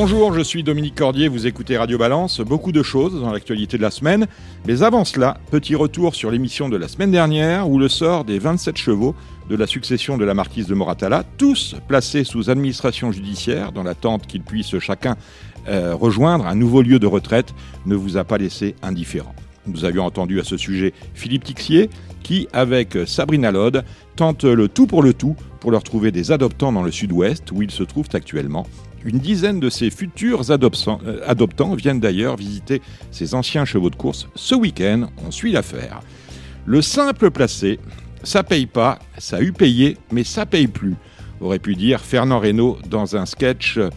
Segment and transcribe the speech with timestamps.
[0.00, 3.82] Bonjour, je suis Dominique Cordier, vous écoutez Radio Balance, beaucoup de choses dans l'actualité de
[3.82, 4.28] la semaine,
[4.64, 8.38] mais avant cela, petit retour sur l'émission de la semaine dernière où le sort des
[8.38, 9.16] 27 chevaux
[9.50, 14.28] de la succession de la marquise de Moratala, tous placés sous administration judiciaire dans l'attente
[14.28, 15.16] qu'ils puissent chacun
[15.66, 17.52] euh, rejoindre un nouveau lieu de retraite,
[17.84, 19.34] ne vous a pas laissé indifférent.
[19.66, 21.90] Nous avions entendu à ce sujet Philippe Tixier
[22.22, 23.84] qui, avec Sabrina Lode,
[24.14, 27.62] tente le tout pour le tout pour leur trouver des adoptants dans le sud-ouest où
[27.62, 28.64] ils se trouvent actuellement
[29.08, 34.28] une dizaine de ces futurs euh, adoptants viennent d'ailleurs visiter ces anciens chevaux de course
[34.34, 35.08] ce week-end.
[35.26, 36.00] On suit l'affaire.
[36.66, 37.80] Le simple placé,
[38.22, 40.94] ça paye pas, ça a eu payé, mais ça paye plus,
[41.40, 43.88] aurait pu dire Fernand Reynaud dans un sketch euh,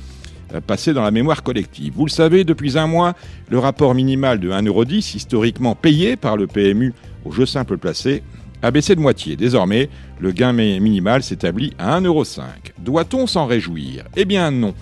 [0.65, 1.93] passé dans la mémoire collective.
[1.95, 3.13] Vous le savez, depuis un mois,
[3.49, 6.93] le rapport minimal de 1,10€, historiquement payé par le PMU
[7.25, 8.23] au jeu simple placé,
[8.61, 9.35] a baissé de moitié.
[9.35, 9.89] Désormais,
[10.19, 12.43] le gain minimal s'établit à 1,5€.
[12.79, 14.05] Doit-on s'en réjouir?
[14.15, 14.73] Eh bien non.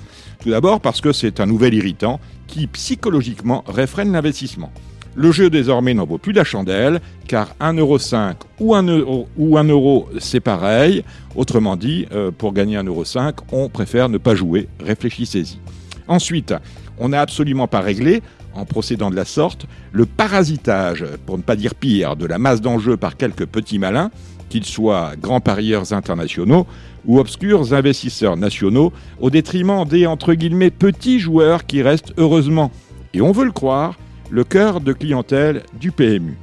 [0.42, 4.72] Tout d'abord parce que c'est un nouvel irritant qui psychologiquement réfrène l'investissement.
[5.16, 9.66] Le jeu désormais n'en vaut plus la chandelle, car 1,5€ ou 1 euro, ou 1
[9.66, 11.04] euro c'est pareil.
[11.36, 14.70] Autrement dit, euh, pour gagner 1,5€, on préfère ne pas jouer.
[14.80, 15.60] Réfléchissez-y.
[16.08, 16.54] Ensuite,
[17.00, 18.22] on n'a absolument pas réglé
[18.54, 22.62] en procédant de la sorte, le parasitage, pour ne pas dire pire, de la masse
[22.62, 24.12] d'enjeux par quelques petits malins,
[24.50, 26.66] qu'ils soient grands parieurs internationaux
[27.06, 32.72] ou obscurs investisseurs nationaux, au détriment des petits joueurs qui restent heureusement,
[33.14, 33.98] et on veut le croire,
[34.30, 36.38] le cœur de clientèle du PMU.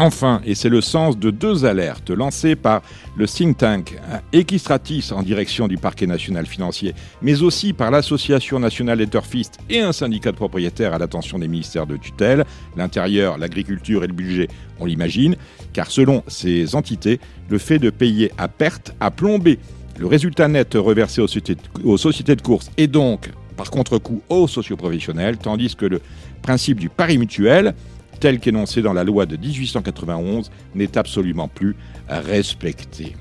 [0.00, 2.82] Enfin, et c'est le sens de deux alertes lancées par
[3.16, 3.96] le think tank
[4.32, 9.80] Equistratis en direction du parquet national financier, mais aussi par l'Association nationale des turfistes et
[9.80, 12.44] un syndicat de propriétaires à l'attention des ministères de tutelle,
[12.76, 14.46] l'intérieur, l'agriculture et le budget,
[14.78, 15.34] on l'imagine,
[15.72, 19.58] car selon ces entités, le fait de payer à perte a plombé
[19.98, 25.74] le résultat net reversé aux sociétés de, course et donc, par contre-coup, aux socioprofessionnels, tandis
[25.74, 26.00] que le
[26.42, 27.74] principe du pari mutuel,
[28.20, 31.74] tel qu'énoncé dans la loi de 1891, n'est absolument plus
[32.08, 33.16] respecté.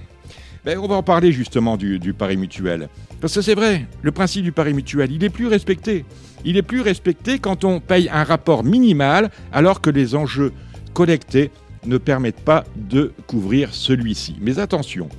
[0.66, 2.90] Ben, on va en parler justement du, du pari mutuel.
[3.22, 6.06] Parce que c'est vrai, le principe du pari mutuel, il est plus respecté.
[6.46, 10.54] Il est plus respecté quand on paye un rapport minimal alors que les enjeux
[10.94, 11.52] collectés
[11.86, 14.36] ne permettent pas de couvrir celui-ci.
[14.42, 15.10] Mais attention,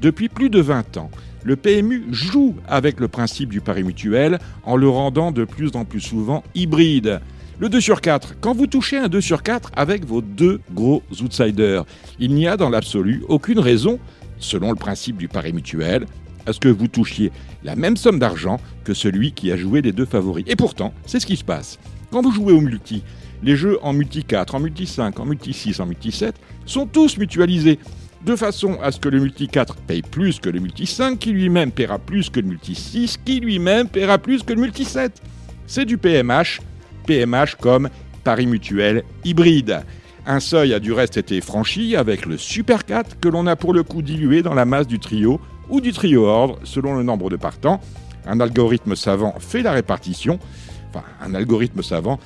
[0.00, 1.10] depuis plus de 20 ans,
[1.44, 5.84] le PMU joue avec le principe du pari mutuel en le rendant de plus en
[5.84, 7.20] plus souvent hybride.
[7.58, 11.02] Le 2 sur 4, quand vous touchez un 2 sur 4 avec vos deux gros
[11.22, 11.84] outsiders,
[12.18, 13.98] il n'y a dans l'absolu aucune raison,
[14.38, 16.04] selon le principe du pari mutuel,
[16.46, 17.32] à ce que vous touchiez
[17.64, 20.44] la même somme d'argent que celui qui a joué les deux favoris.
[20.48, 21.78] Et pourtant, c'est ce qui se passe.
[22.10, 23.02] Quand vous jouez au multi,
[23.42, 26.34] les jeux en multi 4, en multi 5, en multi 6, en multi 7
[26.66, 27.78] sont tous mutualisés
[28.26, 31.30] de façon à ce que le multi 4 paye plus que le multi 5, qui
[31.30, 35.22] lui-même paiera plus que le multi 6, qui lui-même paiera plus que le multi 7.
[35.68, 36.60] C'est du PMH
[37.06, 37.88] PMH comme
[38.24, 39.84] Paris Mutuel hybride.
[40.26, 43.72] Un seuil a du reste été franchi avec le Super 4 que l'on a pour
[43.72, 47.30] le coup dilué dans la masse du trio ou du trio ordre selon le nombre
[47.30, 47.80] de partants.
[48.26, 50.40] Un algorithme savant fait la répartition.
[50.90, 52.18] Enfin, un algorithme savant,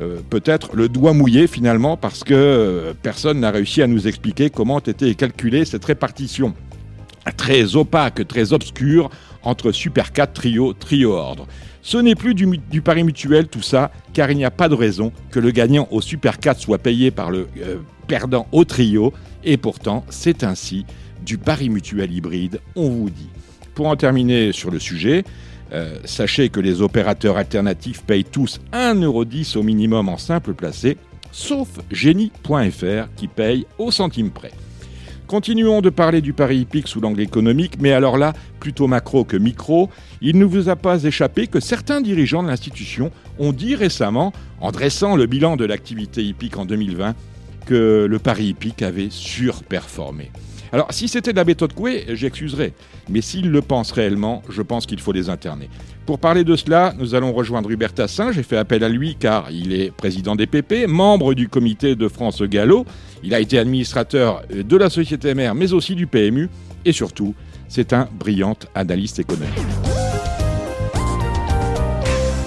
[0.00, 4.50] euh, peut-être le doigt mouillé finalement parce que euh, personne n'a réussi à nous expliquer
[4.50, 6.54] comment était calculée cette répartition
[7.36, 9.10] très opaque, très obscure
[9.42, 11.46] entre Super 4, trio, trio ordre.
[11.82, 15.12] Ce n'est plus du, pari mutuel tout ça, car il n'y a pas de raison
[15.30, 19.12] que le gagnant au Super 4 soit payé par le euh, perdant au trio,
[19.44, 20.84] et pourtant c'est ainsi
[21.24, 23.28] du pari mutuel hybride, on vous dit.
[23.74, 25.24] Pour en terminer sur le sujet,
[25.72, 30.96] euh, sachez que les opérateurs alternatifs payent tous 1,10€ au minimum en simple placé,
[31.32, 34.52] sauf Génie.fr qui paye au centime près.
[35.26, 39.36] Continuons de parler du pari hippique sous l'angle économique, mais alors là, plutôt macro que
[39.36, 43.10] micro, il ne vous a pas échappé que certains dirigeants de l'institution
[43.40, 47.16] ont dit récemment, en dressant le bilan de l'activité hippique en 2020,
[47.66, 50.30] que le pari hippique avait surperformé.
[50.72, 52.72] Alors, si c'était de la méthode Coué, j'excuserais.
[53.08, 55.68] Mais s'ils le pensent réellement, je pense qu'il faut les interner.
[56.06, 58.32] Pour parler de cela, nous allons rejoindre Hubert Tassin.
[58.32, 62.08] J'ai fait appel à lui car il est président des PP, membre du comité de
[62.08, 62.84] France Gallo.
[63.22, 66.48] Il a été administrateur de la société mère, mais aussi du PMU.
[66.84, 67.34] Et surtout,
[67.68, 69.54] c'est un brillant analyste économique.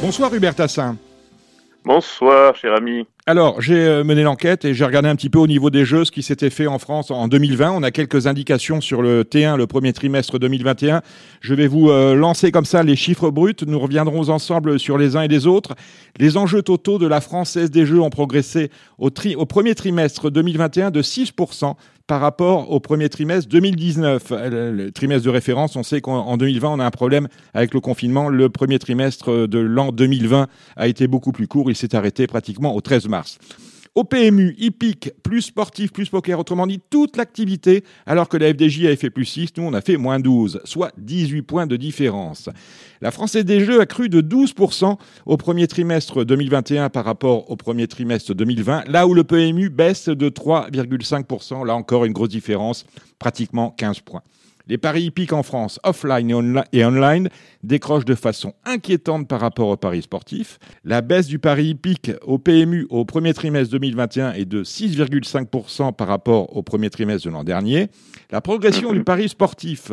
[0.01, 0.95] Bonsoir Hubert Tassin.
[1.83, 3.05] Bonsoir, cher ami.
[3.29, 6.03] Alors, j'ai euh, mené l'enquête et j'ai regardé un petit peu au niveau des jeux
[6.03, 7.69] ce qui s'était fait en France en 2020.
[7.73, 11.03] On a quelques indications sur le T1, le premier trimestre 2021.
[11.39, 13.53] Je vais vous euh, lancer comme ça les chiffres bruts.
[13.67, 15.75] Nous reviendrons ensemble sur les uns et les autres.
[16.17, 20.89] Les enjeux totaux de la Française des Jeux ont progressé au, au premier trimestre 2021
[20.89, 21.75] de 6%
[22.09, 24.31] par rapport au premier trimestre 2019.
[24.31, 28.29] Le trimestre de référence, on sait qu'en 2020, on a un problème avec le confinement.
[28.29, 31.69] Le premier trimestre de l'an 2020 a été beaucoup plus court.
[31.69, 33.37] Il s'est arrêté pratiquement au 13 mars.
[33.99, 38.85] Au PMU, hippique, plus sportif, plus poker, autrement dit, toute l'activité, alors que la FDJ
[38.85, 42.47] avait fait plus 6, nous on a fait moins 12, soit 18 points de différence.
[43.01, 47.57] La Française des Jeux a cru de 12% au premier trimestre 2021 par rapport au
[47.57, 52.85] premier trimestre 2020, là où le PMU baisse de 3,5%, là encore une grosse différence,
[53.19, 54.23] pratiquement 15 points.
[54.69, 56.29] Les paris hippiques en France, offline
[56.73, 57.29] et, online,
[57.63, 60.59] décrochent de façon inquiétante par rapport aux paris sportifs.
[60.83, 66.07] La baisse du pari hippique au PMU au premier trimestre 2021 est de 6,5% par
[66.07, 67.87] rapport au premier trimestre de l'an dernier.
[68.29, 69.91] La progression du pari sportif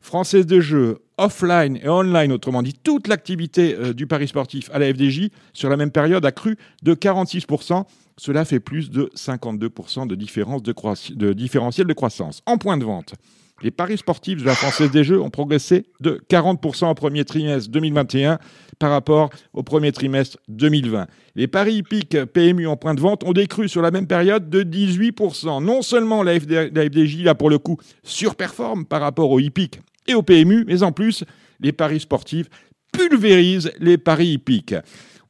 [0.00, 4.78] française de jeu, offline et online, autrement dit toute l'activité euh, du pari sportif à
[4.78, 7.84] la FDJ, sur la même période a cru de 46%.
[8.18, 10.74] Cela fait plus de 52% de différence de,
[11.14, 12.40] de différentiel de croissance.
[12.46, 13.14] En point de vente,
[13.62, 17.70] les paris sportifs de la Française des Jeux ont progressé de 40% au premier trimestre
[17.70, 18.38] 2021
[18.78, 21.06] par rapport au premier trimestre 2020.
[21.36, 24.62] Les paris hippiques PMU en point de vente ont décru sur la même période de
[24.62, 25.62] 18%.
[25.64, 30.22] Non seulement la, FDJ, là pour le coup, surperforme par rapport aux hippiques et au
[30.22, 31.24] PMU, mais en plus,
[31.60, 32.48] les paris sportifs
[32.92, 34.74] pulvérisent les paris hippiques.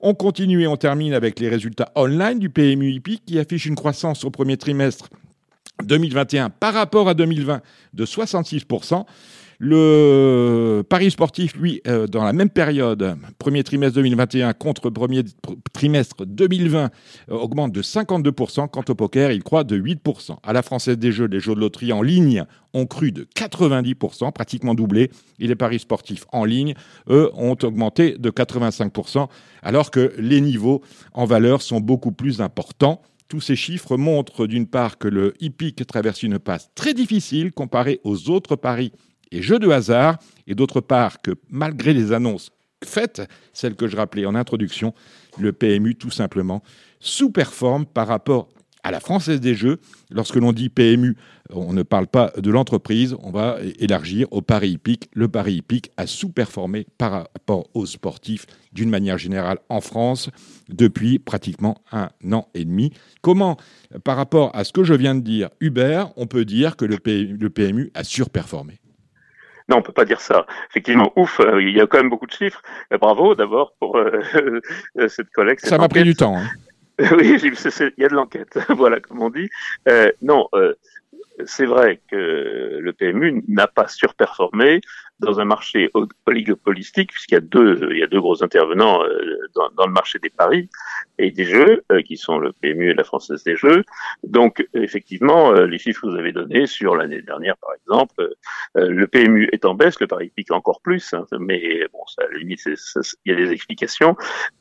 [0.01, 3.77] On continue et on termine avec les résultats online du PMU hippique qui affiche une
[3.77, 5.11] croissance au premier trimestre
[5.83, 7.61] 2021 par rapport à 2020
[7.95, 9.05] de 66%.
[9.65, 15.23] Le Paris sportif, lui, euh, dans la même période, premier trimestre 2021 contre premier
[15.73, 16.91] trimestre 2020,
[17.31, 18.67] euh, augmente de 52%.
[18.67, 20.39] Quant au poker, il croît de 8%.
[20.43, 22.45] À la Française des Jeux, les jeux de loterie en ligne
[22.75, 25.13] ont cru de 90%, pratiquement doublé.
[25.39, 26.75] Et les paris sportifs en ligne,
[27.09, 29.29] eux, ont augmenté de 85%,
[29.63, 30.83] alors que les niveaux
[31.15, 33.01] en valeur sont beaucoup plus importants.
[33.29, 38.01] Tous ces chiffres montrent d'une part que le hippique traverse une passe très difficile comparée
[38.05, 38.93] aux autres paris
[39.31, 42.51] et jeux de hasard, et d'autre part que malgré les annonces
[42.85, 43.23] faites,
[43.53, 44.95] celles que je rappelais en introduction,
[45.39, 46.63] le PMU tout simplement
[47.01, 48.49] sous-performe par rapport
[48.83, 49.79] à la Française des Jeux.
[50.11, 51.17] Lorsque l'on dit PMU,
[51.55, 55.09] on ne parle pas de l'entreprise, on va élargir au Paris hippique.
[55.15, 60.31] Le Paris hippique a sous-performé par rapport aux sportifs d'une manière générale en France
[60.69, 62.93] depuis pratiquement un an et demi.
[63.21, 63.57] Comment,
[64.05, 66.99] par rapport à ce que je viens de dire, Hubert, on peut dire que le,
[66.99, 68.79] PMU a surperformé?
[69.69, 70.47] Non, on peut pas dire ça.
[70.71, 72.63] Effectivement, ouf, euh, il y a quand même beaucoup de chiffres.
[73.01, 74.21] bravo d'abord pour euh,
[75.09, 75.65] cette collecte.
[75.67, 76.37] Ça m'a pris du temps.
[76.37, 76.49] Hein.
[77.19, 79.49] oui, il y a de l'enquête, voilà, comme on dit.
[79.89, 80.75] Euh, non, euh,
[81.45, 84.81] c'est vrai que le PMU n'a pas surperformé
[85.23, 85.91] dans un marché
[86.27, 90.19] oligopolistique, puisqu'il y a deux, il y a deux gros intervenants euh, dans, le marché
[90.19, 90.69] des paris
[91.19, 93.85] et des jeux, euh, qui sont le PMU et la Française des Jeux.
[94.25, 98.35] Donc, effectivement, euh, les chiffres que vous avez donnés sur l'année dernière, par exemple,
[98.75, 102.33] le PMU est en baisse, le pari pique encore plus, hein, mais bon, ça, à
[102.33, 104.17] la limite, il y a des explications.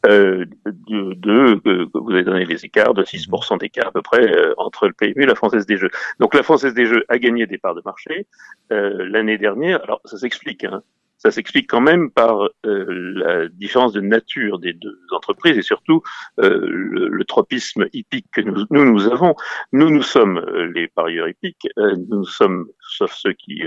[0.05, 4.87] Euh, de, de, vous avez donné les écarts de 6% d'écart à peu près entre
[4.87, 5.89] le PMU et la Française des Jeux.
[6.19, 8.27] Donc, la Française des Jeux a gagné des parts de marché
[8.69, 9.81] l'année dernière.
[9.83, 10.83] Alors, ça s'explique Hein.
[11.21, 16.01] Ça s'explique quand même par euh, la différence de nature des deux entreprises et surtout
[16.39, 19.35] euh, le, tropisme hippique que nous, avons.
[19.71, 21.67] Nous, nous sommes euh, les parieurs hippiques,
[22.09, 23.63] nous sommes, sauf ceux qui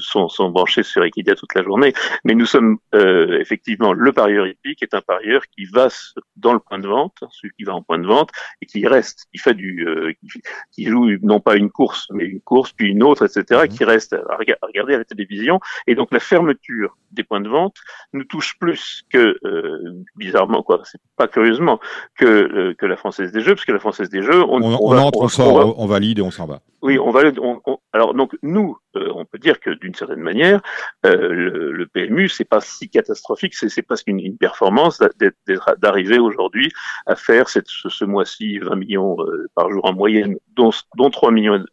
[0.00, 1.92] sont, sont branchés sur Equidia toute la journée,
[2.24, 5.88] mais nous sommes effectivement le parieur hippique est un parieur qui va
[6.36, 8.30] dans le point de vente, celui qui va en point de vente
[8.62, 9.86] et qui reste, qui fait du,
[10.72, 13.68] qui, joue non pas une course, mais une course puis une autre, etc., mmh.
[13.68, 17.76] qui reste à regarder à la télévision et donc la fermeture des points de vente
[18.12, 21.80] nous touche plus que euh, bizarrement quoi, c'est pas curieusement
[22.16, 24.98] que euh, que la française des jeux, parce que la française des jeux, on, on,
[24.98, 26.60] entre, on, sort, on, valide et on s'en va.
[26.82, 27.38] Oui, on valide.
[27.92, 30.60] alors donc nous, euh, on peut dire que d'une certaine manière,
[31.04, 35.00] le, le, PMU c'est pas si catastrophique, c'est c'est presque une, performance
[35.78, 36.72] d'arriver aujourd'hui
[37.06, 39.16] à faire cette, ce, mois-ci 20 millions
[39.54, 41.64] par jour en moyenne, dont dont 3 millions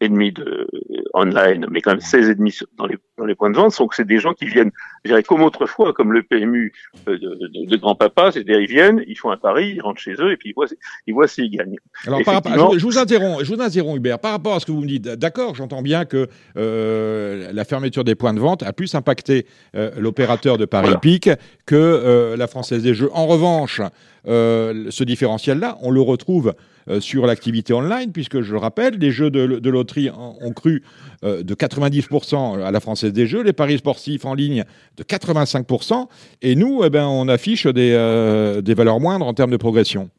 [0.00, 0.66] et demi de
[1.14, 3.94] online, mais quand même 16 et demi dans les dans les points de vente, que
[3.94, 4.72] c'est des gens qui viennent
[5.04, 6.72] je dirais comme autrefois, comme le PMU
[7.08, 10.32] euh, de, de, grand-papa, c'est-à-dire ils viennent, ils font un pari, ils rentrent chez eux
[10.32, 10.66] et puis ils voient,
[11.06, 11.76] ils voient s'ils gagnent.
[12.06, 14.18] Alors, par rapport, je, vous interromps, je vous interromps, Hubert.
[14.18, 18.04] Par rapport à ce que vous me dites, d'accord, j'entends bien que euh, la fermeture
[18.04, 21.36] des points de vente a plus impacté euh, l'opérateur de Paris voilà.
[21.66, 23.10] que la Française des Jeux.
[23.12, 23.80] En revanche,
[24.26, 26.54] euh, ce différentiel-là, on le retrouve
[26.88, 30.82] euh, sur l'activité online, puisque je le rappelle, les jeux de, loterie ont cru
[31.22, 34.64] de 90% à la Française des Jeux, les paris sportifs en ligne
[34.96, 36.08] de 85%,
[36.42, 40.10] et nous, eh ben, on affiche des, des valeurs moindres en termes de progression.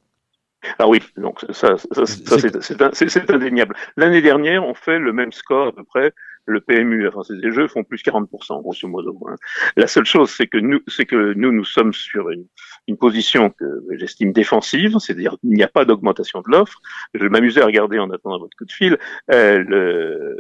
[0.80, 1.76] Ah oui, donc ça,
[2.94, 3.76] c'est indéniable.
[3.98, 6.14] L'année dernière, on fait le même score à peu près.
[6.46, 9.18] Le PMU, la Française des Jeux, font plus 40%, grosso modo.
[9.30, 9.36] Hein.
[9.78, 12.46] La seule chose, c'est que nous, c'est que nous, nous sommes sur une,
[12.88, 16.82] une position que j'estime défensive, c'est-à-dire qu'il n'y a pas d'augmentation de l'offre.
[17.14, 18.98] Je m'amusais à regarder en attendant votre coup de fil
[19.32, 19.64] euh,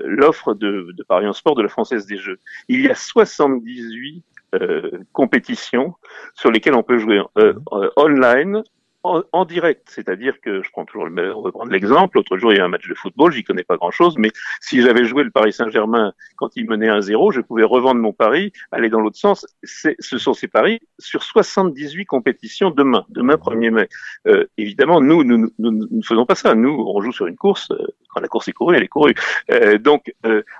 [0.03, 2.39] l'offre de, de Paris en sport de la Française des Jeux.
[2.67, 4.25] Il y a 78
[4.55, 5.95] euh, compétitions
[6.35, 8.61] sur lesquelles on peut jouer euh, euh online
[9.03, 12.17] en, direct, c'est-à-dire que je prends toujours le on va prendre l'exemple.
[12.17, 14.31] L'autre jour, il y a un match de football, j'y connais pas grand-chose, mais
[14.61, 18.53] si j'avais joué le Paris Saint-Germain quand il menait 1-0, je pouvais revendre mon pari,
[18.71, 19.45] aller dans l'autre sens.
[19.63, 23.89] Ce sont ces paris sur 78 compétitions demain, demain 1er mai.
[24.27, 26.55] Euh, évidemment, nous, nous, ne faisons pas ça.
[26.55, 27.71] Nous, on joue sur une course.
[27.71, 29.15] Euh, quand la course est courue, elle est courue.
[29.51, 30.13] Euh, donc,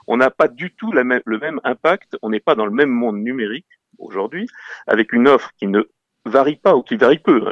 [0.07, 2.17] on n'a pas du tout le même impact.
[2.21, 3.67] On n'est pas dans le même monde numérique
[3.99, 4.47] aujourd'hui,
[4.87, 5.83] avec une offre qui ne
[6.25, 7.43] varie pas ou qui varie peu.
[7.47, 7.51] Hein.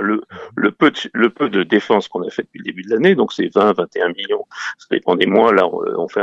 [0.55, 3.53] Le, peu, de, le défense qu'on a fait depuis le début de l'année, donc c'est
[3.53, 4.45] 20, 21 millions,
[4.77, 5.53] ça dépend des mois.
[5.53, 6.21] Là, on, fait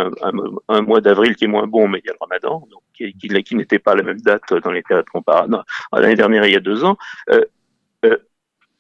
[0.69, 3.55] un, mois d'avril qui est moins bon, mais il y a le ramadan, donc qui
[3.55, 5.63] n'était pas à la même date dans les périodes comparables.
[5.93, 6.97] L'année dernière, il y a deux ans.
[7.31, 7.45] Euh,
[8.05, 8.17] euh,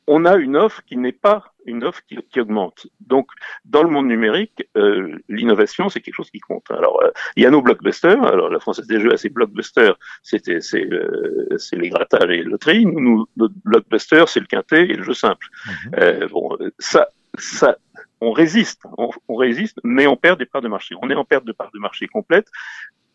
[0.08, 2.86] on a une offre qui n'est pas une offre qui, qui, augmente.
[3.00, 3.28] Donc,
[3.66, 6.64] dans le monde numérique, euh, l'innovation, c'est quelque chose qui compte.
[6.70, 8.24] Alors, euh, il y a nos blockbusters.
[8.24, 12.42] Alors, la Française des Jeux a ses blockbusters, c'était c'est euh, les grattages et les
[12.42, 12.86] loteries.
[12.86, 15.46] Nous, nous notre blockbuster, c'est le quintet et le jeu simple.
[15.66, 15.92] Mhm.
[15.98, 17.76] Euh, bon, ça, ça,
[18.22, 20.94] on résiste, on, on, résiste, mais on perd des parts de marché.
[21.02, 22.48] On est en perte de parts de marché complète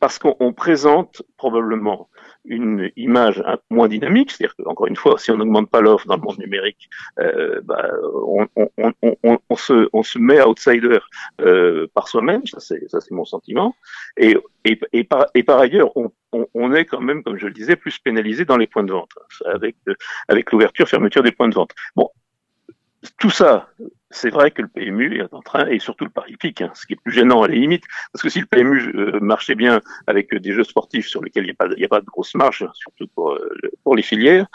[0.04, 2.10] parce qu'on présente probablement
[2.44, 6.22] une image moins dynamique, c'est-à-dire qu'encore une fois, si on n'augmente pas l'offre dans le
[6.22, 11.00] monde numérique, euh, bah, on, se, on se met outsider
[11.40, 13.78] euh, par soi-même, ça c'est mon sentiment,
[14.18, 14.36] et,
[15.06, 18.84] par, ailleurs, on, est quand même, comme je le disais, plus pénalisé dans les points
[18.84, 19.12] de vente,
[19.46, 19.78] avec,
[20.28, 21.72] avec l'ouverture, fermeture des points de vente.
[21.96, 22.10] Bon,
[23.18, 23.70] tout ça,
[24.14, 26.86] c'est vrai que le PMU est en train, et surtout le pari pic, hein, ce
[26.86, 29.82] qui est plus gênant à la limite, parce que si le PMU euh, marchait bien
[30.08, 32.68] avec des jeux sportifs sur lesquels il n'y a, pas, a pas de grosse marge,
[32.74, 33.52] surtout pour, euh,
[33.84, 34.46] pour les filières,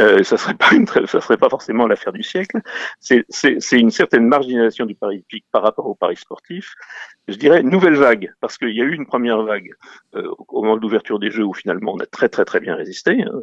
[0.00, 2.60] euh, ça serait pas une, ça serait pas forcément l'affaire du siècle.
[3.00, 3.26] C'est
[3.72, 6.74] une certaine marginalisation du pari pic par rapport au pari sportif.
[7.28, 9.72] Je dirais nouvelle vague, parce qu'il y a eu une première vague
[10.14, 13.22] au moment de l'ouverture des jeux où finalement on a très très très bien résisté.
[13.22, 13.42] Hein.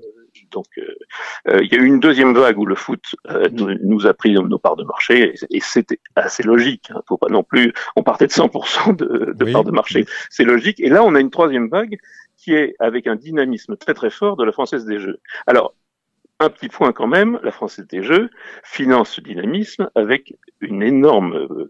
[0.52, 3.04] Donc il y a eu une deuxième vague où le foot
[3.52, 6.90] nous, a pris nos parts de marché et et c'était assez logique.
[6.92, 7.02] Hein.
[7.08, 10.06] Faut pas non plus, on partait de 100% de, de part de marché.
[10.30, 10.80] C'est logique.
[10.80, 11.98] Et là, on a une troisième vague
[12.38, 15.20] qui est avec un dynamisme très très fort de la Française des Jeux.
[15.48, 15.76] Alors,
[16.40, 18.30] un petit point quand même, la Française des Jeux
[18.64, 21.70] finance ce dynamisme avec une énorme euh,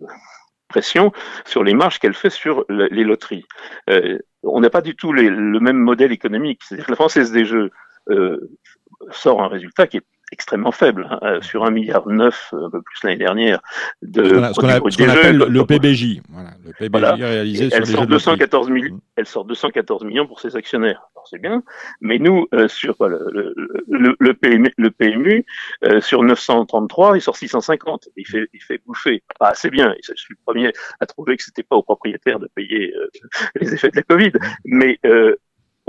[0.68, 1.12] pression
[1.46, 3.46] sur les marges qu'elle fait sur les loteries.
[3.90, 6.62] Euh, on n'a pas du tout le même modèle économique.
[6.64, 7.70] C'est-à-dire que la Française des Jeux euh,
[9.12, 12.82] sort un résultat qui est extrêmement faible, hein, euh, sur un milliard neuf, un peu
[12.82, 13.60] plus l'année dernière,
[14.02, 16.22] de ce qu'on appelle le PBJ.
[16.30, 19.02] Voilà, le PBJ réalisé elle sur sort 214 millions, mmh.
[19.16, 21.10] Elle sort 214 millions pour ses actionnaires.
[21.30, 21.64] C'est bien,
[22.02, 23.54] mais nous, euh, sur le,
[23.88, 25.46] le, le, PMU, le PMU
[25.84, 28.10] euh, sur 933, il sort 650.
[28.16, 29.22] Il fait, il fait bouffer.
[29.38, 29.94] Pas assez bien.
[30.02, 32.94] Je suis le premier à trouver que c'était pas aux propriétaires de payer
[33.62, 34.32] les effets de la Covid,
[34.66, 35.00] mais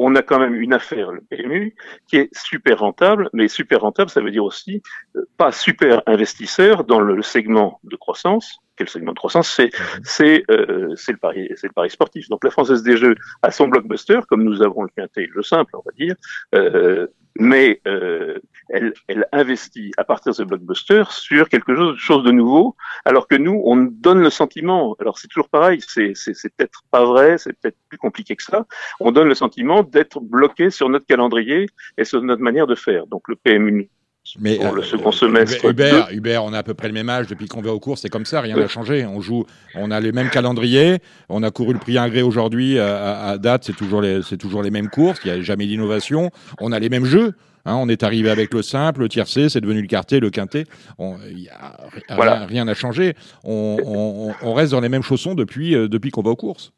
[0.02, 1.74] on a quand même une affaire, le PMU,
[2.06, 4.82] qui est super rentable, mais super rentable, ça veut dire aussi
[5.14, 8.60] euh, pas super investisseur dans le, segment de croissance.
[8.80, 10.00] Quel segment de croissance C'est mhm.
[10.04, 12.30] c'est euh, le pari c'est le pari sportif.
[12.30, 15.76] Donc la Française des Jeux a son blockbuster, comme nous avons le quintet, le simple,
[15.76, 16.14] on va dire.
[16.54, 17.06] Euh,
[17.38, 18.38] mais euh,
[18.70, 23.28] elle, elle, investit à partir de ce blockbuster sur quelque chose, chose, de nouveau, alors
[23.28, 26.14] que nous, on donne le sentiment, alors c'est toujours pareil, c'est
[26.56, 28.66] peut-être pas vrai, c'est peut-être plus compliqué que ça,
[28.98, 31.66] on donne le sentiment d'être bloqué sur notre calendrier
[31.98, 33.06] et sur notre manière de faire.
[33.06, 33.90] Donc le PMU
[34.38, 35.64] mais pour le euh, second semestre.
[35.64, 37.98] Hubert, Hubert, on a à peu près le même âge depuis qu'on va au cours,
[37.98, 39.04] c'est comme ça, rien n'a changé.
[39.06, 39.44] On joue,
[39.74, 43.76] on a les mêmes calendriers, on a couru le prix Ingré aujourd'hui à, date, c'est
[43.76, 46.30] toujours les, toujours les mêmes courses, il n'y a jamais d'innovation.
[46.60, 47.34] On a les mêmes jeux.
[47.66, 50.64] Hein, on est arrivé avec le simple, le tiercé, c'est devenu le quartet, le quintet.
[50.98, 53.14] On, y a, Rien n'a changé.
[53.44, 56.72] On, on, reste dans les mêmes chaussons depuis, euh, depuis qu'on va aux courses.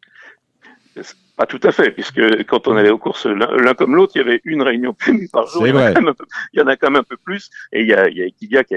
[1.36, 4.20] Pas tout à fait, puisque quand on allait aux courses l'un comme l'autre, il y
[4.22, 4.94] avait une réunion
[5.32, 5.66] par jour.
[5.66, 8.22] Il y, en a quand même un peu plus, et il y a, il y
[8.22, 8.74] a Equidia qui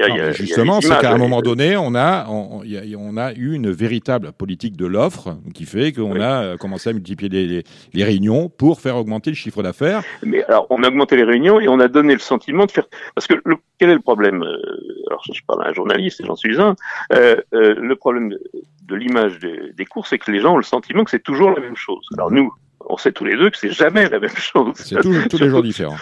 [0.00, 2.62] a, justement, c'est qu'à un moment donné, on a, on,
[2.98, 7.64] on, a eu une véritable politique de l'offre qui fait qu'on a commencé à multiplier
[7.92, 10.02] les, réunions pour faire augmenter le chiffre d'affaires.
[10.22, 12.86] Mais alors, on a augmenté les réunions et on a donné le sentiment de faire.
[13.14, 13.34] Parce que
[13.78, 14.42] quel est le problème
[15.08, 16.76] Alors, je parle à un journaliste et j'en suis un.
[17.12, 21.04] Euh, euh, le problème de, l'image des, cours, c'est que les gens ont le sentiment
[21.04, 22.06] que c'est toujours la même chose.
[22.14, 22.52] Alors nous,
[22.86, 24.72] on sait tous les deux que c'est jamais la même chose.
[24.76, 25.96] C'est tous les jours différents.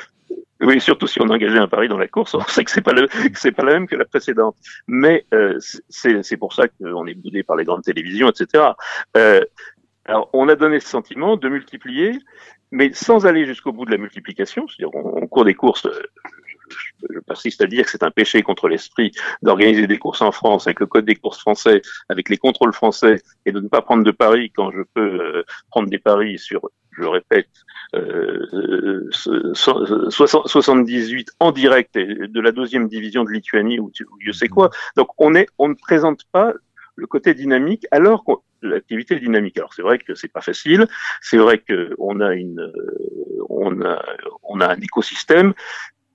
[0.62, 2.92] Oui, surtout si on engageait un pari dans la course, on sait que c'est pas
[2.92, 4.57] le, c'est pas la même que la précédente.
[4.87, 8.64] Mais euh, c'est, pour ça qu'on est boudé par les grandes télévisions, etc.
[9.16, 9.45] Euh,
[10.04, 12.19] alors, on a donné ce sentiment de multiplier,
[12.71, 14.66] mais sans aller jusqu'au bout de la multiplication.
[14.69, 15.88] C'est-à-dire, on, court des courses.
[17.11, 20.66] Je, persiste à dire que c'est un péché contre l'esprit d'organiser des courses en France
[20.66, 24.04] avec le code des courses français, avec les contrôles français, et de ne pas prendre
[24.04, 26.62] de paris quand je peux euh, prendre des paris sur
[26.96, 27.49] je répète,
[27.94, 34.70] euh, 78 en direct de la deuxième division de Lituanie ou, Dieu sait quoi.
[34.96, 36.54] Donc on est, on ne présente pas
[36.96, 38.32] le côté dynamique alors que
[38.62, 39.58] l'activité dynamique.
[39.58, 40.87] Alors c'est vrai que c'est pas facile,
[41.20, 44.02] c'est vrai qu'on a une, euh, on a,
[44.42, 45.52] on a un écosystème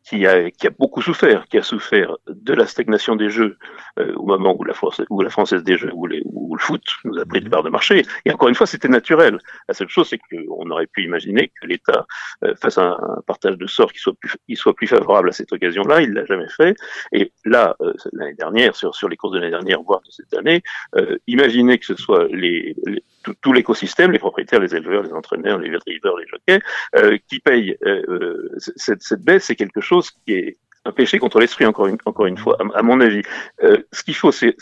[0.07, 3.57] qui a, qui a beaucoup souffert, qui a souffert de la stagnation des jeux
[3.99, 4.73] euh, au moment où la,
[5.09, 7.63] où la française des jeux, où, les, où, le foot nous a pris de part
[7.63, 8.05] de marché.
[8.23, 9.37] Et encore une fois, c'était naturel.
[9.67, 12.05] La seule chose, c'est qu'on aurait pu imaginer que l'État
[12.45, 15.51] euh, fasse un, partage de sort qui soit plus, qui soit plus favorable à cette
[15.51, 16.01] occasion-là.
[16.01, 16.75] Il l'a jamais fait.
[17.11, 20.33] Et là, euh, l'année dernière, sur, sur les courses de l'année dernière, voire de cette
[20.33, 20.63] année,
[20.95, 23.03] euh, imaginez que ce soit les, les
[23.41, 26.59] tout, l'écosystème, les propriétaires, les éleveurs, les entraîneurs, les drivers, les jockeys,
[26.95, 30.57] euh, qui payent euh, cette, cette baisse, c'est quelque chose qui est
[30.87, 33.21] un péché contre l'esprit, encore une, encore une fois, à, mon avis.
[33.63, 34.55] Euh, ce qu'il faut, c'est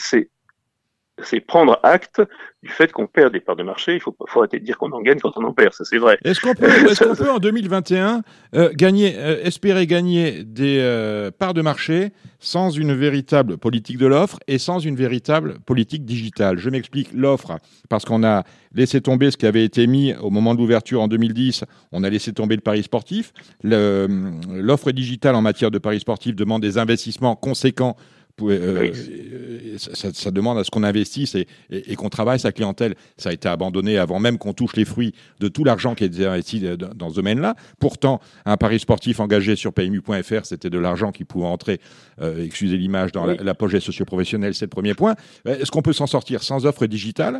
[1.23, 2.21] c'est prendre acte
[2.61, 3.93] du fait qu'on perd des parts de marché.
[3.93, 5.97] Il faut, faut arrêter de dire qu'on en gagne quand on en perd, ça c'est
[5.97, 6.17] vrai.
[6.23, 8.21] Est-ce qu'on peut, est qu'on peut en 2021
[8.55, 14.07] euh, gagner, euh, espérer gagner des euh, parts de marché sans une véritable politique de
[14.07, 16.57] l'offre et sans une véritable politique digitale?
[16.57, 17.09] Je m'explique.
[17.13, 17.57] L'offre,
[17.87, 18.43] parce qu'on a
[18.73, 22.09] laissé tomber ce qui avait été mis au moment de l'ouverture en 2010, on a
[22.09, 23.31] laissé tomber le pari sportif.
[23.63, 27.95] L'offre digitale en matière de paris sportif demande des investissements conséquents
[28.41, 32.95] euh, euh, ça, demande à ce qu'on investisse et, qu'on travaille sa clientèle.
[33.17, 36.25] Ça a été abandonné avant même qu'on touche les fruits de tout l'argent qui est
[36.25, 37.55] investi dans ce domaine-là.
[37.79, 41.79] Pourtant, un pari sportif engagé sur PMU.fr, c'était de l'argent qui pouvait entrer,
[42.21, 45.15] euh, excusez l'image, dans la, poche des socioprofessionnels, c'est le premier point.
[45.45, 47.39] Est-ce qu'on peut s'en sortir sans offre digitale,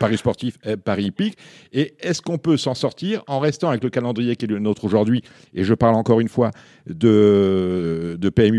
[0.00, 1.38] pari sportif, pari hippique?
[1.72, 4.84] Et est-ce qu'on peut s'en sortir en restant avec le calendrier qui est le nôtre
[4.84, 5.22] aujourd'hui?
[5.54, 6.50] Et je parle encore une fois
[6.86, 8.55] de, de PMU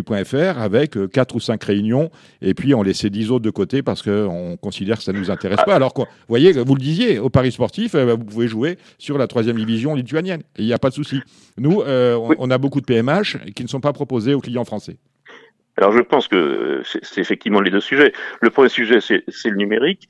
[0.57, 2.09] avec euh, quatre ou cinq réunions
[2.41, 5.31] et puis on laissait 10 autres de côté parce qu'on considère que ça ne nous
[5.31, 5.75] intéresse pas.
[5.75, 9.17] Alors, quoi, vous voyez, vous le disiez, au Paris sportif, euh, vous pouvez jouer sur
[9.17, 10.43] la troisième division lituanienne.
[10.57, 11.21] Il n'y a pas de souci.
[11.57, 14.97] Nous, euh, on, a beaucoup de PMH qui ne sont pas proposés aux clients français.
[15.77, 18.11] Alors je pense que c'est effectivement les deux sujets.
[18.41, 20.07] Le premier sujet, c'est le numérique.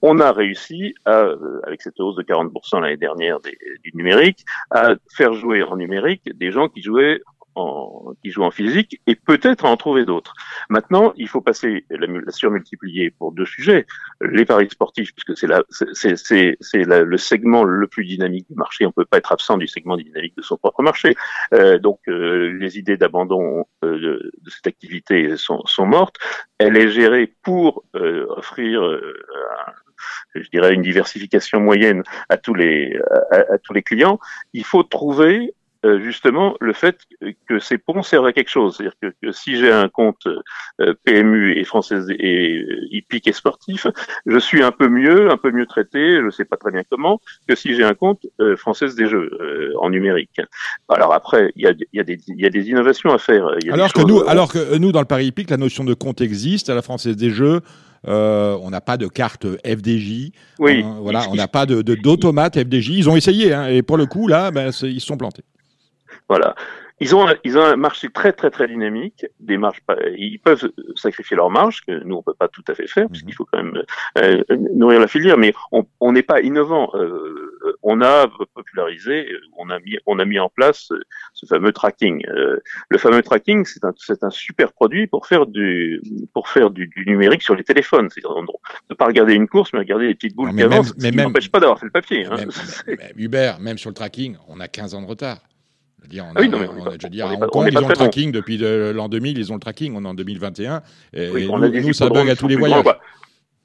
[0.00, 1.26] on a réussi, à,
[1.66, 6.50] avec cette hausse de 40% l'année dernière du numérique, à faire jouer en numérique des
[6.50, 7.20] gens qui jouaient
[7.54, 10.34] en, qui jouent en physique et peut-être en trouver d'autres.
[10.68, 13.86] Maintenant, il faut passer la, la surmultiplier pour deux sujets.
[14.20, 18.86] Les paris sportifs, puisque c'est le segment le plus dynamique du marché.
[18.86, 21.14] On peut pas être absent du segment dynamique de son propre marché.
[21.54, 26.16] Euh, donc, euh, les idées d'abandon euh, de, de, cette activité sont, sont, mortes.
[26.58, 28.82] Elle est gérée pour euh, offrir
[30.34, 32.98] je dirais une diversification moyenne à tous les
[33.30, 34.18] à, tous les clients.
[34.52, 36.96] Il faut trouver euh, justement le fait
[37.48, 38.76] que ces ponts servent à quelque chose.
[38.76, 40.28] C'est-à-dire que, si j'ai un compte
[40.80, 43.88] euh, PMU et française et euh, hippique et sportif,
[44.26, 46.82] je suis un peu mieux, un peu mieux traité, je ne sais pas très bien
[46.88, 48.24] comment, que si j'ai un compte
[48.56, 49.30] française des jeux
[49.80, 50.40] en numérique.
[50.88, 53.48] Alors après, il y a, y, a des, y a des innovations à faire.
[53.72, 56.70] alors, que nous, alors que nous, dans le Paris hippique, la notion de compte existe
[56.70, 57.60] à la française des jeux.
[58.04, 60.30] on n'a pas de carte FDJ.
[60.60, 60.84] Oui.
[61.00, 62.90] voilà, on n'a pas de d'automate FDJ.
[62.90, 65.42] Ils ont essayé, hein, et pour le coup, là, ben, ils se sont plantés.
[66.28, 66.54] Voilà.
[67.02, 69.80] Ils ont, un, ils ont un marché très très très dynamique, des marges,
[70.16, 73.34] ils peuvent sacrifier leurs marges, que nous on peut pas tout à fait faire, puisqu'il
[73.34, 73.82] faut quand même
[74.18, 74.40] euh,
[74.72, 76.90] nourrir la filière, mais on n'est pas innovant.
[76.94, 80.92] Euh, on a popularisé, on a mis, on a mis en place
[81.32, 82.24] ce fameux tracking.
[82.28, 86.00] Euh, le fameux tracking, c'est un, c'est un super produit pour faire du,
[86.32, 88.10] pour faire du, du numérique sur les téléphones.
[88.10, 88.40] C'est-à-dire
[88.90, 91.50] ne pas regarder une course, mais regarder les petites boules qui avancent, mais qui n'empêche
[91.50, 92.26] pas d'avoir fait le papier.
[92.26, 92.36] Hein.
[92.86, 95.38] Même, même sur le tracking, on a 15 ans de retard.
[96.08, 97.88] Dire, on ah oui, non, mais on, a, je dire, à Hong Kong, ils ont
[97.88, 100.82] le tracking depuis l'an 2000, ils ont le tracking, on est en 2021.
[101.12, 102.84] Et, oui, nous, nous ça bug à tous les voyages.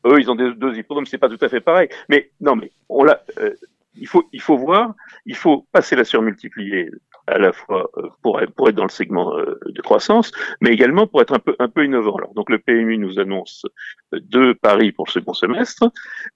[0.05, 1.89] Eux, ils ont des, deux hippodromes, c'est pas tout à fait pareil.
[2.09, 3.23] Mais non, mais on l'a.
[3.39, 3.55] Euh,
[3.99, 4.93] il faut, il faut voir,
[5.25, 6.91] il faut passer la surmultiplier
[7.27, 10.71] à la fois euh, pour, être, pour être dans le segment euh, de croissance, mais
[10.71, 12.15] également pour être un peu, un peu innovant.
[12.15, 13.65] Alors, donc le PMU nous annonce
[14.13, 15.91] deux paris pour le second semestre.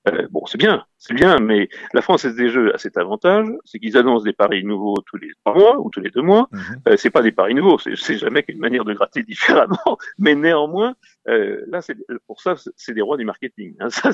[0.08, 3.80] Euh, bon, c'est bien, c'est bien, mais la France des jeux a cet avantage, c'est
[3.80, 6.50] qu'ils annoncent des paris nouveaux tous les trois mois ou tous les deux mois.
[6.52, 6.98] Mhm.
[6.98, 9.24] c'est pas des paris nouveaux, c'est jamais qu'une manière de gratter
[9.64, 11.80] différemment, mais néanmoins, là,
[12.28, 13.76] pour ça, c'est des rois du marketing.
[13.80, 14.12] Hein, ça,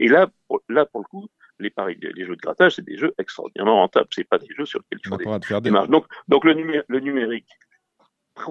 [0.00, 1.28] et là, pour, là, pour le coup,
[1.60, 4.08] les paris, les jeux de grattage, c'est des jeux extraordinairement rentables.
[4.10, 5.88] C'est pas des jeux sur lesquels il faut des, marges.
[5.88, 7.48] Donc, donc le, le numérique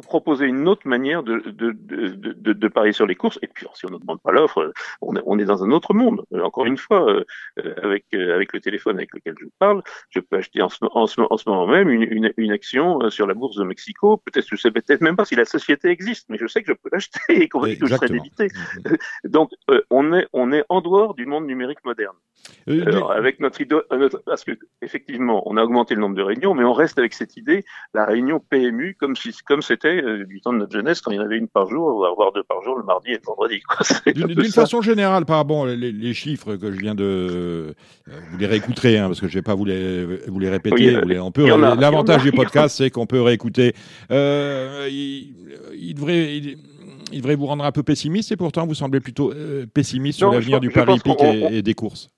[0.02, 3.40] proposer une autre manière de, de, de, de, parier sur les courses.
[3.42, 4.72] Et puis, si on ne demande pas l'offre,
[5.02, 6.24] on, on, est dans un autre monde.
[6.44, 7.24] Encore une fois, euh,
[7.82, 10.78] avec, euh, avec le téléphone avec lequel je vous parle, je peux acheter en ce,
[10.82, 13.64] en ce, en ce moment même une, une, une, action euh, sur la bourse de
[13.64, 14.18] Mexico.
[14.18, 16.74] Peut-être, je sais peut-être même pas si la société existe, mais je sais que je
[16.74, 18.50] peux l'acheter et qu'on que je serai débité.
[19.24, 19.52] Donc,
[19.90, 22.16] on est on est en dehors du monde numérique moderne.
[22.68, 23.80] Alors, avec notre idée,
[24.26, 27.38] parce que effectivement, on a augmenté le nombre de réunions, mais on reste avec cette
[27.38, 31.12] idée, la réunion PMU, comme si, comme c'est euh, du temps de notre jeunesse quand
[31.12, 33.22] il y en avait une par jour, voire deux par jour le mardi et le
[33.26, 33.62] vendredi.
[34.14, 37.04] D'une façon générale, par bon, les, chiffres que je viens de.
[37.04, 37.74] Euh,
[38.32, 40.92] vous les réécouterez, hein, parce que je ne vais pas vous les, vous les répéter.
[40.92, 43.74] L'avantage du podcast, c'est qu'on peut réécouter.
[44.12, 46.38] Euh, il, devrait.
[47.12, 49.34] Il, devrait vous rendre un peu pessimiste et pourtant vous semblez plutôt
[49.74, 52.10] pessimiste sur l'avenir du Paris Hippique et, des courses.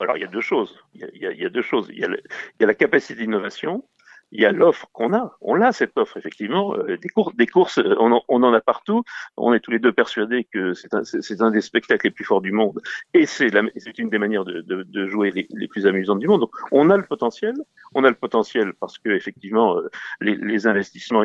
[0.00, 0.76] alors il y a deux choses.
[0.94, 1.88] Il y a, il y a deux choses.
[1.90, 3.84] Il y a, il y a la capacité d'innovation
[4.30, 5.36] il y a l'offre qu'on a.
[5.40, 6.74] On a cette offre, effectivement.
[6.76, 9.02] Euh, des, courses, des courses, euh, on en, on en, a partout.
[9.36, 11.02] On est tous les deux persuadés que c'est un,
[11.40, 12.80] un, des spectacles les plus forts du monde.
[13.14, 13.50] Et c'est
[13.98, 16.40] une des manières de, de, de jouer les, les, plus amusantes du monde.
[16.40, 17.54] Donc, on a le potentiel.
[17.94, 19.88] On a le potentiel parce que, effectivement, euh,
[20.20, 21.24] les, les investissements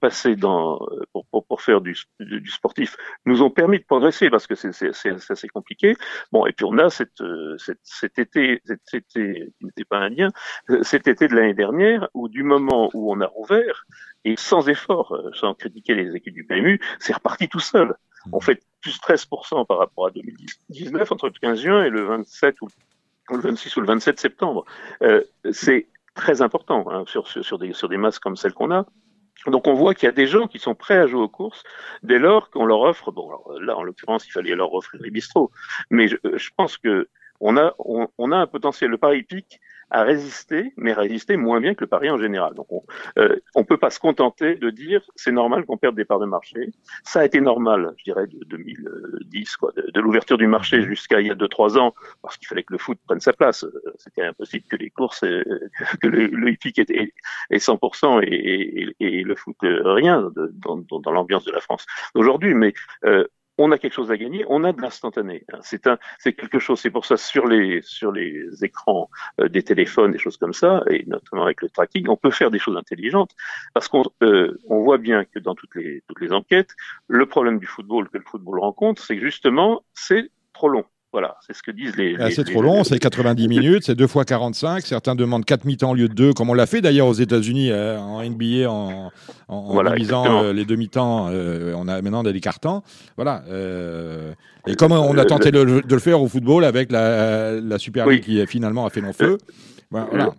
[0.00, 0.78] passés dans,
[1.12, 5.30] pour, pour, pour faire du, du, sportif nous ont permis de progresser parce que c'est
[5.30, 5.96] assez compliqué.
[6.32, 7.22] Bon, et puis on a cette,
[7.58, 10.30] cette cet été, cet été qui n'était pas indien,
[10.82, 13.86] cet été de l'année dernière où du moment où on a rouvert,
[14.24, 17.94] et sans effort, euh, sans critiquer les équipes du PMU, c'est reparti tout seul.
[18.32, 22.56] On fait plus 13% par rapport à 2019 entre le 15 juin et le 27
[22.62, 22.68] ou
[23.30, 24.64] le 26 ou le 27 septembre.
[25.02, 28.86] Euh, c'est très important hein, sur, sur, des, sur des masses comme celles qu'on a.
[29.46, 31.64] Donc on voit qu'il y a des gens qui sont prêts à jouer aux courses
[32.02, 35.50] dès lors qu'on leur offre, bon là en l'occurrence il fallait leur offrir les bistrots,
[35.90, 37.08] mais je, je pense que
[37.40, 38.90] on a, on, on a un potentiel.
[38.90, 39.60] Le pari pic
[39.94, 42.52] à résister, mais résister moins bien que le pari en général.
[42.54, 42.82] Donc on
[43.16, 46.26] euh, on peut pas se contenter de dire c'est normal qu'on perde des parts de
[46.26, 46.72] marché.
[47.04, 50.88] Ça a été normal, je dirais, de 2010, quoi, de, l'ouverture du marché mhm.
[50.88, 53.32] jusqu'à il y a deux trois ans, parce qu'il fallait que le foot prenne sa
[53.32, 53.64] place.
[53.98, 55.44] C'était impossible que les courses, euh,
[56.02, 57.12] que le, le hippique est,
[57.52, 62.54] 100% et, et, le foot euh, rien dans, dans, dans l'ambiance de la France aujourd'hui.
[62.54, 63.28] Mais euh,
[63.58, 65.44] on a quelque chose à gagner, on a de l'instantané.
[65.62, 66.80] C'est un, c'est quelque chose.
[66.80, 70.82] C'est pour ça sur les sur les écrans euh, des téléphones, des choses comme ça,
[70.90, 73.32] et notamment avec le tracking, on peut faire des choses intelligentes
[73.72, 76.70] parce qu'on euh, voit bien que dans toutes les toutes les enquêtes,
[77.08, 80.84] le problème du football que le football rencontre, c'est que justement c'est trop long.
[81.14, 82.16] Voilà, c'est ce que disent les.
[82.18, 84.84] Ah, c'est trop long, c'est 90 minutes, c'est 2 fois 45.
[84.84, 87.70] Certains demandent 4 mi-temps au lieu de 2, comme on l'a fait d'ailleurs aux États-Unis
[87.70, 89.12] euh, en NBA en,
[89.46, 91.28] en, divisant euh, les demi-temps.
[91.30, 92.82] Euh, on a maintenant des cartons.
[93.14, 93.44] Voilà.
[94.66, 98.24] et comme on a tenté de, le faire au football avec la, la Super League
[98.24, 99.38] qui finalement a fait long feu.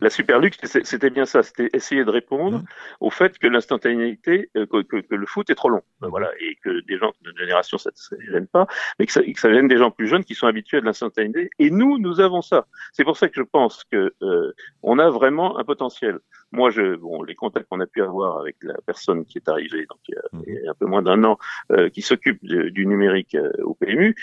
[0.02, 2.66] La Super Luxe, c'était bien ça, c'était essayer de répondre mmh.
[3.00, 6.08] au fait que l'instantanéité, euh, que, le foot est trop long, mmh.
[6.08, 8.68] voilà, et que des gens de génération ça ne gêne pas,
[9.00, 10.86] mais que ça, que ça, gêne des gens plus jeunes qui sont habitués à de
[10.86, 11.50] l'instantanéité.
[11.60, 12.66] Et nous, nous avons ça.
[12.92, 16.20] C'est pour ça que je pense que euh, on a vraiment un potentiel.
[16.52, 19.86] Moi, je, bon, les contacts qu'on a pu avoir avec la personne qui est arrivée,
[19.90, 20.70] donc il y a, mmh.
[20.70, 21.38] un peu moins d'un an,
[21.72, 24.16] euh, qui s'occupe du numérique au PMU,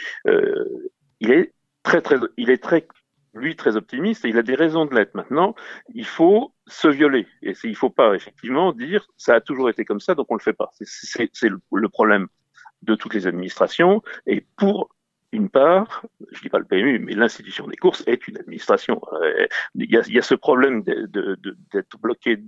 [1.20, 2.86] il est très très, il est très
[3.34, 5.14] lui très optimiste et il a des raisons de l'être.
[5.14, 5.54] Maintenant,
[5.94, 10.00] il faut se violer et il faut pas effectivement dire ça a toujours été comme
[10.00, 10.70] ça donc on le fait pas.
[10.80, 12.28] C'est le problème
[12.82, 14.90] de toutes les administrations et pour
[15.32, 19.00] une part, je dis pas le PMU, mais l'institution des courses est une administration.
[19.14, 21.56] Euh, il y a, il y a ce problème d'être de, de,
[22.00, 22.38] bloqué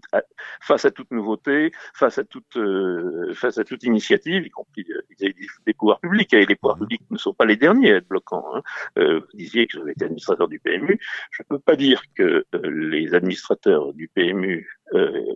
[0.60, 4.84] face à toute nouveauté, face à toute euh, face à toute initiative, y compris
[5.18, 5.34] des,
[5.66, 6.32] des pouvoirs publics.
[6.34, 8.44] Et les pouvoirs publics ne sont pas les derniers à être bloquants.
[8.54, 8.62] Hein.
[8.98, 10.98] Euh, vous disiez que j'avais été administrateur du PMU.
[11.30, 15.34] Je ne peux pas dire que euh, les administrateurs du PMU euh,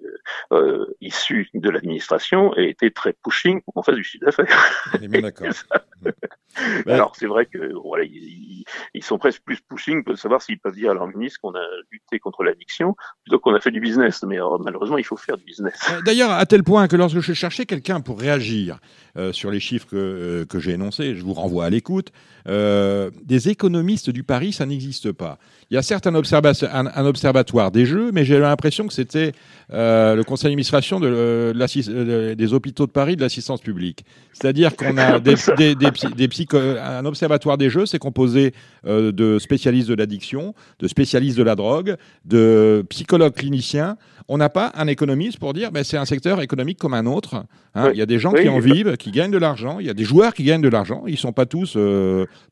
[0.53, 4.47] euh, issus de l'administration aient été très pushing pour qu'on fasse du chiffre d'affaires.
[5.01, 5.47] d'accord.
[6.87, 8.65] Alors c'est vrai que voilà, ils,
[9.03, 12.19] sont presque plus pushing pour savoir s'ils peuvent dire à leur ministre qu'on a lutté
[12.19, 14.23] contre l'addiction plutôt qu'on a fait du business.
[14.23, 15.75] Mais malheureusement, il faut faire du business.
[15.91, 18.79] Euh, d'ailleurs, à tel point que lorsque je cherchais quelqu'un pour réagir
[19.17, 22.13] euh, sur les chiffres que, euh, que j'ai énoncés, je vous renvoie à l'écoute,
[22.47, 25.39] des économistes du Paris, ça n'existe pas.
[25.71, 29.33] Il y a certes un, un, observatoire des jeux, mais j'ai l'impression que c'était
[29.71, 34.05] euh, le conseil d'administration de, euh, de des hôpitaux de Paris de l'assistance publique.
[34.33, 36.47] C'est-à-dire qu'on a des, des, des, des
[36.81, 38.55] un observatoire des jeux, c'est composé
[38.87, 43.99] euh, de spécialistes de l'addiction, de spécialistes de la drogue, de psychologues cliniciens.
[44.31, 47.45] On n'a pas un économiste pour dire, ben, c'est un secteur économique comme un autre.
[47.75, 47.91] Hein.
[47.93, 49.79] Il y a des gens qui en vivent, qui gagnent de l'argent.
[49.81, 51.05] Il y a des joueurs qui gagnent de l'argent.
[51.07, 51.79] Ils sont pas tous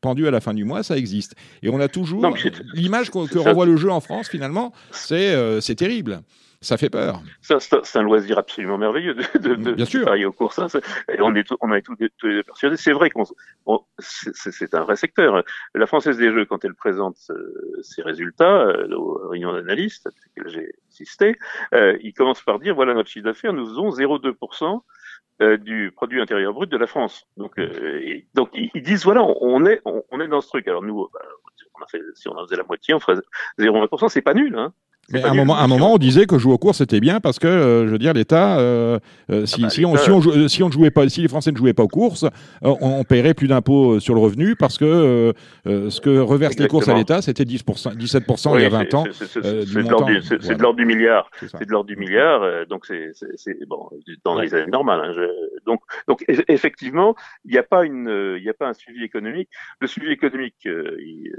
[0.01, 0.81] pendus à la fin du mois.
[0.81, 1.35] Ça existe.
[1.61, 2.27] Et on a toujours
[2.73, 4.27] l'image que, que renvoie le jeu en France.
[4.27, 6.21] Finalement, c'est c'est terrible.
[6.61, 7.21] Ça fait peur.
[7.41, 10.09] C'est un loisir absolument merveilleux de, de, de Bien sûr.
[10.25, 10.53] au cours.
[10.53, 10.67] Ça,
[11.11, 12.77] et on, est, on a tous les persuadés.
[12.77, 13.25] C'est vrai qu'on
[13.99, 15.43] c'est un vrai secteur.
[15.75, 20.47] La Française des Jeux, quand elle présente euh, ses résultats euh, aux réunions d'analystes, que
[20.49, 21.37] j'ai assisté,
[21.73, 24.81] euh, il commence par dire voilà notre chiffre d'affaires, nous faisons 0,2%
[25.39, 27.27] euh, du produit intérieur brut de la France.
[27.37, 30.67] Donc, euh, donc ils, disent voilà, on est, on, est dans ce truc.
[30.67, 31.19] Alors nous, bah,
[31.79, 33.17] on a fait, si on en faisait la moitié, on ferait
[33.59, 34.57] 0,1%, c'est pas nul.
[34.57, 34.73] Hein.
[35.13, 37.39] Mais à un moment, un moment, on disait que jouer aux courses c'était bien parce
[37.39, 38.99] que, euh, je veux dire, l'État, euh,
[39.31, 41.29] euh, si, ah bah, si, on, si, on, si on ne jouait pas, si les
[41.29, 42.25] Français ne jouaient pas aux courses,
[42.61, 45.33] on, on paierait plus d'impôts sur le revenu parce que
[45.65, 49.05] ce que reversent les courses à l'État, c'était 10%, 17% il y a 20 ans.
[49.11, 51.29] C'est de l'ordre du milliard.
[51.39, 52.65] C'est de l'ordre du milliard.
[52.67, 53.89] donc c'est bon
[54.25, 55.01] dans les années normales.
[55.03, 55.21] Hein, je,
[55.65, 57.15] donc donc effectivement,
[57.45, 59.49] il n'y a pas une, il n'y a pas un suivi économique.
[59.79, 60.67] Le suivi économique,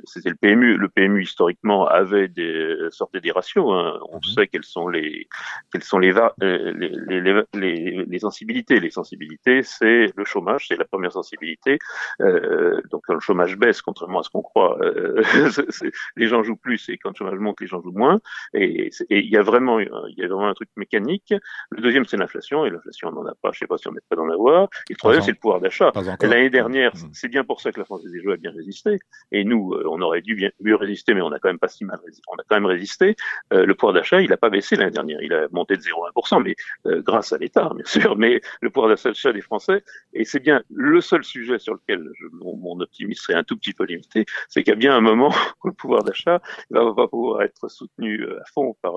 [0.05, 0.77] c'était le PMU.
[0.77, 3.99] Le PMU historiquement avait des sortait des ratios Hein.
[4.11, 4.23] On mhm.
[4.35, 5.29] sait quelles sont les
[5.73, 8.81] quelles sont euh, les les, les, les, sensibilités.
[8.81, 11.79] Les sensibilités, c'est le chômage, c'est la première sensibilité.
[12.21, 15.23] Euh, donc quand le chômage baisse, contrairement à ce qu'on croit, euh,
[16.17, 18.21] les gens jouent plus et quand le chômage monte, les gens jouent moins.
[18.55, 21.35] Et il y a vraiment il y a vraiment un truc mécanique.
[21.71, 23.51] Le deuxième, c'est l'inflation et l'inflation, on n'en a pas.
[23.53, 24.69] Je sais pas si on est pas dans l'avoir.
[24.89, 25.93] Et le troisième, c'est le pouvoir d'achat.
[26.23, 27.11] L'année dernière, mhm.
[27.13, 28.99] c'est bien pour ça que la France des Jeux a bien résisté.
[29.33, 31.85] Et nous, on aurait dû bien mieux résister, mais on a quand même pas si
[31.85, 32.23] mal résisté.
[32.29, 33.17] On a quand même résisté.
[33.53, 36.43] Euh, le pouvoir d'achat, il n'a pas baissé l'année dernière, il a monté de 0,1%,
[36.43, 36.55] mais
[36.87, 39.83] euh, grâce à l'État, bien sûr, mais le pouvoir d'achat des Français,
[40.13, 43.73] et c'est bien le seul sujet sur lequel je, mon, optimisme serait un tout petit
[43.73, 45.31] peu limité, c'est qu'il y a bien un moment
[45.65, 48.95] où le pouvoir d'achat va pas pouvoir être soutenu euh, à fond par,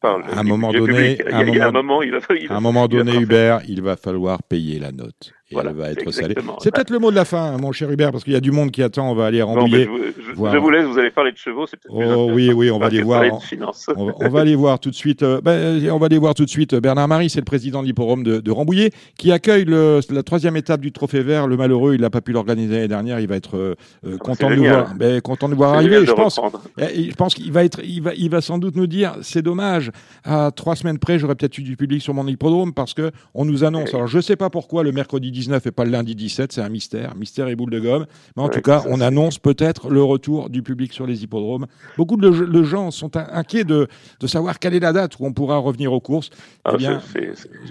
[0.00, 1.32] par le, un moment donné, public.
[1.32, 3.96] Un, il y a, un moment, il va, il un moment donné, Hubert, il va
[3.96, 6.34] falloir payer la note voilà, va être salé.
[6.60, 8.52] C'est peut-être le mot de la fin, mon cher Hubert, parce qu'il y a du
[8.52, 9.10] monde qui attend.
[9.10, 9.88] On va aller rembouiller.
[10.16, 11.66] je, vous laisse, vous allez parler de chevaux.
[11.88, 13.24] Oh oui, oui, on va aller voir.
[13.96, 15.22] On, va aller voir tout de suite.
[15.22, 16.74] Euh, ben, on va aller voir tout de suite.
[16.76, 20.56] Bernard Marie, c'est le président de l'hipporome de, de, Rambouillet, qui accueille le, la troisième
[20.56, 21.48] étape du Trophée Vert.
[21.48, 23.18] Le malheureux, il n'a pas pu l'organiser l'année dernière.
[23.18, 23.74] Il va être euh,
[24.06, 26.06] euh, content, de nous voir, ben, content de voir arriver.
[26.06, 26.40] Je pense,
[26.78, 29.90] je pense qu'il va être, il va, il va sans doute nous dire, c'est dommage.
[30.22, 33.44] À trois semaines près, j'aurais peut-être eu du public sur mon hippodrome parce que on
[33.44, 33.94] nous annonce.
[33.94, 36.68] Alors, je sais pas pourquoi le mercredi 19 et pas le lundi 17, c'est un
[36.68, 38.06] mystère, mystère et boule de gomme.
[38.36, 41.66] Mais en tout cas, on annonce peut-être le retour du public sur les hippodromes.
[41.96, 43.88] Beaucoup de, gens sont inquiets de,
[44.20, 46.30] de, savoir quelle est la date où on pourra revenir aux courses.
[46.64, 47.00] Ah, eh bien,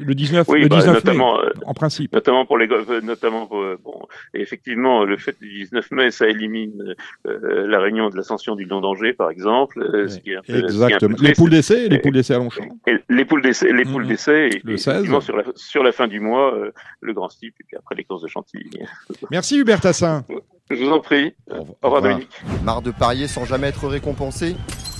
[0.03, 2.11] le 19, le 19 bah, notamment, mai, euh, en principe.
[2.13, 6.27] Notamment pour les euh, notamment pour, euh, bon, effectivement, le fait du 19 mai, ça
[6.27, 9.85] élimine la réunion de l'ascension du Lion d'Angers, par exemple.
[10.47, 11.17] Exactement.
[11.21, 12.69] les poules d'essai, les poules d'essai à Longchamp.
[13.09, 14.07] les poules d'essai, les poules mmh.
[14.07, 14.49] d'essai.
[14.63, 15.19] Le 16.
[15.19, 16.55] Sur la, sur la fin du mois,
[17.01, 18.69] le grand steep, et puis après les courses de Chantilly.
[19.31, 20.25] Merci Hubert Tassin.
[20.69, 21.35] Je vous en prie.
[21.49, 22.29] Au revoir, Dominique.
[22.63, 24.55] Marre de parier sans jamais être récompensé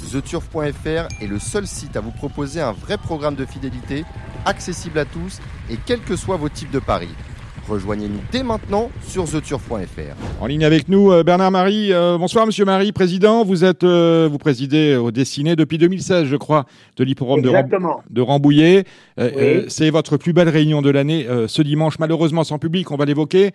[0.10, 4.06] TheTurf.fr est le seul site à vous proposer un vrai programme de fidélité,
[4.46, 7.14] accessible à tous et quels que soient vos types de paris.
[7.70, 10.42] Rejoignez-nous dès maintenant sur theturf.fr.
[10.42, 11.94] En ligne avec nous, euh, Bernard Marie.
[11.94, 13.46] Euh, bonsoir, monsieur Marie, président.
[13.46, 16.66] Vous êtes, euh, vous présidez au Dessiné depuis 2016, je crois,
[16.98, 17.52] de l'hipporome de,
[18.10, 18.86] de, Rambouillet.
[19.68, 23.52] C'est votre plus belle réunion de l'année ce dimanche, malheureusement sans public, on va l'évoquer.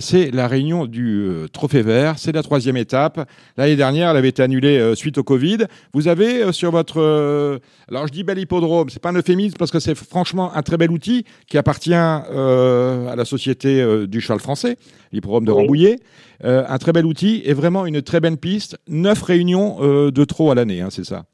[0.00, 2.18] c'est la réunion du Trophée Vert.
[2.18, 3.26] C'est la troisième étape.
[3.56, 5.58] L'année dernière, elle avait été annulée suite au Covid.
[5.94, 9.78] Vous avez sur votre, alors je dis bel hippodrome, c'est pas un euphémisme parce que
[9.78, 14.76] c'est franchement un très bel outil qui appartient à la société euh, du cheval français,
[15.12, 15.98] l'hippodrome de Rambouillet.
[16.44, 18.78] Euh, un très bel outil et vraiment une très belle piste.
[18.88, 21.24] Neuf réunions euh, de trop à l'année, hein, c'est ça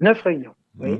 [0.00, 0.92] Neuf réunions, oui.
[0.92, 0.98] Mmh.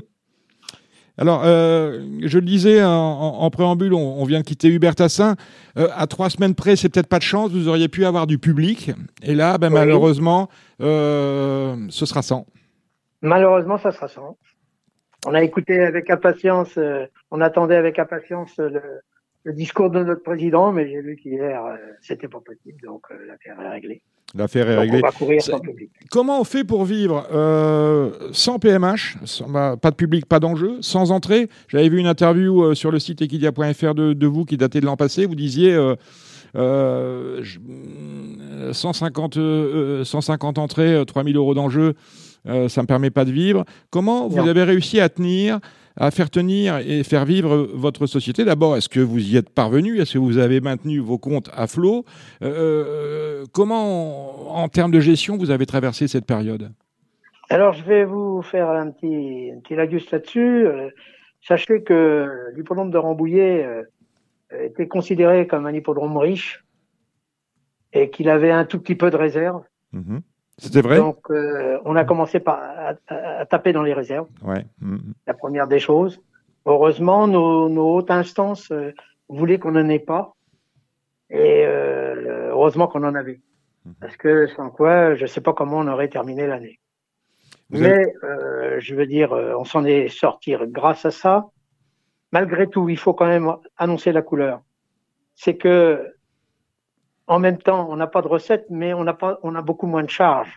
[1.18, 5.34] Alors, je le disais en, préambule, on, vient de quitter Hubert Tassin.
[5.74, 8.90] à trois semaines près, c'est peut-être pas de chance, vous auriez pu avoir du public.
[9.22, 12.44] Et là, ben, malheureusement, ce sera sans.
[13.22, 14.36] Malheureusement, ça sera sans.
[15.26, 16.78] On a écouté avec impatience,
[17.30, 18.82] on attendait avec impatience le,
[19.46, 23.14] le discours de notre président, mais j'ai vu qu'hier, euh, c'était pas possible, donc euh,
[23.28, 24.02] l'affaire est réglée.
[24.34, 25.00] L'affaire est réglée.
[25.04, 25.88] On va courir sans public.
[26.10, 29.16] Comment on fait pour vivre euh, sans PMH,
[29.48, 31.48] bah, pas de public, pas d'enjeu, sans entrée?
[31.68, 34.96] J'avais vu une interview sur le site equidia.fr de, de, vous qui datait de l'an
[34.96, 35.26] passé.
[35.26, 35.78] Vous disiez
[36.56, 37.60] euh, je-
[38.72, 41.94] 150, euh, 150 entrées, 3000 euros d'enjeu,
[42.46, 43.64] euh, ça ne me permet pas de vivre.
[43.90, 45.60] Comment vous avez réussi à tenir,
[45.96, 49.98] à faire tenir et faire vivre votre société D'abord, est-ce que vous y êtes parvenu?
[49.98, 52.04] Est-ce que vous avez maintenu vos comptes à flot?
[52.42, 56.72] Euh, Comment, en termes de gestion, vous avez traversé cette période?
[57.48, 60.66] Alors, je vais vous faire un petit, un petit lagus là-dessus.
[60.66, 60.90] Euh,
[61.40, 63.82] sachez que l'hippodrome de Rambouillet euh,
[64.64, 66.64] était considéré comme un hippodrome riche
[67.92, 69.62] et qu'il avait un tout petit peu de réserve.
[69.92, 70.20] Mhm.
[70.58, 70.96] C'était vrai?
[70.96, 74.64] Donc, euh, on a commencé par à, à- à taper dans les réserves, Ouais.
[74.80, 75.12] Mhm.
[75.26, 76.20] la première des choses.
[76.64, 78.92] Heureusement, nos, nos hautes instances euh,
[79.28, 80.34] voulaient qu'on n'en ait pas.
[81.30, 83.40] Et euh, heureusement qu'on en avait.
[83.84, 83.94] Mhm.
[84.00, 86.80] Parce que sans quoi, je ne sais pas comment on aurait terminé l'année.
[87.72, 91.46] Avez- Mais je veux dire, on s'en est sorti grâce à ça.
[92.32, 94.60] Malgré tout, il faut quand même annoncer la couleur.
[95.34, 96.14] C'est que,
[97.26, 99.86] en même temps, on n'a pas de recettes, mais on n'a pas, on a beaucoup
[99.86, 100.52] moins de charges.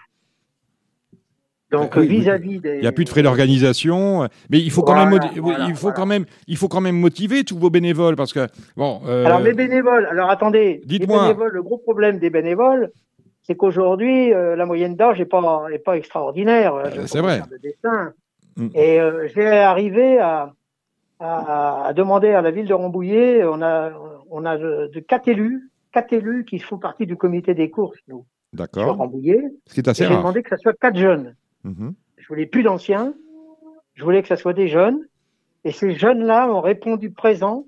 [1.72, 4.96] Donc oui, vis-à-vis des, Il n'y a plus de frais d'organisation, mais il faut quand
[4.96, 5.96] même, Voilà, il faut voilà.
[5.96, 9.02] quand même, il faut quand même motiver tous vos bénévoles parce que bon.
[9.06, 11.36] euh, Alors les bénévoles, alors attendez, Dites-moi.
[11.52, 12.90] le gros problème des bénévoles,
[13.44, 16.74] c'est qu'aujourd'hui euh, la moyenne d'âge n'est pas est pas extraordinaire.
[16.74, 17.38] euh, c'est vrai.
[17.38, 18.14] faire De dessin.
[18.58, 18.68] Mm.
[18.74, 19.00] Et
[19.36, 20.52] j'ai arrivé à,
[21.20, 23.92] à, à demander à la ville de Rambouillet, on a
[24.32, 28.00] on a de, de quatre élus, quatre élus qui font partie du comité des courses
[28.08, 28.96] nous sur D'accord.
[28.98, 29.44] Rambouillet.
[29.68, 30.20] Ce qui est assez J'ai rare.
[30.20, 31.36] demandé que ça soit quatre jeunes.
[31.64, 31.94] Mhm.
[32.18, 33.14] Je voulais plus d'anciens.
[33.94, 35.06] Je voulais que ça soit des jeunes.
[35.66, 37.66] Et ces jeunes-là ont répondu présent.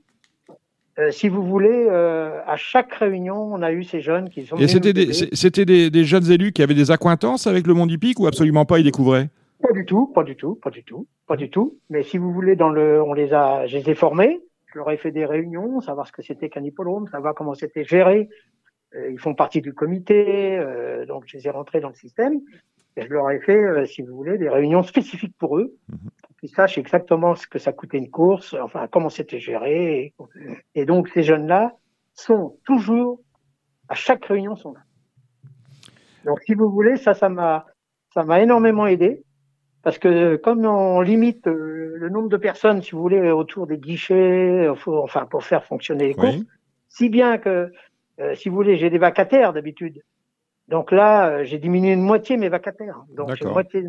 [1.00, 4.58] Euh, si vous voulez, euh, à chaque réunion, on a eu ces jeunes qui sont.
[4.58, 8.66] Et c'était des, jeunes élus qui avaient des accointances avec le monde hippique ou absolument
[8.66, 9.30] pas, ils découvraient?
[9.62, 11.78] Pas du tout, pas du tout, pas du tout, pas du tout.
[11.90, 14.42] Mais si vous voulez, dans le, on les a, je les ai formés.
[14.74, 17.84] Je leur ai fait des réunions, savoir ce que c'était qu'un hippodrome, savoir comment c'était
[17.84, 18.30] géré.
[18.96, 22.42] Euh, ils font partie du comité, euh, donc je les ai rentrés dans le système.
[22.98, 25.98] Et je leur ai fait, euh, si vous voulez, des réunions spécifiques pour eux, Mhm.
[26.24, 30.14] pour qu'ils sachent exactement ce que ça coûtait une course, enfin comment c'était géré.
[30.76, 31.76] Et, et donc ces jeunes-là
[32.14, 33.22] sont toujours,
[33.88, 34.82] à chaque réunion, sont là.
[36.26, 37.66] Donc si vous voulez, ça, ça m'a,
[38.14, 39.24] ça m'a énormément aidé.
[39.84, 43.78] Parce que comme on limite euh, le nombre de personnes, si vous voulez, autour des
[43.78, 46.48] guichets, euh, faut- enfin pour faire fonctionner les courses, Oui.
[46.88, 47.72] si bien que,
[48.20, 50.02] euh, si vous voulez, j'ai des vacataires d'habitude.
[50.68, 53.04] Donc là, euh, j'ai diminué de moitié mes vacataires.
[53.16, 53.84] Donc j'ai moitié,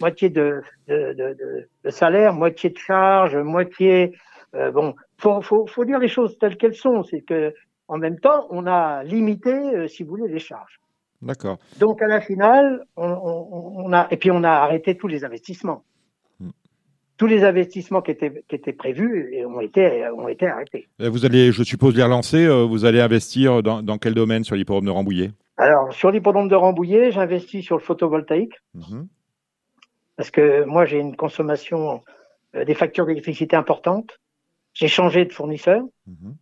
[0.00, 4.16] moitié de, de, de, de, de salaire, moitié de charge, moitié.
[4.54, 7.02] Euh, bon, faut, faut, faut dire les choses telles qu'elles sont.
[7.02, 7.54] C'est que
[7.86, 10.80] en même temps, on a limité, euh, si vous voulez, les charges.
[11.24, 11.58] D'accord.
[11.80, 15.24] Donc à la finale, on, on, on a et puis on a arrêté tous les
[15.24, 15.82] investissements.
[16.38, 16.50] Hmm.
[17.16, 20.88] Tous les investissements qui étaient qui étaient prévus et ont été ont été arrêtés.
[21.00, 22.44] Et Vous allez, je suppose, les relancer.
[22.44, 25.30] euh, Vous allez investir dans, dans quel domaine sur l'hippodrome de Rambouillet?
[25.56, 29.06] Alors sur l'hippodrome de Rambouillet, j'investis sur le photovoltaïque Mhm.
[30.16, 32.02] parce que moi j'ai une consommation
[32.54, 34.18] euh, des factures d'électricité importantes.
[34.74, 35.82] J'ai changé de fournisseur.
[36.06, 36.34] Mhm.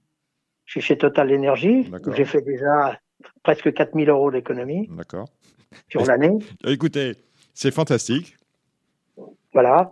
[0.65, 2.99] Je suis chez Total où J'ai fait déjà
[3.43, 4.89] presque 4000 euros d'économie
[5.89, 6.39] sur l'année.
[6.67, 7.15] Écoutez,
[7.55, 8.37] c'est fantastique.
[9.53, 9.91] Voilà.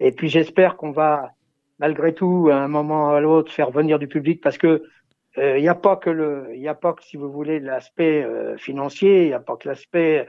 [0.00, 1.30] Et puis j'espère qu'on va,
[1.78, 4.82] malgré tout, à un moment ou à l'autre, faire venir du public parce que
[5.36, 8.56] il n'y a pas que le, il a pas que si vous voulez l'aspect euh,
[8.56, 10.26] financier, il n'y a pas que l'aspect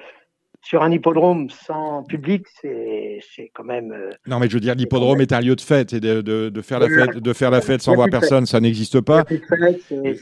[0.61, 3.19] sur un hippodrome sans public, c'est
[3.53, 3.91] quand même.
[3.91, 6.49] euh, Non, mais je veux dire, l'hippodrome est un lieu de fête et de, de-
[6.49, 9.23] de faire la fête, de faire la fête sans voir personne, ça n'existe pas.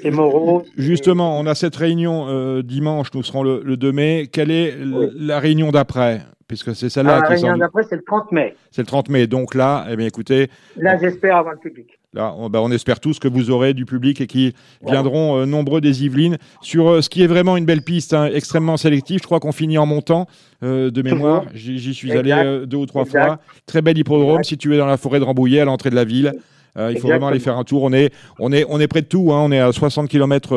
[0.02, 0.63] c'est moraux.
[0.78, 4.28] Justement, on a cette réunion euh, dimanche, nous serons le, le 2 mai.
[4.32, 5.08] Quelle est Oui.
[5.15, 6.21] la réunion d'après?
[6.47, 8.56] Puisque c'est Ah, celle-là la qui réunion d'après, c'est le 30 mai.
[8.71, 9.28] C'est le 30 mai.
[9.28, 11.97] Donc là, eh bien, écoutez, Là, j'espère avoir le public.
[12.13, 14.54] Là, on, bah, on espère tous que vous aurez du public et qui
[14.86, 18.30] viendront euh, nombreux des Yvelines sur euh, ce qui est vraiment une belle piste, hein,
[18.34, 19.20] extrêmement sélective.
[19.22, 20.28] Je crois qu'on finit en montant
[20.63, 21.46] euh, de mémoire.
[21.54, 22.32] J'y suis Exact.
[22.32, 23.26] allé deux ou trois Exact.
[23.26, 23.39] fois.
[23.65, 24.43] Très bel hippodrome Exact.
[24.50, 26.34] situé dans la forêt de Rambouillet, à l'entrée de la ville.
[26.78, 27.10] Euh, il faut Exactement.
[27.13, 27.82] vraiment aller faire un tour.
[27.84, 29.32] On est, on est, on est près de tout.
[29.34, 29.39] hein.
[29.43, 30.54] On est à 60 km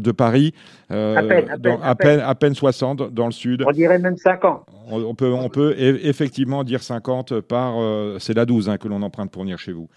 [0.00, 0.52] de Paris.
[0.90, 3.62] Euh, À peine, à peine, à à peine, à peine 60 dans le sud.
[3.66, 4.64] On dirait même 5 ans.
[4.90, 7.74] On, on peut, on peut e- effectivement dire 50 par.
[8.18, 9.88] c'est la 12 hein, que l'on emprunte pour venir chez vous.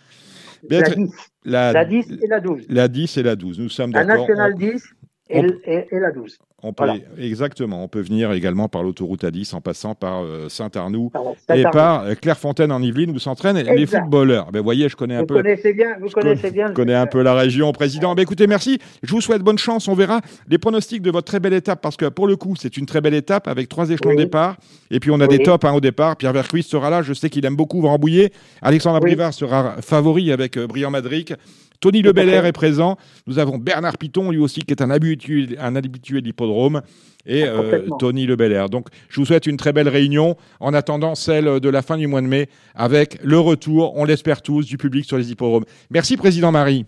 [0.64, 1.12] La Béatri- 10,
[1.46, 2.66] La, la 10 et la 12.
[2.70, 3.60] la 10 et la 12.
[3.60, 4.28] Nous sommes La d'accord.
[4.28, 4.84] nationale 10
[5.30, 6.38] et, on- et- et la 12.
[6.64, 7.00] On, on peut, Voilà.
[7.20, 7.84] Exactement.
[7.84, 11.12] On peut venir également par l'autoroute A10 en passant par euh, Saint-Arnoux
[11.54, 14.52] et par euh, Clairefontaine en Yvelines où s'entraînent les footballeurs.
[14.52, 15.36] Ben, voyez, je connais un Vous peu.
[15.36, 16.70] connaissez bien, vous Je con- connaissez bien.
[16.70, 18.16] je connais un peu la région, président.
[18.16, 18.80] Ben, écoutez, merci.
[19.04, 19.88] Je vous souhaite bonne chance.
[19.88, 22.76] On verra les pronostics de votre très belle étape parce que pour le coup, c'est
[22.76, 24.16] une très belle étape avec trois échelons Oui.
[24.18, 24.58] de départ.
[24.90, 25.38] Et puis on a Oui.
[25.38, 26.16] des tops hein, au départ.
[26.18, 27.04] Pierre Vercuis sera là.
[27.04, 28.32] Je sais qu'il aime beaucoup Rambouillet.
[28.64, 29.12] Alexandre Oui.
[29.12, 31.34] Brivard sera favori avec euh, Brian Madric.
[31.80, 32.98] Tony Le est présent.
[33.28, 36.82] Nous avons Bernard Piton, lui aussi, qui est un habitué, un habitué de l'hippodrome.
[37.26, 41.60] Et euh, Tony Le Donc, je vous souhaite une très belle réunion en attendant celle
[41.60, 45.06] de la fin du mois de mai avec le retour, on l'espère tous, du public
[45.06, 45.66] sur les hippodromes.
[45.90, 46.86] Merci, Président Marie.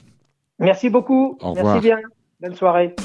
[0.60, 1.38] Merci beaucoup.
[1.42, 1.76] Au revoir.
[1.76, 1.98] Merci bien.
[2.42, 2.96] Bonne soirée.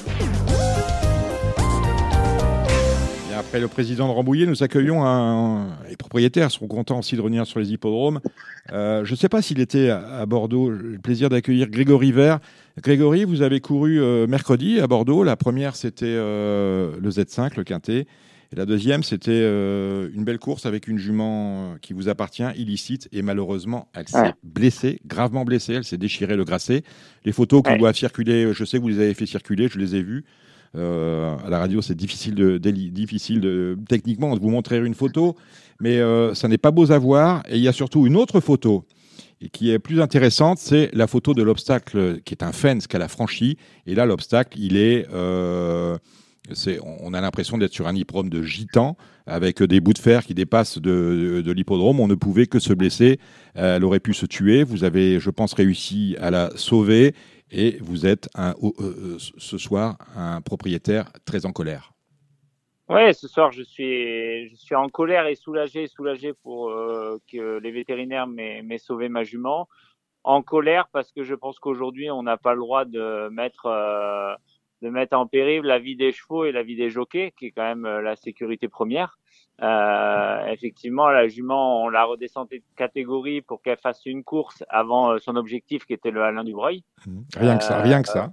[3.55, 5.79] Après le président de Rambouillet, nous accueillons un.
[5.89, 8.19] Les propriétaires seront contents aussi de revenir sur les hippodromes.
[8.73, 10.75] Euh, je ne sais pas s'il était à Bordeaux.
[10.75, 12.41] J'ai le plaisir d'accueillir Grégory Vert.
[12.83, 15.23] Grégory, vous avez couru euh, mercredi à Bordeaux.
[15.23, 18.09] La première, c'était euh, le Z5, le Quintet.
[18.53, 23.09] Et la deuxième, c'était une belle course avec une jument qui vous appartient, illicite.
[23.13, 25.75] Et malheureusement, elle s'est blessée, gravement blessée.
[25.75, 26.83] Elle s'est déchirée le grasset.
[27.25, 29.95] Les photos qu'on voit circuler, je sais que vous les avez fait circuler, je les
[29.95, 30.25] ai vues.
[30.77, 35.37] Euh, à la radio, c'est difficile, de, difficile techniquement de vous montrer une photo,
[35.81, 37.43] mais euh, ça n'est pas beau à voir.
[37.49, 38.85] Et il y a surtout une autre photo
[39.41, 43.03] et qui est plus intéressante, c'est la photo de l'obstacle qui est un fence qu'elle
[43.03, 43.59] a franchi.
[43.87, 45.99] Et là, l'obstacle, il est, euh,
[46.83, 48.97] on a l'impression d'être sur un hippodrome de gitan
[49.27, 52.01] avec des bouts de fer qui dépassent de, de l'hippodrome.
[52.01, 53.19] On ne pouvait que se blesser.
[53.55, 54.63] Elle aurait pu se tuer.
[54.63, 57.15] Vous avez, je pense, réussi à la sauver
[57.51, 61.93] et vous êtes euh, euh, ce soir un propriétaire très en colère.
[62.89, 67.59] Oui, ce soir je suis, je suis en colère et soulagé, soulagé pour euh, que
[67.59, 69.69] les vétérinaires m'aient sauvé ma jument.
[70.23, 74.39] En colère parce que je pense qu'aujourd'hui on n'a pas le droit de mettre
[74.83, 77.51] de mettre en péril la vie des chevaux et la vie des jockeys, qui est
[77.53, 79.19] quand même la sécurité première.
[79.63, 85.13] Euh, effectivement, la jument, on l'a redescendue de catégorie pour qu'elle fasse une course avant
[85.13, 86.83] euh, son objectif qui était le Alain Dubreuil.
[87.07, 87.21] Mmh.
[87.37, 88.33] Rien que ça, rien que ça.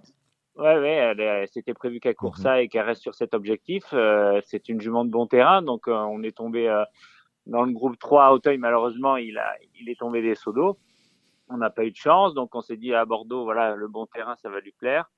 [0.57, 2.41] Euh, ouais, ouais, c'était prévu qu'elle court mmh.
[2.41, 3.83] ça et qu'elle reste sur cet objectif.
[3.93, 6.67] Euh, c'est une jument de bon terrain, donc on est tombé
[7.45, 8.57] dans le groupe 3 à Auteuil.
[8.57, 10.79] Malheureusement, il, a, il est tombé des seaux d'eau.
[11.49, 14.05] On n'a pas eu de chance, donc on s'est dit à Bordeaux, voilà, le bon
[14.07, 15.11] terrain, ça va lui plaire.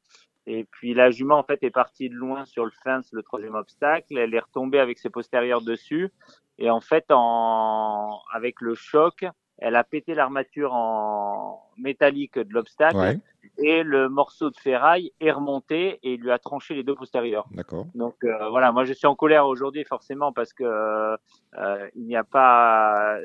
[0.45, 3.55] Et puis la jument en fait est partie de loin sur le fence, le troisième
[3.55, 4.17] obstacle.
[4.17, 6.11] Elle est retombée avec ses postérieurs dessus.
[6.57, 8.19] Et en fait, en...
[8.31, 9.25] avec le choc,
[9.57, 13.19] elle a pété l'armature en métallique de l'obstacle.
[13.57, 17.47] Et le morceau de ferraille est remonté et lui a tranché les deux postérieurs.
[17.51, 17.85] D'accord.
[17.93, 22.15] Donc euh, voilà, moi je suis en colère aujourd'hui forcément parce que euh, il n'y
[22.15, 23.17] a pas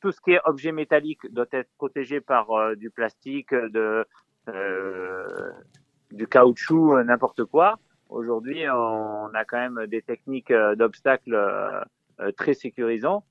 [0.00, 4.06] tout ce qui est objet métallique doit être protégé par euh, du plastique, de
[4.48, 5.50] euh,
[6.12, 7.78] du caoutchouc, euh, n'importe quoi.
[8.08, 13.24] Aujourd'hui, on a quand même des techniques euh, d'obstacles euh, très sécurisants.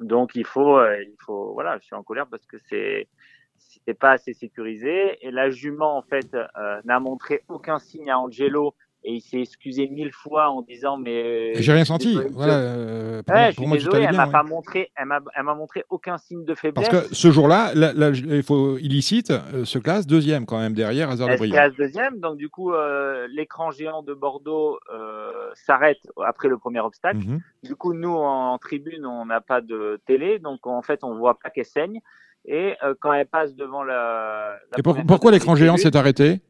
[0.00, 3.08] Donc il faut, il faut, voilà, je suis en colère parce que c'est
[3.56, 6.36] c'était pas assez sécurisé et la jument en fait
[6.84, 11.54] n'a montré aucun signe à Angelo et il s'est excusé mille fois en disant mais
[11.62, 12.18] j'ai rien senti.
[12.32, 15.84] voilà euh, pour, ouais, moi désolé, elle m'a pas montré elle m'a elle m'a montré
[15.88, 16.88] aucun signe de faiblesse.
[16.88, 21.30] Parce que ce jour-là il faut illicite euh, se classe deuxième quand même derrière Hazard
[21.30, 24.78] elle se classe deuxième donc du coup euh, l'écran géant de Bordeaux
[25.54, 27.18] s'arrête après le premier obstacle.
[27.18, 27.40] Mhm.
[27.62, 31.38] du coup nous en tribune on n'a pas de télé donc en fait on voit
[31.38, 32.00] pas qu'elle saigne.
[32.50, 36.30] Et quand elle passe devant la, la et pourquoi l'écran géant s'est arrêté?
[36.30, 36.47] euh,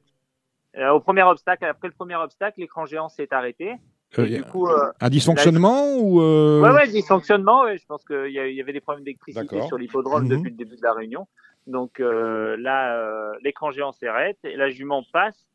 [0.79, 3.77] au premier obstacle, après le premier obstacle, l'écran géant s'est arrêté.
[4.19, 6.63] Euh, du coup, euh, un dysfonctionnement ou euh...
[6.63, 7.65] Ouais, ouais, dysfonctionnement.
[7.65, 10.29] Ouais, je pense qu'il y, y, avait des problèmes d'électricité sur l'hippodrome mhm.
[10.31, 11.27] depuis le début de la réunion.
[11.67, 15.47] Donc euh, là, l'écran géant s'arrête et la jument passe.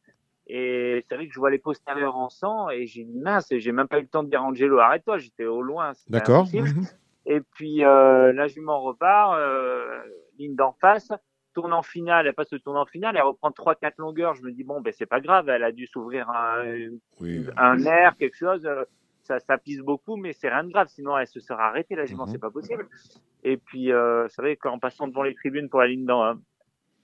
[0.45, 3.71] Et c'est vrai que je vois les postérieurs en sang et j'ai dit mince, j'ai
[3.71, 5.93] même pas eu le temps de dire Angelo, arrête-toi, j'étais au loin.
[6.09, 6.47] D'accord.
[6.53, 6.85] Mhm.
[7.25, 9.39] Et puis la jument repart,
[10.37, 11.09] ligne d'en face
[11.53, 14.35] tournant final, elle passe le tournant final, elle reprend trois quatre longueurs.
[14.35, 16.63] Je me dis bon ben c'est pas grave, elle a dû s'ouvrir un,
[17.57, 18.65] un air, quelque chose.
[18.65, 18.83] Euh,
[19.23, 20.87] ça, ça pisse beaucoup, mais c'est rien de grave.
[20.89, 21.95] Sinon elle se serait arrêtée.
[21.95, 22.87] Là, je mm c'est pas possible.
[23.43, 26.35] Et puis euh, c'est vrai qu'en passant devant les tribunes pour la ligne dans,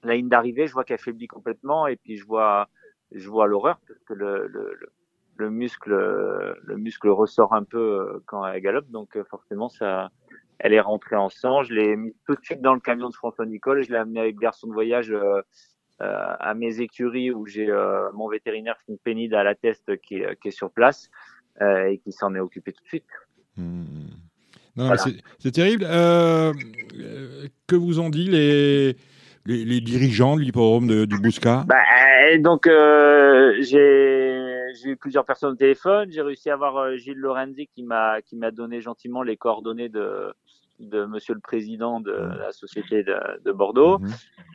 [0.04, 2.70] la ligne d'arrivée, je vois qu'elle faiblit complètement et puis je vois
[3.12, 4.80] je vois l'horreur parce que le, le,
[5.38, 10.10] le, muscle le muscle ressort un peu euh, quand elle galope, donc euh, forcément ça
[10.60, 11.64] elle est rentrée en sang.
[11.64, 13.84] Je l'ai mis tout de suite dans le camion de François Nicole.
[13.84, 15.42] Je l'ai amené avec garçon de voyage euh,
[16.02, 20.40] euh, à mes écuries où j'ai euh, mon vétérinaire Pénide à la test qui est,
[20.42, 21.10] qui est sur place
[21.62, 23.04] et qui s'en est occupé tout de suite.
[23.58, 23.84] Mmh.
[24.78, 24.94] Non,
[25.40, 25.84] c'est terrible.
[25.84, 28.96] Que vous ont dit les,
[29.46, 31.84] les, les dirigeants de l'hippodrome du Bousca bah,
[32.40, 32.66] Donc,
[33.60, 34.40] j'ai
[34.82, 36.10] j'ai eu plusieurs personnes au téléphone.
[36.12, 40.34] J'ai réussi à avoir Gilles Lorenzi qui m'a qui m'a donné gentiment les coordonnées de
[40.80, 42.38] de Monsieur le Président de mmh.
[42.40, 44.08] la Société de, Bordeaux, mmh.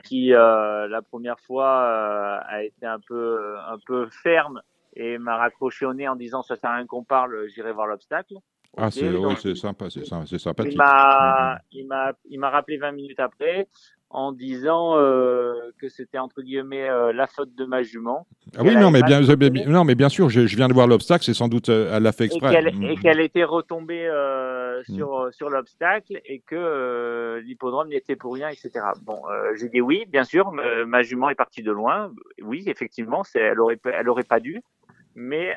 [0.05, 4.61] qui euh, la première fois euh, a été un peu un peu ferme
[4.97, 7.87] et m'a raccroché au nez en disant ça sert à rien qu'on parle, j'irai voir
[7.87, 8.35] l'obstacle.
[8.77, 10.05] Ah, c'est sympa, c'est
[10.39, 10.79] sympathique.
[11.72, 13.68] Il m'a rappelé 20 minutes après
[14.14, 18.27] en disant euh, que c'était entre guillemets euh, la faute de ma jument.
[18.57, 19.20] Ah oui, non mais bien,
[19.66, 22.12] non, mais bien sûr, je, viens de voir l'obstacle, c'est sans doute euh, elle l'a
[22.12, 22.62] fait exprès.
[22.83, 24.09] Et qu'elle était retombée
[24.81, 24.95] mm.
[24.95, 28.70] sur, sur l'obstacle et que l'hippodrome n'y était pour rien, etc.
[29.03, 29.22] Bon,
[29.55, 32.12] j'ai dit oui, bien sûr, ma jument est partie de loin.
[32.43, 34.62] Oui, effectivement, elle aurait, elle aurait pas dû,
[35.14, 35.57] mais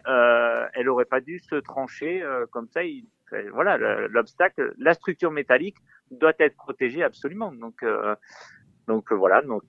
[0.74, 2.84] elle aurait pas dû se trancher comme ça.
[2.84, 3.06] Il,
[3.52, 5.78] voilà, l'obstacle, la structure métallique
[6.12, 7.52] doit être protégée absolument.
[7.52, 8.16] Donc, euh,
[8.88, 9.42] donc euh, voilà.
[9.42, 9.64] Donc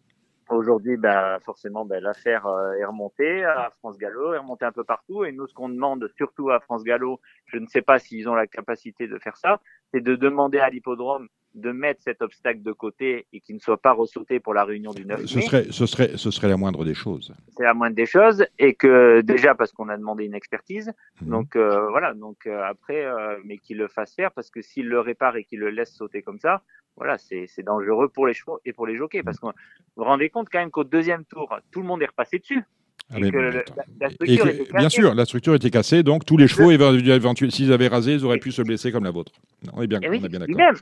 [0.51, 4.85] aujourd'hui, ben, forcément, ben, l'affaire euh, est remontée à France Gallo, est remontée un peu
[4.85, 5.25] partout.
[5.25, 8.35] Et nous, ce qu'on demande surtout à France Gallo, je ne sais pas s'ils ont
[8.35, 9.61] la capacité de faire ça,
[9.93, 13.81] c'est de demander à l'hippodrome de mettre cet obstacle de côté et qu'il ne soit
[13.81, 16.85] pas ressauté pour la réunion du 9 ce Serait, ce, serait, ce serait la moindre
[16.85, 17.35] des choses.
[17.57, 21.31] C'est la moindre des choses et que déjà parce qu'on a demandé une expertise, mhm.
[21.31, 24.89] donc euh, voilà, donc euh, après, euh, mais qu'il le fasse faire parce que s'il
[24.89, 26.63] le répare et qu'il le laisse sauter comme ça,
[26.97, 29.53] voilà, c'est dangereux pour les chevaux et pour les jockeys parce que vous
[29.97, 32.65] vous rendez compte quand même qu'au deuxième tour, tout le monde est repassé dessus.
[33.11, 36.71] Bien sûr, la structure était cassée, donc tous les chevaux,
[37.51, 39.33] s'ils avaient rasé, ils auraient pu se blesser comme la vôtre.
[39.73, 40.75] On est bien, on est bien d'accord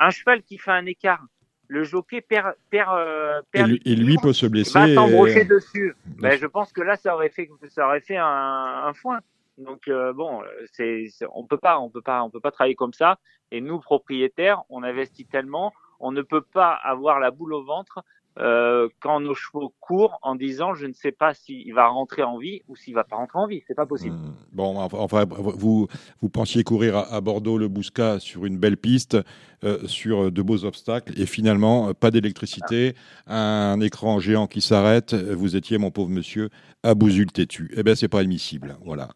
[0.00, 1.24] un cheval qui fait un écart,
[1.68, 4.78] le jockey perd, perd, euh, perd et, lui, peut se blesser.
[4.78, 5.94] Va s'embrocher dessus.
[6.18, 9.20] Ben, je pense que là, ça aurait fait, ça aurait fait un, foin.
[9.58, 12.94] Donc euh, bon, c'est, on peut pas, on peut pas, on peut pas travailler comme
[12.94, 13.18] ça.
[13.52, 18.02] Et nous, propriétaires, on investit tellement, on ne peut pas avoir la boule au ventre
[18.38, 22.38] euh, quand nos chevaux courent en disant je ne sais pas s'il va rentrer en
[22.38, 23.62] vie ou s'il va pas rentrer en vie.
[23.66, 24.16] C'est pas possible.
[24.16, 24.34] Hmm.
[24.52, 25.88] Bon, enfin, vous,
[26.20, 29.16] vous pensiez courir à, Bordeaux le Bouscat sur une belle piste,
[29.64, 32.94] euh, sur de beaux obstacles, et finalement, pas d'électricité,
[33.26, 35.14] un écran géant qui s'arrête.
[35.14, 36.50] Vous étiez, mon pauvre monsieur,
[36.82, 37.72] à Bousul têtu.
[37.76, 38.76] Eh bien, c'est pas admissible.
[38.84, 39.08] Voilà.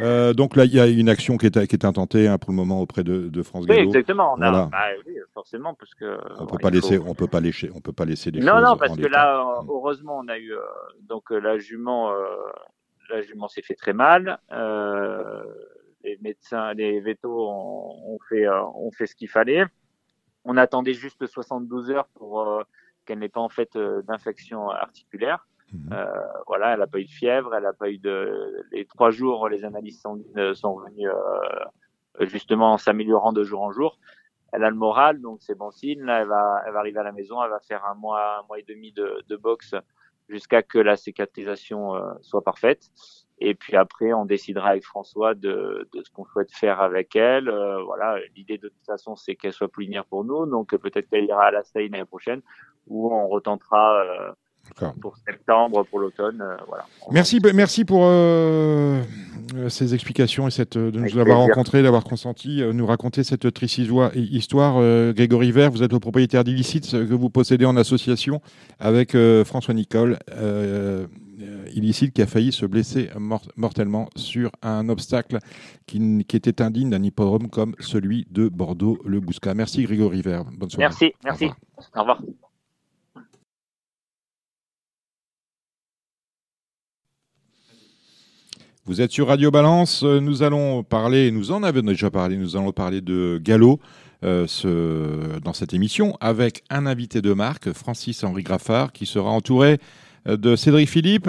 [0.00, 2.50] Euh, donc là, il y a une action qui est, qui est intentée hein, pour
[2.50, 3.80] le moment auprès de, de France Gallo.
[3.80, 4.36] Oui, exactement.
[4.36, 4.68] Bah,
[5.06, 8.04] oui, forcément, parce que on peut pas laisser, on peut pas laisser, on peut pas
[8.04, 8.62] laisser les non, choses.
[8.62, 10.60] Non, non, parce que là, heureusement, on a eu euh,
[11.02, 12.12] donc euh, la jument,
[13.10, 14.38] la jument s'est fait très mal.
[16.04, 19.64] les médecins, les vétos ont, fait, ont fait ce qu'il fallait.
[20.44, 22.62] On attendait juste 72 heures pour
[23.04, 23.76] qu'elle n'ait pas en fait
[24.06, 25.46] d'infection articulaire.
[25.72, 25.92] Mhm.
[25.92, 26.06] Euh,
[26.46, 28.64] voilà, elle n'a pas eu de fièvre, elle n'a pas eu de.
[28.72, 33.98] Les trois jours, les analyses sanguines sont venues euh, justement s'améliorant de jour en jour.
[34.52, 36.02] Elle a le moral, donc c'est bon signe.
[36.02, 38.46] Là, elle va, elle va arriver à la maison, elle va faire un mois, un
[38.46, 39.74] mois et demi de, de boxe
[40.28, 42.90] jusqu'à que la cicatrisation euh, soit parfaite.
[43.40, 47.48] Et puis après, on décidera avec François de, de ce qu'on souhaite faire avec elle.
[47.48, 50.46] Euh, voilà, l'idée de toute façon, c'est qu'elle soit plus pour nous.
[50.46, 52.42] Donc peut-être qu'elle ira à la Seine l'année prochaine,
[52.86, 54.32] où on retentera euh,
[55.00, 56.40] pour septembre, pour l'automne.
[56.40, 56.84] Euh, voilà.
[57.10, 59.02] Merci, merci pour euh,
[59.54, 63.78] euh, ces explications et cette, de nous avoir rencontrés, d'avoir consenti, nous raconter cette triste
[63.78, 64.80] histoire.
[65.12, 68.40] Grégory Vert, vous êtes le propriétaire d'Illicite que vous possédez en association
[68.78, 70.18] avec François Nicole.
[71.74, 73.10] Illicite qui a failli se blesser
[73.56, 75.38] mortellement sur un obstacle
[75.86, 79.54] qui, qui était indigne d'un hippodrome comme celui de Bordeaux-le Bouscat.
[79.54, 80.44] Merci Grégory Vert.
[80.56, 80.88] Bonne soirée.
[80.88, 81.50] Merci, merci.
[81.94, 82.20] Au revoir.
[88.88, 90.02] Vous êtes sur Radio Balance.
[90.02, 93.80] Euh, nous allons parler, nous en avons déjà parlé, nous allons parler de galop
[94.24, 94.46] euh,
[95.44, 99.76] dans cette émission avec un invité de marque, Francis-Henri Graffard, qui sera entouré
[100.26, 101.28] euh, de Cédric Philippe,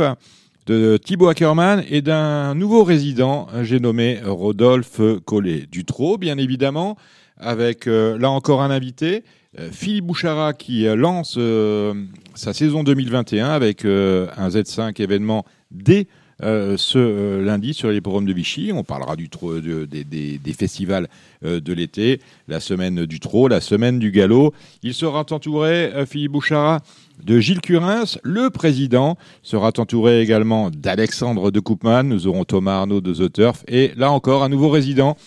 [0.68, 5.66] de Thibaut Ackermann et d'un nouveau résident, j'ai nommé Rodolphe Collet.
[5.70, 6.96] Du Trot, bien évidemment,
[7.36, 9.26] avec là encore un invité,
[9.72, 11.38] Philippe Bouchara, qui lance
[12.36, 16.08] sa saison 2021 avec un Z5 événement dès
[16.42, 18.72] euh, ce euh, lundi sur programmes de Vichy.
[18.74, 21.10] On parlera du des, festivals
[21.44, 24.54] euh, de l'été, la semaine du trot, la semaine du galop.
[24.82, 26.80] Il sera entouré, Philippe Bouchara,
[27.26, 28.18] de Gilles Curins.
[28.24, 32.04] Le président sera entouré également d'Alexandre de Koopman.
[32.04, 33.64] Nous aurons Thomas Arnaud de The Turf.
[33.68, 35.18] Et là encore, un nouveau résident,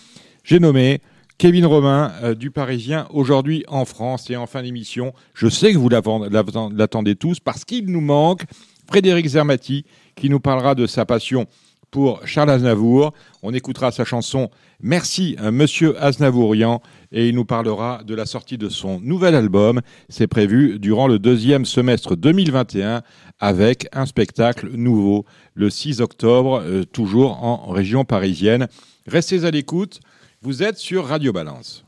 [0.43, 0.99] j'ai nommé
[1.37, 5.13] Kevin Romain du Parisien, aujourd'hui en France et en fin d'émission.
[5.35, 8.45] Je sais que vous l'attendez tous parce qu'il nous manque
[8.87, 9.85] Frédéric Zermati,
[10.15, 11.47] qui nous parlera de sa passion
[11.93, 13.13] pour Charles Aznavour.
[13.43, 14.49] On écoutera sa chanson
[14.81, 19.79] Merci Monsieur Aznavourian et il nous parlera de la sortie de son nouvel album.
[20.09, 23.03] C'est prévu durant le deuxième semestre 2021
[23.39, 28.67] avec un spectacle nouveau le 6 octobre, euh, toujours en région parisienne.
[29.07, 29.99] Restez à l'écoute.
[30.41, 31.82] Vous êtes sur Radio Balance.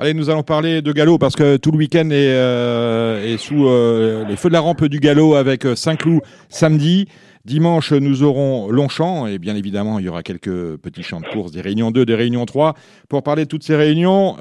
[0.00, 4.24] Allez, nous allons parler de galop parce que tout le week-end est, euh, sous euh,
[4.26, 7.06] les feux de la rampe du galop avec euh, Saint-Cloud samedi.
[7.44, 11.52] Dimanche, nous aurons Longchamp et bien évidemment, il y aura quelques petits champs de course,
[11.52, 12.76] des réunions 2, des réunions 3.
[13.10, 14.36] Pour parler de toutes ces réunions,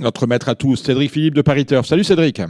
[0.00, 1.86] notre maître à tous, Cédric Philippe de Paris Turf.
[1.86, 2.42] Salut Cédric.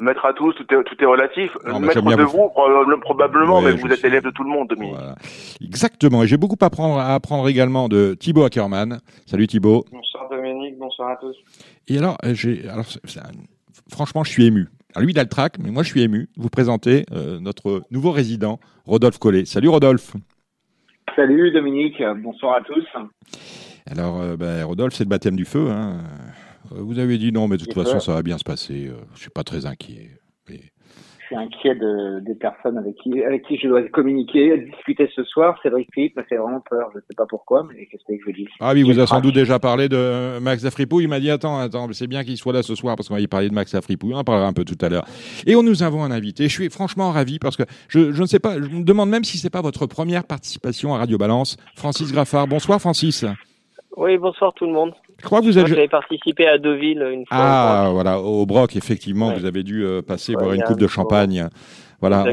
[0.00, 1.50] Maître à tous, tout est, tout est relatif.
[1.66, 4.06] Non, Maître de vous- vous, proba- probablement, Ouais, mais vous êtes sais.
[4.08, 4.94] élève de tout le monde, Dominique.
[4.94, 5.14] Voilà.
[5.62, 6.22] Exactement.
[6.22, 9.00] Et j'ai beaucoup à apprendre, à apprendre également de Thibaut Ackermann.
[9.26, 9.84] Salut Thibaut.
[9.92, 11.36] Bonsoir Dominique, bonsoir à tous.
[11.88, 14.68] Et alors, euh, j'ai, alors un- franchement, je suis ému.
[14.94, 16.28] Alors lui, il a le trac, mais moi, je suis ému.
[16.36, 19.44] de Vous présenter euh, notre nouveau résident, Rodolphe Collet.
[19.44, 20.14] Salut Rodolphe.
[21.16, 22.84] Salut Dominique, bonsoir à tous.
[23.90, 25.68] Alors, euh, ben, Rodolphe, c'est le baptême du feu.
[25.70, 25.98] hein.
[26.72, 28.88] Euh, Vous avez dit non, mais de toute façon, ça va bien se passer.
[28.88, 30.10] Euh, Je suis pas très inquiet.
[30.48, 30.60] Mais-
[31.20, 35.22] Je suis inquiet de, des personnes avec qui, avec qui je dois communiquer, discuter ce
[35.22, 35.56] soir.
[35.62, 38.24] Cédric Philippe me fait vraiment peur, je ne sais pas pourquoi, mais qu'est-ce que je
[38.26, 41.00] vous dis Ah oui, vous a le sans doute déjà parlé de euh, Max Afripou.
[41.00, 43.20] Il m'a dit attends, attends, c'est bien qu'il soit là ce soir parce qu'on va
[43.20, 44.10] y parler de Max Afripou.
[44.12, 45.04] On en parlera un peu tout à l'heure.
[45.46, 46.48] Et on nous avons un invité.
[46.48, 49.22] Je suis franchement ravi parce que je, je ne sais pas, je me demande même
[49.22, 51.56] si c'est pas votre première participation à Radio Balance.
[51.76, 52.48] Francis Graffard.
[52.48, 53.24] Bonsoir Francis.
[53.96, 54.92] Oui, bonsoir tout le monde.
[55.20, 55.68] Je crois que vous Moi, êtes.
[55.68, 57.36] J'avais participé à Deauville une fois.
[57.38, 59.38] Ah voilà, au Broc effectivement, Ouais.
[59.38, 61.48] vous avez dû euh, passer boire une coupe de champagne.
[62.00, 62.24] Voilà,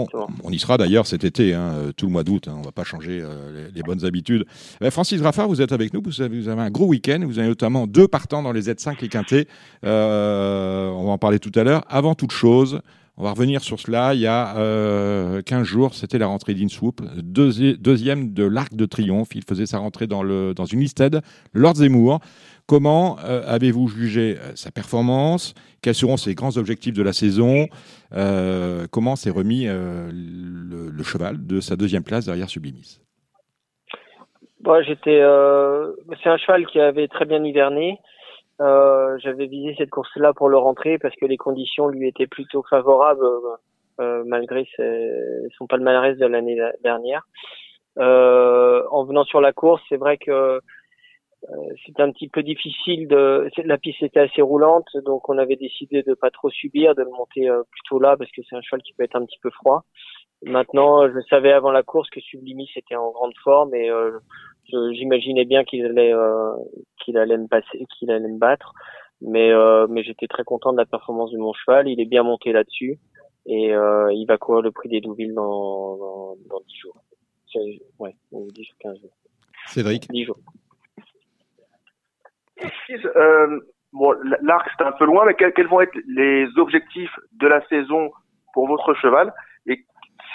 [0.45, 2.47] on, y sera d'ailleurs cet été, hein, euh, tout le mois d'août.
[2.47, 4.45] Hein, on va pas changer euh, les, les bonnes habitudes.
[4.91, 6.01] Francis Graffard, vous êtes avec nous.
[6.01, 7.19] Vous avez, vous avez un gros week-end.
[7.25, 9.45] Vous avez notamment deux partants dans les Z5 et Quintet.
[9.83, 11.83] Euh, on va en parler tout à l'heure.
[11.89, 12.79] Avant toute chose,
[13.17, 14.13] on va revenir sur cela.
[14.13, 18.85] Il y a euh, 15 jours, c'était la rentrée d'Inswoop, Deuxi- deuxième de l'Arc de
[18.85, 19.29] Triomphe.
[19.35, 21.19] Il faisait sa rentrée dans, le, dans une listed,
[21.53, 22.19] Lord Zemmour.
[22.67, 25.53] Comment euh, avez-vous jugé euh, sa performance?
[25.81, 27.67] Quels seront ses grands objectifs de la saison?
[28.13, 32.99] Euh, Comment s'est remis euh, le, le cheval de sa deuxième place derrière Sublimis?
[34.59, 35.21] Bon, j'étais.
[35.21, 35.93] Euh...
[36.21, 37.99] C'est un cheval qui avait très bien hiverné.
[38.59, 43.23] J'avais visé cette course-là pour le rentrer parce que les conditions lui étaient plutôt favorables
[44.01, 45.11] euh, malgré ses...
[45.57, 47.21] son palmarès de l'année dernière.
[47.97, 50.59] Euh, en venant sur la course, c'est vrai que
[51.85, 53.07] c'était un petit peu difficile.
[53.07, 53.49] De...
[53.63, 57.09] La piste était assez roulante, donc on avait décidé de pas trop subir, de le
[57.09, 59.49] monter euh, plutôt là parce que c'est un cheval qui peut être un petit peu
[59.51, 59.85] froid.
[60.43, 64.11] Maintenant, je savais avant la course que Sublimis était en grande forme et euh,
[64.93, 66.53] j'imaginais bien qu'il allait euh,
[67.03, 68.73] qu'il allait me passer, qu'il allait me battre.
[69.21, 71.87] Mais euh, mais j'étais très content de la performance de mon cheval.
[71.87, 72.99] Il est bien monté là-dessus
[73.47, 76.97] et euh, il va courir le prix des Douvilles dans dans, dans 10 jours.
[77.51, 79.17] C'est- Ouais, ou 10 ou 15 jours.
[79.65, 80.07] Cédric?
[80.11, 80.37] 10 jours.
[83.15, 83.59] Euh,
[83.93, 88.11] bon, l'arc c'est un peu loin, mais quels, vont être les objectifs de la saison
[88.53, 89.33] pour votre cheval?
[89.65, 89.83] Et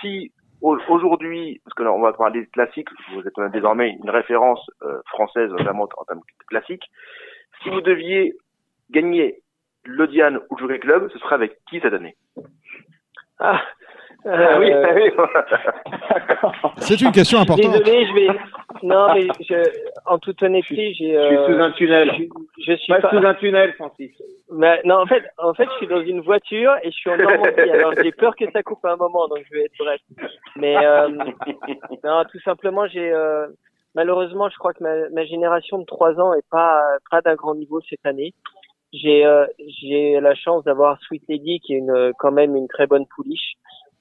[0.01, 4.11] si au- aujourd'hui, parce que là on va parler de classique, vous êtes désormais une
[4.11, 6.89] référence euh, française notamment en termes classiques,
[7.63, 8.35] si vous deviez
[8.91, 9.43] gagner
[9.85, 12.17] le Diane ou le Jockey Club, ce serait avec qui cette année?
[13.39, 13.61] Ah,
[14.25, 15.11] Ah oui, euh, ah oui.
[16.79, 17.73] C'est une question importante.
[17.73, 18.29] Désolé, je vais.
[18.83, 19.71] Non, mais je,
[20.07, 21.13] en toute honnêteté, j'ai.
[21.15, 22.11] Je suis euh, sous un tunnel.
[22.17, 22.25] Je,
[22.73, 23.11] je suis Pas pas.
[23.11, 24.11] sous un tunnel, Francis.
[24.51, 27.17] Mais non, en fait, en fait, je suis dans une voiture et je suis en
[27.17, 27.61] Normandie.
[27.73, 30.01] Alors j'ai peur que ça coupe à un moment, donc je vais être bref.
[30.57, 31.09] Mais euh,
[32.05, 33.47] non, tout simplement, j'ai euh,
[33.95, 37.55] malheureusement, je crois que ma, ma génération de 3 ans est pas pas d'un grand
[37.55, 38.35] niveau cette année.
[38.93, 39.47] J'ai euh,
[39.81, 43.55] j'ai la chance d'avoir Sweet Lady qui est une quand même une très bonne pouliche.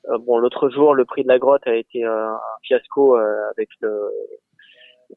[0.09, 3.49] Euh, bon, l'autre jour, le prix de la grotte a été euh, un fiasco euh,
[3.51, 4.09] avec le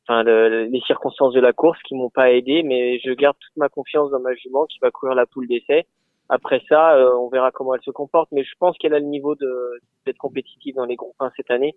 [0.03, 3.57] enfin le- les circonstances de la course qui m'ont pas aidé, mais je garde toute
[3.57, 5.87] ma confiance dans ma jument qui va courir la poule d'essai.
[6.29, 9.05] Après ça, euh, on verra comment elle se comporte, mais je pense qu'elle a le
[9.07, 11.75] niveau de d'être compétitive dans les groupes 1 cette année.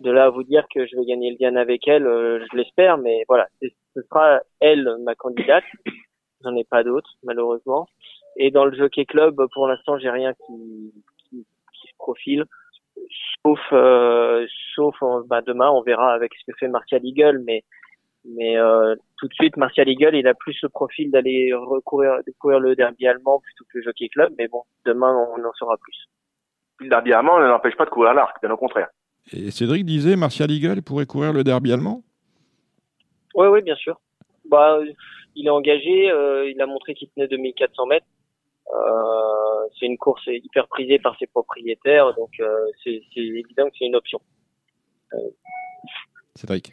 [0.00, 2.56] De là à vous dire que je vais gagner le Diane avec elle, euh, je
[2.56, 5.64] l'espère, mais voilà, ce sera elle ma candidate.
[6.42, 7.86] J'en ai pas d'autres, malheureusement.
[8.36, 10.92] Et dans le Jockey Club, pour l'instant, j'ai rien qui,
[12.02, 12.44] profile.
[13.44, 17.64] Sauf, euh, sauf euh, bah, demain, on verra avec ce que fait Martial Eagle, mais
[18.24, 22.20] mais euh, tout de suite, Martial Eagle, il a plus le profil d'aller recourir,
[22.60, 24.32] le derby allemand plutôt que le Jockey Club.
[24.38, 26.06] Mais bon, demain, on en saura plus.
[26.78, 28.88] Le derby allemand ne l'empêche pas de courir l'arc, bien au contraire.
[29.32, 32.02] Et Cédric disait, Martial Eagle pourrait courir le derby allemand?
[33.34, 34.00] Oui, oui, bien sûr.
[34.48, 34.78] Bah,
[35.34, 38.06] il est engagé, euh, il a montré qu'il tenait 2400 mètres.
[38.70, 43.76] Euh, c'est une course hyper prisée par ses propriétaires, donc euh, c'est c'est évident que
[43.78, 44.20] c'est une option.
[46.36, 46.72] Cédric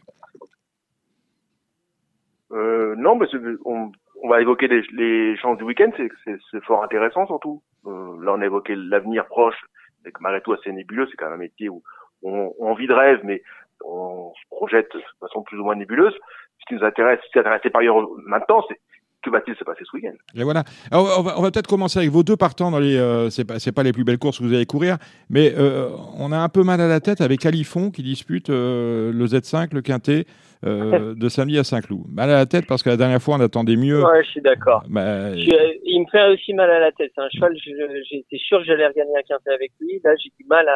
[2.51, 3.91] Euh, non, mais c'est- on,
[4.23, 7.61] on va évoquer les, les chances du week-end, c'est- c'est c'est fort intéressant surtout.
[7.85, 9.59] Euh, là, on a évoqué l'avenir proche,
[10.03, 11.83] avec malgré tout assez nébuleux, c'est quand même un métier où
[12.23, 13.43] on, on vit de rêve, mais
[13.85, 16.17] on se projette de façon plus ou moins nébuleuse.
[16.59, 18.79] Ce qui nous intéresse, ce qui intéresse par ailleurs maintenant, c'est
[19.21, 20.13] que va-t-il se passer ce week-end?
[20.35, 20.63] Et voilà.
[20.91, 22.97] Alors, on va, on va peut-être commencer avec vos deux partants dans les.
[22.97, 24.97] Euh, c'est pas, c'est pas les plus belles courses que vous allez courir,
[25.29, 29.11] mais euh, on a un peu mal à la tête avec Alifon qui dispute euh,
[29.13, 30.25] le Z5, le Quintet.
[30.65, 32.03] Euh, de samedi à Saint-Cloud.
[32.11, 34.03] Mal à la tête parce que la dernière fois on attendait mieux.
[34.03, 34.83] Ouais, je suis d'accord.
[34.89, 37.13] Bah, il me fait aussi mal à la tête.
[37.15, 40.01] C'est un cheval, je- j'étais sûr que j'allais regagner un quintet avec lui.
[40.03, 40.75] Là, j'ai du mal à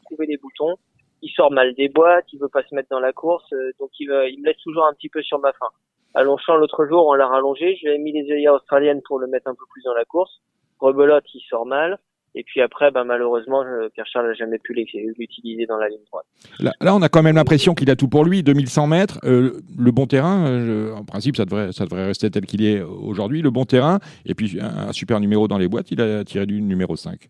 [0.00, 0.74] retrouver les boutons.
[1.22, 3.48] Il sort mal des boîtes, il veut pas se mettre dans la course,
[3.80, 5.68] donc il, il me laisse toujours un petit peu sur ma faim.
[6.14, 7.76] À Longchamp, l'autre jour, on l'a rallongé.
[7.80, 10.04] Je lui ai mis les œillères australiennes pour le mettre un peu plus dans la
[10.04, 10.40] course.
[10.80, 11.98] Rebelote, il sort mal.
[12.34, 16.00] Et puis après, bah, malheureusement, je- Pierre Charles n'a jamais pu l'utiliser dans la ligne
[16.10, 16.24] droite.
[16.60, 18.42] Là, là, on a quand même l'impression qu'il a tout pour lui.
[18.42, 22.46] 2100 mètres, euh, le bon terrain, euh, en principe, ça devrait, ça devrait rester tel
[22.46, 23.42] qu'il est aujourd'hui.
[23.42, 26.46] Le bon terrain, et puis un, un super numéro dans les boîtes, il a tiré
[26.46, 27.28] du numéro 5.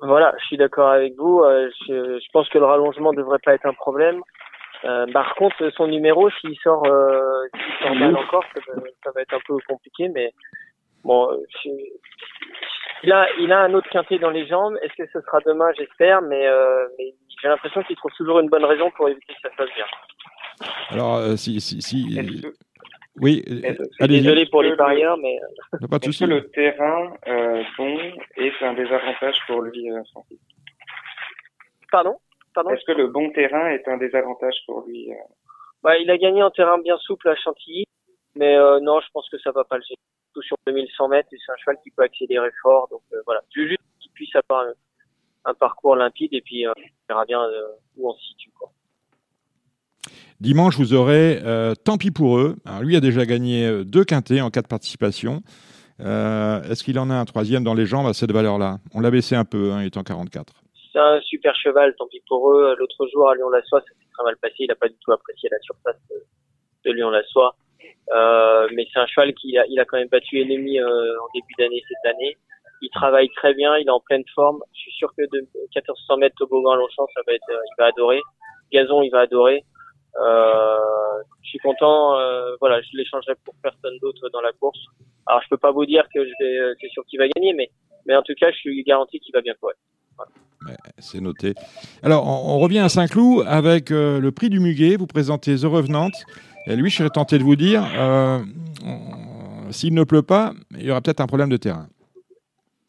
[0.00, 1.40] Voilà, je suis d'accord avec vous.
[1.40, 4.20] Euh, je, je pense que le rallongement devrait pas être un problème.
[4.84, 9.10] Euh, par contre, son numéro, s'il sort, euh, s'il sort mal encore, ça va, ça
[9.14, 10.08] va être un peu compliqué.
[10.10, 10.32] Mais
[11.04, 11.70] bon, euh, je-
[13.02, 14.76] il a, il a un autre quintet dans les jambes.
[14.82, 15.70] Est-ce que ce sera demain?
[15.76, 16.22] J'espère.
[16.22, 19.50] Mais, euh, mais j'ai l'impression qu'il trouve toujours une bonne raison pour éviter que ça
[19.50, 19.84] se passe bien.
[20.90, 21.60] Alors, euh, si.
[21.60, 22.42] si, si
[23.20, 23.44] oui,
[24.00, 24.22] allez-y.
[24.22, 25.38] Désolé pour les le- parieurs, mais
[25.88, 26.24] Pas de souci.
[26.24, 27.96] que le terrain euh, bon
[28.36, 30.38] est un désavantage pour lui, euh, Francis?
[31.92, 32.16] Pardon,
[32.54, 32.70] pardon.
[32.70, 35.16] Est-ce que le bon terrain est un désavantage pour lui euh
[35.82, 37.84] Bah, il a gagné en terrain bien souple à Chantilly,
[38.36, 39.98] mais euh, non, je pense que ça va pas le gêner.
[40.32, 43.40] Tout sur 2100 mètres, et c'est un cheval qui peut accélérer fort, donc euh, voilà.
[43.54, 44.72] Je veux juste qu'il puisse avoir un,
[45.44, 48.50] un parcours limpide, et puis euh, on verra bien euh, où on se situe.
[48.58, 48.70] Quoi.
[50.40, 52.56] Dimanche, vous aurez euh, Tant pis pour eux.
[52.64, 55.42] Alors, lui a déjà gagné deux quintés en quatre participations.
[56.00, 58.78] Euh, Est-ce qu'il en a un troisième dans les jambes à cette valeur-là?
[58.94, 60.63] On l'a baissé un peu, hein, il est en 44.
[60.94, 62.76] C'est un super cheval, tant pis pour eux.
[62.78, 64.54] L'autre jour à Lyon-la-Soie, ça s'est très mal passé.
[64.60, 65.96] Il a pas du tout apprécié la surface
[66.84, 67.56] de, Lyon-la-Soie.
[68.14, 71.26] Euh, mais c'est un cheval qui a, il a quand même battu ennemi euh, en
[71.34, 72.36] début d'année cette année.
[72.80, 74.62] Il travaille très bien, il est en pleine forme.
[74.72, 75.40] Je suis sûr que de
[75.74, 78.20] 1400 mètres toboggan Longchamp, ça va être, euh, il va adorer.
[78.70, 79.64] Gazon, il va adorer.
[80.20, 80.78] Euh,
[81.42, 82.20] je suis content.
[82.20, 84.78] euh, voilà, je l'échangerai pour personne d'autre dans la course.
[85.26, 87.70] Alors, je peux pas vous dire que je vais, c'est sûr qu'il va gagner, mais,
[88.06, 89.74] mais en tout cas, je suis garanti qu'il va bien courir.
[90.98, 91.54] C'est noté.
[92.02, 94.96] Alors, on, on revient à Saint-Cloud avec euh, le prix du Muguet.
[94.96, 96.10] Vous présentez The Revenant.
[96.66, 98.38] Et lui, je serais tenté de vous dire, euh,
[99.70, 101.86] s'il ne pleut pas, il y aura peut-être un problème de terrain.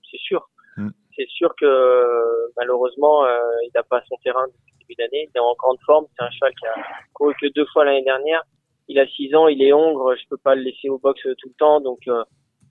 [0.09, 0.47] c'est sûr.
[0.77, 0.89] Mm.
[1.15, 5.29] C'est sûr que malheureusement, euh, il n'a pas son terrain depuis le début d'année.
[5.29, 6.05] Il est en grande forme.
[6.17, 6.75] C'est un cheval qui a
[7.13, 8.43] couru que deux fois l'année dernière.
[8.87, 10.15] Il a 6 ans, il est hongre.
[10.15, 11.81] Je peux pas le laisser au box tout le temps.
[11.81, 12.07] Donc,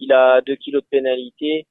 [0.00, 1.66] il a 2 kilos de pénalité.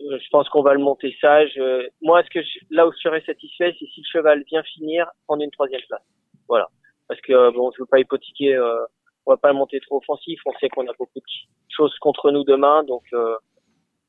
[0.00, 1.52] Euh, je pense qu'on va le monter sage.
[1.58, 4.62] Euh, moi, ce que je- là où je serais satisfait, c'est si le cheval vient
[4.64, 6.02] finir, prendre une troisième place.
[6.48, 6.68] Voilà.
[7.08, 8.54] Parce que euh, bon, je veux pas hypothéquer.
[8.56, 8.84] Euh,
[9.26, 10.40] on va pas le monter trop offensif.
[10.46, 11.24] On sait qu'on a beaucoup de
[11.68, 13.36] choses contre nous demain, donc euh,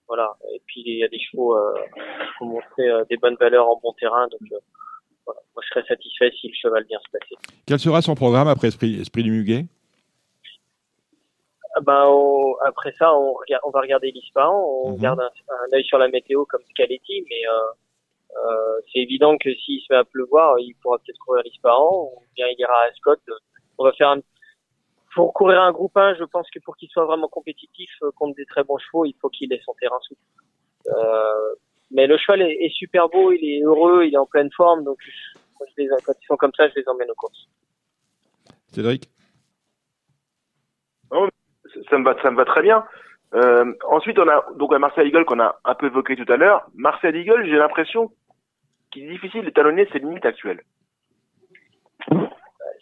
[0.07, 0.33] voilà.
[0.53, 1.73] Et puis il y a des chevaux euh,
[2.37, 4.41] qui ont montré des bonnes valeurs en bon terrain, donc
[5.25, 5.39] voilà.
[5.55, 7.35] Moi, je serais satisfait si le cheval vient se passer.
[7.65, 9.65] Quel sera son programme après Esprit, du Muguet?
[11.81, 14.97] Ben, on- après ça, on, regarde, on va regarder l'ISPAN, on Mhm.
[15.01, 19.53] garde un, un œil sur la météo comme Scaletti, mais euh, euh, c'est évident que
[19.55, 22.91] s'il se met à pleuvoir, il pourra peut-être courir l'ISPAN, ou bien il ira à
[22.93, 23.19] Scott.
[23.77, 24.21] On va faire un...
[25.13, 28.35] Pour courir un groupe 1, je pense que pour qu'il soit vraiment compétitif euh, contre
[28.35, 30.21] des très bons chevaux, il faut qu'il ait son terrain souple.
[30.87, 31.55] Euh,
[31.91, 34.83] mais le cheval est, est super beau, il est heureux, il est en pleine forme,
[34.83, 37.47] donc je- je les, quand ils sont comme ça, je les emmène aux courses.
[38.67, 39.09] Cédric?
[41.89, 42.85] Ça me va, ça très bien.
[43.33, 46.37] Euh, ensuite, on a donc un Marcel Eagle qu'on a un peu évoqué tout à
[46.37, 46.65] l'heure.
[46.75, 48.11] Marcel Eagle, j'ai l'impression
[48.91, 50.61] qu'il est difficile d'étalonner ses limites actuelles.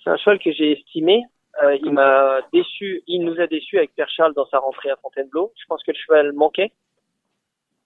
[0.04, 1.24] C'est un cheval que j'ai estimé.
[1.64, 4.96] Euh, il m'a déçu, il nous a déçus avec Père Charles dans sa rentrée à
[4.98, 5.54] Fontainebleau.
[5.60, 6.72] Je pense que le cheval manquait.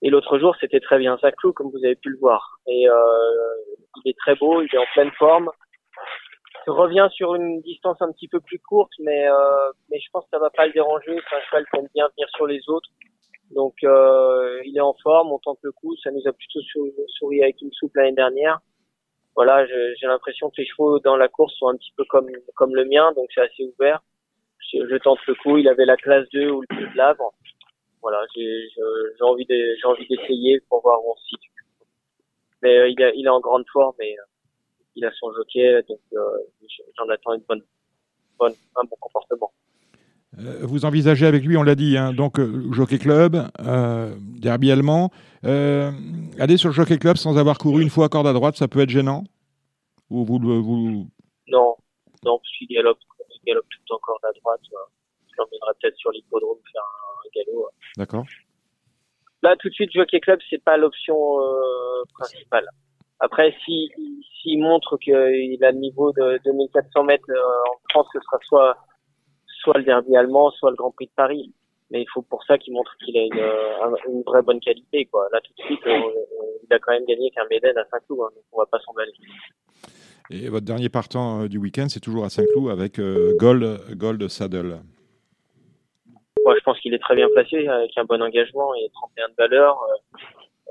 [0.01, 2.59] Et l'autre jour, c'était très bien Saint-Cloud, comme vous avez pu le voir.
[2.67, 2.93] Et euh,
[4.03, 5.49] il est très beau, il est en pleine forme.
[6.67, 10.31] Revient sur une distance un petit peu plus courte, mais euh, mais je pense que
[10.31, 11.17] ça va pas le déranger.
[11.29, 12.89] C'est un cheval aime bien venir sur les autres.
[13.51, 15.95] Donc euh, il est en forme, on tente le coup.
[16.03, 18.59] Ça nous a plutôt sou- souri avec une souple l'année dernière
[19.35, 22.73] voilà, j'ai l'impression que les chevaux dans la course sont un petit peu comme comme
[22.75, 24.01] le mien, donc c'est assez ouvert.
[24.73, 25.57] Je, tente le coup.
[25.57, 27.31] Il avait la classe 2 ou le pied de l'avre.
[28.01, 28.67] Voilà, j'ai
[29.21, 31.51] envie j'ai envie d'essayer pour voir où on se situe.
[32.63, 34.15] Mais euh, il, a- il est en grande forme et
[34.97, 36.19] il a son jockey, donc euh,
[36.97, 37.61] j'en attends une bonne
[38.39, 39.51] bonne un bon comportement.
[40.39, 44.71] Euh, Vous envisagez avec lui, on l'a dit, hein, donc euh, Jockey Club, euh, derby
[44.71, 45.11] allemand.
[45.45, 45.91] Euh,
[46.39, 48.67] aller sur le Jockey Club sans avoir couru une fois à corde à droite, ça
[48.67, 49.23] peut être gênant?
[50.09, 51.07] Ou vous, vous...
[51.47, 51.75] Non,
[52.25, 54.61] non, parce qu'il galope, il galope tout le temps corde à droite.
[54.73, 54.77] euh,
[55.29, 57.65] Je l'emmènerai peut-être sur l'hippodrome faire un galop.
[57.65, 57.69] euh.
[57.97, 58.25] D'accord.
[59.43, 62.67] Là, tout de suite, Jockey Club, c'est pas l'option euh, principale.
[63.19, 63.89] Après, si
[64.41, 68.77] s'il montre qu'il a le niveau de 2400 mètres euh, en France, ce sera soit
[69.61, 71.53] soit le derby allemand, soit le Grand Prix de Paris.
[71.89, 75.05] Mais il faut pour ça qu'il montre qu'il a une, euh, une vraie bonne qualité.
[75.05, 75.27] Quoi.
[75.31, 78.43] Là, tout de suite, il a quand même gagné qu'un Méden à Saint-Cloud, hein, donc
[78.51, 79.13] on va pas s'emballer.
[80.29, 84.27] Et votre dernier partant euh, du week-end, c'est toujours à Saint-Cloud avec euh, Gold, Gold
[84.27, 84.79] Saddle.
[86.43, 89.33] Moi, je pense qu'il est très bien placé, avec un bon engagement et 31 de
[89.37, 89.81] valeur.
[89.83, 90.17] Euh,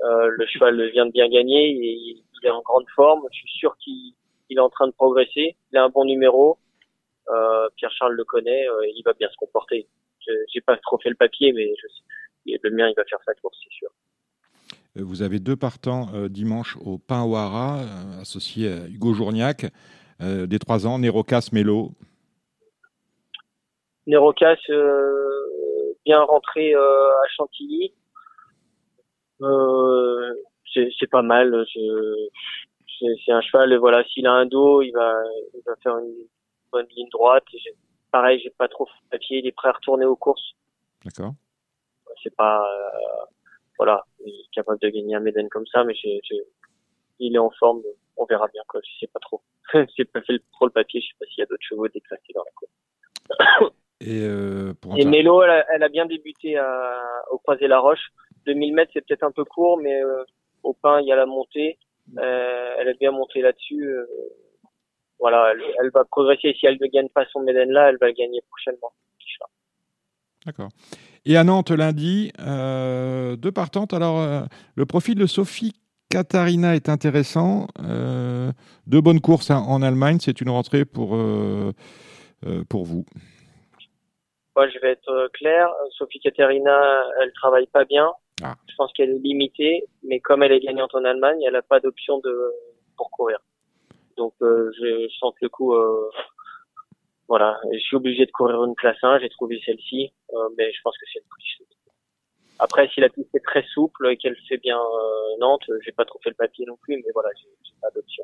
[0.05, 3.21] euh, le cheval vient de bien gagner et il est en grande forme.
[3.31, 4.13] Je suis sûr qu'il
[4.49, 5.57] il est en train de progresser.
[5.71, 6.57] Il a un bon numéro.
[7.29, 9.87] Euh, Pierre-Charles le connaît, euh, il va bien se comporter.
[10.25, 11.87] Je- J'ai pas trop fait le papier, mais je
[12.63, 13.89] le mien, il va faire sa course, c'est sûr.
[14.95, 19.65] Vous avez deux partants euh, dimanche au Haras, euh, associés à Hugo Journiac,
[20.21, 21.91] euh, des 3 ans, Nérocas Mélo.
[24.07, 27.93] Nérocas euh, bien rentré à Chantilly.
[29.41, 30.33] Euh,
[30.73, 31.65] c'est pas mal.
[32.99, 33.73] C'est un cheval.
[33.73, 35.13] et Voilà, s'il a un dos, il va,
[35.53, 36.13] il va faire une
[36.71, 37.45] bonne ligne droite.
[38.11, 39.39] Pareil, j'ai pas trop le papier.
[39.39, 40.53] Il est prêt à retourner aux courses.
[41.05, 41.33] D'accord.
[42.23, 43.25] C'est pas, euh,
[43.77, 46.43] voilà, il est capable de gagner un Méden comme ça, mais j'ai- j'ai-
[47.19, 47.81] il est en forme.
[48.17, 48.81] On verra bien quoi.
[48.83, 49.41] Je sais pas trop.
[49.97, 51.01] j'ai pas fait trop le papier.
[51.01, 53.73] Je sais pas s'il y a d'autres chevaux déclassés dans la course.
[54.01, 57.79] Et euh, pour Et Mélo, elle a, elle a bien débuté à, au Croisé la
[57.79, 58.09] Roche.
[58.47, 60.23] 2000 mètres, c'est peut-être un peu court, mais euh,
[60.63, 61.77] au pain, il y a la montée.
[62.17, 63.83] Euh, elle a bien monté là-dessus.
[63.83, 64.05] euh,
[65.19, 66.55] voilà, elle, elle va progresser.
[66.59, 68.91] Si elle ne gagne pas son Méden là, elle va le gagner prochainement.
[70.47, 70.69] D'accord.
[71.25, 73.93] Et à Nantes, lundi, euh, deux partantes.
[73.93, 74.43] Alors, euh,
[74.75, 75.73] le profil de Sophie
[76.09, 77.67] Katharina est intéressant.
[77.83, 78.53] Euh,
[78.85, 80.19] deux bonnes courses hein, en Allemagne.
[80.21, 81.17] C'est une rentrée pour,
[82.69, 83.05] pour vous.
[84.57, 85.69] Moi, je vais être euh, clair.
[85.91, 88.11] Sophie Katerina, elle travaille pas bien.
[88.41, 88.55] Ah.
[88.67, 91.79] Je pense qu'elle est limitée, mais comme elle est gagnante en Allemagne, elle n'a pas
[91.79, 92.51] d'option de
[92.97, 93.37] pour courir.
[94.17, 96.09] Donc, euh, je, je sens que le coup, euh,
[97.27, 99.19] voilà, je suis obligé de courir une classe 1.
[99.19, 101.61] J'ai trouvé celle-ci, euh, mais je pense que c'est une triche.
[102.57, 104.79] Après, si la piste est très souple et qu'elle fait bien
[105.39, 108.23] Nantes, j'ai pas trop fait le papier non plus, mais voilà, j'ai pas d'option.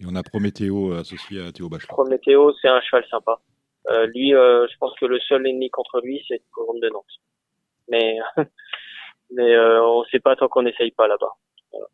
[0.00, 1.88] Et on a Prométhéo associé à Théo Bachelot.
[1.88, 3.38] Prométhéo, c'est un cheval sympa.
[3.90, 6.88] Euh, lui, euh, je pense que le seul ennemi contre lui, c'est le couronne de
[6.88, 7.04] Nantes.
[7.88, 8.16] Mais,
[9.30, 11.32] mais euh, on sait pas tant qu'on n'essaye pas là-bas.
[11.72, 11.86] Voilà.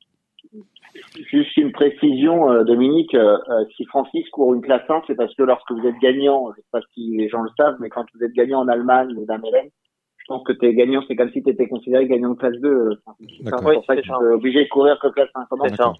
[1.31, 5.35] Juste une précision, euh, Dominique, euh, euh, si Francis court une classe 1, c'est parce
[5.35, 8.05] que lorsque vous êtes gagnant, je sais pas si les gens le savent, mais quand
[8.15, 9.71] vous êtes gagnant en Allemagne ou Hélène,
[10.19, 12.69] je pense que t'es gagnant, c'est comme si tu étais considéré gagnant de classe 2.
[12.69, 13.29] euh, Francis.
[13.45, 15.47] C'est pour Oui, ça que tu es obligé de courir que classe 1.
[15.51, 15.93] Comment C'est ça.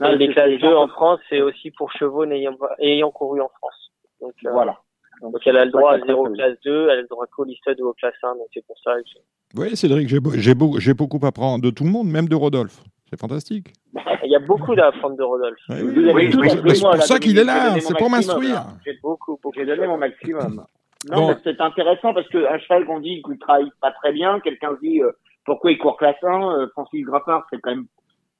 [0.00, 3.10] Non, les classes c'est 2 gens- en France, c'est aussi pour chevaux n'ayant pas- ayant
[3.10, 3.92] couru en France.
[4.20, 4.78] Donc, euh, Voilà.
[5.22, 7.26] Donc elle a le droit à après, 0 c'est- classe 2, elle a le droit
[7.26, 8.94] qu'au listed ou au classe 1, donc c'est pour ça.
[8.96, 10.20] que Oui, Cédric, j'ai
[10.54, 12.82] beau- beaucoup à apprendre de tout le monde, même de Rodolphe.
[13.08, 13.68] C'est fantastique.
[14.24, 15.58] Il y a beaucoup à apprendre de Rodolphe.
[15.68, 18.64] Oui, oui, oui, c'est- pour ça qu'il est là, c'est pour m'instruire.
[18.84, 19.52] J'ai beaucoup, beaucoup.
[19.56, 20.64] J'ai donné mon maximum.
[21.10, 21.28] Non, Bon.
[21.28, 24.80] mais c'est intéressant parce qu'un cheval qu'on dit qu'il travaille pas très bien, quelqu'un se
[24.80, 25.12] dit euh,
[25.44, 27.84] pourquoi il court classe 1, euh, Francis Grappard, c'est quand même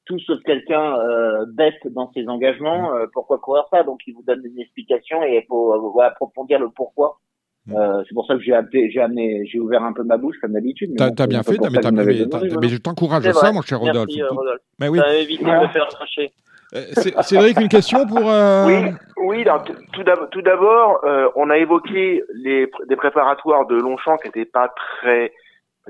[0.06, 3.82] tout sauf quelqu'un euh, bête dans ses engagements, euh, pourquoi courir ça?
[3.82, 7.18] Donc il vous donne une explication et il faut euh, voilà, approfondir le pourquoi.
[7.66, 7.76] Mm.
[7.76, 10.36] Euh, c'est pour ça que j'ai appelé- j'ai amené, j'ai ouvert un peu ma bouche
[10.40, 10.92] comme d'habitude.
[10.96, 12.54] T'as bon, t'as bien fait, mais, t'as- mais- demandé, t'as- voilà.
[12.60, 14.06] mais je t'encourage à ça, mon cher Rodolphe.
[14.06, 14.60] Merci, euh, Rodolphe.
[14.78, 14.98] Mais oui.
[14.98, 16.32] Ça m'a évité de me faire trancher.
[16.74, 18.28] Euh, Cé- Cédric, une question pour.
[18.30, 18.74] euh, Oui,
[19.28, 19.42] oui.
[19.42, 24.28] alors, tout d'ab- tout d'abord, euh, on a évoqué les des préparatoires de Longchamp qui
[24.28, 25.32] n'étaient pas très,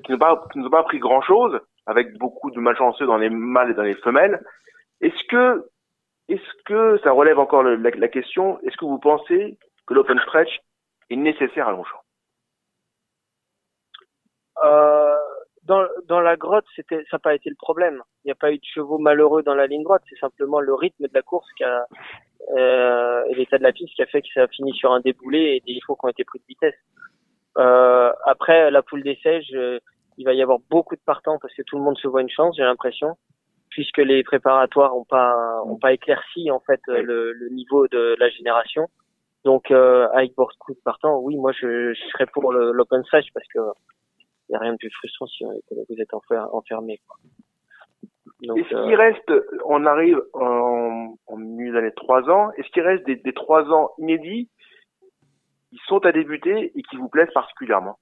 [0.04, 3.70] qui n'ont pas, qui pas pris grand chose, avec beaucoup de malchanceux dans les mâles
[3.70, 4.44] et dans les femelles.
[5.00, 5.68] Est-ce que,
[6.28, 10.60] est-ce que ça relève encore la, question Est-ce que vous pensez que l'open stretch
[11.10, 12.00] est nécessaire à Longchamp?
[14.64, 15.14] Euh,
[15.64, 18.02] dans, dans la grotte, c'était, ça n'a pas été le problème.
[18.24, 20.02] Il n'y a pas eu de chevaux malheureux dans la ligne droite.
[20.08, 21.86] C'est simplement le rythme de la course qui a,
[22.56, 25.00] euh, et l'état de la piste qui a fait que ça a fini sur un
[25.00, 26.74] déboulé et des chevaux qui ont été pris de vitesse.
[27.58, 29.80] Euh, après, la poule d'essai, je-
[30.18, 32.30] il va y avoir beaucoup de partants parce que tout le monde se voit une
[32.30, 33.16] chance, j'ai l'impression,
[33.70, 38.28] puisque les préparatoires ont pas, ont pas éclairci en fait le, le niveau de la
[38.30, 38.88] génération.
[39.44, 43.46] Donc, euh, avec beaucoup de partants, oui, moi, je, je serais pour l'open stage parce
[43.48, 43.60] que
[44.48, 45.48] il n'y a rien de plus frustrant si euh,
[45.88, 47.00] vous êtes enfer- enfermé.
[47.06, 47.16] Quoi.
[48.42, 49.32] Donc, Est-ce euh, qu'il reste,
[49.64, 53.90] on arrive en, en milieu d'année 3 ans, est-ce qu'il reste des, des 3 ans
[53.98, 54.48] inédits
[55.70, 57.98] qui sont à débuter et qui vous plaisent particulièrement?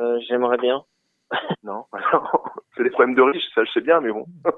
[0.00, 0.82] Euh, j'aimerais bien.
[1.62, 1.84] Non,
[2.76, 4.24] c'est des problèmes de riches, ça je sais bien, mais bon.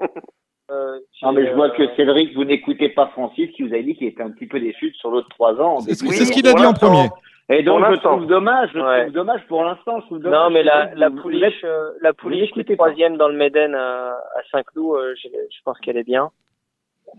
[0.69, 3.81] Euh, non, mais je vois euh, que Cédric, vous n'écoutez pas Francis qui vous a
[3.81, 5.81] dit qu'il était un petit peu déçu sur l'autre trois ans.
[5.81, 7.09] C'est ce qu'il a dit en premier.
[7.49, 9.01] Et donc, je trouve dommage, je Ouais.
[9.01, 9.99] trouve dommage pour l'instant.
[10.09, 14.11] Non, mais la, la pouliche, euh, la pouliche qui est troisième dans le Méden à,
[14.11, 16.31] à Saint-Cloud, euh, je, je pense qu'elle est bien.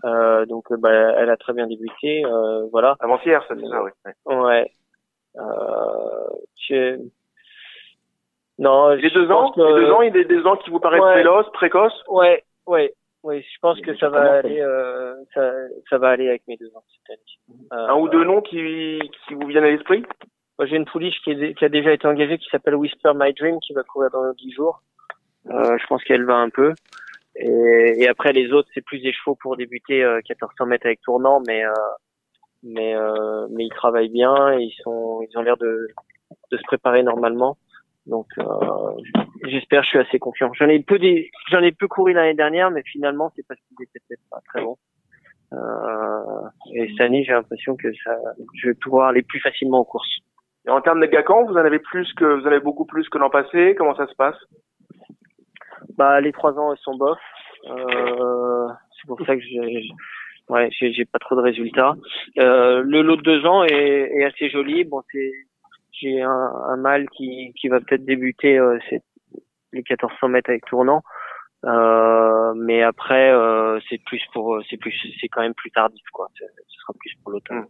[0.07, 2.25] Euh, donc, euh, bah, elle a très bien débuté.
[2.25, 2.97] Euh, voilà.
[3.01, 3.91] Avant-hier, ça, c'est ça, oui.
[4.25, 4.35] Ouais.
[4.35, 4.71] Ouais.
[5.37, 6.29] Euh,
[6.71, 6.99] je...
[8.63, 11.03] Non, je deux ans, que- deux ans, il y a des ans qui vous paraissent
[11.03, 11.17] Ouais.
[11.17, 12.01] véloces, précoces?
[12.09, 12.95] Ouais, ouais,
[13.25, 13.43] ouais.
[13.43, 15.51] Je pense que ça va aller, euh, ça,
[15.91, 17.59] ça va aller avec mes deux ans cette année.
[17.73, 20.05] Euh, Un ou deux noms qui, qui vous viennent à l'esprit?
[20.59, 23.33] Moi, j'ai une pouliche qui, est- qui a déjà été engagée, qui s'appelle Whisper My
[23.33, 24.81] Dream, qui va courir dans 10 jours.
[25.51, 26.73] Euh, je pense qu'elle va un peu.
[27.35, 31.01] Et, et après, les autres, c'est plus des chevaux pour débuter euh, 1400 mètres avec
[31.01, 31.73] tournant, mais euh,
[32.63, 35.89] mais euh, mais ils travaillent bien, et ils sont, ils ont l'air de
[36.53, 37.57] de se préparer normalement.
[38.07, 38.45] Donc, euh,
[39.45, 40.53] j'espère, je suis assez confiant.
[40.55, 43.85] J'en ai peu des, j'en ai peu couru l'année dernière, mais finalement, c'est parce qu'ils
[43.85, 44.77] étaient peut-être pas très bons.
[45.53, 48.17] Euh, et cette année, j'ai l'impression que ça,
[48.55, 50.19] je vais pouvoir aller plus facilement aux courses.
[50.67, 53.09] Et en termes de Gacan, vous en avez plus que, vous en avez beaucoup plus
[53.09, 53.75] que l'an passé.
[53.77, 54.37] Comment ça se passe?
[55.97, 57.19] Bah, les trois ans, elles sont bof.
[57.69, 59.89] Euh, c'est pour ça que j'ai,
[60.49, 61.95] ouais, j'ai pas trop de résultats.
[62.39, 64.85] Euh, le lot de deux ans est, est assez joli.
[64.85, 65.33] Bon, c'est,
[66.03, 69.01] j'ai un, un mâle qui, qui va peut-être débuter euh, les
[69.73, 71.03] 1400 mètres avec tournant.
[71.65, 76.29] Euh, mais après, euh, c'est plus pour, c'est plus, c'est quand même plus tardif, quoi.
[76.35, 76.45] Ce
[76.81, 77.65] sera plus pour l'automne.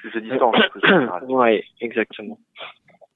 [0.00, 0.56] Plus de distance.
[1.28, 2.38] ouais, exactement.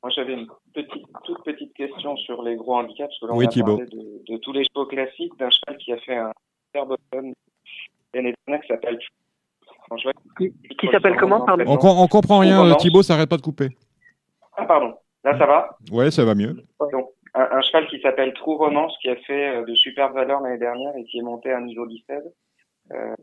[0.03, 3.39] Moi, j'avais une petite, toute petite question sur les gros handicaps, parce que là, on
[3.39, 3.77] Oui, a Thibaut.
[3.77, 6.33] parlé de, de tous les chevaux classiques, d'un cheval qui a fait un
[6.67, 7.33] super bottom
[8.13, 8.99] l'année dernière qui s'appelle
[10.39, 12.75] Qui, qui s'appelle comment, pardon On, on comprend rien.
[12.75, 13.69] Thibaut, ça arrête pas de couper.
[14.57, 14.95] Ah, pardon.
[15.25, 15.77] Là, ça va?
[15.91, 16.57] Ouais, ça va mieux.
[16.81, 20.41] Donc, un, un cheval qui s'appelle True Romance, qui a fait euh, de super valeurs
[20.41, 22.23] l'année dernière et qui est monté à un niveau 17.
[22.93, 23.15] Euh,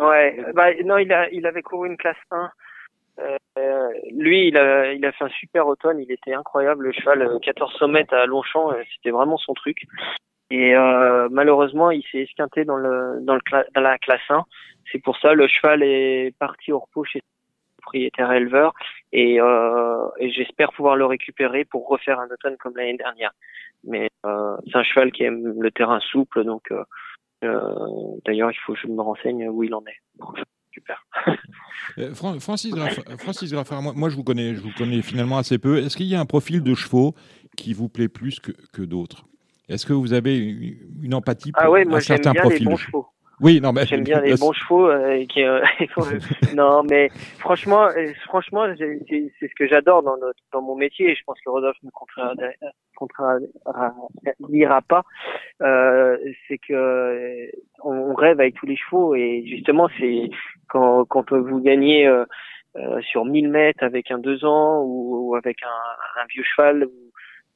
[0.00, 2.50] Ouais, bah non, il a il avait couru une classe 1.
[3.58, 7.22] Euh, lui, il a il a fait un super automne, il était incroyable le cheval,
[7.22, 9.78] euh, 1400 mètres à Longchamp, euh, c'était vraiment son truc.
[10.50, 13.40] Et euh, malheureusement, il s'est esquinté dans le dans le
[13.74, 14.44] dans la classe 1.
[14.92, 18.74] C'est pour ça le cheval est parti au repos chez son propriétaire éleveur
[19.12, 23.32] et, euh, et j'espère pouvoir le récupérer pour refaire un automne comme l'année dernière.
[23.84, 26.72] Mais euh, c'est un cheval qui aime le terrain souple, donc
[27.44, 30.00] euh, d'ailleurs, il faut que je me renseigne où il en est.
[30.72, 31.04] Super.
[31.98, 35.38] Euh, Fran- Francis, Graff- Francis Graffard, moi, moi, je vous connais, je vous connais finalement
[35.38, 35.78] assez peu.
[35.78, 37.14] Est-ce qu'il y a un profil de chevaux
[37.56, 39.24] qui vous plaît plus que, que d'autres?
[39.68, 42.42] Est-ce que vous avez une, une empathie pour Ah ouais, un moi j'aime certain bien
[42.42, 43.06] les profil bons de chevaux.
[43.40, 44.88] Oui, non, mais J'aime bien les bons chevaux.
[44.88, 45.60] euh, qui, euh,
[46.56, 47.08] non, mais
[47.38, 51.10] franchement, euh, franchement, c'est ce que j'adore dans, notre- dans mon métier.
[51.10, 51.90] Et je pense que Rodolphe ne
[52.96, 55.04] contrariera pas.
[55.62, 56.16] Euh,
[56.46, 57.46] c'est que euh,
[57.84, 60.30] on, rêve avec tous les chevaux et justement, c'est
[60.68, 62.24] quand, quand vous gagnez euh,
[62.76, 66.84] euh, sur 1000 mètres avec un deux ans ou, ou avec un, un vieux cheval
[66.84, 67.07] ou,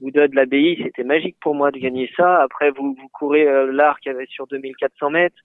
[0.02, 2.42] ou de l'abbaye, c'était magique pour moi de gagner ça.
[2.42, 5.36] Après, vous, vous courez euh, l'arc avec sur 2400 mètres.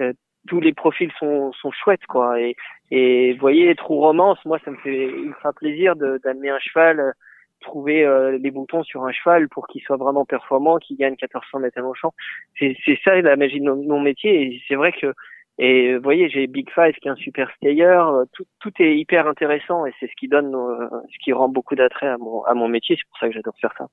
[0.00, 0.12] Euh,
[0.46, 2.40] tous les profils sont, sont chouettes, quoi.
[2.40, 2.56] Et,
[2.90, 7.12] et vous voyez, True Romance, moi, ça me fait ultra plaisir d'amener un cheval, euh,
[7.60, 11.60] trouver euh, les boutons sur un cheval pour qu'il soit vraiment performant, qu'il gagne 1400
[11.60, 12.12] mètres à Longchamp.
[12.58, 14.42] C'est ça la magie de mon, mon métier.
[14.42, 15.14] Et c'est vrai que,
[15.58, 17.84] et vous voyez, j'ai Big Five qui est un super stayer.
[17.84, 21.48] euh, Tout, tout est hyper intéressant et c'est ce qui donne, euh, ce qui rend
[21.48, 22.96] beaucoup d'attrait à mon, à mon métier.
[22.96, 23.86] C'est pour ça que j'adore faire ça.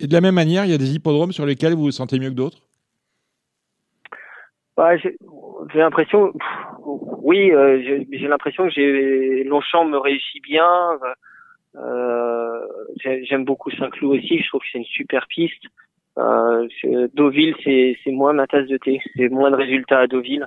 [0.00, 2.18] Et de la même manière, il y a des hippodromes sur lesquels vous vous sentez
[2.18, 2.58] mieux que d'autres?
[4.76, 5.16] Ouais, j'ai
[5.78, 6.32] l'impression,
[6.84, 10.68] oui, euh, j'ai l'impression que j'ai Longchamp me réussit bien.
[11.76, 12.60] Euh,
[13.02, 14.38] j'ai- J'aime beaucoup Saint-Cloud aussi.
[14.40, 15.64] Je trouve que c'est une super piste.
[16.18, 16.66] Euh,
[17.14, 19.00] Deauville, c'est c'est moins ma tasse de thé.
[19.16, 20.46] C'est moins de résultats à Deauville.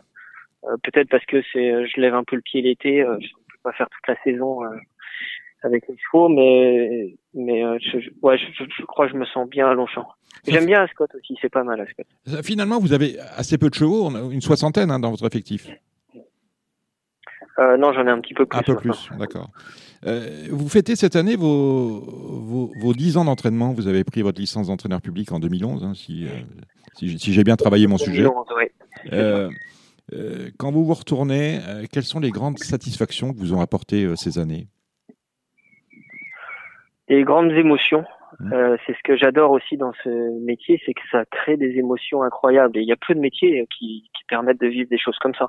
[0.65, 3.01] Euh, Peut-être parce que c'est, je lève un peu le pied l'été.
[3.01, 4.69] Euh, je peux pas faire toute la saison euh,
[5.63, 9.17] avec les chevaux, mais mais euh, je, je- ouais, je, je- je crois que je
[9.17, 10.07] me sens bien à Longchamp.
[10.47, 11.37] J'aime bien Ascot aussi.
[11.41, 12.03] C'est pas mal Ascot.
[12.29, 15.67] Euh, Finalement, vous avez assez peu de chevaux, une soixantaine hein, dans votre effectif.
[17.59, 18.57] Euh, non, j'en ai un petit peu plus.
[18.57, 19.49] Un peu plus, d'accord.
[20.05, 23.73] Euh, vous fêtez cette année vos, vos, vos 10 ans d'entraînement.
[23.73, 26.29] Vous avez pris votre licence d'entraîneur public en 2011, hein, si, euh,
[26.95, 28.23] si, j'ai- si j'ai bien travaillé mon sujet.
[28.23, 28.71] 2011, ouais.
[30.13, 34.05] Euh, quand vous vous retournez, euh, quelles sont les grandes satisfactions que vous ont apportées
[34.05, 34.67] euh, ces années?
[37.07, 38.03] Des grandes émotions.
[38.39, 38.53] Mmh.
[38.53, 40.09] Euh, c'est ce que j'adore aussi dans ce
[40.45, 42.77] métier, c'est que ça crée des émotions incroyables.
[42.77, 45.35] Et il y a peu de métiers qui, qui permettent de vivre des choses comme
[45.35, 45.47] ça.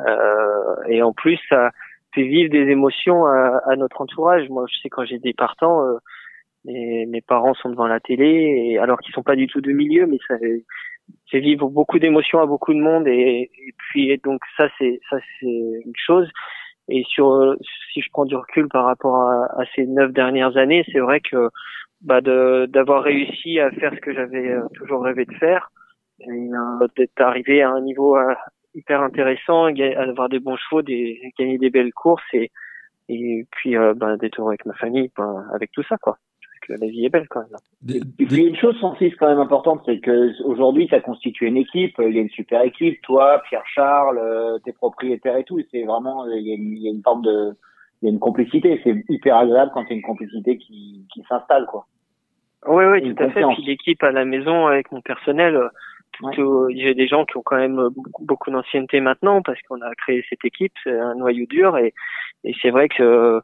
[0.00, 1.70] Euh, et en plus, ça
[2.14, 4.48] fait vivre des émotions à, à notre entourage.
[4.48, 5.98] Moi, je sais quand j'ai des partants, euh,
[6.64, 9.72] mes, mes parents sont devant la télé, et, alors qu'ils sont pas du tout de
[9.72, 10.34] milieu, mais ça,
[11.30, 15.18] fait vivre beaucoup d'émotions à beaucoup de monde et, et puis donc ça c'est ça
[15.40, 16.30] c'est une chose.
[16.88, 17.56] Et sur
[17.92, 21.20] si je prends du recul par rapport à, à ces neuf dernières années, c'est vrai
[21.20, 21.48] que
[22.02, 25.70] bah d'avoir réussi à faire ce que j'avais euh, toujours rêvé de faire,
[26.18, 28.34] d'être arrivé à un niveau euh,
[28.74, 32.50] hyper intéressant, avoir des bons chevaux, des, gagner des belles courses et
[33.08, 36.16] et puis euh, bah, d'être heureux avec ma famille, bah, avec tout ça quoi
[36.68, 38.00] la vie est belle quand même.
[38.18, 41.94] Et puis une chose, Francis, quand même importante, c'est que aujourd'hui, ça constitue une équipe.
[41.98, 43.00] Il y a une super équipe.
[43.02, 45.60] Toi, Pierre Charles, euh, tes propriétaires et tout.
[45.70, 47.54] C'est vraiment, il y, a une, il y, a une, forme de,
[48.02, 48.80] il y a une complicité.
[48.84, 51.86] C'est hyper agréable quand il y a une complicité qui, qui s'installe, quoi.
[52.66, 53.42] Oui, oui, tout à fait.
[53.54, 55.70] Puis l'équipe à la maison avec mon personnel.
[56.32, 59.92] Tout, J'ai des gens qui ont quand même beaucoup, beaucoup d'ancienneté maintenant parce qu'on a
[59.96, 61.92] créé cette équipe, c'est un noyau dur et,
[62.44, 63.40] et c'est vrai que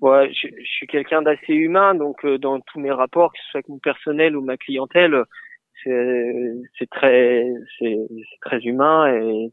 [0.00, 3.44] Ouais, je, je suis quelqu'un d'assez humain, donc euh, dans tous mes rapports, que ce
[3.50, 5.22] soit avec mon personnel ou ma clientèle,
[5.84, 7.46] c'est très
[7.78, 7.98] c'est
[8.40, 9.50] très humain et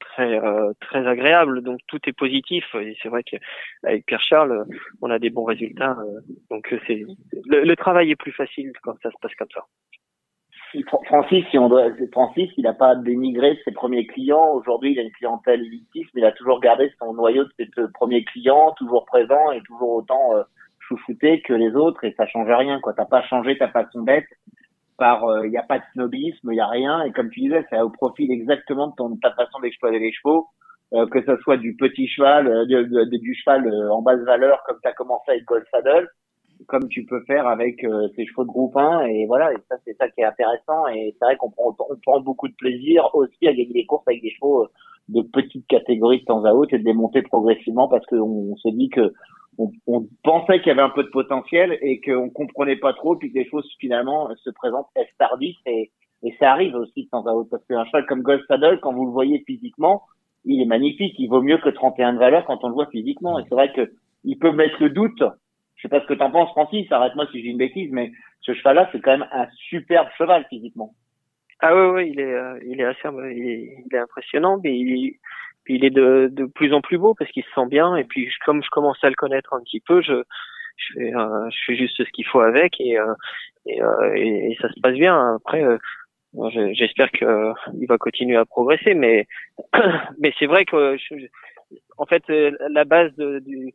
[0.00, 1.62] très euh, très agréable.
[1.62, 2.64] Donc tout est positif.
[2.74, 4.64] Et c'est vrai qu'avec Pierre Charles,
[5.02, 5.96] on a des bons résultats.
[6.00, 6.20] Euh,
[6.50, 7.04] donc c'est
[7.46, 9.64] le, le travail est plus facile quand ça se passe comme ça.
[11.06, 14.52] Francis, si on doit, Francis, il n'a pas dénigré ses premiers clients.
[14.52, 17.68] Aujourd'hui, il a une clientèle élitiste, mais il a toujours gardé son noyau de ses
[17.92, 20.42] premiers clients, toujours présent et toujours autant euh,
[20.78, 22.04] chouchouté que les autres.
[22.04, 22.92] Et ça change rien, quoi.
[22.94, 24.28] T'as pas changé ta façon d'être.
[24.96, 27.02] Par, il euh, n'y a pas de snobisme, il y a rien.
[27.02, 30.48] Et comme tu disais, c'est au profil exactement de, ton, ta façon d'exploiter les chevaux.
[30.92, 34.88] Euh, que ce soit du petit cheval, euh, du cheval en basse valeur, comme tu
[34.88, 36.08] as commencé avec Gold Saddle,
[36.66, 39.76] comme tu peux faire avec euh, tes chevaux de groupe 1 et voilà et ça
[39.84, 43.08] c'est ça qui est intéressant et c'est vrai qu'on prend, on prend beaucoup de plaisir
[43.14, 44.68] aussi à gagner des courses avec des chevaux euh,
[45.08, 48.56] de petite catégorie de temps à autre et de les monter progressivement parce qu'on on
[48.56, 49.12] se dit que
[49.58, 53.32] on, pensait qu'il y avait un peu de potentiel et qu'on comprenait pas trop puis
[53.32, 54.88] que les choses finalement se présentent
[55.18, 55.90] tardif et,
[56.22, 58.92] et ça arrive aussi de temps à autre parce qu'un cheval comme Gold Saddle quand
[58.92, 60.02] vous le voyez physiquement
[60.44, 63.38] il est magnifique il vaut mieux que 31 de valeur quand on le voit physiquement.
[63.38, 63.92] Et c'est vrai que
[64.24, 65.22] il peut mettre le doute
[65.80, 66.86] je sais pas ce que t'en penses, Francis.
[66.92, 68.12] Arrête-moi si j'ai une bêtise, mais
[68.42, 70.92] ce cheval-là, c'est quand même un superbe cheval physiquement.
[71.60, 74.76] Ah oui, oui, il est, euh, il est assez, il est, il est impressionnant, mais
[74.76, 75.16] il,
[75.64, 77.96] puis il est de, de plus en plus beau parce qu'il se sent bien.
[77.96, 80.22] Et puis comme je commence à le connaître un petit peu, je,
[80.76, 83.14] je fais, euh, je fais juste ce qu'il faut avec et, euh,
[83.66, 85.36] et, et, ça se passe bien.
[85.36, 85.64] Après,
[86.74, 89.26] j'espère que il va continuer à progresser, mais
[90.18, 90.96] mais c'est vrai que
[91.96, 93.72] en fait la base du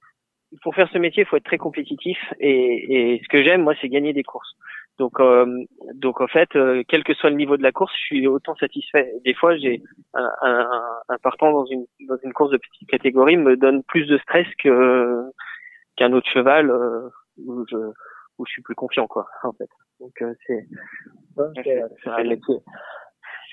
[0.62, 3.74] pour faire ce métier, il faut être très compétitif et, et ce que j'aime, moi,
[3.82, 4.56] c'est gagner des courses.
[4.98, 5.46] Donc, euh,
[5.94, 8.56] donc en fait, euh, quel que soit le niveau de la course, je suis autant
[8.56, 9.12] satisfait.
[9.26, 9.82] Des fois, j'ai
[10.14, 10.70] un, un,
[11.10, 14.48] un, partant dans une dans une course de petite catégorie me donne plus de stress
[14.58, 15.22] que
[15.98, 17.10] qu'un autre cheval euh,
[17.46, 17.76] où je
[18.38, 19.28] où je suis plus confiant, quoi.
[19.44, 19.70] En fait.
[20.00, 20.66] Donc euh, c'est
[21.36, 22.56] c'est un métier.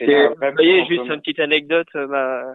[0.01, 1.93] Vous voyez, juste une petite anecdote.
[1.95, 2.55] Ma, euh,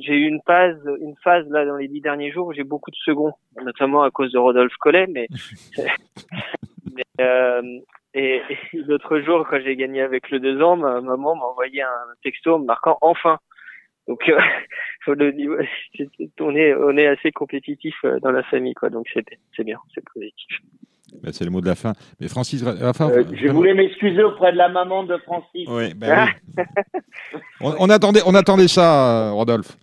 [0.00, 2.90] j'ai eu une phase, une phase là dans les dix derniers jours où j'ai beaucoup
[2.90, 5.28] de seconds, notamment à cause de Rodolphe Collet, mais,
[6.94, 7.80] mais euh,
[8.14, 8.42] et,
[8.72, 12.58] l'autre jour quand j'ai gagné avec le deux ans, ma maman m'a envoyé un texto
[12.58, 13.38] me marquant enfin.
[14.08, 14.40] Donc euh,
[16.40, 19.24] on est on est assez compétitif euh, dans la famille quoi, donc c'est
[19.56, 20.58] c'est bien, c'est positif.
[21.22, 21.92] Ben, c'est le mot de la fin.
[22.20, 22.92] Mais Francis, euh,
[23.32, 25.66] je voulais m'excuser auprès de la maman de Francis.
[25.68, 26.64] Oui, ben oui.
[27.60, 29.76] on, attendait, on attendait ça, euh, Rodolphe.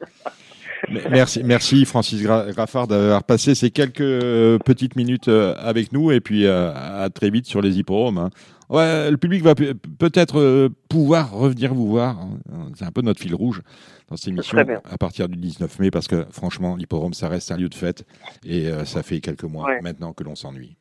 [1.09, 6.47] merci, merci Francis Graffard d'avoir passé ces quelques euh, petites minutes avec nous et puis
[6.47, 8.17] à très vite sur les hippodromes.
[8.17, 8.30] Hein.
[8.69, 12.17] Ouais, le public va peut-être pouvoir revenir vous voir.
[12.19, 12.69] Hein.
[12.75, 13.61] C'est un peu notre fil rouge
[14.09, 14.57] dans cette émission
[14.89, 18.05] à partir du 19 mai parce que franchement, l'hippodrome, ça reste un lieu de fête
[18.45, 20.75] et ça fait quelques mois maintenant que l'on s'ennuie.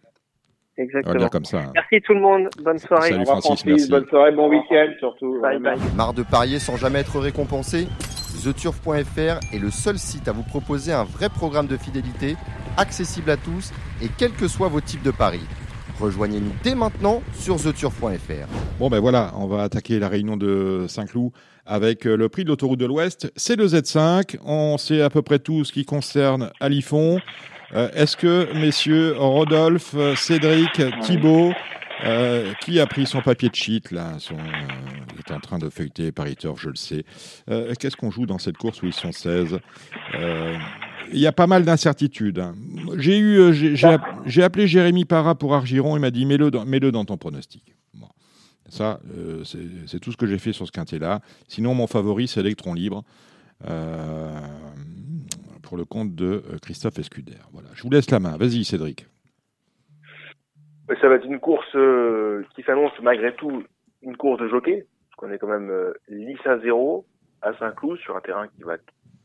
[0.79, 1.29] Exactement.
[1.29, 1.59] comme ça.
[1.59, 1.73] Hein.
[1.75, 2.49] Merci tout le monde.
[2.63, 3.11] Bonne soirée.
[3.11, 5.41] Salut Francis, Bonne soirée, bon week-end surtout.
[5.41, 5.79] Bye bye.
[5.97, 7.89] Marre de parier sans jamais être récompensé?
[8.45, 12.37] TheTurf.fr est le seul site à vous proposer un vrai programme de fidélité,
[12.77, 13.73] accessible à tous
[14.03, 15.41] et quels que soient vos types de paris.
[15.99, 18.47] Rejoignez-nous dès maintenant sur TheTurf.fr.
[18.79, 21.33] Bon ben voilà, on va attaquer la réunion de Saint-Cloud
[21.65, 23.33] avec euh, le prix de l'autoroute de l'Ouest.
[23.35, 24.37] C'est le Z5.
[24.45, 27.19] On sait à peu près tout ce qui concerne Alifon.
[27.75, 31.53] Euh, est-ce que, messieurs, Rodolphe, Cédric, Thibault,
[32.05, 35.71] euh, qui a pris son papier de cheat là son, euh, est en train de
[35.71, 37.05] feuilleter Paris Turf, je le sais.
[37.79, 39.59] Qu'est-ce qu'on joue dans cette course où ils sont 16
[41.13, 42.39] Il y a pas mal d'incertitudes.
[42.39, 42.55] Hein.
[42.97, 45.97] J'ai eu, j'ai appelé Jérémy Parra pour Argiron.
[45.97, 47.75] Il m'a dit mets-le dans, mets -le dans ton pronostic.
[48.69, 48.99] Ça,
[49.45, 51.21] c'est tout ce que j'ai fait sur ce quintet-là.
[51.47, 53.05] Sinon, mon favori, c'est Electron Libre.
[53.65, 54.39] Euh,
[55.67, 57.39] pour le compte de euh, Christophe Escuder.
[57.53, 57.69] Voilà.
[57.75, 58.37] Je vous laisse la main.
[58.37, 59.07] Vas-y, Cédric.
[61.01, 63.65] Ça va être une course euh, qui s'annonce malgré tout
[64.03, 64.87] une course de jockey.
[65.17, 67.05] qu'on est quand même euh, lisse à zéro
[67.43, 68.77] à Saint-Cloud sur un terrain qui va,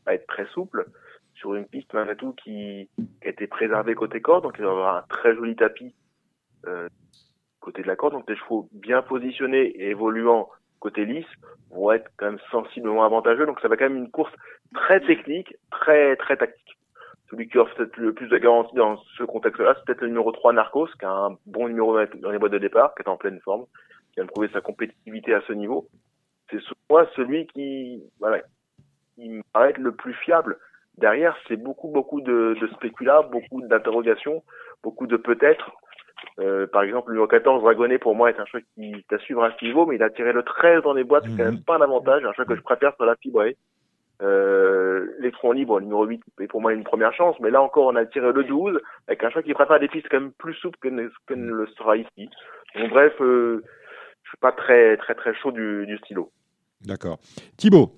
[0.08, 0.86] être très souple,
[1.34, 2.88] sur une piste malgré tout qui,
[3.24, 5.94] a été préservée côté corde, donc il va y avoir un très joli tapis
[6.66, 6.88] euh,
[7.60, 10.48] côté de la corde, donc des chevaux bien positionnés et évoluant
[10.82, 11.26] côté lisse
[11.70, 14.32] vont être quand même sensiblement avantageux, donc ça va quand même une course
[14.74, 16.78] très technique, très très tactique.
[17.30, 20.32] Celui qui offre peut-être le plus de garantie dans ce contexte-là, c'est peut-être le numéro
[20.32, 23.16] 3 Narcos, qui a un bon numéro dans les boîtes de départ, qui est en
[23.16, 23.64] pleine forme,
[24.08, 25.88] qui vient de prouver sa compétitivité à ce niveau.
[26.50, 26.58] C'est
[26.90, 28.42] moi celui qui, voilà,
[29.14, 30.58] qui me paraît être le plus fiable.
[30.98, 34.42] Derrière, c'est beaucoup, beaucoup de, de beaucoup d'interrogations,
[34.82, 35.70] beaucoup de peut-être.
[36.38, 39.18] Euh, par exemple, le numéro 14, Dragonnet, pour moi, est un choix qui est à
[39.18, 41.44] suivre à ce niveau, mais il a tiré le 13 dans les boîtes, c'est quand
[41.44, 43.44] même pas un avantage, un choix que je préfère sur la fibre.
[44.22, 47.86] Euh, L'électron libre, le numéro 8, est pour moi une première chance, mais là encore,
[47.86, 50.54] on a tiré le 12, avec un choix qui préfère des pistes quand même plus
[50.54, 52.30] souples que, ne, que ne le sera ici.
[52.76, 53.62] Donc bref, euh,
[54.22, 56.30] je suis pas très très très chaud du, du stylo.
[56.86, 57.18] D'accord.
[57.56, 57.92] Thibaut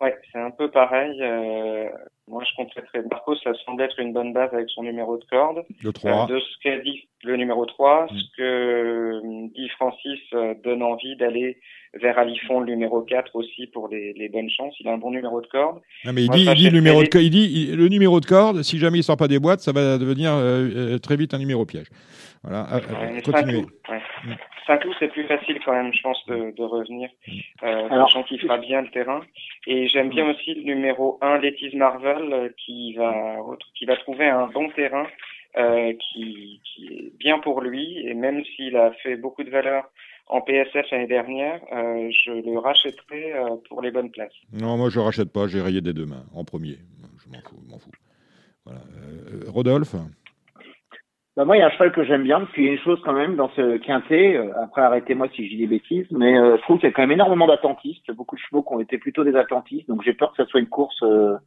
[0.00, 1.22] Ouais, c'est un peu pareil.
[1.22, 1.88] Euh,
[2.30, 5.64] moi, je compléterais Marco, ça semble être une bonne base avec son numéro de corde.
[5.82, 6.10] Le 3.
[6.10, 10.82] Euh, de ce qu'a dit le numéro 3, ce que euh, dit Francis euh, donne
[10.82, 11.58] envie d'aller
[11.94, 14.74] vers Alifon, le numéro 4 aussi pour les, les, bonnes chances.
[14.80, 15.80] Il a un bon numéro de corde.
[16.04, 18.26] Non, mais il, dit, il dit, le numéro de, il dit il, le numéro de
[18.26, 21.38] corde, si jamais il sort pas des boîtes, ça va devenir euh, très vite un
[21.38, 21.88] numéro piège.
[22.42, 23.66] Voilà, ouais, continuez.
[23.88, 24.00] Ouais.
[24.24, 24.34] Mm.
[24.66, 27.10] Saint-Cloud, c'est plus facile quand même, je pense, de, de revenir,
[27.62, 29.20] euh, Alors, sachant qu'il fera bien le terrain.
[29.66, 33.36] Et j'aime bien aussi le numéro 1, Lettice Marvel, euh, qui va,
[33.74, 35.06] qui va trouver un bon terrain
[35.56, 38.06] euh, qui, qui est bien pour lui.
[38.06, 39.84] Et même s'il a fait beaucoup de valeur
[40.30, 44.32] en PSF l'année dernière, euh, je le rachèterai euh, pour les bonnes places.
[44.52, 46.78] Non, moi je ne rachète pas, j'ai rayé des deux mains en premier.
[47.24, 47.60] Je m'en fous.
[47.68, 47.90] M'en fous.
[48.64, 48.80] Voilà.
[48.80, 49.96] Euh, Rodolphe
[51.36, 52.80] bah moi, il y a un cheval que j'aime bien, puis il y a une
[52.80, 56.36] chose quand même dans ce quintet, euh, après arrêtez-moi si je dis des bêtises, mais
[56.36, 58.80] euh, je trouve qu'il y a quand même énormément d'attentistes, beaucoup de chevaux qui ont
[58.80, 61.38] été plutôt des attentistes, donc j'ai peur que ça soit une course euh,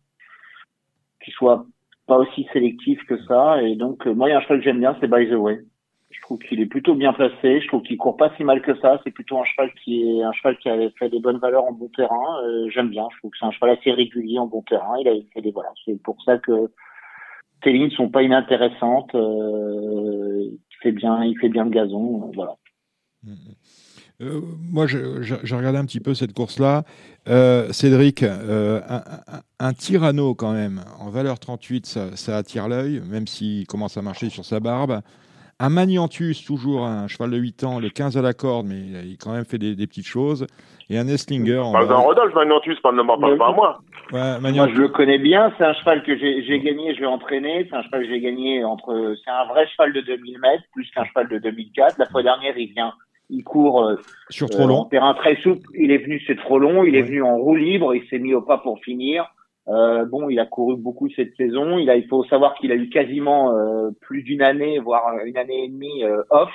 [1.24, 1.66] qui soit
[2.08, 4.80] pas aussi sélective que ça, et donc moi, il y a un cheval que j'aime
[4.80, 5.60] bien, c'est By the Way.
[6.14, 8.76] Je trouve qu'il est plutôt bien placé, je trouve qu'il court pas si mal que
[8.80, 11.66] ça, c'est plutôt un cheval qui est un cheval qui avait fait des bonnes valeurs
[11.66, 14.62] en bon terrain, j'aime bien, je trouve que c'est un cheval assez régulier en bon
[14.62, 16.70] terrain, il a fait des voilà, c'est pour ça que
[17.64, 19.16] ces lignes sont pas inintéressantes.
[19.16, 22.56] Euh, il fait bien, il fait bien le gazon, euh, voilà.
[24.22, 24.42] Euh,
[24.72, 26.84] moi, j'ai regardé un petit peu cette course-là.
[27.28, 32.68] Euh, Cédric, euh, un, un, un, Tyranno quand même, en valeur 38, ça, ça attire
[32.68, 35.02] l'œil, même s'il commence à marcher sur sa barbe.
[35.64, 38.98] Un Magnantus, toujours un cheval de 8 ans, le 15 à la corde, mais il
[38.98, 40.46] a quand même fait des, des petites choses.
[40.90, 41.64] Et un Estlinger.
[41.72, 43.80] Parle d'un Rodolphe, Magnantus, pas, pas, pas, pas à moi.
[44.12, 45.54] Ouais, moi, je le connais bien.
[45.58, 47.66] C'est un cheval que j'ai gagné, je l'ai entraîné.
[47.70, 49.16] C'est un cheval que j'ai gagné entre.
[49.24, 51.98] C'est un vrai cheval de 2000 mètres, plus qu'un cheval de 2004.
[51.98, 52.92] La fois dernière, il vient.
[53.30, 53.96] Il court euh,
[54.30, 54.80] sur trop long.
[54.80, 55.66] en terrain très souple.
[55.76, 56.84] Il est venu, c'est trop long.
[56.84, 57.00] Il ouais.
[57.00, 57.96] est venu en roue libre.
[57.96, 59.34] Il s'est mis au pas pour finir.
[59.70, 61.78] Euh, bon, il a couru beaucoup cette saison.
[61.78, 65.38] Il, a, il faut savoir qu'il a eu quasiment euh, plus d'une année, voire une
[65.38, 66.52] année et demie euh, off.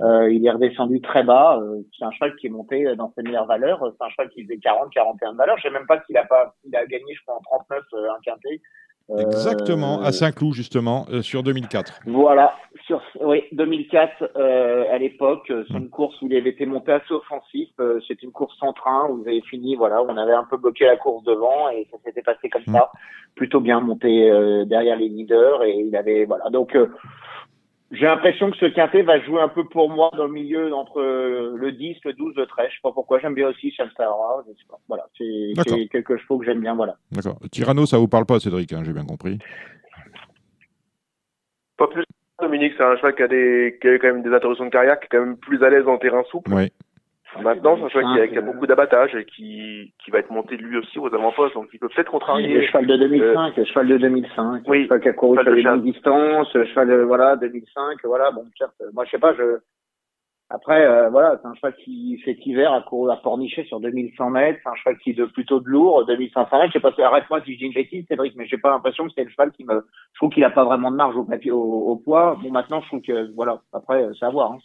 [0.00, 1.58] Euh, il est redescendu très bas.
[1.60, 3.82] Euh, c'est un cheval qui est monté dans ses meilleures valeurs.
[3.96, 5.56] C'est un cheval qui faisait 40, 41 valeurs.
[5.58, 8.10] Je sais même pas s'il a pas, il a gagné, je crois, en 39 euh,
[8.12, 8.60] un quintet.
[9.18, 12.00] Exactement, à Saint-Cloud justement, sur 2004.
[12.06, 12.54] Voilà,
[12.86, 14.38] sur oui 2004
[14.90, 17.68] à l'époque, c'est une course où il avait été monté assez offensif.
[18.06, 20.84] c'est une course sans train où vous avez fini, voilà, on avait un peu bloqué
[20.84, 22.74] la course devant et ça s'était passé comme mmh.
[22.74, 22.90] ça,
[23.34, 24.30] plutôt bien monté
[24.66, 26.76] derrière les leaders et il avait voilà donc
[27.90, 31.00] j'ai l'impression que ce quintet va jouer un peu pour moi dans le milieu entre
[31.00, 32.66] le 10, le 12, le 13.
[32.68, 33.18] Je sais pas pourquoi.
[33.18, 34.44] J'aime bien aussi Shamsara.
[34.88, 35.54] Voilà, c'est
[35.90, 36.74] quelques chevaux que j'aime bien.
[36.74, 36.96] Voilà.
[37.10, 37.38] D'accord.
[37.50, 39.38] Tyranno, ça vous parle pas, Cédric, hein, j'ai bien compris.
[41.78, 42.04] Pas plus.
[42.40, 45.00] Dominique, c'est un cheval qui a, des, qui a quand même des interruptions de carrière,
[45.00, 46.52] qui est quand même plus à l'aise en terrain souple.
[46.52, 46.70] Oui.
[47.40, 50.30] Maintenant, c'est un cheval qui a, qui a beaucoup d'abattage et qui, qui va être
[50.30, 52.54] monté lui aussi aux avant-postes, donc il peut peut-être contrarier.
[52.54, 55.38] Le cheval de 2005, euh, le cheval de 2005, oui, le cheval qui a couru
[55.42, 59.18] sur les longues distances, le cheval de, voilà, 2005, voilà, bon, certes, moi je sais
[59.18, 59.58] pas, je,
[60.50, 64.30] après, euh, voilà, c'est un cheval qui, cet hiver, a couru à Pornichet sur 2100
[64.30, 66.94] mètres, c'est un cheval qui est de plutôt de lourd, 2500 mètres, je sais pas,
[67.04, 69.52] arrête-moi si je dis une bêtise, Cédric, mais j'ai pas l'impression que c'est le cheval
[69.52, 69.84] qui me,
[70.14, 72.80] je trouve qu'il a pas vraiment de marge au papier, au, au poids, bon, maintenant,
[72.80, 74.58] je trouve que, voilà, après, c'est à voir, hein.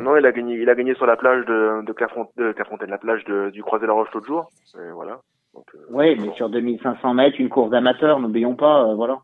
[0.00, 2.90] Non, il a gagné, il a gagné sur la plage de, de Clairefontaine, de Clairefontaine,
[2.90, 4.50] la plage de, du Croisé la Roche l'autre jour.
[4.74, 5.20] Et voilà.
[5.56, 5.60] Euh,
[5.90, 9.18] oui, mais sur 2500 mètres, une course d'amateur, n'oublions pas, euh, voilà.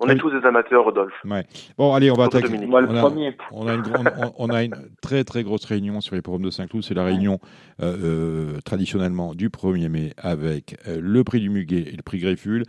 [0.00, 1.14] On est tous des amateurs, Rodolphe.
[1.24, 1.44] Ouais.
[1.76, 2.48] Bon, allez, on va attaquer.
[2.66, 3.36] Moi, le on, a, premier.
[3.50, 6.44] on, a une grande, on, on, a une très très grosse réunion sur les programmes
[6.44, 6.84] de Saint-Cloud.
[6.84, 7.40] C'est la réunion
[7.82, 12.18] euh, euh, traditionnellement du 1er mai avec euh, le prix du Muguet et le prix
[12.18, 12.62] Grefful.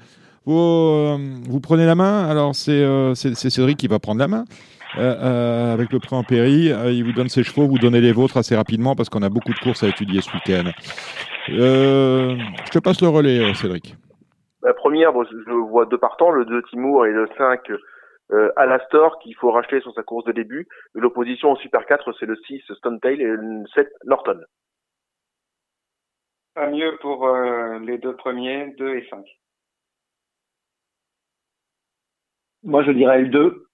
[0.46, 2.28] Vous, vous prenez la main?
[2.28, 4.46] Alors, c'est Cédric qui va prendre la main.
[4.95, 6.72] Avec le prix en Péry.
[6.91, 9.53] il vous donne ses chevaux, vous donnez les vôtres assez rapidement parce qu'on a beaucoup
[9.53, 10.72] de courses à étudier ce week-end.
[11.48, 13.95] je te passe le relais, Cédric.
[14.61, 17.72] La première, je vois deux partants, le 2 Timour et le 5
[18.32, 20.68] euh, Alastor qu'il faut racheter sur sa course de début.
[20.94, 24.40] L'opposition au Super 4, c'est le 6 Stone Tail et le 7 Norton.
[26.53, 29.26] Pas mieux pour euh, les deux premiers, 2 et 5.
[32.64, 33.69] Moi, je dirais le 2.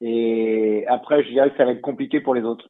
[0.00, 2.68] Et après, je dirais que ça va être compliqué pour les autres.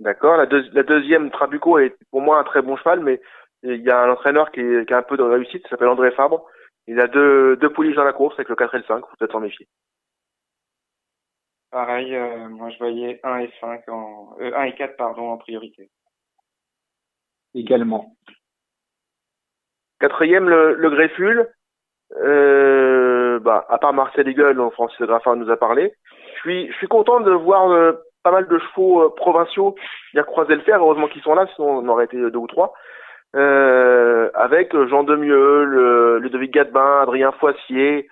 [0.00, 0.36] D'accord.
[0.36, 3.20] La, la, deuxième, Trabuco, est pour moi un très bon cheval, mais
[3.62, 6.10] il y a un entraîneur qui, qui a un peu de réussite, il s'appelle André
[6.12, 6.46] Fabre.
[6.86, 9.16] Il a deux, deux poulies dans la course avec le 4 et le 5, faut
[9.18, 9.68] peut-être s'en méfier.
[11.70, 15.38] Pareil, euh, moi je voyais 1 et 5 en, euh, 1 et 4 pardon, en
[15.38, 15.88] priorité.
[17.54, 18.16] Également.
[20.00, 21.48] Quatrième, le, le Grefful.
[22.16, 25.94] Euh, bah, à part Marcel Eagle, dont Francis Graffard nous a parlé.
[26.40, 27.92] Suis, je suis content de voir euh,
[28.22, 29.74] pas mal de chevaux euh, provinciaux
[30.14, 30.80] bien croiser le fer.
[30.80, 32.72] Heureusement qu'ils sont là, sinon on aurait été deux ou trois
[33.36, 38.08] euh, avec Jean Demieux, le, Ludovic Gadbin, Adrien Foissier.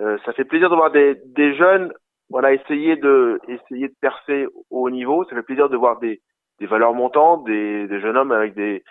[0.00, 1.92] Euh, ça fait plaisir de voir des, des jeunes
[2.30, 5.24] voilà, essayer de, essayer de percer au niveau.
[5.24, 6.20] Ça fait plaisir de voir des,
[6.60, 8.84] des valeurs montantes, des, des jeunes hommes avec des,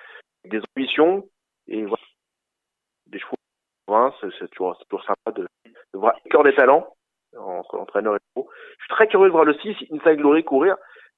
[0.45, 1.23] des ambitions
[1.67, 2.03] et voilà,
[3.07, 4.11] des chevaux.
[4.21, 6.87] c'est toujours, toujours sympa de, de voir cœur des talents
[7.37, 8.49] entre entraîneur et pro.
[8.87, 10.77] Suis très curieux de voir le 6 Inside Glory courir.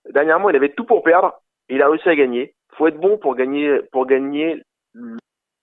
[0.10, 1.40] Dernièrement, il avait tout pour perdre
[1.70, 4.64] et il a réussi à gagner faut être bon pour gagner, pour gagner,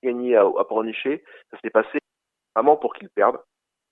[0.04, 1.24] gagner à, à Pornichet.
[1.50, 1.98] Ça s'est passé
[2.54, 3.38] vraiment pour qu'il perde.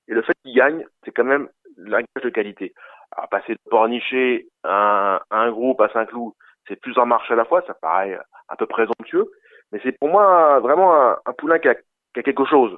[0.08, 2.74] Et le fait qu'il gagne, c'est quand même la gage de qualité.
[3.12, 6.34] À passer de Pornichet à un, groupe à Saint-Cloud,
[6.68, 8.18] c'est plus en marche à la fois, ça paraît
[8.48, 9.30] un peu présomptueux,
[9.72, 12.72] mais c'est pour moi vraiment un, poulain qui a, qui a, quelque chose.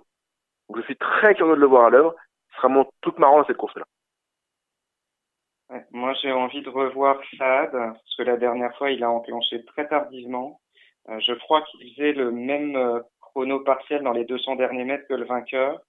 [0.69, 2.15] Donc je suis très curieux de le voir à l'œuvre.
[2.51, 3.85] Ce sera mon toute marrant cette course-là.
[5.91, 9.89] Moi, j'ai envie de revoir Saad, parce que la dernière fois, il a enclenché très
[9.89, 10.61] tardivement.
[11.09, 15.07] Euh, je crois qu'il faisait le même euh, chrono partiel dans les 200 derniers mètres
[15.09, 15.81] que le vainqueur.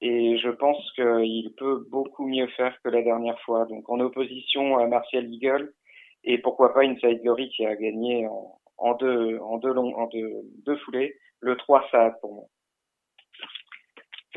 [0.00, 3.64] Et je pense qu'il peut beaucoup mieux faire que la dernière fois.
[3.66, 5.72] Donc, en opposition à Martial Eagle,
[6.24, 10.06] et pourquoi pas Inside Glory qui a gagné en, en deux, en deux longs, en
[10.06, 12.44] deux, deux foulées, le 3 Saad pour moi.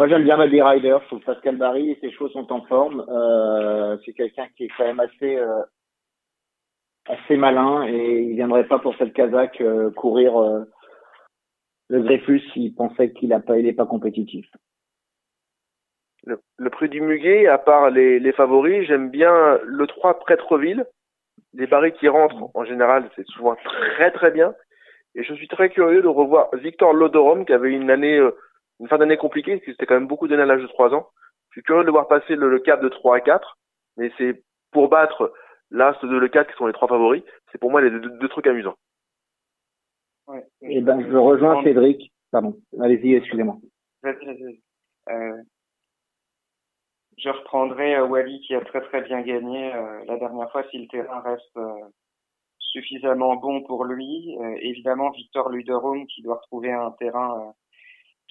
[0.02, 0.98] Moi, j'aime bien Baby Rider.
[1.04, 3.06] Je trouve Pascal Barry et ses chevaux sont en forme.
[3.08, 5.62] Euh, c'est quelqu'un qui est quand même assez euh,
[7.08, 10.66] assez malin et il viendrait pas pour cette Kazakh euh, courir
[11.90, 14.48] le Dreyfus s'il pensait qu'il a pas, pas compétitif.
[16.26, 20.84] Le, le, prix du Muguet, à part les, les favoris, j'aime bien le 3 Prêtreville.
[21.54, 24.56] Des barils qui rentrent, en général, c'est souvent très très bien.
[25.14, 28.20] Et je suis très curieux de revoir Victor Lodorum, qui avait une année
[28.82, 30.94] une fin d'année compliquée, parce que c'était quand même beaucoup donné à l'âge de 3
[30.94, 31.08] ans.
[31.50, 33.58] Je suis curieux de voir passer le, cap de 3 à 4,
[33.98, 35.34] mais c'est pour battre
[35.70, 38.48] l'As de le 4 qui sont les trois favoris, c'est pour moi les deux, trucs
[38.48, 38.76] amusants.
[40.28, 40.44] Ouais.
[40.62, 42.12] Et eh ben, je rejoins Cédric.
[42.32, 42.58] Pardon.
[42.80, 43.58] Allez-y, excusez-moi.
[45.10, 45.42] Euh,
[47.18, 50.78] je reprendrai euh, Wally qui a très très bien gagné euh, la dernière fois si
[50.78, 51.88] le terrain reste euh,
[52.60, 54.36] suffisamment bon pour lui.
[54.40, 57.54] Euh, évidemment, Victor Luderum qui doit retrouver un terrain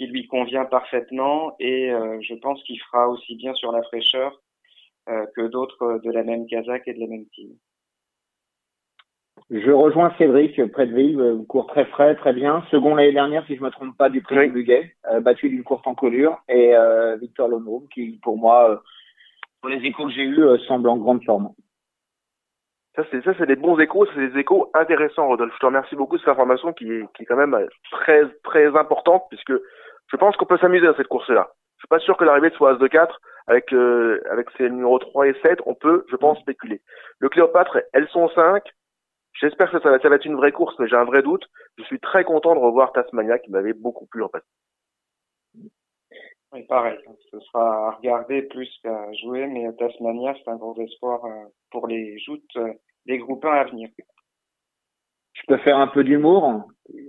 [0.01, 4.41] qui lui convient parfaitement et euh, je pense qu'il fera aussi bien sur la fraîcheur
[5.11, 7.51] euh, que d'autres de la même Kazakh et de la même team.
[9.51, 12.65] Je rejoins Cédric Ville, euh, court très frais, très bien.
[12.71, 14.49] Second l'année dernière, si je me trompe pas, du prix oui.
[14.49, 16.39] Buguet, battu d'une course en colure.
[16.49, 16.73] Et
[17.21, 18.83] Victor Lomroum, qui pour moi,
[19.61, 21.51] pour les échos que j'ai eus, semble en grande forme.
[22.97, 25.53] Ça, c'est ça, c'est des bons échos, c'est des échos intéressants, Rodolphe.
[25.55, 27.57] Je te remercie beaucoup de cette information qui est, qui est quand même
[27.91, 29.53] très, très importante, puisque
[30.11, 31.51] je pense qu'on peut s'amuser dans cette course-là.
[31.77, 34.99] Je suis pas sûr que l'arrivée soit As de 4 avec euh, avec ses numéros
[34.99, 36.83] 3 et 7, on peut, je pense, spéculer.
[37.19, 38.63] Le Cléopâtre, elles sont 5.
[39.41, 41.47] J'espère que ça va, ça va être une vraie course, mais j'ai un vrai doute.
[41.79, 44.43] Je suis très content de revoir Tasmania qui m'avait beaucoup plu en fait.
[46.53, 46.99] Oui, pareil.
[47.31, 51.87] Ce sera à regarder plus qu'à jouer, mais Tasmania, c'est un gros espoir euh, pour
[51.87, 52.73] les joutes euh,
[53.07, 53.89] des groupes 1 à venir
[55.33, 56.65] je peux faire un peu d'humour.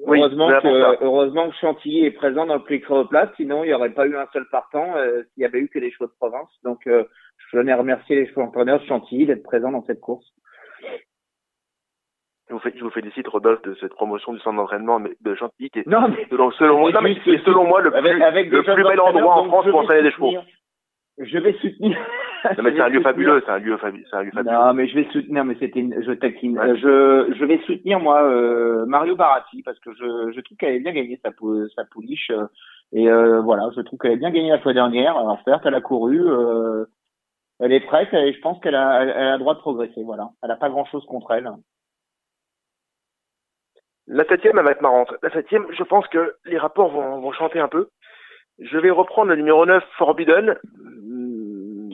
[0.08, 3.94] heureusement, que, heureusement que Chantilly est présent dans le prix Créoplate, sinon il n'y aurait
[3.94, 6.50] pas eu un seul partant euh, s'il y avait eu que des chevaux de province.
[6.64, 7.04] Donc, euh,
[7.38, 10.26] je tenais à remercier les chevaux entraîneurs de Chantilly d'être présents dans cette course.
[12.50, 15.80] Je vous, je vous félicite, Rodolphe, de cette promotion du centre d'entraînement de Chantilly, qui
[15.80, 17.16] est, non, mais, selon, selon, non, mais,
[17.46, 20.34] selon moi le plus, avec, le plus bel endroit en France pour entraîner des chevaux.
[21.22, 21.98] Je vais soutenir
[22.58, 24.52] non, mais c'est un lieu fabuleux, c'est un lieu, c'est un lieu fabuleux.
[24.52, 26.60] Non, mais je vais soutenir, mais c'était, je taquine.
[26.76, 30.80] Je, je vais soutenir moi euh, Mario Baratti parce que je, je trouve qu'elle a
[30.80, 31.30] bien gagné sa,
[31.76, 32.48] sa pouliche euh,
[32.94, 35.18] et euh, voilà, je trouve qu'elle a bien gagné la fois dernière.
[35.18, 36.20] Alors certes, elle a couru.
[36.20, 36.86] Euh,
[37.60, 40.04] Elle est prête et je pense qu'elle a, elle a le droit de progresser.
[40.04, 40.30] Voilà.
[40.42, 41.50] Elle n'a pas grand-chose contre elle.
[44.08, 45.14] La septième, elle va être marrante.
[45.22, 47.90] La septième, je pense que les rapports vont, vont chanter un peu.
[48.60, 50.56] Je vais reprendre le numéro 9, Forbidden,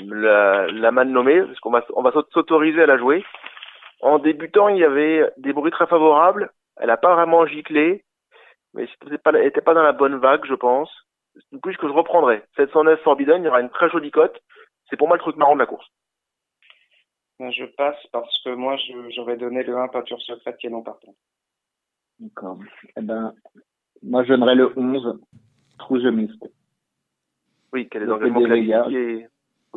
[0.07, 3.23] la, la mal nommée, parce qu'on va, on va s'autoriser à la jouer.
[4.01, 6.51] En débutant, il y avait des bruits très favorables.
[6.77, 8.03] Elle n'a pas vraiment giclé,
[8.73, 10.91] mais elle n'était pas dans la bonne vague, je pense.
[11.51, 12.43] Du coup, que je reprendrai.
[12.55, 14.39] 709 Forbidden, il y aura une très jolie cote.
[14.89, 15.87] C'est pour moi le truc marrant de la course.
[17.39, 18.77] Ben, je passe parce que moi,
[19.15, 21.13] j'aurais donné le 1 peinture secrète qui est non partant.
[22.19, 22.57] D'accord.
[22.95, 23.33] Eh ben,
[24.01, 25.19] moi, je donnerais le 11
[25.77, 26.43] True the Mist.
[27.73, 29.27] Oui, quel est classique et...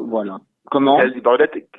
[0.09, 0.39] Voilà.
[0.71, 0.99] Comment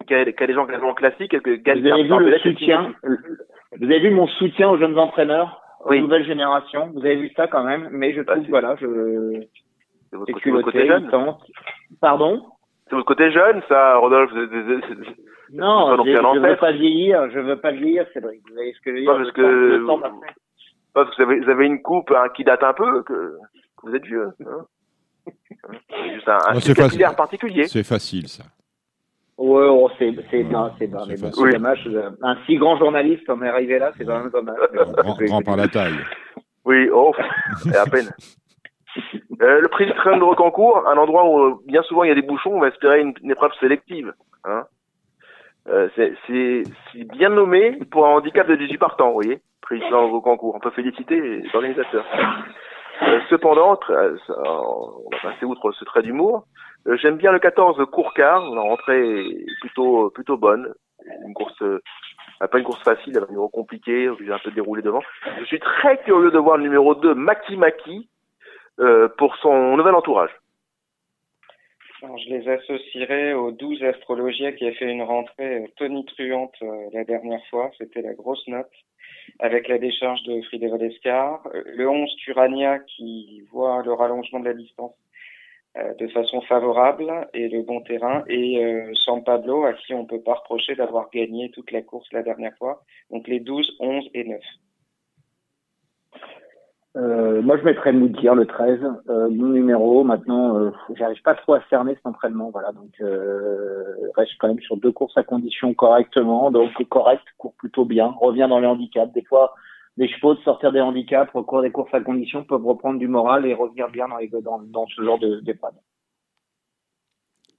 [0.07, 4.69] quel, quel est l'engagement classique Vous avez vu le soutien Vous avez vu mon soutien
[4.69, 8.35] aux jeunes entraîneurs, aux nouvelles générations Vous avez vu ça quand même Mais je bah,
[8.35, 9.43] trouve, voilà, je...
[10.09, 11.09] C'est votre, côté jeune
[12.01, 12.41] Pardon
[12.89, 14.33] C'est votre côté jeune, ça, Rodolphe
[15.53, 18.41] Non, je, je veux pas vieillir, je veux pas vieillir, Cédric.
[18.45, 19.85] Vous voyez ce que je veux dire Parce que,
[20.93, 23.87] parce que vous avez, vous avez une coupe hein, qui date un peu, que, que
[23.87, 24.31] vous êtes vieux.
[24.45, 24.65] Hein
[26.13, 27.67] juste un, un particulier.
[27.67, 28.43] C'est facile, ça.
[29.37, 30.99] Ouais, oh, c'est c'est bien, c'est bien.
[31.07, 31.87] Mais bon, c'est dommage.
[31.87, 34.55] Euh, un si grand journaliste en est arrivé là, c'est quand même dommage.
[34.71, 35.97] Grand, grand par la taille.
[36.63, 37.13] Oui, oh,
[37.63, 38.09] c'est à peine.
[39.41, 42.11] Euh, le prix du train de Recancourt, un endroit où euh, bien souvent il y
[42.11, 44.13] a des bouchons, on va espérer une, une épreuve sélective.
[44.43, 44.65] Hein.
[45.69, 46.63] Euh, c'est
[47.05, 49.39] bien nommé pour un handicap de 18 partants, vous voyez.
[49.61, 50.55] Prix du train de Recancourt.
[50.55, 52.05] On peut féliciter les organisateurs.
[53.01, 56.45] Euh, cependant, on va passer outre ce trait d'humour.
[56.87, 58.53] Euh, j'aime bien le 14 court-car.
[58.53, 60.73] La rentrée plutôt plutôt bonne.
[61.25, 61.79] Une course, euh,
[62.39, 65.01] pas une course facile, un numéro compliqué, obligé un peu de dérouler devant.
[65.39, 68.07] Je suis très curieux de voir le numéro 2, Maki Maki,
[69.17, 70.31] pour son nouvel entourage.
[72.01, 76.55] je les associerai aux 12 astrologiens qui a fait une rentrée tonitruante
[76.93, 77.71] la dernière fois.
[77.79, 78.69] C'était la grosse note
[79.39, 84.45] avec la décharge de Friedel Lescar, euh, le 11 Turania qui voit le rallongement de
[84.45, 84.93] la distance
[85.77, 90.05] euh, de façon favorable et le bon terrain, et euh, San Pablo à qui on
[90.05, 92.83] peut pas reprocher d'avoir gagné toute la course la dernière fois.
[93.09, 94.41] Donc les 12, 11 et 9.
[96.97, 100.03] Euh, moi, je mettrais Moutir le 13, euh, mon numéro.
[100.03, 102.73] Maintenant, euh, j'arrive pas trop à cerner cet entraînement, voilà.
[102.73, 106.51] Donc, euh, reste quand même sur deux courses à conditions correctement.
[106.51, 109.13] Donc, correct, court plutôt bien, revient dans les handicaps.
[109.13, 109.55] Des fois,
[109.95, 113.07] les chevaux de sortir des handicaps, au cours des courses à conditions, peuvent reprendre du
[113.07, 115.73] moral et revenir bien dans, les, dans, dans ce genre d'épreuve.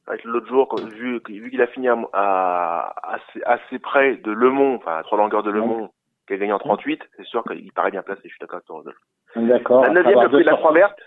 [0.06, 4.50] Avec l'autre jour, vu, vu qu'il a fini à, à, assez, assez, près de Le
[4.50, 5.90] Mans, enfin à trois longueurs de Le Mans,
[6.26, 8.22] qui a gagné en 38, c'est sûr qu'il paraît bien placé.
[8.24, 8.92] Je suis d'accord avec toi.
[9.36, 9.82] D'accord.
[9.82, 10.98] La neuvième, le prix de la Croix Verte.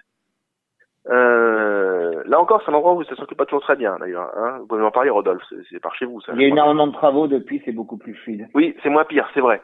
[1.08, 4.32] Euh, là encore, c'est un endroit où ça s'occupe pas toujours très bien, d'ailleurs.
[4.38, 5.44] Hein vous pouvez m'en parler, Rodolphe.
[5.70, 6.34] C'est par chez vous, ça.
[6.34, 8.48] Il y a énormément de travaux depuis, c'est beaucoup plus fluide.
[8.54, 9.62] Oui, c'est moins pire, c'est vrai.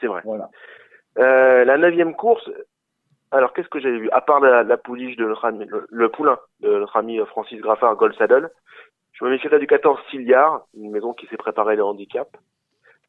[0.00, 0.22] C'est vrai.
[0.24, 0.48] Voilà.
[1.18, 2.48] Euh, la neuvième course.
[3.32, 4.08] Alors, qu'est-ce que j'avais vu?
[4.12, 7.96] À part la, la pouliche de notre ami, le, poulain de notre ami Francis Graffard,
[7.96, 8.50] Gold Saddle,
[9.12, 12.30] je me méfierais du 14 Siliard, une maison qui s'est préparée les handicaps.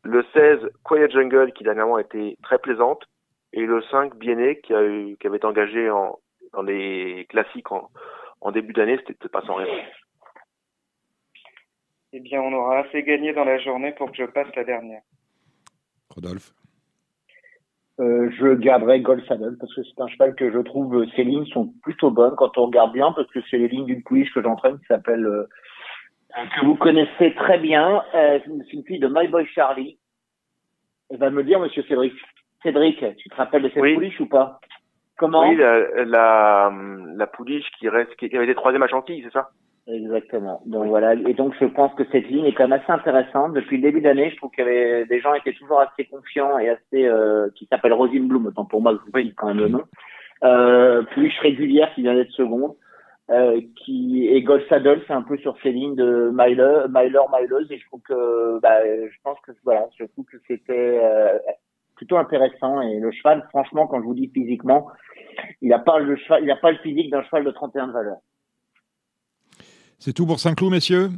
[0.07, 3.03] Le 16 Quiet Jungle, qui dernièrement a été très plaisante
[3.51, 6.17] et le 5 Bienné qui, a eu, qui avait été engagé en,
[6.53, 7.89] dans les classiques en,
[8.39, 9.77] en début d'année, c'était pas sans raison.
[12.13, 15.01] Eh bien, on aura assez gagné dans la journée pour que je passe la dernière.
[16.09, 16.53] Rodolphe?
[17.99, 21.47] Euh, je garderai Gold Saddle parce que c'est un cheval que je trouve ses lignes
[21.47, 24.41] sont plutôt bonnes quand on regarde bien parce que c'est les lignes d'une pouliche que
[24.41, 25.49] j'entraîne qui s'appelle euh,
[26.29, 28.03] que vous connaissez très bien.
[28.13, 29.97] Euh, c'est une fille de My Boy Charlie.
[31.09, 32.13] Elle va me dire, Monsieur Cédric,
[32.63, 34.59] Cédric, tu te rappelles de cette pouliche ou pas?
[35.17, 35.49] Comment?
[35.49, 36.71] Oui, la, la,
[37.15, 39.49] la, pouliche qui reste, qui avait été troisième à Chantilly, c'est ça?
[39.87, 40.61] Exactement.
[40.65, 41.13] Donc voilà.
[41.13, 43.53] Et donc je pense que cette ligne est quand même assez intéressante.
[43.53, 46.59] Depuis le début d'année, je trouve qu'il y avait des gens étaient toujours assez confiants
[46.59, 48.47] et assez euh, qui s'appelle Rosine Bloom.
[48.47, 49.83] Autant pour moi, je vous dis quand même le nom.
[50.43, 52.75] Euh, pouliche régulière qui vient d'être seconde.
[53.29, 57.69] Euh, qui et Gold Saddle, c'est un peu sur ces lignes de Myler, Myler, Myleuse,
[57.71, 61.37] et je trouve que, bah, je pense que voilà, je trouve que c'était euh,
[61.95, 62.79] plutôt intéressant.
[62.81, 64.87] Et le cheval, franchement, quand je vous dis physiquement,
[65.61, 67.91] il n'a pas le cheval, il a pas le physique d'un cheval de 31 de
[67.91, 68.17] valeur.
[69.99, 71.09] C'est tout pour Saint-Cloud, messieurs?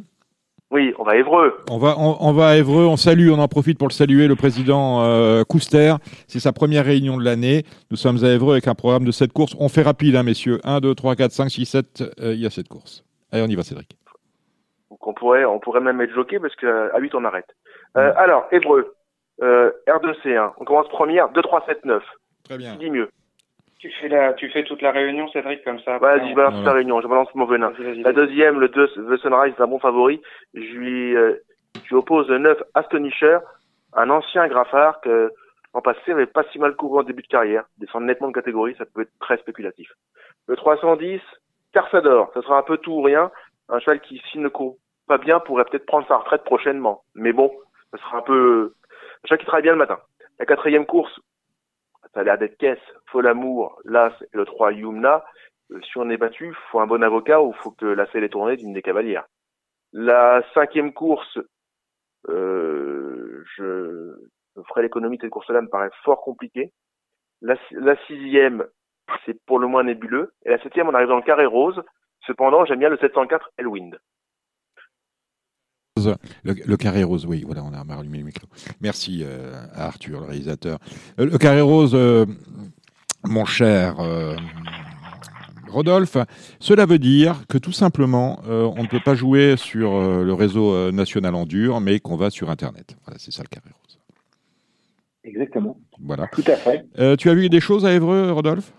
[0.71, 1.57] Oui, on va à Évreux.
[1.71, 4.35] On va, on, va à Évreux, on salue, on en profite pour le saluer, le
[4.35, 5.95] président euh, Couster.
[6.27, 7.63] C'est sa première réunion de l'année.
[7.89, 9.55] Nous sommes à Évreux avec un programme de 7 courses.
[9.59, 10.59] On fait rapide, hein, messieurs.
[10.63, 12.03] 1, 2, 3, 4, 5, 6, 7.
[12.19, 13.03] il y a 7 courses.
[13.31, 13.89] Allez, on y va, Cédric.
[14.89, 17.47] Donc on pourrait, on pourrait même être jockey parce qu'à 8, on arrête.
[17.97, 18.95] Euh, alors, Évreux.
[19.41, 20.51] Euh, R2C1.
[20.59, 22.03] On commence première, 2, 3, 7, 9.
[22.43, 22.73] Très bien.
[22.73, 23.09] Qui dit mieux?
[23.79, 25.97] Tu fais, la, tu fais toute la réunion, Cédric, comme ça.
[25.99, 27.71] Vas-y, je balance toute la réunion, je balance mon venin.
[28.03, 30.21] La deuxième, le 2, The Sunrise, c'est un bon favori.
[30.53, 31.35] Je lui, euh,
[31.85, 33.37] je lui oppose le 9, Astonisher,
[33.93, 35.31] un ancien graffard que,
[35.71, 37.63] en passé, n'avait pas si mal couru en début de carrière.
[37.77, 39.89] Descendre nettement de catégorie, ça peut être très spéculatif.
[40.47, 41.21] Le 310,
[41.71, 43.31] Carsador, ce sera un peu tout ou rien.
[43.69, 44.75] Un cheval qui, s'il ne court
[45.07, 47.03] pas bien, pourrait peut-être prendre sa retraite prochainement.
[47.15, 47.49] Mais bon,
[47.93, 48.73] ce sera un peu,
[49.23, 49.99] un cheval qui travaille bien le matin.
[50.37, 51.17] La quatrième course,
[52.13, 55.23] ça a l'air d'être caisse, Folamour, Las et le 3 Yumna.
[55.71, 58.29] Euh, si on est battu, faut un bon avocat ou faut que la selle est
[58.29, 59.25] tournée d'une des cavalières.
[59.93, 61.39] La cinquième course,
[62.27, 64.15] euh, je,
[64.55, 66.71] je ferai l'économie de cette course-là me paraît fort compliquée.
[67.41, 68.65] La, la sixième,
[69.25, 70.33] c'est pour le moins nébuleux.
[70.45, 71.81] Et la septième, on arrive dans le carré rose.
[72.25, 73.97] Cependant, j'aime bien le 704 Elwind.
[76.07, 78.47] Le, le, carré rose, oui, voilà, on a allumé le micro.
[78.81, 80.79] Merci euh, à Arthur, le réalisateur.
[81.19, 82.25] Euh, le carré rose, euh,
[83.23, 84.35] mon cher euh,
[85.67, 86.17] Rodolphe,
[86.59, 91.35] cela veut dire que tout simplement, on ne peut pas jouer sur le réseau national
[91.35, 92.95] en dur, mais qu'on va sur Internet.
[93.05, 93.99] Voilà, c'est ça le carré rose.
[95.23, 95.77] Exactement.
[96.01, 96.27] Voilà.
[96.31, 96.87] Tout à fait.
[97.17, 98.73] tu as vu des choses à Évreux, Rodolphe?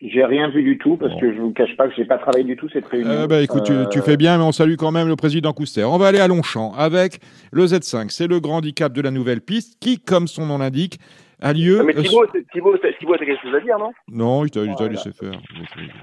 [0.00, 1.20] J'ai rien vu du tout parce bon.
[1.20, 3.10] que je vous cache pas que j'ai pas travaillé du tout cette réunion.
[3.10, 3.84] Euh, bah, écoute, euh...
[3.86, 5.84] tu, tu, fais bien, mais on salue quand même le président Couster.
[5.84, 7.18] On va aller à Longchamp avec
[7.50, 8.10] le Z5.
[8.10, 10.98] C'est le grand handicap de la nouvelle piste qui, comme son nom l'indique,
[11.40, 11.78] a lieu.
[11.78, 12.44] Non, mais Thibaut, euh...
[12.52, 13.92] Thibaut, Thibaut, t'as quelque chose à dire, non?
[14.08, 14.88] Non, il t'a voilà.
[14.88, 15.40] laissé faire.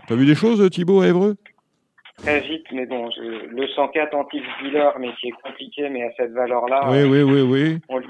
[0.07, 1.35] T'as vu des choses, Thibaut, à Évreux?
[2.17, 3.47] Très vite, mais bon, je...
[3.47, 6.89] le 104 anti-dealer, mais qui est compliqué, mais à cette valeur-là.
[6.89, 7.77] Oui, oui, oui, oui.
[7.89, 8.07] On lui,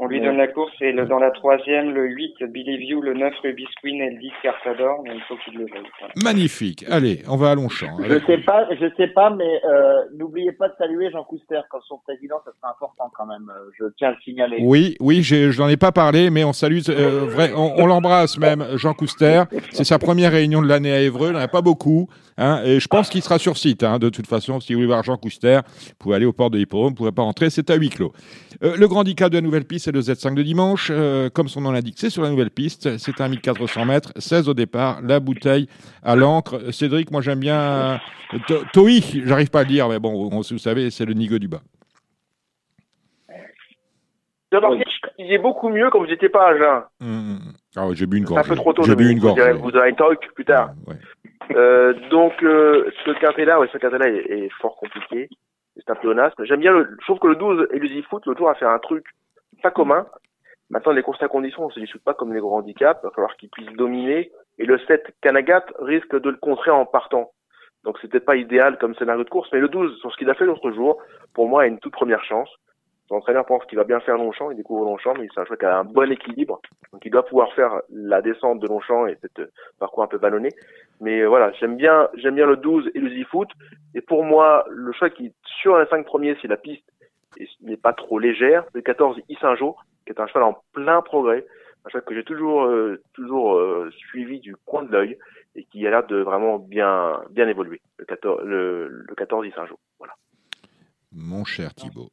[0.00, 3.14] on lui donne la course et le, dans la troisième, le 8, Believe You, le
[3.14, 5.90] 9, Ruby Queen et le 10, Cartador, mais il faut qu'il le veuille.
[5.98, 6.14] Voilà.
[6.22, 6.84] Magnifique.
[6.88, 7.96] Allez, on va à Longchamp.
[8.04, 11.80] Je sais pas, je sais pas, mais euh, n'oubliez pas de saluer Jean Couster comme
[11.88, 13.50] son président, ça serait important quand même.
[13.50, 14.58] Euh, je tiens à le signaler.
[14.60, 18.38] Oui, oui, je n'en ai pas parlé, mais on salue, euh, vrai, on, on l'embrasse
[18.38, 19.42] même, Jean Couster.
[19.72, 22.08] C'est sa première réunion de l'année à Évreux, il n'y en a pas beaucoup.
[22.38, 24.60] Hein, et je pense qu'il sera sur site, hein, de toute façon.
[24.60, 26.96] Si vous voulez voir Jean Couster, vous pouvez aller au port de l'hippodrome, vous ne
[26.96, 28.12] pourrez pas rentrer, c'est à huis clos.
[28.62, 30.90] Euh, le grand handicap de la nouvelle piste, c'est le Z5 de dimanche.
[30.92, 32.98] Euh, comme son nom l'indique, c'est sur la nouvelle piste.
[32.98, 35.66] C'est un 1400 mètres, 16 au départ, la bouteille
[36.02, 36.70] à l'encre.
[36.72, 37.98] Cédric, moi j'aime bien
[38.34, 38.38] euh,
[38.74, 38.90] Toi,
[39.24, 41.62] j'arrive pas à le dire, mais bon, vous savez, c'est le Nigo du bas.
[44.52, 46.82] Remarqué que je disais beaucoup mieux quand vous n'étiez pas à jeun.
[47.00, 47.36] Mmh.
[47.76, 48.42] Ah ouais, j'ai bu une gorge.
[48.44, 48.82] C'est un peu trop tôt.
[48.82, 49.40] J'ai bu une gorge.
[49.40, 50.72] Vous aurez un talk plus tard.
[50.86, 50.96] Ouais.
[51.56, 55.30] Euh, donc, ce quintet-là, ouais, ce quintet-là est, est, fort compliqué.
[55.76, 56.44] C'est un pléonasme.
[56.44, 58.78] J'aime bien le, je trouve que le 12 Elusive Foot, le tour a fait un
[58.78, 59.04] truc
[59.62, 60.06] pas commun.
[60.70, 63.00] Maintenant, les courses à conditions, on se discute pas comme les gros handicaps.
[63.02, 64.30] Il va falloir qu'il puisse dominer.
[64.58, 67.32] Et le 7 Kanagat risque de le contrer en partant.
[67.84, 70.28] Donc, c'est peut-être pas idéal comme scénario de course, mais le 12, sur ce qu'il
[70.28, 71.00] a fait l'autre jour,
[71.32, 72.50] pour moi, a une toute première chance.
[73.10, 75.64] L'entraîneur pense qu'il va bien faire Longchamp, il découvre Longchamp, mais c'est un choix qui
[75.64, 76.60] a un bon équilibre.
[76.92, 80.50] Donc il doit pouvoir faire la descente de Longchamp et cette parcours un peu ballonné.
[81.00, 83.48] Mais voilà, j'aime bien, j'aime bien le 12 et le Z-Foot.
[83.94, 85.32] Et pour moi, le choix qui,
[85.62, 86.84] sur les 5 premiers, si la piste
[87.60, 89.76] n'est pas trop légère, le 14 Issinjo,
[90.06, 91.46] qui est un cheval en plein progrès.
[91.84, 95.18] Un cheval que j'ai toujours, euh, toujours euh, suivi du coin de l'œil
[95.54, 97.80] et qui a l'air de vraiment bien, bien évoluer.
[97.98, 99.78] Le 14, le, le 14 Issinjo.
[99.98, 100.14] Voilà.
[101.12, 102.10] Mon cher Thibault.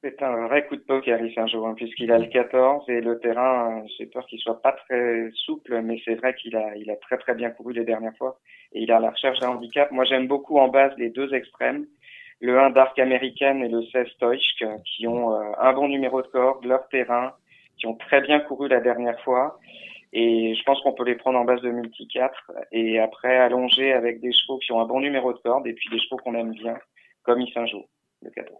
[0.00, 1.18] C'est un vrai coup de poker,
[1.48, 5.28] jour, hein, puisqu'il a le 14 et le terrain, j'ai peur qu'il soit pas très
[5.34, 8.38] souple, mais c'est vrai qu'il a, il a très très bien couru les dernières fois
[8.72, 9.90] et il a la recherche d'un handicap.
[9.90, 11.86] Moi, j'aime beaucoup en base les deux extrêmes,
[12.40, 16.28] le 1 Dark American et le 16 Stoichk, qui ont euh, un bon numéro de
[16.28, 17.32] corde, leur terrain,
[17.78, 19.58] qui ont très bien couru la dernière fois.
[20.12, 23.92] Et je pense qu'on peut les prendre en base de multi 4 et après allonger
[23.92, 26.34] avec des chevaux qui ont un bon numéro de corde et puis des chevaux qu'on
[26.34, 26.78] aime bien,
[27.24, 27.84] comme Issinjo,
[28.22, 28.56] le 14.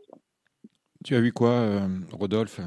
[1.04, 2.60] Tu as vu quoi, euh, Rodolphe?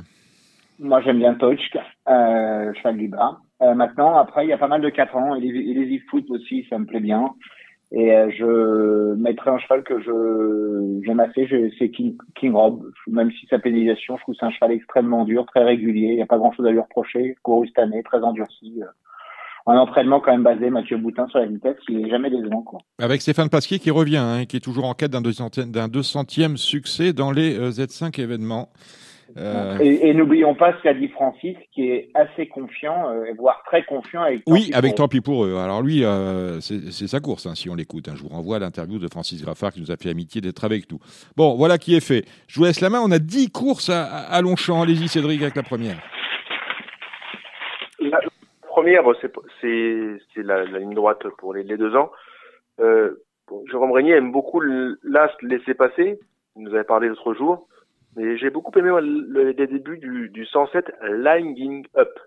[0.79, 1.77] Moi, j'aime bien Tochk,
[2.07, 3.37] euh, cheval du bas.
[3.61, 5.97] Euh, maintenant, après, il y a pas mal de 4 ans, et les, et les
[5.97, 7.35] e-foot aussi, ça me plaît bien.
[7.93, 11.47] Et euh, je mettrai un cheval que je j'aime assez,
[11.77, 12.89] c'est King, King Rob.
[13.07, 16.07] Même si sa pénalisation, je trouve c'est un cheval extrêmement dur, très régulier.
[16.07, 17.35] Il n'y a pas grand-chose à lui reprocher.
[17.43, 18.81] Couru cette année, très endurci.
[18.81, 18.85] Euh,
[19.67, 22.61] un entraînement quand même basé Mathieu Boutin sur la vitesse, il est jamais décevant.
[22.63, 22.79] Quoi.
[22.99, 27.31] Avec Stéphane Pasquier qui revient, hein, qui est toujours en quête d'un 200e succès dans
[27.31, 28.69] les euh, Z5 événements.
[29.37, 29.77] Euh...
[29.79, 33.83] Et, et n'oublions pas ce qu'a dit Francis, qui est assez confiant, euh, voire très
[33.83, 34.41] confiant avec.
[34.47, 35.57] Oui, avec tant pis pour eux.
[35.57, 38.07] Alors lui, euh, c'est sa course, hein, si on l'écoute.
[38.07, 38.13] Hein.
[38.15, 40.91] Je vous renvoie à l'interview de Francis Graffard qui nous a fait amitié d'être avec
[40.91, 40.99] nous.
[41.37, 42.25] Bon, voilà qui est fait.
[42.47, 42.99] Je vous laisse la main.
[43.03, 44.81] On a 10 courses à, à Longchamp.
[44.81, 45.97] Allez-y, Cédric, avec la première.
[47.99, 48.19] La
[48.67, 49.13] première, bon,
[49.61, 52.11] c'est la, la, ligne droite pour les, les deux ans.
[52.79, 56.19] Euh, bon, Jérôme Régnier aime beaucoup l'As laisser passer.
[56.55, 57.67] Il nous avait parlé l'autre jour.
[58.15, 62.19] Mais j'ai beaucoup aimé le, les débuts du, du 107 Lining Up.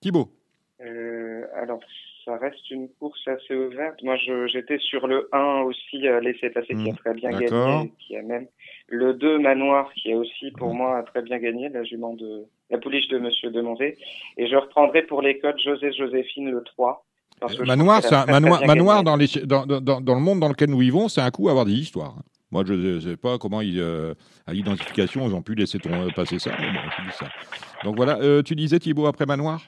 [0.00, 0.28] Thibaut.
[0.80, 1.80] alors,
[2.26, 4.02] ça reste une course assez ouverte.
[4.02, 4.16] Moi,
[4.52, 6.96] j'étais sur le 1 aussi, euh, laissé passer, qui a mmh.
[6.96, 8.46] très bien gagné, qui a même
[8.88, 10.76] le 2 Manoir, qui a aussi, pour mmh.
[10.76, 13.96] moi, très bien gagné, la jument de, la pouliche de Monsieur Demondé.
[14.36, 17.04] Et je reprendrai pour les codes José Joséphine le 3.
[17.64, 21.08] manoir, c'est manoir, manoir dans, les, dans, dans, dans, le monde dans lequel nous vivons,
[21.08, 22.16] c'est un coup à avoir des histoires.
[22.52, 24.14] Moi, je ne sais pas comment, ils, euh,
[24.46, 25.78] à l'identification, ils ont pu laisser
[26.14, 26.52] passer ça.
[27.12, 27.26] ça.
[27.84, 29.60] Donc voilà, euh, tu disais Thibaut après Manoir?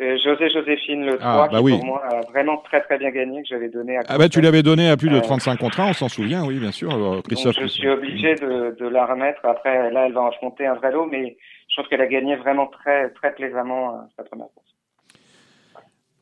[0.00, 3.10] Euh, José Joséphine Le 3, ah, bah qui pour moi a vraiment très très bien
[3.10, 4.02] gagné, que j'avais donné à.
[4.08, 6.58] Ah bah tu l'avais donné à plus de 35 euh, contrats, on s'en souvient, oui,
[6.58, 7.20] bien sûr.
[7.24, 7.56] Christophe.
[7.60, 9.44] je suis obligé de, de, la remettre.
[9.44, 11.36] Après, là, elle va affronter un vrai lot, mais
[11.68, 14.74] je trouve qu'elle a gagné vraiment très très plaisamment euh, sa première course.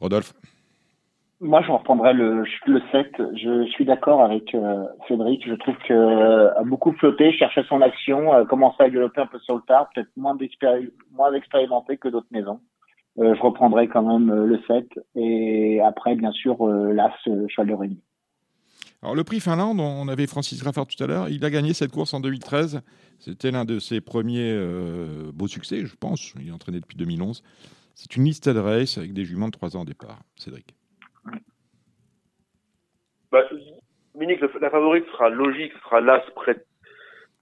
[0.01, 0.33] Rodolphe?
[1.41, 3.23] Moi, je reprendrai le, le 7.
[3.37, 4.57] Je suis d'accord avec
[5.07, 5.47] Cédric.
[5.47, 9.39] Je trouve que a beaucoup flotté, cherchait son action, a commencé à développer un peu
[9.39, 12.61] sur le peut-être moins d'expérimenté que d'autres maisons.
[13.19, 14.87] Euh, je reprendrai quand même euh, le 7
[15.17, 17.13] et après, bien sûr, euh, l'As,
[17.49, 18.01] cheval de Rémy.
[19.03, 21.93] Alors le prix Finlande, on avait Francis Raffard tout à l'heure, il a gagné cette
[21.93, 22.81] course en 2013.
[23.21, 24.57] C'était l'un de ses premiers
[25.33, 26.35] beaux succès, je pense.
[26.41, 27.43] Il est entraîné depuis 2011.
[27.95, 30.19] C'est une liste de race avec des juments de 3 ans au départ.
[30.35, 30.78] Cédric.
[33.31, 33.43] Bah,
[34.61, 36.23] la favorite sera logique, ce sera l'As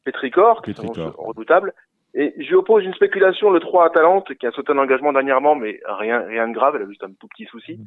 [0.05, 0.79] Pétricor, qui est
[1.17, 1.73] redoutable.
[2.19, 5.13] Et je lui oppose une spéculation, le 3 à Talente, qui a sauté un engagement
[5.13, 7.79] dernièrement, mais rien, rien de grave, elle a juste un tout petit souci.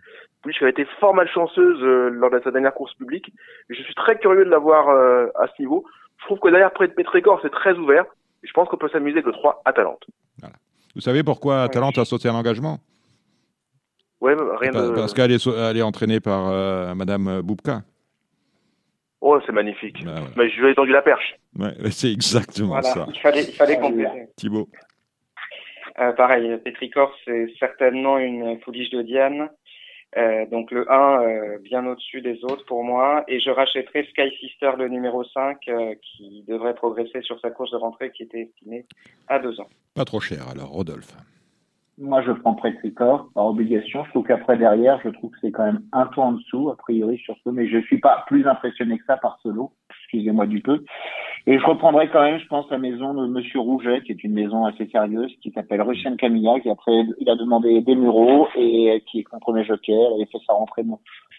[0.44, 3.34] Puis elle a été fort malchanceuse euh, lors de sa dernière course publique.
[3.70, 5.84] je suis très curieux de la voir euh, à ce niveau.
[6.20, 8.06] Je trouve que derrière près de Pétricor, c'est très ouvert.
[8.44, 10.06] Et je pense qu'on peut s'amuser avec le 3 à Talente.
[10.94, 12.80] Vous savez pourquoi Talente a sauté un engagement?
[14.22, 14.96] Ouais, rien de...
[14.96, 17.82] Parce qu'elle est, elle est entraînée par euh, Madame Boubka.
[19.22, 20.04] Oh, c'est magnifique.
[20.06, 21.36] Bah, Mais je lui ai tendu la perche.
[21.58, 23.06] Ouais, c'est exactement ça.
[23.14, 23.80] Il fallait, il fallait
[24.36, 24.70] Thibaut.
[26.00, 29.50] Euh, pareil, Petricor, c'est certainement une pouliche de Diane.
[30.18, 33.24] Euh, donc le 1, euh, bien au-dessus des autres pour moi.
[33.28, 37.72] Et je rachèterai Sky Sister, le numéro 5, euh, qui devrait progresser sur sa course
[37.72, 38.86] de rentrée qui était estimée
[39.28, 39.70] à 2 ans.
[39.94, 41.14] Pas trop cher alors, Rodolphe.
[42.02, 44.06] Moi, je prends Prétricor par obligation.
[44.06, 46.78] Je trouve qu'après, derrière, je trouve que c'est quand même un peu en dessous, a
[46.78, 47.50] priori, sur ce.
[47.50, 49.74] Mais je suis pas plus impressionné que ça par ce lot.
[49.90, 50.86] Excusez-moi du peu.
[51.46, 54.34] Et je reprendrai quand même, je pense, la maison de Monsieur Rouget, qui est une
[54.34, 59.04] maison assez sérieuse, qui s'appelle Russian Camilla, qui après, il a demandé des mureaux et
[59.12, 60.12] qui est contre mes jokers.
[60.18, 60.84] Il a fait sa rentrée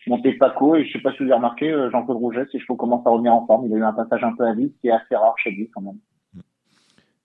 [0.07, 0.77] monter Paco.
[0.77, 3.11] Et je sais pas si vous avez remarqué, euh, Jean-Claude Rouget, ses chevaux commencent à
[3.11, 3.67] revenir en forme.
[3.67, 5.71] Il a eu un passage un peu à vide, qui est assez rare chez lui,
[5.75, 5.99] quand même.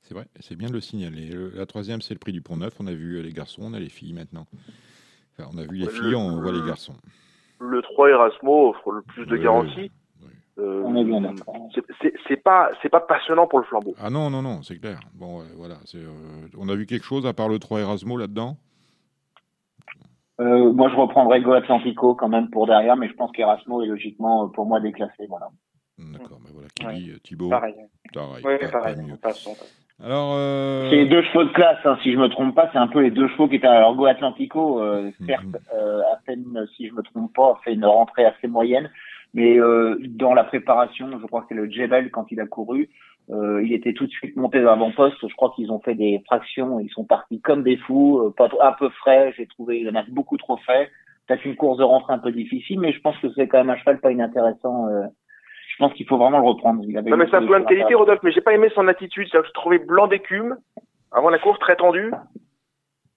[0.07, 1.31] C'est vrai, c'est bien de le signaler.
[1.55, 2.75] La troisième, c'est le prix du Pont Neuf.
[2.79, 4.45] On a vu les garçons, on a les filles maintenant.
[5.39, 6.95] on a vu les filles, on voit les garçons.
[7.59, 9.91] Le 3 Erasmo offre le plus de garanties.
[10.57, 11.69] Euh, on est bien d'accord.
[12.27, 13.95] C'est pas, c'est pas passionnant pour le flambeau.
[13.99, 14.99] Ah non, non, non, c'est clair.
[15.15, 15.77] Bon, voilà.
[15.95, 16.07] Euh,
[16.57, 18.57] on a vu quelque chose à part le 3 Erasmo là-dedans?
[20.39, 23.87] Euh, Moi, je reprendrais Go Atlantico quand même pour derrière, mais je pense qu'Erasmo est
[23.87, 25.25] logiquement pour moi déclassé.
[25.27, 25.49] Voilà.
[25.97, 27.49] D'accord, ben voilà, qui dit Thibaut.
[27.49, 27.73] Pareil.
[28.13, 28.95] Pareil, oui, pareil.
[30.03, 30.89] Alors, euh...
[30.89, 33.01] c'est les deux chevaux de classe, hein, si je me trompe pas, c'est un peu
[33.01, 34.81] les deux chevaux qui étaient à l'Orgo Atlantico.
[34.81, 35.25] Euh, mhm.
[35.25, 38.89] certes, euh, à peine, si je me trompe pas, fait une rentrée assez moyenne,
[39.33, 42.89] mais euh, dans la préparation, je crois que c'est le Jebel quand il a couru,
[43.29, 45.17] euh, il était tout de suite monté dans l'avant-poste.
[45.27, 48.49] Je crois qu'ils ont fait des fractions, ils sont partis comme des fous, euh, pas
[48.61, 49.33] un peu frais.
[49.37, 50.89] J'ai trouvé, il en a beaucoup trop fait.
[51.27, 53.71] Peut-être une course de rentrée un peu difficile, mais je pense que c'est quand même
[53.71, 54.87] un cheval pas inintéressant
[55.75, 56.81] je pense qu'il faut vraiment le reprendre.
[56.85, 59.27] non, mais c'est un problème de qualité, Rodolphe, mais j'ai pas aimé son attitude.
[59.33, 60.55] Je trouvais blanc d'écume
[61.11, 62.11] avant la course, très tendu.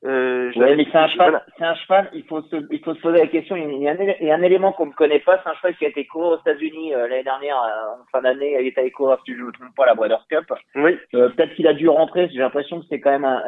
[0.04, 3.18] Euh, mais c'est un cheval, c'est un cheval, il faut se, il faut se poser
[3.18, 3.56] la question.
[3.56, 5.88] Il y a un, un élément qu'on ne connaît pas, c'est un cheval qui a
[5.88, 9.18] été couru aux États-Unis euh, l'année dernière, euh, en fin d'année, il est allé courir,
[9.24, 10.52] si je ne me trompe pas, la Breeders' Cup.
[10.76, 10.96] Oui.
[11.14, 13.40] Euh, peut-être qu'il a dû rentrer, j'ai l'impression que c'est quand même un,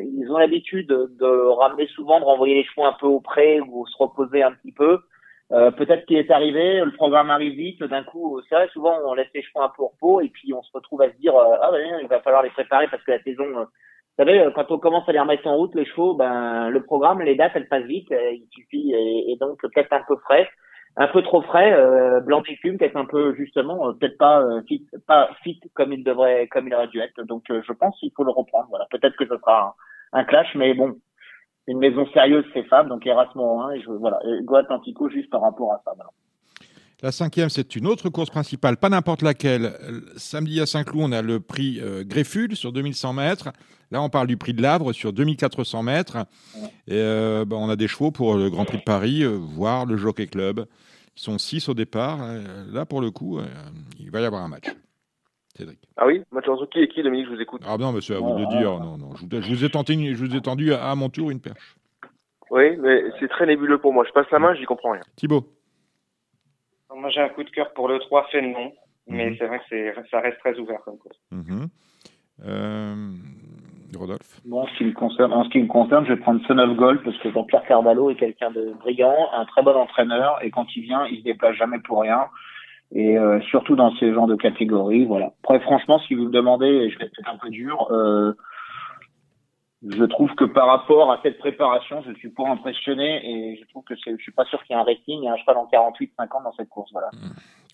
[0.00, 3.58] ils ont l'habitude de, de, ramener souvent, de renvoyer les chevaux un peu au près
[3.60, 5.00] ou se reposer un petit peu.
[5.50, 9.14] Euh, peut-être qu'il est arrivé, le programme arrive vite, d'un coup, c'est vrai, souvent on
[9.14, 11.56] laisse les chevaux un peu repos et puis on se retrouve à se dire euh,
[11.62, 14.70] ah ben il va falloir les préparer parce que la saison, euh, vous savez, quand
[14.70, 17.68] on commence à les remettre en route les chevaux, ben le programme, les dates, elles
[17.68, 20.50] passent vite, il suffit et, donc peut-être un peu frais,
[20.96, 21.72] un peu trop frais,
[22.22, 26.66] blanc d'écume, peut-être un peu justement, peut-être pas fit, pas fit comme il devrait, comme
[26.66, 27.22] il aurait dû être.
[27.22, 28.66] Donc je pense qu'il faut le reprendre.
[28.70, 29.76] Voilà, peut-être que ce sera
[30.12, 30.96] un clash, mais bon,
[31.68, 35.42] une maison sérieuse, c'est Fab, donc Erasmus 1, et je, voilà, Go Atlantico juste par
[35.42, 35.92] rapport à ça.
[37.00, 39.72] La cinquième, c'est une autre course principale, pas n'importe laquelle.
[40.16, 43.50] Samedi à Saint-Cloud, on a le prix euh, Grefful sur 2100 mètres.
[43.92, 46.16] Là, on parle du prix de Lavre sur 2400 mètres.
[46.88, 49.86] Et euh, ben, on a des chevaux pour le Grand Prix de Paris, euh, voire
[49.86, 50.66] le Jockey Club.
[51.16, 52.18] Ils sont six au départ.
[52.72, 53.40] là, pour le coup,
[53.98, 54.66] il va y avoir un match.
[55.58, 55.80] Cédric.
[55.96, 56.22] Ah oui
[56.70, 57.62] qui et qui, Dominique Je vous écoute.
[57.66, 58.78] Ah non, c'est à vous de dire.
[58.78, 59.10] Non, non.
[59.16, 61.76] Je, vous ai tenté, je vous ai tendu à, mon tour une perche.
[62.50, 64.04] Oui, mais c'est très nébuleux pour moi.
[64.06, 65.02] Je passe la main, j'y comprends rien.
[65.16, 65.44] Thibaut.
[66.94, 68.72] Moi, j'ai un coup de cœur pour le 3 Fénelon,
[69.08, 69.36] mais Mhm.
[69.38, 71.18] c'est vrai que ça reste très ouvert comme course.
[71.30, 71.68] Mhm.
[72.46, 73.12] Euh,
[73.96, 74.40] Rodolphe.
[74.44, 76.58] Bon, en ce qui me concerne, en ce qui me concerne, je vais prendre Son
[76.58, 80.50] of Gold parce que Jean-Pierre Carvalho est quelqu'un de brillant, un très bon entraîneur et
[80.50, 82.26] quand il vient, il se déplace jamais pour rien.
[82.92, 85.32] Et euh, surtout dans ces genres de catégories, voilà.
[85.44, 88.32] Après, franchement, si vous me demandez, et je vais être un peu dur, euh,
[89.86, 93.84] je trouve que par rapport à cette préparation, je suis pas impressionné et je trouve
[93.84, 96.44] que je suis pas sûr qu'il y ait un rating, a un cheval en 48-50
[96.44, 97.10] dans cette course, voilà.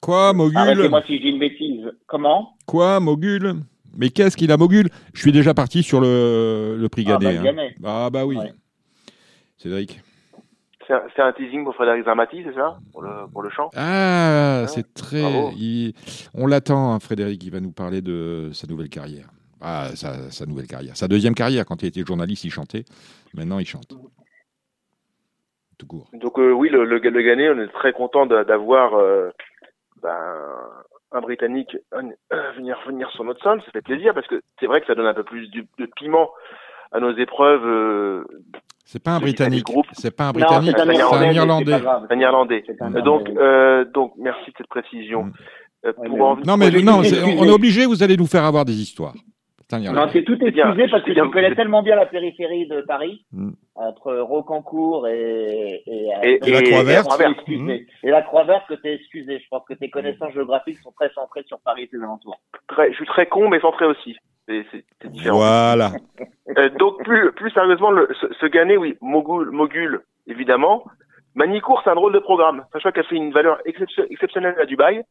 [0.02, 0.58] Quoi, Mogul?
[0.58, 1.90] Arrêtez-moi si je dis une bêtise.
[2.06, 2.56] Comment?
[2.66, 3.54] Quoi, Mogul?
[3.96, 4.88] Mais qu'est-ce qu'il a, Mogul?
[5.14, 7.68] Je suis déjà parti sur le, le prix Ah, bah, hein.
[7.84, 8.36] Ah, bah oui.
[8.36, 8.52] Ouais.
[9.56, 10.00] Cédric?
[10.86, 12.76] C'est un, teasing pour Frédéric Zermati, c'est ça?
[12.92, 15.22] Pour le, pour le chant Ah, c'est très.
[15.56, 15.94] il-
[16.34, 17.42] On l'attend, hein, Frédéric.
[17.44, 19.26] Il va nous parler de sa nouvelle carrière.
[19.60, 20.96] Ah, sa, sa nouvelle carrière.
[20.96, 21.64] Sa deuxième carrière.
[21.64, 22.84] Quand il était journaliste, il chantait.
[23.34, 23.94] Maintenant, il chante.
[25.78, 26.08] Tout court.
[26.12, 29.30] Donc euh, oui, le, le, le Ghané, on est très content d'a- d'avoir euh,
[30.02, 30.34] ben,
[31.12, 32.02] un Britannique euh,
[32.56, 33.60] venir venir sur notre sol.
[33.64, 36.30] Ça fait plaisir parce que c'est vrai que ça donne un peu plus de piment
[36.92, 38.24] à nos épreuves.
[38.84, 39.66] C'est pas un Britannique.
[39.92, 40.74] C'est pas un Britannique.
[40.76, 40.92] c'est un
[41.32, 41.72] Irlandais,
[42.10, 42.62] un Irlandais.
[43.02, 45.24] Donc euh, donc merci de cette précision.
[45.24, 45.32] Mm.
[45.86, 47.84] Euh, Ouais, pour mais- en- Non, mais non, on est obligé.
[47.86, 49.12] Vous allez nous faire avoir des histoires.
[49.68, 52.82] C'est un Non, c'est tout excusé parce que je connais tellement bien la périphérie de
[52.82, 53.50] Paris, Mm.
[53.76, 57.20] entre Rocancourt et, et, Et- Et la Croix-Verte.
[58.02, 59.38] Et la Croix-Verte que t'es excusé.
[59.38, 62.38] Je pense que tes connaissances géographiques sont très centrées sur Paris et ses alentours.
[62.68, 64.14] très, je suis très con mais centré aussi.
[64.46, 65.38] C'est c'est- c'est différent.
[65.38, 65.92] Voilà.
[66.58, 70.84] Euh, donc plus plus sérieusement, le, ce, ce Ghané, oui, Mogul, Mogul, évidemment.
[71.34, 72.64] Manicourt, c'est un drôle de programme.
[72.72, 75.02] Sachant qu'elle fait une valeur excep- exceptionnelle à Dubaï,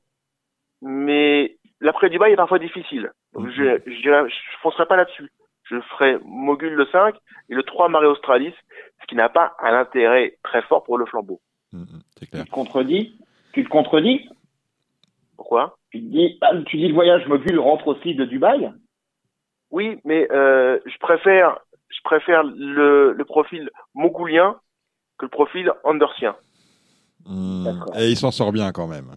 [0.81, 3.11] mais l'après Dubaï est parfois difficile.
[3.34, 5.31] Donc je je, dirais- je foncerai pas là-dessus.
[5.64, 7.15] Je ferai Mogul le 5
[7.49, 8.53] et le 3 Marie Australis,
[9.01, 11.39] ce qui n'a pas un intérêt très fort pour le flambeau.
[11.72, 11.84] Mm,
[12.19, 13.18] C'est Tu te contredis?
[13.53, 14.30] Tu te contredis?
[15.38, 15.77] Pourquoi?
[15.91, 18.72] Tu te dis, bah, tu dis le voyage mobile rentre aussi de Dubaï?
[19.73, 21.59] Oui, mais euh, je préfère
[21.89, 24.55] je préfère le, le profil mogulien
[25.17, 26.35] que le profil andersien.
[27.25, 27.63] Mm.
[27.65, 27.97] D'accord.
[27.97, 29.15] Et il s'en sort bien quand même.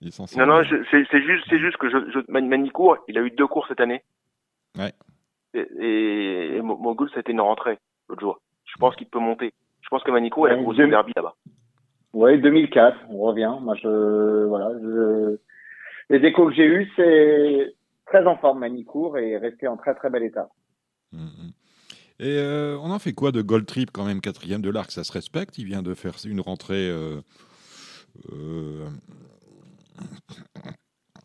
[0.00, 0.70] Il s'en sort Non, non, bien.
[0.70, 3.46] je- c'est c'est juste, c'est juste que je, je, Man- Manicourt, il a eu deux
[3.48, 4.02] cours cette année.
[4.78, 4.92] Ouais.
[5.54, 7.78] Et, et, et Mo- Mogul, ça a été une rentrée
[8.08, 8.40] l'autre jour.
[8.66, 9.52] Je pense qu'il peut monter.
[9.82, 11.34] Je pense que Manicourt, il a Ouais, deux- le derby là-bas.
[12.12, 13.52] Ouais, 2004, on revient.
[13.60, 15.38] Moi, je, voilà, je,
[16.10, 17.74] les échos que j'ai eus, c'est
[18.08, 20.48] très en forme Manicourt et resté en très très bel état.
[21.12, 21.52] Mm, mm.
[22.20, 24.90] Et euh, on en fait quoi de Gold Trip quand même quatrième de l'arc?
[24.90, 25.56] Ça se respecte?
[25.58, 26.88] Il vient de faire une rentrée.
[26.90, 27.20] euh,
[28.32, 28.88] euh,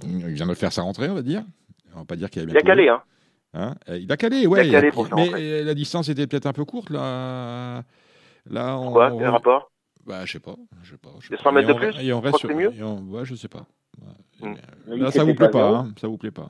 [0.04, 1.44] il vient de faire sa rentrée, on va dire.
[1.96, 2.54] On va pas dire qu'il a bien.
[2.56, 3.02] Il a calé, hein.
[3.56, 3.76] Hein?
[3.88, 4.70] Il a calé, ouais.
[4.70, 7.84] calé pour sa mais la distance était peut-être un peu courte là.
[8.50, 8.86] Là, on.
[8.86, 9.72] Pourquoi Quel on- rapport?
[10.06, 10.56] Bah, je sais pas.
[10.82, 11.12] Je sais pas.
[11.20, 11.44] je sais Les pas.
[11.44, 12.04] 100 mètres Et de on- plus?
[12.04, 12.50] Et on reste sur.
[12.56, 13.66] mieux et on- Ouais, je sais pas.
[14.02, 14.50] Ouais.
[14.50, 14.54] Mm.
[14.54, 16.50] Et, euh, Là, ça vous plaît pas, hein Ça vous plaît pas.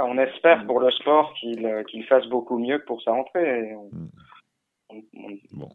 [0.00, 3.70] On espère pour le sport qu'il euh, qu'il fasse beaucoup mieux que pour sa rentrée.
[3.70, 4.10] Et on- Mm.
[4.90, 5.68] on- on- Bon.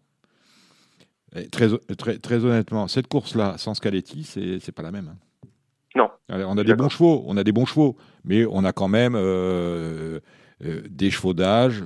[1.36, 1.68] Et très,
[1.98, 5.10] très, très honnêtement, cette course-là, sans Scaletti, c'est c'est pas la même.
[5.14, 5.48] hein.
[5.96, 6.10] Non.
[6.30, 9.16] On a des bons chevaux, on a des bons chevaux, mais on a quand même
[9.16, 10.20] euh,
[10.66, 11.84] euh, des chevaux d'âge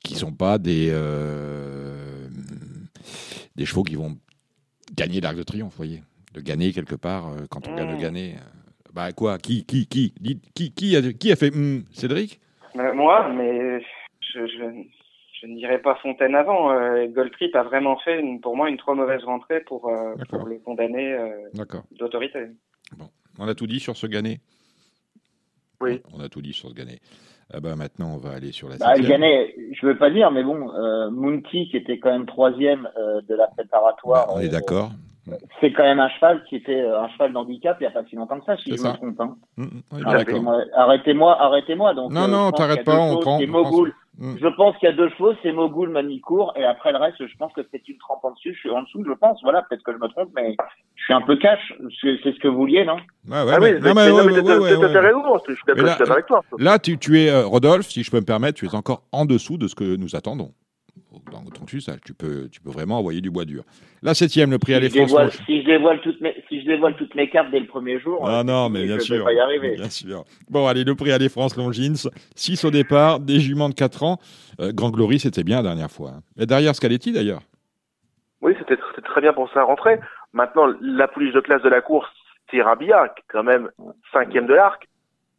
[0.00, 2.28] qui sont pas des euh,
[3.56, 4.16] des chevaux qui vont
[4.96, 6.02] gagner l'Arc de Triomphe, vous voyez,
[6.32, 8.00] de gagner quelque part euh, quand on gagne le Mm.
[8.00, 8.34] gagner.
[8.94, 12.40] Bah quoi Qui qui qui Dites, qui qui a qui a fait hum, Cédric?
[12.76, 14.82] Euh, moi, mais je, je,
[15.40, 16.70] je ne dirais pas Fontaine avant.
[16.72, 20.44] Euh, Goldtrip a vraiment fait, une- pour moi, une trop mauvaise rentrée pour, euh, pour
[20.46, 21.30] le condamner euh,
[21.92, 22.46] d'autorité.
[23.38, 24.40] On a tout dit sur ce gagné
[25.80, 26.00] Oui.
[26.16, 26.98] On a tout dit sur ce gagné.
[27.52, 29.20] Ah bah maintenant, on va aller sur la Bah, septième.
[29.20, 33.20] Ghanet, je veux pas dire, mais bon, euh, Mounty, qui était quand même troisième euh,
[33.22, 34.90] de la préparatoire, Bah, on est euh, d'accord.
[35.60, 38.04] C'est quand même un cheval qui était euh, un cheval d'handicap il y a pas
[38.08, 38.92] si longtemps que ça, si je ça.
[38.92, 39.20] me trompe.
[39.20, 39.36] Hein.
[39.58, 40.10] On est Ah.
[40.10, 41.94] Arrêtez-moi, arrêtez-moi, arrêtez-moi.
[41.94, 43.40] Donc, Non, euh, non, je pense t'arrêtes pas, deux on choses, prend-.
[44.20, 44.36] Hum.
[44.40, 47.36] Je pense qu'il y a deux chevaux, c'est Mogul, Manicourt, et après le reste, je
[47.36, 49.42] pense que c'est une trempe en dessus, je suis en dessous, je pense.
[49.42, 50.54] Voilà, peut-être que je me trompe, mais
[50.94, 51.74] je suis un peu cash.
[52.00, 52.94] C'est c'est ce que vous vouliez, non?
[53.28, 54.02] Ouais, ouais, ah oui, mais mais, ouais, mais
[55.00, 56.42] raison, je suis Mais d'accord là- je suis d'accord avec toi.
[56.60, 59.24] Là, tu, tu es, euh, Rodolphe, si je peux me permettre, tu es encore en
[59.24, 60.52] dessous de ce que nous attendons.
[61.32, 63.64] Dans ton usage, tu peux, tu peux vraiment envoyer du bois dur.
[64.02, 65.38] La septième, le prix si dévoile, Roche.
[65.46, 68.22] si, je dévoile toutes mes, si je dévoile toutes mes cartes dès le premier jour,
[68.28, 69.16] Ah euh, non, mais bien je sûr.
[69.18, 69.76] vais pas y arriver.
[69.76, 70.24] Bien sûr.
[70.50, 71.96] Bon, allez, le prix Allez France Longines.
[72.36, 74.18] 6 au départ, des juments de 4 ans.
[74.60, 76.10] Euh, Grand Glory, c'était bien la dernière fois.
[76.16, 76.20] hein.
[76.38, 77.40] Et derrière Scaletti, d'ailleurs.
[78.42, 79.98] Oui, c'était très bien pour sa rentrée.
[80.34, 82.10] Maintenant, la pouliche de classe de la course,
[82.50, 83.70] c'est Rabia, qui est quand même
[84.12, 84.86] cinquième de l'arc.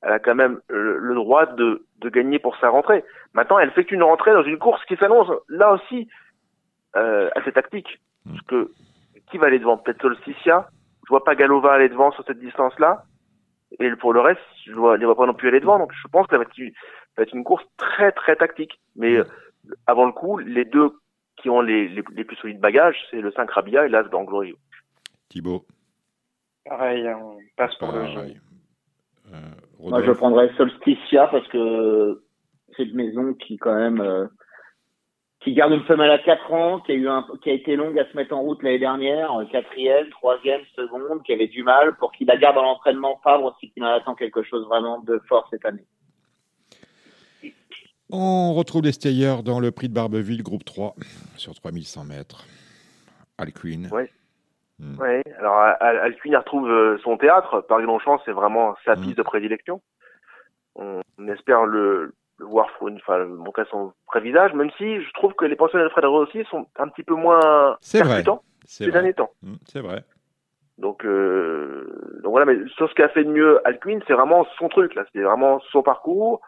[0.02, 3.04] Elle a quand même le, le droit de de gagner pour sa rentrée.
[3.34, 6.08] Maintenant, elle fait une rentrée dans une course qui s'annonce là aussi
[6.96, 8.00] euh, assez tactique.
[8.26, 8.72] Parce que
[9.30, 9.78] qui va aller devant?
[9.78, 10.70] Peut-être Solsticia.
[11.06, 13.04] Je vois pas Galova aller devant sur cette distance-là.
[13.80, 15.80] Et pour le reste, je ne les vois pas non plus aller devant.
[15.80, 16.64] Donc je pense que ça va être, ça
[17.18, 18.80] va être une course très très tactique.
[18.96, 19.26] Mais euh,
[19.88, 20.92] avant le coup, les deux
[21.38, 24.56] qui ont les, les, les plus solides bagages, c'est le 5 Rabia et l'As d'Anglorio.
[25.30, 25.66] Thibaut.
[26.66, 28.34] Pareil, on passe pour le jeu.
[29.34, 29.38] Euh,
[29.80, 32.24] Moi, je prendrais Solsticia parce que
[32.76, 34.28] c'est une maison qui quand même euh,
[35.42, 37.98] qui garde une femelle à 4 ans, qui a eu un, qui a été longue
[38.00, 42.12] à se mettre en route l'année dernière, quatrième, troisième, seconde, qui avait du mal pour
[42.12, 45.48] qu'il la garde dans l'entraînement Favre aussi qu'il en attend quelque chose vraiment de fort
[45.52, 45.86] cette année.
[48.12, 50.96] On retrouve les stayers dans le prix de Barbeville, groupe 3,
[51.38, 52.46] sur 3100 mètres.
[53.38, 53.90] Alcuin.
[53.92, 54.04] Oui.
[54.80, 55.00] Hmm.
[55.00, 55.24] Ouais.
[55.40, 57.62] Alors Alcuin retrouve euh, son théâtre.
[57.62, 59.02] Paris Longchamp, c'est vraiment sa hmm.
[59.02, 59.82] piste de prédilection.
[60.76, 65.56] On, espère le, voir enfin, montrer son vrai visage, même si je trouve que les
[65.56, 69.32] pensionnaires de Fred Rossi sont un petit peu moins percutants ces derniers temps.
[69.42, 70.04] Hmm, c'est vrai.
[70.78, 74.68] Donc, euh, donc voilà, mais sur ce qu'a fait de mieux Alcuin, c'est vraiment son
[74.68, 76.42] truc là, c'est vraiment son parcours.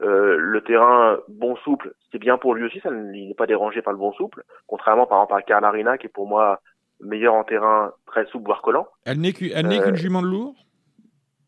[0.00, 3.82] Euh, le terrain bon souple, c'est bien pour lui aussi, ça, il n'est pas dérangé
[3.82, 6.60] par le bon souple, contrairement par exemple à Karl Arena qui est pour moi
[7.00, 8.88] meilleur en terrain très souple voire collant.
[9.04, 10.54] Elle n'est qu'une euh, jument de lourd?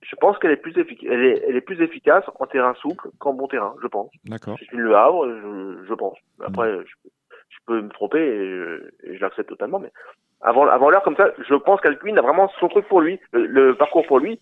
[0.02, 3.08] Je pense qu'elle est plus efficace, elle est, elle est, plus efficace en terrain souple
[3.18, 4.10] qu'en bon terrain, je pense.
[4.24, 4.56] D'accord.
[4.58, 6.18] C'est une Le Havre, je, je pense.
[6.44, 6.84] Après, mm.
[6.84, 7.10] je,
[7.50, 9.92] je, peux me tromper et je, je l'accepte totalement, mais
[10.40, 13.46] avant, avant l'heure comme ça, je pense qu'Alcuin a vraiment son truc pour lui, le,
[13.46, 14.40] le parcours pour lui.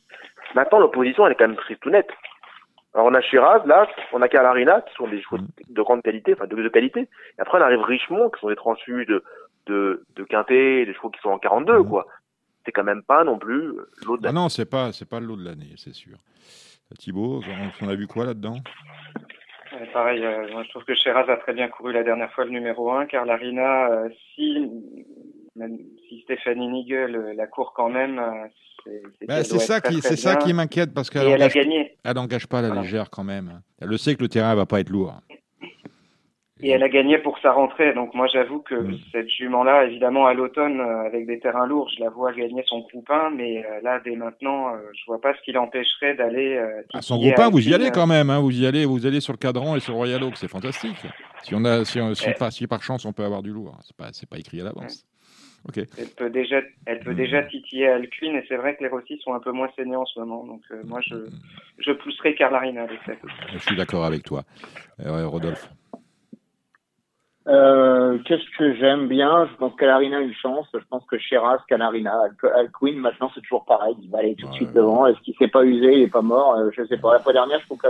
[0.54, 2.10] Maintenant, l'opposition, elle est quand même très tout nette.
[2.94, 5.36] Alors on a Shiraz, là, on a Calarina, qui sont des chevaux
[5.68, 7.00] de grande qualité, enfin de, de qualité.
[7.00, 9.22] Et après on arrive Richemont, qui sont des transfus de,
[9.68, 12.06] de, de Quintet, des chevaux qui sont en 42, quoi.
[12.64, 13.72] C'est quand même pas non plus
[14.04, 14.38] l'eau de l'année.
[14.38, 16.18] Ah non, c'est pas, c'est pas l'eau de l'année, c'est sûr.
[16.98, 17.42] Thibaut,
[17.82, 18.56] on a vu quoi là-dedans?
[19.92, 22.50] Pareil, euh, moi je trouve que Shiraz a très bien couru la dernière fois le
[22.50, 24.70] numéro 1, car Larina, euh, si,
[25.56, 25.76] même
[26.08, 28.20] si Stéphanie Nigel euh, la court quand même,
[28.86, 32.74] c'est bah, ça, qui, c'est ça qui m'inquiète parce qu'elle elle, elle n'engage pas la
[32.74, 33.60] légère quand même.
[33.80, 35.20] Elle le sait que le terrain va pas être lourd.
[36.60, 37.94] Et elle a gagné pour sa rentrée.
[37.94, 38.98] Donc moi j'avoue que mm.
[39.12, 42.80] cette jument-là, évidemment à l'automne, euh, avec des terrains lourds, je la vois gagner son
[42.80, 46.60] groupe 1, mais euh, là dès maintenant, euh, je vois pas ce qui l'empêcherait d'aller.
[46.92, 49.20] à son groupe 1, vous y allez quand même, hein, vous y allez, vous allez
[49.20, 50.96] sur le cadran et sur le Royal Oak, c'est fantastique.
[51.42, 52.00] Si on a, si,
[52.50, 55.06] si, par chance on peut avoir du lourd, c'est pas, c'est pas écrit à l'avance.
[55.76, 59.34] Elle peut déjà, elle peut déjà titiller Alcuin et c'est vrai que les Rossi sont
[59.34, 60.44] un peu moins saignants en ce moment.
[60.46, 61.16] Donc euh, moi, je,
[61.78, 63.12] je pousserai Carlarina avec ça.
[63.52, 64.44] Je suis d'accord avec toi,
[65.04, 65.68] euh, Rodolphe.
[67.48, 69.46] Euh, Qu'est-ce que j'aime bien?
[69.50, 70.66] Je pense qu'Alarina a une chance.
[70.72, 72.12] Je pense que Shiraz, Canarina,
[72.54, 73.96] Alcuin, maintenant c'est toujours pareil.
[74.02, 75.06] Il va aller tout de suite devant.
[75.06, 75.94] Est-ce qu'il s'est pas usé?
[75.94, 76.56] Il est pas mort?
[76.56, 77.14] Euh, Je sais pas.
[77.14, 77.88] La fois dernière, je trouve que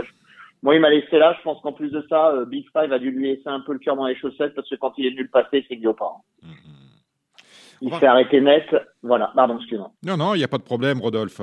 [0.62, 1.34] moi, il m'a laissé là.
[1.38, 3.78] Je pense qu'en plus de ça, Big Five a dû lui laisser un peu le
[3.78, 6.16] cœur dans les chaussettes parce que quand il est venu le passer, c'est que pas.
[6.42, 6.48] Mm
[7.80, 8.64] il s'est arrêté net.
[9.02, 9.92] Voilà, pardon, excuse-moi.
[10.04, 11.40] Non, non, il n'y a pas de problème, Rodolphe.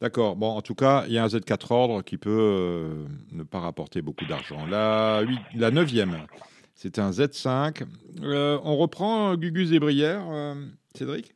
[0.00, 0.36] D'accord.
[0.36, 3.60] Bon, en tout cas, il y a un Z4 ordre qui peut euh, ne pas
[3.60, 4.64] rapporter beaucoup d'argent.
[4.68, 6.26] La, 8, la 9e,
[6.80, 7.82] c'est un Z5.
[8.22, 10.54] Euh, on reprend Gugus et Brière, euh,
[10.94, 11.34] Cédric?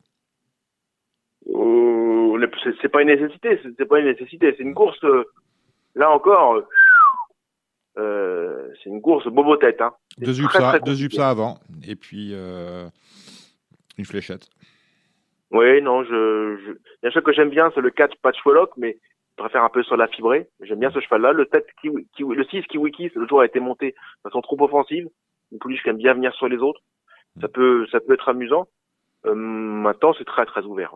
[2.81, 3.59] C'est pas une nécessité.
[3.77, 4.55] C'est pas une nécessité.
[4.57, 4.99] C'est une course.
[5.93, 6.63] là encore,
[7.95, 9.81] c'est une course bobo tête.
[9.81, 9.93] Hein.
[10.17, 11.59] Deux UPSA, deux UPSA avant.
[11.87, 14.49] Et puis une fléchette.
[15.51, 17.07] Oui, non, je, je...
[17.07, 18.97] Un cheval que j'aime bien, c'est le 4 Patchwallock, mais
[19.37, 20.49] je préfère un peu sur la fibrée.
[20.61, 21.33] J'aime bien ce cheval-là.
[21.33, 25.07] Le 7 Kiwi, le 6 Kiwiki, le jour a été monté de façon trop offensive.
[25.55, 26.81] Donc lui, je bien venir sur les autres.
[27.39, 28.67] Ça peut, ça peut être amusant.
[29.25, 30.93] Euh, maintenant, c'est très, très ouvert.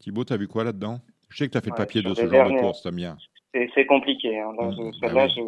[0.00, 0.98] Thibaut, t'as vu quoi là-dedans?
[1.28, 3.16] Je sais que tu as fait le papier de ce genre de course, t'aimes bien.
[3.74, 4.38] C'est compliqué.
[4.38, 4.52] Hein.
[4.58, 4.92] Dans mmh.
[5.00, 5.40] celle-là, bah je,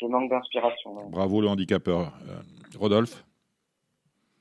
[0.00, 1.08] je, manque d'inspiration.
[1.10, 2.00] Bravo le handicapeur.
[2.00, 3.24] Euh, Rodolphe?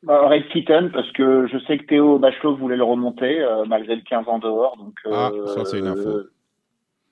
[0.04, 3.96] Bah, Red Kitten, parce que je sais que Théo Bachelot voulait le remonter, euh, malgré
[3.96, 4.78] le 15 ans dehors.
[4.78, 6.10] Donc, ah, ça, c'est une info.
[6.10, 6.32] Euh,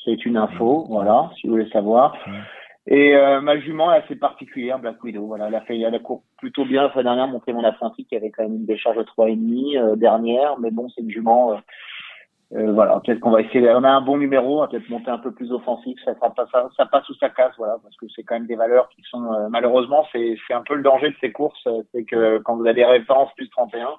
[0.04, 2.16] c'est une info, voilà, si vous voulez savoir.
[2.88, 5.28] Et euh, ma jument est assez particulière, Black Widow.
[5.28, 8.06] Voilà, elle a fait, elle a couru plutôt bien la fois dernière, montré mon apprenti
[8.06, 11.60] qui avait quand même une décharge de 3,5 euh, dernière, mais bon, c'est une jument
[12.56, 13.70] euh, voilà, peut-être qu'on va essayer.
[13.70, 16.00] On a un bon numéro, peut-être monter un peu plus offensif.
[16.04, 18.56] Ça pas ça, ça passe ou ça casse, voilà, parce que c'est quand même des
[18.56, 21.84] valeurs qui sont euh, malheureusement, c'est c'est un peu le danger de ces courses, euh,
[21.92, 23.90] c'est que quand vous avez des références plus 31,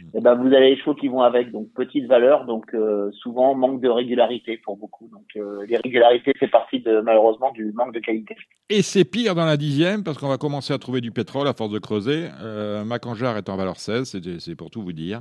[0.00, 2.74] et eh ben vous avez les chevaux qui vont avec, donc petite valeur, donc
[3.12, 5.08] souvent manque de régularité pour beaucoup.
[5.12, 5.26] Donc
[5.66, 8.36] l'irrégularité fait partie de malheureusement du manque de qualité.
[8.70, 11.52] Et c'est pire dans la dixième parce qu'on va commencer à trouver du pétrole à
[11.52, 12.28] force de creuser.
[12.40, 15.20] Euh, Macanjar est en valeur 16, c'est pour tout vous dire.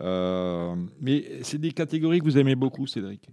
[0.00, 3.28] Euh, mais c'est des catégories que vous aimez beaucoup, Cédric?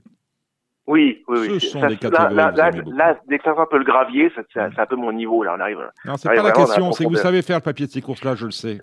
[0.87, 1.59] Oui, oui, Ce oui.
[1.61, 3.83] sont Ça- des catégories Là, que là, là, dès que ça fait un peu le
[3.83, 5.43] gravier, ça- c'est un peu mon niveau.
[5.43, 5.77] Là, on arrive.
[6.05, 8.35] Non, c'est pas la question, c'est que vous savez faire le papier de ces courses-là,
[8.35, 8.79] je le sais.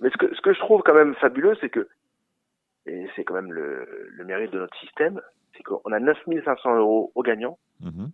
[0.00, 1.88] Mais ce que, ce que je trouve quand même fabuleux, c'est que,
[2.86, 5.20] et c'est quand même le, le mérite de notre système,
[5.56, 7.58] c'est qu'on a 9500 euros aux gagnants.
[7.80, 8.10] Mhm.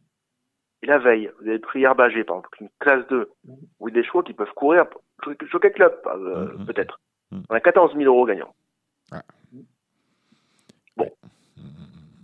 [0.83, 3.31] Et la veille, vous avez pris Herbagé, par exemple, une classe 2,
[3.81, 4.87] ou des chevaux qui peuvent courir,
[5.51, 7.01] Jockey Club, euh, peut-être.
[7.49, 8.53] On a 14 000 euros gagnants.
[9.13, 9.23] Ah.
[10.97, 11.11] Bon.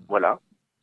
[0.09, 0.40] Voilà.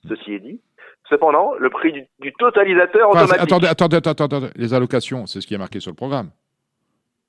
[0.07, 0.61] Ceci est dit.
[1.09, 3.35] Cependant, le prix du, du totalisateur automatique.
[3.39, 6.31] attendez, attendez, attendez, attendez, les allocations, c'est ce qui est marqué sur le programme.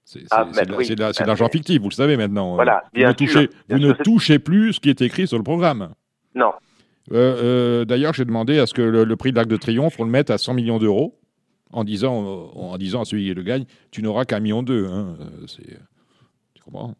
[0.09, 2.55] C'est Ah, de oui, c'est de la- mais- l'argent fictif, vous le savez maintenant.
[2.55, 5.27] Voilà, vous ne touchez, sûr, bien vous sûr, ne touchez plus ce qui est écrit
[5.27, 5.93] sur le programme.
[6.37, 6.53] Non.
[7.11, 9.99] Euh, euh, D'ailleurs, j'ai demandé à ce que le, le prix de l'Arc de Triomphe,
[9.99, 11.19] on le mette à 100 millions d'euros,
[11.73, 14.87] en disant, euh, en disant à celui qui le gagne, tu n'auras qu'un million deux.
[14.87, 15.17] Hein.
[15.21, 15.47] Euh,
[16.55, 16.95] Tu comprends?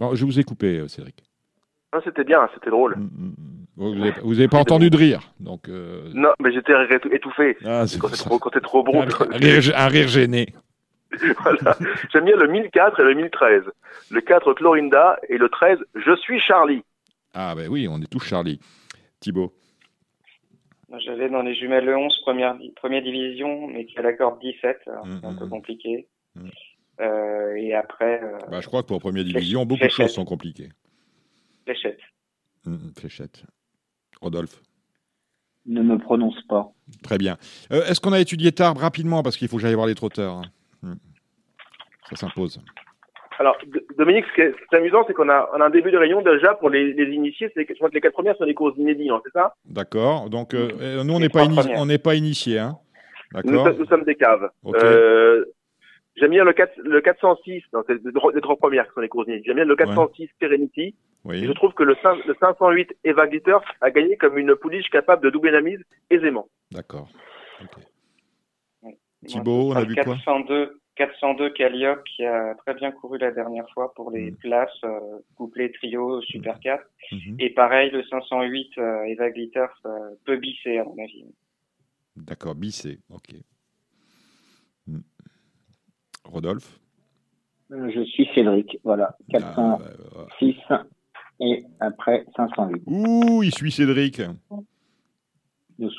[0.00, 1.22] Bon, je vous ai coupé, euh, Cédric.
[1.94, 2.96] Non, c'était bien, c'était drôle.
[3.76, 5.20] Vous n'avez vous avez pas entendu de rire.
[5.40, 7.56] Donc, euh, Non, mais j'étais étou- étouffé.
[7.64, 9.02] Ah, c'est quand c'est trop, trop bon.
[9.02, 9.06] un,
[9.36, 10.52] rire, un rire gêné.
[11.42, 11.76] voilà.
[12.12, 13.62] J'aime bien le 1004 et le 1013.
[14.10, 16.82] Le 4 Clorinda et le 13 Je suis Charlie.
[17.34, 18.60] Ah, ben oui, on est tous Charlie.
[19.20, 19.54] Thibaut.
[20.98, 24.78] J'avais dans les jumelles le 11, première, première division, mais qui a la corde 17,
[24.86, 26.08] alors c'est un peu compliqué.
[27.00, 30.24] Euh, et après, euh, Bah, je crois que pour première division, beaucoup de choses sont
[30.24, 30.70] compliquées.
[31.68, 32.00] Fléchette.
[32.66, 33.44] Hum, fléchette.
[34.20, 34.60] Rodolphe.
[35.66, 36.70] Ne me prononce pas.
[37.02, 37.36] Très bien.
[37.72, 39.22] Euh, Est-ce qu'on a étudié Tarbes rapidement?
[39.22, 40.34] Parce qu'il faut que j'aille voir les trotteurs.
[40.36, 40.42] hein.
[40.82, 40.96] Hum.
[42.10, 42.60] Ça s'impose.
[43.38, 43.56] Alors,
[43.98, 46.54] Dominique, ce qui est, amusant, c'est qu'on a, on a un début de réunion déjà
[46.54, 47.50] pour les, les initiés.
[47.54, 49.54] C'est que- je crois que les quatre premières sont des courses inédites, non, c'est ça?
[49.66, 50.28] D'accord.
[50.30, 51.78] Donc, euh, euh, nous, on n'est pas, ini- premières.
[51.78, 52.58] on n'est pas initiés.
[52.58, 52.78] Hein
[53.34, 53.66] nous, D'accord.
[53.68, 54.50] sommes- nous sommes des caves.
[54.66, 55.44] Euh,
[56.16, 59.00] J'aime bien le, 4, le 406, non, c'est les, trois- les trois premières qui sont
[59.00, 59.44] les courses inédites.
[59.46, 60.96] J'aime bien le 406 Serenity.
[61.28, 61.44] Oui.
[61.44, 64.88] Et je trouve que le, cin- le 508 Eva Glitter a gagné comme une pouliche
[64.90, 65.80] capable de doubler la mise
[66.10, 66.48] aisément.
[66.72, 67.08] D'accord.
[68.82, 68.92] Moi,
[69.26, 73.30] Thibaut, on a vu le quoi 402, 402 Calliope qui a très bien couru la
[73.32, 76.82] dernière fois pour les places, euh, couplet, trio, super 4.
[77.12, 77.36] Mhm.
[77.40, 81.24] Et pareil, le 508 euh, Eva Glitter euh, peut bisser, à mon avis.
[82.16, 82.54] D'accord.
[82.54, 83.00] Bissé.
[83.10, 83.34] OK.
[84.88, 85.02] Hum.
[86.24, 86.78] Rodolphe?
[87.72, 89.16] Euh, Je suis Cédric, voilà.
[89.30, 90.56] 406
[91.40, 92.82] et après 508.
[92.86, 94.20] Ouh, il suit Cédric.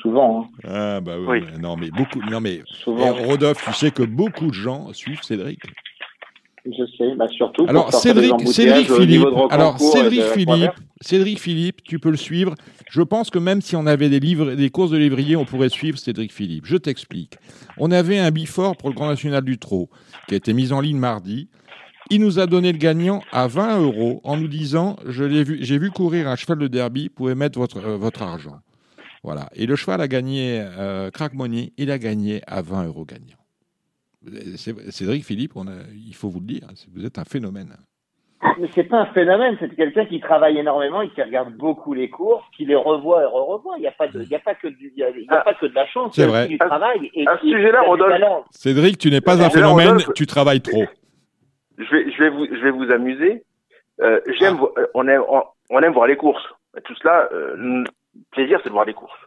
[0.02, 0.42] Souvent.
[0.42, 0.48] Hein.
[0.64, 1.40] Ah bah oui.
[1.40, 1.46] Oui.
[1.52, 2.20] mais Non mais beaucoup.
[2.30, 3.16] Non mais Souvent.
[3.16, 5.60] Eh, Rodolphe, tu sais que beaucoup de gens suivent Cédric.
[6.66, 9.24] Je sais, bah surtout pour Alors Cédric, Cédric Philippe.
[9.50, 10.72] Alors Cédric Philippe.
[11.00, 12.54] Cédric Philippe, tu peux le suivre.
[12.90, 15.70] Je pense que même si on avait des livres, des courses de lévrier, on pourrait
[15.70, 16.66] suivre Cédric Philippe.
[16.66, 17.38] Je t'explique.
[17.78, 19.88] On avait un bifort pour le Grand National du Trot
[20.28, 21.48] qui a été mis en ligne mardi.
[22.10, 25.58] Il nous a donné le gagnant à 20 euros en nous disant je l'ai vu,
[25.60, 28.58] j'ai vu courir un cheval de derby, vous pouvez mettre votre euh, votre argent.
[29.22, 29.48] Voilà.
[29.54, 33.36] Et le cheval a gagné euh, Crack Money, il a gagné à 20 euros gagnant.
[34.56, 37.74] Cédric Philippe, on a- il faut vous le dire, c'est- vous êtes un phénomène.
[38.58, 42.08] Mais c'est pas un phénomène, c'est quelqu'un qui travaille énormément et qui regarde beaucoup les
[42.08, 43.74] courses, qui les revoit et revoit.
[43.76, 45.24] Il n'y a pas de, il y a pas que du, il y a, il
[45.24, 46.48] y a pas que de la chance, C'est vrai.
[46.48, 47.10] du travail.
[47.14, 48.18] Et À ce sujet-là, Rodolphe.
[48.50, 50.84] Cédric, tu n'es pas un phénomène, Rodolphe- tu travailles trop.
[51.80, 53.42] Je vais, je vais vous, je vais vous amuser.
[54.00, 56.44] Euh, j'aime, vo- euh, on aime, on, on aime voir les courses.
[56.84, 57.84] Tout cela, euh, le
[58.30, 59.18] plaisir, c'est de voir les courses.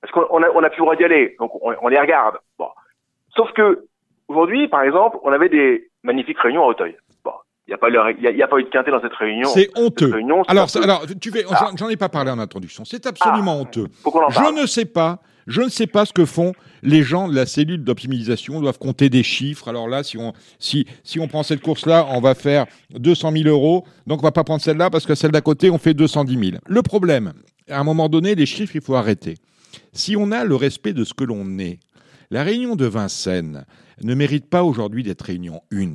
[0.00, 1.98] Parce qu'on on a, on a plus le droit d'y aller, donc on, on les
[1.98, 2.36] regarde.
[2.58, 2.68] Bon.
[3.36, 3.84] Sauf que
[4.28, 6.96] aujourd'hui, par exemple, on avait des magnifiques réunions à Auteuil.
[7.66, 8.90] Il n'y a pas, le- il y a, il y a pas eu de quintet
[8.90, 9.48] dans cette réunion.
[9.48, 10.12] C'est honteux.
[10.12, 11.70] Réunion, Alors, alors tu fais, Ah.
[11.78, 12.84] j'en- ai pas parlé en introduction.
[12.84, 13.86] C'est absolument honteux.
[14.02, 16.52] Faut qu'on en Je ne sais pas, je ne sais pas ce que font
[16.82, 18.60] les gens de la cellule d'optimisation.
[18.60, 19.68] Doivent compter des chiffres.
[19.68, 23.48] Alors là, si on, si, si on prend cette course-là, on va faire 200 000
[23.48, 23.84] euros.
[24.06, 26.58] Donc on va pas prendre celle-là parce que celle d'à côté, on fait 210 000.
[26.66, 27.32] Le problème,
[27.68, 29.34] à un moment donné, les chiffres, il faut arrêter.
[29.92, 31.78] Si on a le respect de ce que l'on est,
[32.30, 33.64] la réunion de Vincennes
[34.02, 35.94] ne mérite pas aujourd'hui d'être réunion 1.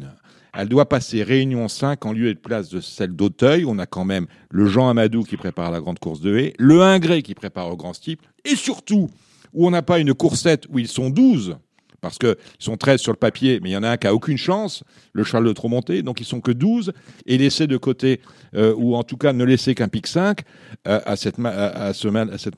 [0.54, 3.66] Elle doit passer réunion 5 en lieu et place de celle d'Auteuil.
[3.66, 6.82] On a quand même le Jean Amadou qui prépare la grande course de haie, le
[6.82, 9.10] Ingré qui prépare au grand steeple, et surtout,
[9.54, 11.58] où on n'a pas une coursette où ils sont 12,
[12.02, 14.14] parce qu'ils sont 13 sur le papier, mais il y en a un qui a
[14.14, 16.94] aucune chance, le cheval de trop monté, donc ils sont que 12,
[17.26, 18.22] et laisser de côté,
[18.56, 20.42] euh, ou en tout cas ne laisser qu'un pic 5
[20.88, 21.38] euh, à, cette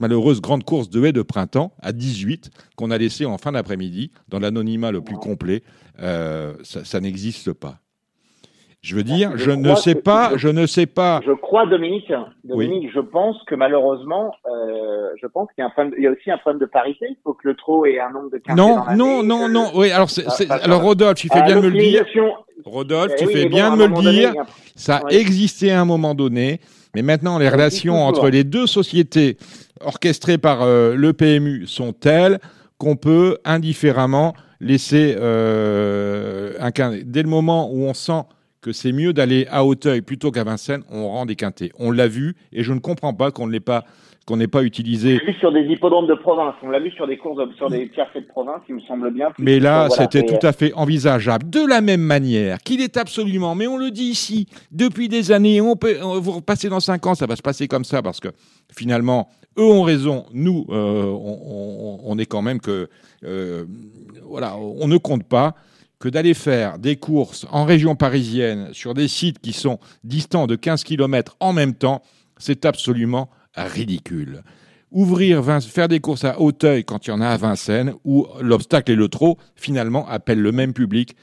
[0.01, 4.11] malheureuse grande course de haie de printemps à 18, qu'on a laissé en fin d'après-midi,
[4.29, 5.63] dans l'anonymat le plus complet,
[6.01, 7.80] euh, ça n'existe pas.
[8.81, 11.21] Je veux dire, je, Je ne sais pas, je- je ne sais pas.
[11.23, 12.11] Je crois, Dominique,
[12.43, 16.07] Dominique, je pense que malheureusement, euh, je pense qu'il y a, un problème, il y
[16.07, 17.05] a aussi un problème de parité.
[17.11, 19.67] Il faut que le trot ait un nombre de quintets Non, dans non, non.
[19.75, 20.63] Oui, alors, c'est- Ah, c'est- pardon.
[20.63, 22.05] alors Rodolphe, tu fais Ah, bien de me le dire.
[22.65, 24.31] Rodolphe, Eh tu oui, fais bon, bien de me le donné, dire.
[24.33, 24.45] il a-
[24.75, 25.15] Ça a Ouais.
[25.15, 26.59] existé à un moment donné.
[26.95, 29.37] Mais maintenant, les relations entre les deux sociétés
[29.85, 32.39] orchestrées par euh, le PMU sont telles
[32.79, 36.71] qu'on peut indifféremment laisser euh, un.
[37.05, 38.23] Dès le moment où on sent
[38.61, 41.71] que c'est mieux d'aller à Hauteuil plutôt qu'à Vincennes, on rend des quintés.
[41.79, 43.83] On l'a vu et je ne comprends pas qu'on ne l'ait pas
[44.27, 45.15] qu'on n'ait pas utilisé.
[45.15, 47.71] On l'a vu sur des hippodromes de province, on l'a vu sur des courses, sur
[47.71, 49.29] des de province, il me semble bien.
[49.39, 51.49] Mais là, c'était tout à fait envisageable.
[51.49, 55.59] De la même manière qu'il est absolument, mais on le dit ici, depuis des années,
[55.59, 58.27] on peut, vous repassez dans cinq ans, ça va se passer comme ça, parce que
[58.71, 59.27] finalement,
[59.57, 61.03] eux ont raison, nous, euh,
[62.05, 62.89] on, est quand même que,
[63.23, 63.65] euh,
[64.23, 65.55] voilà, on ne compte pas
[66.01, 70.55] que d'aller faire des courses en région parisienne sur des sites qui sont distants de
[70.55, 72.01] 15 km en même temps,
[72.37, 74.43] c'est absolument ridicule.
[74.91, 78.91] Ouvrir, faire des courses à Hauteuil quand il y en a à Vincennes, où l'obstacle
[78.91, 81.15] et le trop, finalement, appellent le même public.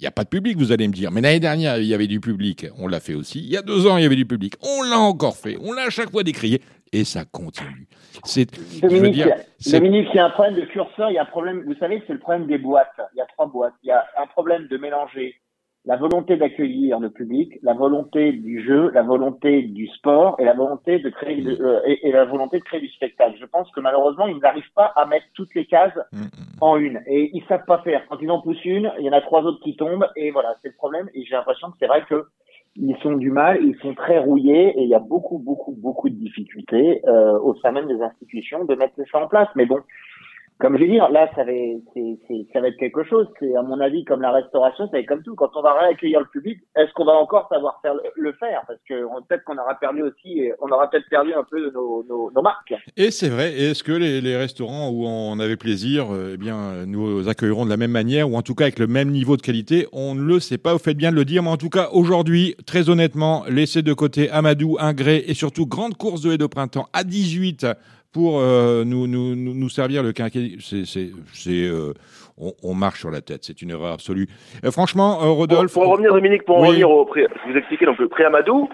[0.00, 1.12] Il n'y a pas de public, vous allez me dire.
[1.12, 2.66] Mais l'année dernière, il y avait du public.
[2.78, 3.38] On l'a fait aussi.
[3.38, 4.54] Il y a deux ans, il y avait du public.
[4.62, 5.56] On l'a encore fait.
[5.60, 6.60] On l'a à chaque fois décrié.
[6.92, 7.88] Et ça continue.
[8.24, 8.46] C'est,
[8.82, 9.34] Dominique, dire,
[9.72, 11.10] Dominique, il y a un problème de curseur.
[11.10, 13.00] Il y a un problème, vous savez, c'est le problème des boîtes.
[13.14, 13.74] Il y a trois boîtes.
[13.82, 15.36] Il y a un problème de mélanger
[15.84, 20.54] la volonté d'accueillir le public, la volonté du jeu, la volonté du sport et la
[20.54, 23.36] volonté de créer euh, et, la volonté de créer du spectacle.
[23.40, 26.28] Je pense que malheureusement ils n'arrivent pas à mettre toutes les cases mm, mm.
[26.60, 28.06] en une et ils savent pas faire.
[28.08, 30.54] Quand ils en poussent une, il y en a trois autres qui tombent et voilà
[30.62, 31.08] c'est le problème.
[31.14, 32.26] Et j'ai l'impression que c'est vrai que
[32.76, 36.08] ils sont du mal, ils sont très rouillés et il y a beaucoup beaucoup beaucoup
[36.08, 39.48] de difficultés euh, au sein même des institutions de mettre ça en place.
[39.56, 39.80] Mais bon,
[40.58, 43.26] comme je veux dire, là, ça va, être quelque chose.
[43.40, 45.34] C'est, à mon avis, comme la restauration, être comme tout.
[45.34, 48.62] Quand on va réaccueillir le public, est-ce qu'on va encore savoir faire le, faire?
[48.68, 52.42] Parce que peut-être qu'on aura perdu aussi, on aura peut-être perdu un peu nos, nos,
[52.42, 52.74] marques.
[52.96, 53.52] Et c'est vrai.
[53.52, 57.76] est-ce que les, les, restaurants où on avait plaisir, eh bien, nous accueillerons de la
[57.76, 59.88] même manière, ou en tout cas avec le même niveau de qualité?
[59.92, 60.72] On ne le sait pas.
[60.72, 61.42] Vous faites bien de le dire.
[61.42, 65.96] Mais en tout cas, aujourd'hui, très honnêtement, laissez de côté Amadou, Ingré et surtout grande
[65.96, 67.66] course de haie de printemps à 18
[68.12, 70.56] pour euh, nous, nous, nous, servir le quinquennat.
[70.60, 71.08] C'est,
[71.48, 71.94] euh,
[72.36, 73.44] on, marche sur la tête.
[73.44, 74.28] C'est une erreur absolue.
[74.64, 75.72] Euh, franchement, Rodolphe.
[75.72, 78.68] Pour, revenir, Dominique, pour revenir au prix, je vous expliquer donc le prix Amadou.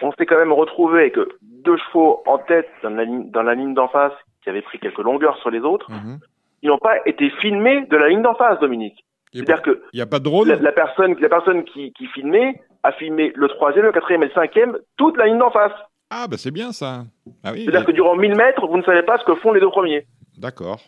[0.00, 3.54] On s'est quand même retrouvé avec deux chevaux en tête dans la ligne, dans la
[3.54, 4.12] ligne d'en face
[4.42, 5.90] qui avaient pris quelques longueurs sur les autres.
[5.90, 6.18] Mhm.
[6.62, 9.04] Ils n'ont pas été filmés de la ligne d'en face, Dominique.
[9.32, 10.48] C'est-à-dire que il y a pas de drone.
[10.48, 14.32] La, personne, la personne qui, qui filmait a filmé le troisième, le quatrième et le
[14.32, 15.72] cinquième, toute la ligne d'en face.
[16.14, 17.04] Ah, bah c'est bien ça.
[17.42, 19.70] Ah C'est-à-dire que durant 1000 mètres, vous ne savez pas ce que font les deux
[19.70, 20.06] premiers.
[20.36, 20.80] D'accord.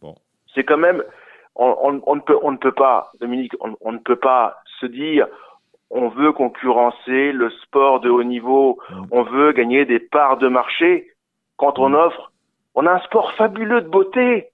[0.00, 0.14] Bon.
[0.54, 1.02] C'est quand même.
[1.56, 5.26] On, ne peut, on ne peut pas, Dominique, on, ne peut pas se dire
[5.90, 9.06] on veut concurrencer le sport de haut niveau, mm.
[9.10, 11.08] on veut gagner des parts de marché
[11.56, 11.94] quand on mm.
[11.94, 12.32] offre.
[12.76, 14.50] On a un sport fabuleux de beauté.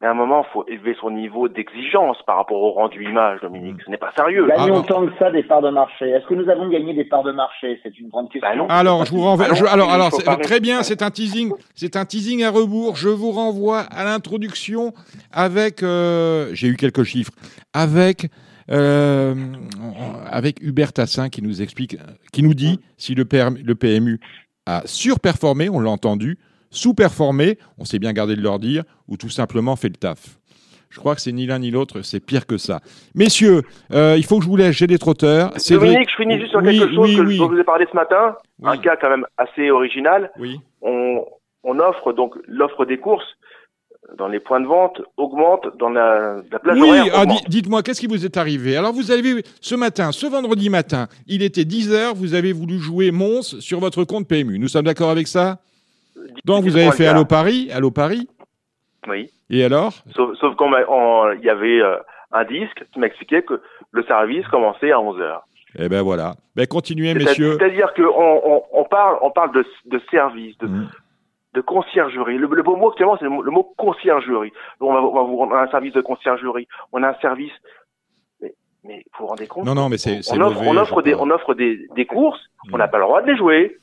[0.00, 3.40] Mais à un moment, il faut élever son niveau d'exigence par rapport au rendu image,
[3.40, 3.76] Dominique.
[3.82, 4.46] Ce n'est pas sérieux.
[4.46, 6.10] Gagnons ah, tant que ça des parts de marché.
[6.10, 7.80] Est-ce que nous avons gagné des parts de marché?
[7.82, 8.66] C'est une grande question.
[8.66, 9.46] Bah alors, je vous renvoie.
[9.48, 10.10] Ah alors, alors,
[10.42, 10.82] très bien.
[10.82, 11.52] C'est un teasing.
[11.74, 12.96] C'est un teasing à rebours.
[12.96, 14.92] Je vous renvoie à l'introduction
[15.32, 15.82] avec.
[15.82, 17.32] Euh, j'ai eu quelques chiffres.
[17.72, 18.26] Avec.
[18.68, 19.32] Euh,
[20.28, 21.96] avec Hubert Tassin qui nous explique,
[22.32, 23.24] qui nous dit si le,
[23.64, 24.18] le PMU
[24.66, 26.36] a surperformé, on l'a entendu,
[26.76, 30.38] sous-performer, on sait bien garder de leur dire, ou tout simplement fait le taf.
[30.90, 32.80] Je crois que c'est ni l'un ni l'autre, c'est pire que ça.
[33.14, 33.62] Messieurs,
[33.92, 35.50] euh, il faut que je vous laisse, j'ai des trotteurs.
[35.68, 38.78] Dominique, je finis juste sur quelque chose que je vous ai parlé ce matin, un
[38.78, 40.30] cas quand même assez original.
[40.38, 40.60] Oui.
[40.80, 41.24] On,
[41.80, 43.36] offre donc l'offre des courses
[44.16, 48.06] dans les points de vente augmente dans la, la plage oui, ah, dites-moi, qu'est-ce qui
[48.06, 48.76] vous est arrivé?
[48.76, 53.10] Alors, vous avez ce matin, ce vendredi matin, il était 10h, vous avez voulu jouer
[53.10, 54.58] Mons sur votre compte PMU.
[54.58, 55.58] Nous sommes d'accord avec ça?
[56.44, 58.28] Donc vous avez fait Allo Paris, Allo Paris
[59.08, 59.30] Oui.
[59.50, 59.92] Et alors?
[60.14, 61.96] Sauf, sauf qu'il y avait euh,
[62.32, 63.60] un disque qui m'expliquait que
[63.92, 65.40] le service commençait à 11h.
[65.78, 66.34] Eh ben voilà.
[66.54, 67.56] Ben continuez, messieurs.
[67.58, 70.88] C'est-à-dire qu'on on, parle, on parle de, de service, de, mmh.
[71.54, 72.38] de conciergerie.
[72.38, 74.52] Le, beau mot actuellement, c'est le, mot conciergerie.
[74.80, 77.52] On, va, on, a un service de conciergerie, on a un service.
[78.40, 78.54] Mais,
[78.84, 80.20] mais vous vous rendez compte Non, non, mais c'est.
[80.32, 82.40] On, offre, on, offre des, on offre des, des courses,
[82.72, 83.76] on n'a pas le droit de les jouer.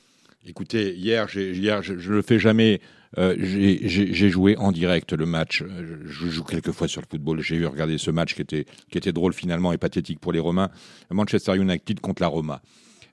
[0.46, 2.80] Écoutez, hier, hier je ne le fais jamais.
[3.16, 5.62] Euh, j'ai joué en direct le match.
[6.04, 7.40] Je joue quelques fois sur le football.
[7.40, 10.40] J'ai eu regardé ce match qui était, qui était drôle finalement et pathétique pour les
[10.40, 10.70] Romains.
[11.10, 12.60] Manchester United contre la Roma.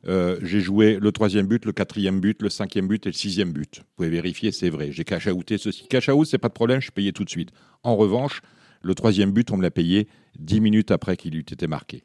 [0.08, 3.54] Euh, j'ai joué le troisième but, le quatrième but, le cinquième but et le sixième
[3.54, 3.78] but.
[3.78, 4.92] Vous pouvez vérifier, c'est vrai.
[4.92, 5.88] J'ai cash outé ceci.
[5.88, 7.52] Cash out, c'est pas de problème, je payais tout de suite.
[7.84, 8.42] En revanche,
[8.82, 10.08] le troisième but, on me l'a payé
[10.40, 12.04] dix minutes après qu'il eût été marqué.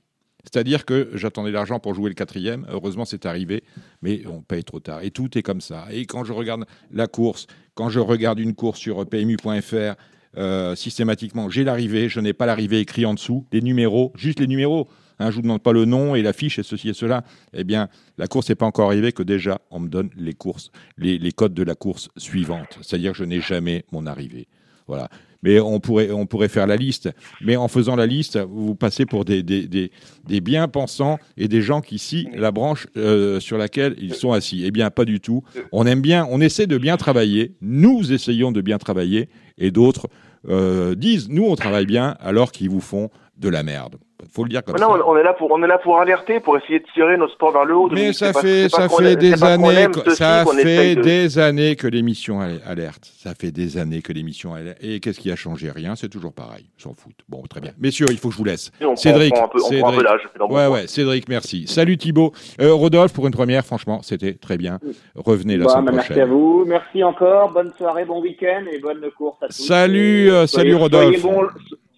[0.51, 2.66] C'est-à-dire que j'attendais l'argent pour jouer le quatrième.
[2.70, 3.64] Heureusement, c'est arrivé,
[4.01, 5.02] mais on paye trop tard.
[5.02, 5.86] Et tout est comme ça.
[5.90, 9.97] Et quand je regarde la course, quand je regarde une course sur PMU.fr,
[10.39, 14.47] euh, systématiquement, j'ai l'arrivée, je n'ai pas l'arrivée écrit en dessous, les numéros, juste les
[14.47, 14.86] numéros.
[15.18, 17.24] hein, je vous demande pas le nom et l'affiche et ceci et cela.
[17.52, 20.70] Eh bien, la course n'est pas encore arrivée que déjà on me donne les courses,
[20.98, 22.78] les, les codes de la course suivante.
[22.82, 24.47] C'est-à-dire que je n'ai jamais mon arrivée.
[24.86, 25.09] Voilà.
[25.42, 27.10] Mais on pourrait, on pourrait faire la liste.
[27.40, 31.80] Mais en faisant la liste, vous passez pour des, des, des, bien-pensants et des gens
[31.80, 34.62] qui scient la branche euh, sur laquelle ils sont assis.
[34.64, 35.42] Eh bien, pas du tout.
[35.72, 37.54] On aime bien, on essaie de bien travailler.
[37.60, 39.28] Nous essayons de bien travailler.
[39.58, 40.08] Et d'autres
[40.48, 43.96] euh, disent, nous, on travaille bien, alors qu'ils vous font de la merde.
[44.32, 45.02] Faut le dire comme non, ça.
[45.06, 47.52] on est là pour on est là pour alerter, pour essayer de tirer nos sports
[47.52, 47.88] vers le haut.
[47.93, 53.05] Mais ça fait, ça fait des années, ça fait des années que l'émission al- alerte.
[53.18, 54.78] Ça fait des années que l'émission alerte.
[54.80, 55.70] Et qu'est-ce qui a changé?
[55.70, 56.66] Rien, c'est toujours pareil.
[56.78, 57.20] Ils s'en foutent.
[57.28, 57.72] Bon, très bien.
[57.78, 58.70] Messieurs, il faut que je vous laisse.
[58.80, 60.05] Prend- Cédric, on prend un peu- on prend un peu Cédric.
[60.38, 61.66] l'âge, ouais, ouais, Cédric, merci.
[61.66, 62.32] Salut Thibaut.
[62.60, 64.78] Euh, Rodolphe, pour une première, franchement, c'était très bien.
[65.14, 66.22] Revenez la Bon, semaine bah, merci prochaine.
[66.22, 69.66] à vous, merci encore, bonne soirée, bon week-end et bonne course à tous.
[69.66, 71.20] Salut, euh, salut Rodolphe.
[71.20, 71.47] Soyez bon,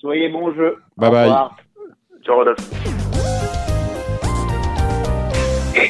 [0.00, 0.76] soyez bon jeu.
[0.96, 1.22] Bye Au bye.
[1.24, 1.56] revoir.
[2.28, 2.58] Ciao, Rodolphe.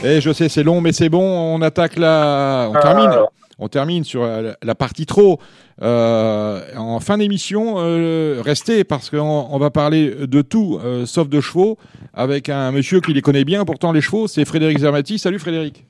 [0.04, 1.20] Eh, je sais, c'est long, mais c'est bon.
[1.20, 2.68] On attaque la.
[2.70, 2.80] On Ah.
[2.80, 3.10] termine.
[3.58, 5.40] On termine sur la, la partie trop.
[5.82, 9.18] Euh, en fin d'émission, euh, restez parce qu'on
[9.50, 11.76] on va parler de tout, euh, sauf de chevaux,
[12.14, 13.64] avec un monsieur qui les connaît bien.
[13.64, 15.18] Pourtant, les chevaux, c'est Frédéric Zermati.
[15.18, 15.84] Salut Frédéric.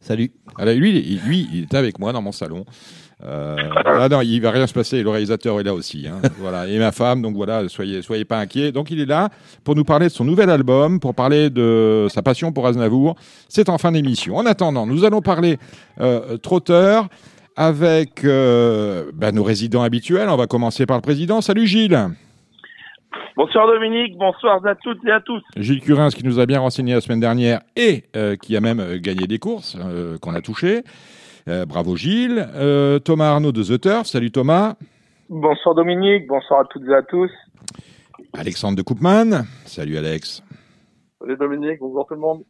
[0.00, 0.32] Salut.
[0.58, 2.64] Alors, lui, il- lui, il était avec moi dans mon salon.
[3.24, 5.02] Euh, ah non, il va rien se passer.
[5.02, 6.06] Le réalisateur est là aussi.
[6.08, 6.20] hein.
[6.38, 7.22] voilà, et ma femme.
[7.22, 8.72] Donc voilà, soyez, soyez pas inquiets.
[8.72, 9.28] Donc il est là
[9.64, 13.16] pour nous parler de son nouvel album, pour parler de sa passion pour Aznavour.
[13.48, 14.36] C'est en fin d'émission.
[14.36, 15.58] En attendant, nous allons parler
[16.00, 17.08] euh, trotteur
[17.56, 20.28] avec euh, bah, nos résidents habituels.
[20.28, 21.40] On va commencer par le président.
[21.40, 22.08] Salut Gilles.
[23.36, 25.42] Bonsoir Dominique, bonsoir à toutes et à tous.
[25.56, 28.96] Gilles Curins qui nous a bien renseigné la semaine dernière et euh, qui a même
[28.96, 29.76] gagné des courses
[30.20, 30.82] qu'on a touchées.
[31.48, 32.46] Euh, bravo Gilles.
[32.54, 34.06] Euh, Thomas Arnaud de The Turf.
[34.06, 34.76] Salut Thomas.
[35.28, 37.30] Bonsoir Dominique, bonsoir à toutes et à tous.
[38.32, 39.44] Alexandre de Koopman.
[39.64, 40.42] Salut Alex.
[41.20, 42.42] Salut Dominique, bonjour tout le monde.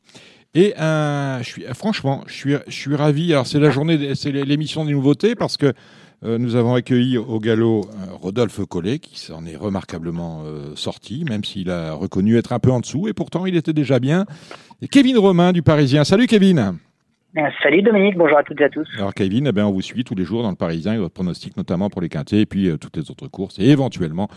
[0.54, 3.32] Et un, je suis, franchement, je suis, je suis ravi.
[3.32, 5.72] Alors c'est la journée, c'est l'émission des nouveautés parce que
[6.24, 11.24] euh, nous avons accueilli au galop euh, Rodolphe Collet qui s'en est remarquablement euh, sorti,
[11.28, 14.26] même s'il a reconnu être un peu en dessous et pourtant il était déjà bien.
[14.82, 16.04] Et Kevin Romain du Parisien.
[16.04, 16.78] Salut Kevin.
[17.38, 18.86] Euh, Salut Dominique, bonjour à toutes et à tous.
[18.98, 21.14] Alors Kevin, eh ben, on vous suit tous les jours dans le Parisien et votre
[21.14, 23.58] pronostic notamment pour les quintés et puis euh, toutes les autres courses.
[23.58, 24.28] Et éventuellement,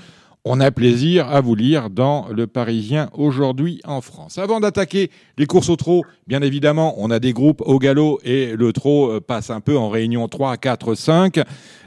[0.46, 4.38] on a plaisir à vous lire dans le Parisien aujourd'hui en France.
[4.38, 8.56] Avant d'attaquer les courses au trot, bien évidemment, on a des groupes au galop et
[8.56, 11.40] le trot euh, passe un peu en réunion 3, 4, 5.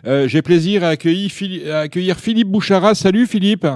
[0.07, 1.31] Euh, J'ai plaisir à accueillir,
[1.73, 2.95] à accueillir Philippe Bouchara.
[2.95, 3.67] Salut Philippe.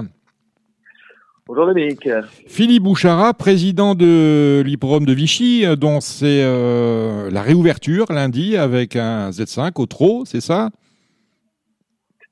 [1.45, 2.07] Bonjour Dominique.
[2.47, 8.95] Philippe Bouchara, président de l'hippodrome de Vichy, euh, dont c'est euh, la réouverture lundi avec
[8.95, 10.69] un Z5 au trot, c'est ça?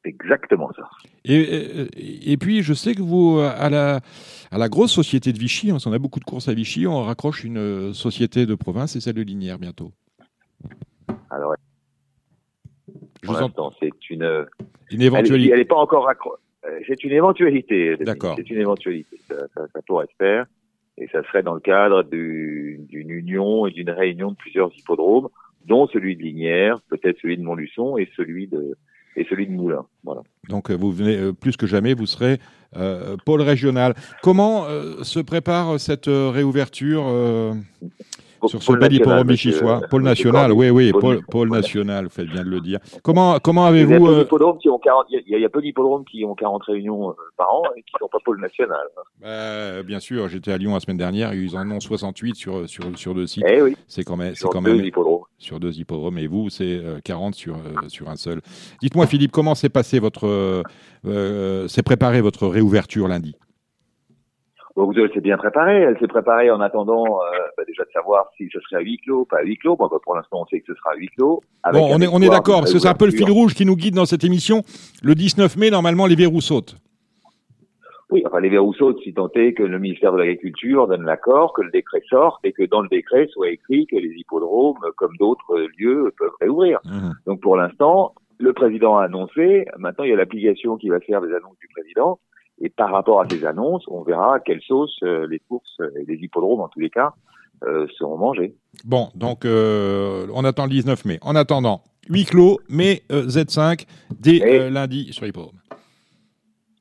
[0.06, 0.90] Exactement ça.
[1.26, 4.00] et, et, puis, je sais que vous, à la,
[4.50, 7.44] à la grosse société de Vichy, qu'on a beaucoup de courses à Vichy, on raccroche
[7.44, 9.92] une euh, société de province et celle de Linière bientôt.
[11.30, 11.54] Alors,
[13.22, 14.48] Je vous en- c'est une,
[14.90, 15.52] Une éventualité.
[15.52, 16.32] Elle n'est pas encore accro...
[16.66, 17.98] euh, C'est une éventualité.
[17.98, 18.36] D'accord.
[18.38, 19.18] C'est une éventualité.
[19.28, 20.46] Ça, ça- ça pourrait se faire.
[20.98, 25.30] Et ça serait dans le cadre du- d'une union et d'une réunion de plusieurs hippodromes,
[25.66, 28.76] dont celui de Linière, peut-être celui de Montluçon et celui de,
[29.16, 29.86] et celui de Moulins.
[30.04, 30.22] Voilà.
[30.50, 32.38] Donc, euh, vous venez euh, plus que jamais, vous serez
[32.78, 33.94] euh, pôle régional.
[34.22, 37.54] Comment euh, se prépare cette réouverture euh,
[38.48, 42.50] sur ce national, hippodrome monsieur- vichychois Pôle national, oui, oui, Pôle- national, faites bien de
[42.50, 42.80] le dire.
[43.04, 44.08] Comment, comment Il y a avez-vous...
[44.08, 46.36] euh, d'hippodromes qui ont 40, il y a- il y a peu d'hippodromes qui ont
[46.36, 48.80] 40 réunions euh, par an et qui sont pas pôle national.
[49.24, 52.84] Euh, bien sûr, j'étais à Lyon la semaine dernière, ils en ont 68 sur, sur,
[52.98, 53.44] sur deux sites.
[53.48, 53.76] Eh oui.
[53.88, 55.22] C'est quand même, Sur quand deux même hippodromes.
[55.38, 58.42] sur deux hippodromes, et vous, c'est euh, 40 sur, euh, sur un seul.
[58.82, 60.28] Dites-moi, Philippe, comment s'est passé votre,
[61.06, 63.36] euh, s'est préparé votre réouverture lundi?
[64.90, 65.82] Elle s'est bien préparée.
[65.82, 68.98] Elle s'est préparée en attendant euh, bah, déjà de savoir si ce serait à huis
[68.98, 69.76] clos, pas à huis clos.
[69.76, 71.41] Bon, bah, pour l'instant, on sait que ce sera à huis clos.
[71.64, 73.30] avec Bon, on est, on est espoir d'accord, parce que c'est un peu le fil
[73.30, 74.64] rouge qui nous guide dans cette émission.
[75.03, 76.76] Le 19 mai, normalement, les verrous sautent.
[78.12, 81.53] Oui, enfin, les verrous sautent si tant est que le ministère de l'Agriculture donne l'accord,
[81.53, 85.16] que le décret sorte et que dans le décret soit écrit que les hippodromes, comme
[85.18, 86.80] d'autres lieux, peuvent réouvrir.
[86.84, 87.12] Mmh.
[87.26, 89.66] Donc, pour l'instant, le président a annoncé.
[89.78, 92.20] Maintenant, il y a l'application qui va faire des annonces du président.
[92.62, 96.06] Et par rapport à ces annonces, on verra à quelle sauce euh, les courses et
[96.06, 97.14] les hippodromes, en tous les cas,
[97.64, 98.56] euh, seront mangés.
[98.86, 101.20] Bon, donc euh, on attend le 19 mai.
[101.22, 103.86] En attendant, huis clos, mais euh, Z5
[104.20, 105.60] dès lundi sur l'hippodrome.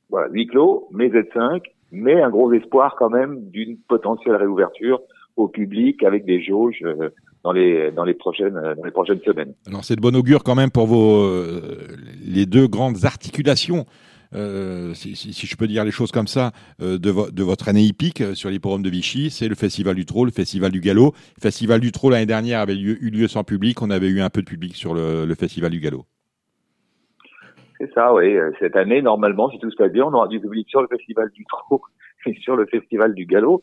[0.09, 5.01] Voilà, huis clos, mais Z5, mais un gros espoir quand même d'une potentielle réouverture
[5.35, 6.83] au public avec des jauges
[7.43, 9.53] dans les dans les prochaines dans les prochaines semaines.
[9.67, 11.87] Alors c'est de bon augure quand même pour vos euh,
[12.23, 13.85] les deux grandes articulations
[14.33, 18.49] si, si, je peux dire les choses comme ça, de, de, votre année hippique sur
[18.49, 21.13] l'hippodrome de Vichy, c'est le Festival du Trot, le Festival du Galop.
[21.37, 24.29] Le Festival du Trot l'année dernière avait eu lieu sans public, on avait eu un
[24.29, 26.05] peu de public sur le, Festival du Galop.
[27.79, 28.37] C'est ça, oui.
[28.59, 31.29] Cette année, normalement, si tout se passe bien, on aura du public sur le Festival
[31.31, 31.81] du Trot
[32.25, 33.61] et sur le Festival du Galop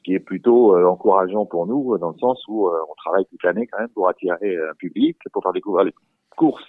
[0.00, 3.26] ce qui est plutôt euh, encourageant pour nous dans le sens où euh, on travaille
[3.26, 5.94] toute l'année quand même pour attirer un public, pour faire découvrir les
[6.36, 6.64] courses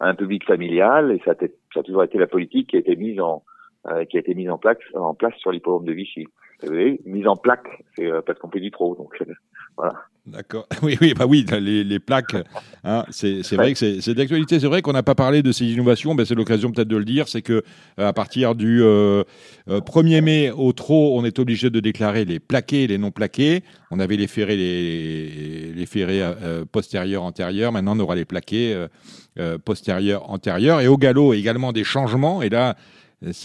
[0.00, 3.42] un public familial et ça a, toujours été la politique qui a été mise en
[3.86, 6.26] euh, qui a été mise en place en place sur l'hippodrome de Vichy.
[6.62, 9.22] Vous savez, mise en plaque, c'est parce qu'on fait du trop, donc
[9.76, 9.94] voilà.
[10.26, 10.66] D'accord.
[10.82, 12.34] Oui, oui, bah oui, les, les plaques,
[12.82, 14.58] hein, c'est vrai que c'est d'actualité.
[14.58, 17.04] C'est vrai qu'on n'a pas parlé de ces innovations, mais c'est l'occasion peut-être de le
[17.04, 17.28] dire.
[17.28, 17.62] C'est que
[17.98, 18.82] à partir du
[19.68, 23.62] 1er mai au trot, on est obligé de déclarer les plaqués et les non plaqués.
[23.90, 27.70] On avait les ferrés, les, les ferrés euh, postérieurs, antérieurs.
[27.72, 28.86] Maintenant, on aura les plaqués
[29.38, 30.80] euh, postérieurs, antérieurs.
[30.80, 32.42] Et au galop, également des changements.
[32.42, 32.76] Et là,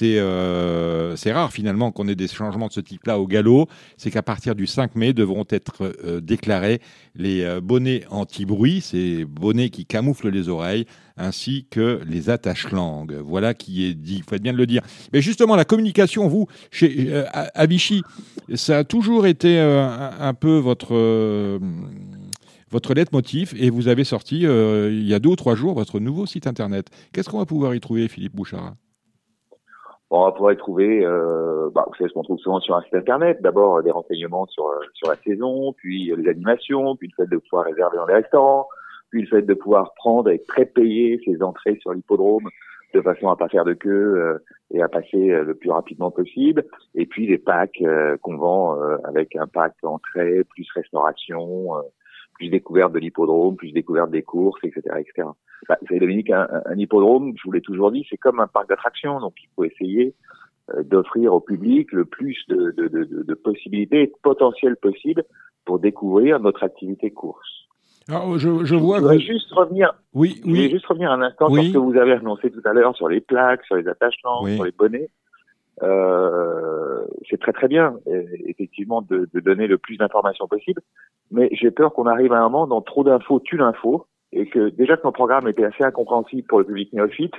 [0.03, 3.68] euh, c'est rare finalement qu'on ait des changements de ce type-là au galop.
[3.97, 6.81] C'est qu'à partir du 5 mai devront être euh, déclarés
[7.15, 10.85] les euh, bonnets anti-bruit, ces bonnets qui camouflent les oreilles,
[11.18, 13.15] ainsi que les attaches-langues.
[13.23, 14.81] Voilà qui est dit, il faut bien de le dire.
[15.14, 18.03] Mais justement, la communication, vous, chez, à Vichy,
[18.56, 21.60] ça a toujours été un, peu votre
[22.72, 26.26] votre leitmotiv et vous avez sorti il y a deux ou trois jours votre nouveau
[26.26, 26.88] site internet.
[27.11, 28.76] Qu'est-ce qu'on va pouvoir y trouver, Philippe Bouchard
[30.11, 32.81] on va pouvoir y trouver, euh, bah, vous savez ce qu'on trouve souvent sur un
[32.81, 33.41] site internet.
[33.41, 37.30] D'abord des renseignements sur euh, sur la saison, puis euh, les animations, puis le fait
[37.30, 38.68] de pouvoir réserver dans les restaurants,
[39.11, 42.49] puis le fait de pouvoir prendre et prépayer ses entrées sur l'hippodrome
[42.95, 44.40] de façon à pas faire de queue euh,
[44.72, 46.65] et à passer le plus rapidement possible.
[46.95, 47.84] Et puis les packs
[48.22, 51.72] qu'on vend avec un pack entrée plus restauration,
[52.40, 55.28] plus découverte de l'hippodrome, plus découverte des courses, etc., etc.
[55.68, 58.48] Bah, vous savez, Dominique, un, un, hippodrome, je vous l'ai toujours dit, c'est comme un
[58.48, 59.20] parc d'attractions.
[59.20, 60.16] Donc, il faut essayer
[60.74, 65.24] euh, d'offrir au public le plus de, de, de, de possibilités et de potentiel possible
[65.66, 67.68] pour découvrir notre activité course.
[68.07, 68.98] Alors, je, je vois.
[68.98, 69.94] Je voudrais juste revenir.
[70.14, 70.66] Oui, oui.
[70.66, 73.10] Je juste revenir un instant sur ce que vous avez annoncé tout à l'heure sur
[73.10, 75.10] les plaques, sur les attachements, sur les bonnets.
[75.84, 77.95] Euh, c'est très très bien,
[78.47, 80.81] effectivement, de, de, donner le plus d'informations possible.
[81.31, 84.69] Mais j'ai peur qu'on arrive à un moment dans trop d'infos tue l'info et que
[84.69, 87.34] déjà que mon programme était assez incompréhensible pour le public néophyte,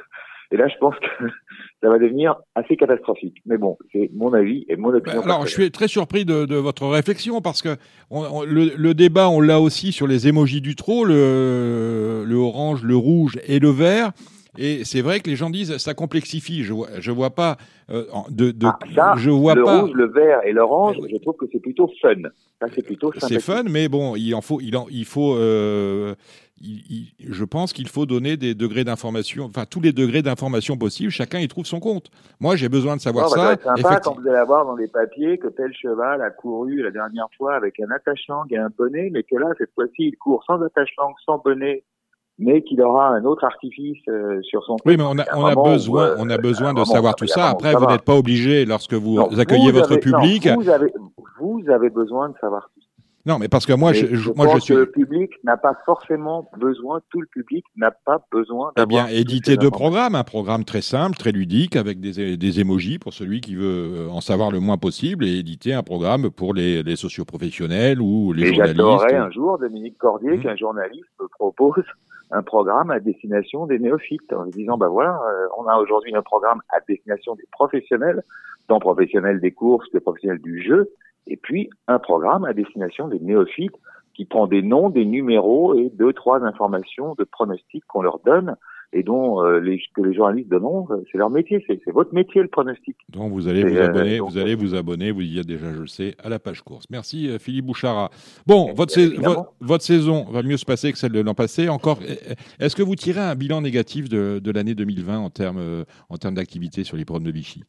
[0.52, 1.24] et là je pense que
[1.82, 3.36] ça va devenir assez catastrophique.
[3.46, 5.22] Mais bon, c'est mon avis et mon opinion.
[5.22, 7.76] Alors je suis très surpris de, de votre réflexion parce que
[8.10, 12.82] on, le, le, débat on l'a aussi sur les émojis du trop, le, le orange,
[12.82, 14.12] le rouge et le vert.
[14.58, 16.64] Et c'est vrai que les gens disent ça complexifie.
[16.64, 17.56] Je vois, je vois pas
[17.90, 18.66] euh, de, de
[18.96, 19.80] ah, je vois le pas.
[19.82, 20.96] rouge, le vert et l'orange.
[21.10, 22.14] Je trouve que c'est plutôt fun.
[22.60, 23.12] Ça c'est plutôt.
[23.18, 25.34] C'est fun, mais bon, il en faut, il en, il faut.
[25.36, 26.14] Euh,
[26.62, 31.38] je pense qu'il faut donner des degrés d'information, enfin tous les degrés d'information possibles, chacun
[31.38, 32.10] y trouve son compte.
[32.38, 33.56] Moi, j'ai besoin de savoir ça.
[33.56, 36.90] C'est sympa quand vous allez avoir dans les papiers que tel cheval a couru la
[36.90, 40.44] dernière fois avec un attache-langue et un bonnet, mais que là, cette fois-ci, il court
[40.46, 41.82] sans attache-langue, sans bonnet,
[42.40, 44.76] mais qu'il aura un autre artifice euh, sur son.
[44.86, 47.50] Oui, mais on a, on a besoin, euh, on a besoin de savoir tout ça.
[47.50, 50.48] Après, vous n'êtes pas obligé, lorsque vous accueillez votre public.
[50.56, 50.92] vous, avez,
[51.38, 52.86] vous avez besoin de savoir tout ça.
[53.26, 54.74] Non, mais parce que moi, je, je, moi, je suis.
[54.74, 58.72] Le public n'a pas forcément besoin, tout le public n'a pas besoin.
[58.78, 62.98] Eh bien, éditer deux programmes, un programme très simple, très ludique, avec des, des émojis
[62.98, 66.82] pour celui qui veut en savoir le moins possible, et éditer un programme pour les,
[66.82, 68.76] les socioprofessionnels ou les et journalistes.
[68.78, 70.42] J'adorerais un jour, Dominique Cordier, mmh.
[70.42, 71.84] qu'un journaliste me propose
[72.30, 76.22] un programme à destination des néophytes, en disant, bah voilà, euh, on a aujourd'hui un
[76.22, 78.22] programme à destination des professionnels,
[78.68, 80.90] tant professionnels des courses que professionnels du jeu,
[81.26, 83.76] et puis un programme à destination des néophytes
[84.14, 88.56] qui prend des noms, des numéros et deux, trois informations de pronostics qu'on leur donne
[88.92, 92.42] et dont euh, les, que les journalistes donnent, euh, c'est leur métier, c'est votre métier
[92.42, 92.96] le pronostic.
[93.08, 95.80] Donc vous allez vous euh, abonner, vous allez vous abonner, vous y êtes déjà, je
[95.80, 96.86] le sais, à la page course.
[96.90, 98.10] Merci Philippe Bouchara.
[98.46, 98.98] Bon, votre,
[99.60, 101.68] votre, saison va mieux se passer que celle de l'an passé.
[101.68, 102.00] Encore,
[102.58, 106.34] est-ce que vous tirez un bilan négatif de, de l'année 2020 en termes en termes
[106.34, 107.62] d'activité sur les programmes de Vichy?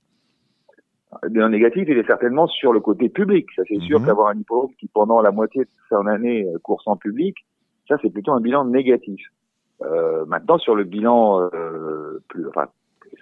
[1.24, 3.46] Le bilan négatif, il est certainement sur le côté public.
[3.56, 4.08] Ça, c'est sûr mhm.
[4.08, 7.36] qu'avoir un hippodrome qui, pendant la moitié de son année, course en public,
[7.88, 9.22] ça, c'est plutôt un bilan négatif.
[9.84, 12.68] Euh, maintenant, sur le bilan, euh, plus, enfin,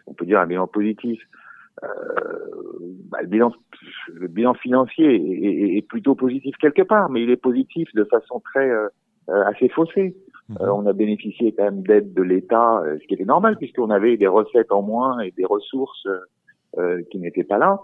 [0.07, 1.21] on peut dire un bilan positif.
[1.83, 1.87] Euh,
[3.09, 3.53] bah, le bilan,
[4.13, 8.41] le bilan financier est, est, plutôt positif quelque part, mais il est positif de façon
[8.41, 8.87] très euh,
[9.29, 10.15] euh, assez faussée.
[10.49, 10.57] Mhm.
[10.61, 14.25] on a bénéficié quand même d'aide de l'État, ce qui était normal puisqu'on avait des
[14.25, 16.07] recettes en moins et des ressources
[17.11, 17.79] qui n'étaient pas là.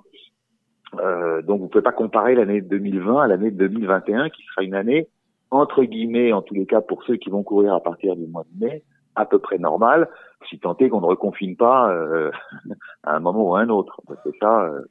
[1.43, 5.07] donc vous pouvez pas comparer l'année 2020 à l'année 2021 qui sera une année
[5.60, 8.45] entre guillemets, en tous les cas pour ceux qui vont courir à partir du mois
[8.53, 8.84] de mai,
[9.15, 10.10] à peu près normale,
[10.49, 12.32] si tant est qu'on ne reconfine pas euh,
[13.03, 14.02] à un moment ou à un autre.
[14.23, 14.65] C'est ça.
[14.65, 14.82] Euh,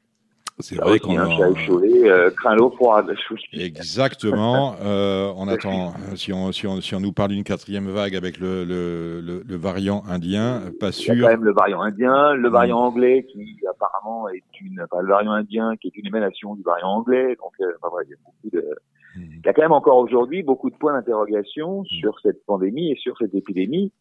[0.59, 3.13] c'est vrai qu'on un chat échaudé euh, craint l'eau froide.
[3.51, 4.75] Exactement.
[4.81, 5.93] euh, on attend.
[6.15, 9.43] Si on, si on, si on nous parle d'une quatrième vague avec le, le, le,
[9.45, 11.13] le, variant indien, pas sûr.
[11.13, 12.85] Il y a quand même le variant indien, le variant mm.
[12.85, 16.87] anglais qui apparemment est une, enfin, le variant indien qui est une émanation du variant
[16.87, 17.35] anglais.
[17.35, 18.75] Donc, euh, enfin, il y a beaucoup de.
[19.15, 19.21] Mm.
[19.21, 21.85] Il y a quand même encore aujourd'hui beaucoup de points d'interrogation mm.
[21.85, 23.91] sur cette pandémie et sur cette épidémie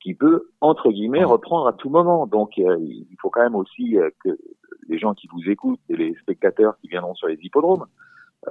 [0.00, 2.26] qui peut entre guillemets reprendre à tout moment.
[2.26, 4.36] Donc, euh, il faut quand même aussi euh, que
[4.88, 7.86] les gens qui vous écoutent et les spectateurs qui viendront sur les hippodromes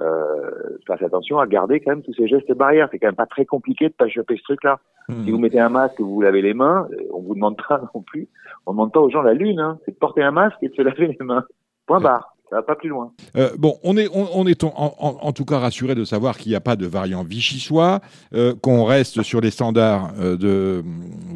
[0.00, 2.88] euh, fassent attention à garder quand même tous ces gestes barrières.
[2.90, 4.80] C'est quand même pas très compliqué de pas choper ce truc-là.
[5.24, 7.82] Si vous mettez un masque, vous vous lavez les mains, euh, on vous demande pas
[7.94, 8.28] non plus,
[8.66, 10.74] on demande pas aux gens la lune, hein, c'est de porter un masque et de
[10.74, 11.44] se laver les mains.
[11.86, 13.10] Point barre ça va pas plus loin.
[13.34, 16.56] Euh, bon, on est, on, est en, en, tout cas rassuré de savoir qu'il n'y
[16.56, 18.00] a pas de variant vichysois,
[18.34, 20.84] euh, qu'on reste sur les standards euh, de,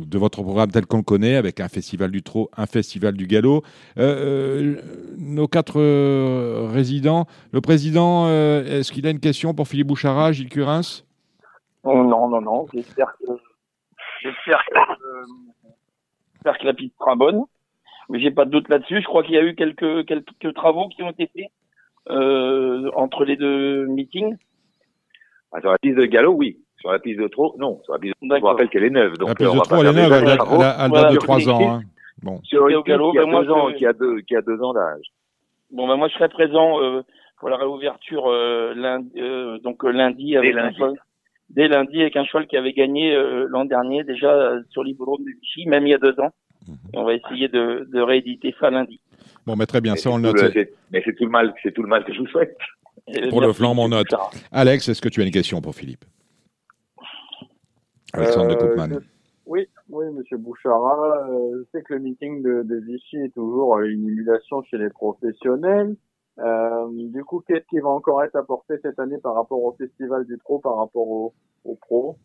[0.05, 3.27] de votre programme tel qu'on le connaît, avec un festival du trot, un festival du
[3.27, 3.63] galop.
[3.97, 4.75] Euh,
[5.17, 5.81] nos quatre
[6.71, 11.03] résidents, le président, est-ce qu'il a une question pour Philippe Bouchara, Gilles Curins?
[11.83, 12.67] Oh, Non, non, non.
[12.75, 13.33] J'espère que,
[14.23, 17.47] j'espère que, que la piste sera bonne
[18.15, 19.01] j'ai pas de doute là-dessus.
[19.01, 21.51] Je crois qu'il y a eu quelques quelques travaux qui ont été faits
[22.11, 24.37] euh, entre les deux meetings.
[25.53, 26.59] Ah, sur la piste de galop, oui.
[26.79, 27.81] Sur la piste de trop, non.
[27.85, 29.17] Sur la piste de je vous rappelle qu'elle est neuve.
[29.19, 30.13] Donc la piste de trop, elle est neuve.
[30.13, 31.71] Elle, a, elle, de trois ans.
[31.71, 31.81] Hein.
[32.23, 32.41] Bon.
[32.45, 34.73] Sur une galop, qui, a ben deux ans, qui, a deux, qui a deux ans
[34.73, 35.07] d'âge.
[35.71, 37.03] Bon, ben moi, je serai présent euh,
[37.39, 40.95] pour la réouverture euh, lundi, euh, donc euh, lundi avec un cheval,
[41.51, 45.31] dès lundi avec un cheval qui avait gagné euh, l'an dernier déjà sur l'hippodrome de
[45.41, 46.31] Vichy, même il y a deux ans.
[46.95, 49.01] On va essayer de, de, rééditer ça lundi.
[49.47, 50.37] Bon, mais très bien, ça on le note.
[50.91, 52.57] mais c'est tout le mal, c'est tout le mal que je vous souhaite.
[53.31, 54.15] pour le flanc, on note.
[54.53, 56.05] Alex, est-ce que tu as une question pour Philippe?
[58.13, 58.93] Alexandre de Koopman.
[58.93, 59.01] Euh,
[59.47, 61.29] oui, oui, Monsieur Bouchara.
[61.29, 64.91] Euh, je sais que le meeting de, de, Vichy est toujours une émulation chez les
[64.91, 65.97] professionnels.
[66.39, 70.25] Euh, du coup, qu'est-ce qui va encore être apporté cette année par rapport au festival
[70.27, 71.35] du Pro, par rapport au,
[71.65, 72.17] au Pro?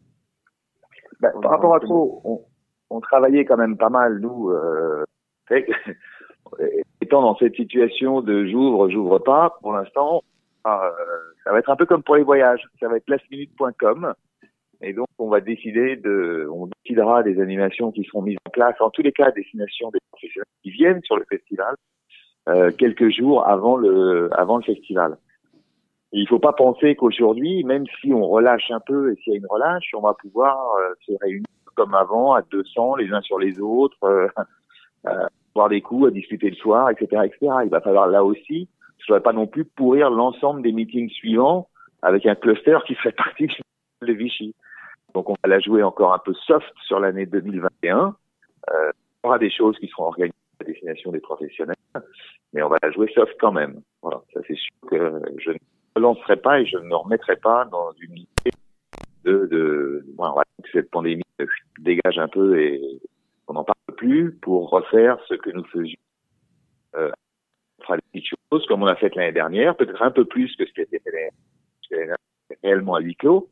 [1.19, 2.41] Ben, Par rapport à Pro, on,
[2.91, 5.05] on travaillait quand même pas mal, nous, euh,
[7.01, 10.23] étant dans cette situation de j'ouvre, j'ouvre pas, pour l'instant,
[10.67, 10.91] euh,
[11.43, 14.13] ça va être un peu comme pour les voyages, ça va être lastminute.com,
[14.81, 18.75] et donc on va décider de, on décidera des animations qui seront mises en place,
[18.81, 21.75] en tous les cas, destination des professionnels qui viennent sur le festival,
[22.49, 25.17] euh, quelques jours avant le, avant le festival.
[26.11, 29.39] Il faut pas penser qu'aujourd'hui, même si on relâche un peu et s'il y a
[29.39, 31.45] une relâche, on va pouvoir euh, se réunir
[31.75, 34.27] comme avant, à 200 les uns sur les autres, euh,
[35.07, 37.53] euh, boire des coups, à discuter le soir, etc., etc.
[37.63, 38.67] Il va falloir là aussi,
[39.07, 41.67] je ne pas non plus pourrir l'ensemble des meetings suivants
[42.01, 43.47] avec un cluster qui fait partie
[44.01, 44.55] de Vichy.
[45.13, 48.15] Donc on va la jouer encore un peu soft sur l'année 2021.
[48.71, 48.91] Euh,
[49.23, 51.75] y aura des choses qui seront organisées à destination des professionnels,
[52.53, 53.81] mais on va la jouer soft quand même.
[54.03, 57.91] Ça c'est sûr que je ne lancerai pas et je ne me remettrai pas dans
[57.99, 58.51] une idée
[59.23, 60.33] de, de bon,
[60.63, 61.23] que cette pandémie
[61.79, 62.81] dégage un peu et
[63.47, 65.99] on n'en parle plus pour refaire ce que nous faisions.
[66.95, 67.11] Euh,
[67.79, 70.65] on fera des choses comme on a fait l'année dernière, peut-être un peu plus que
[70.65, 70.85] ce qui
[71.89, 72.09] fait
[72.63, 73.49] réellement à huis clos,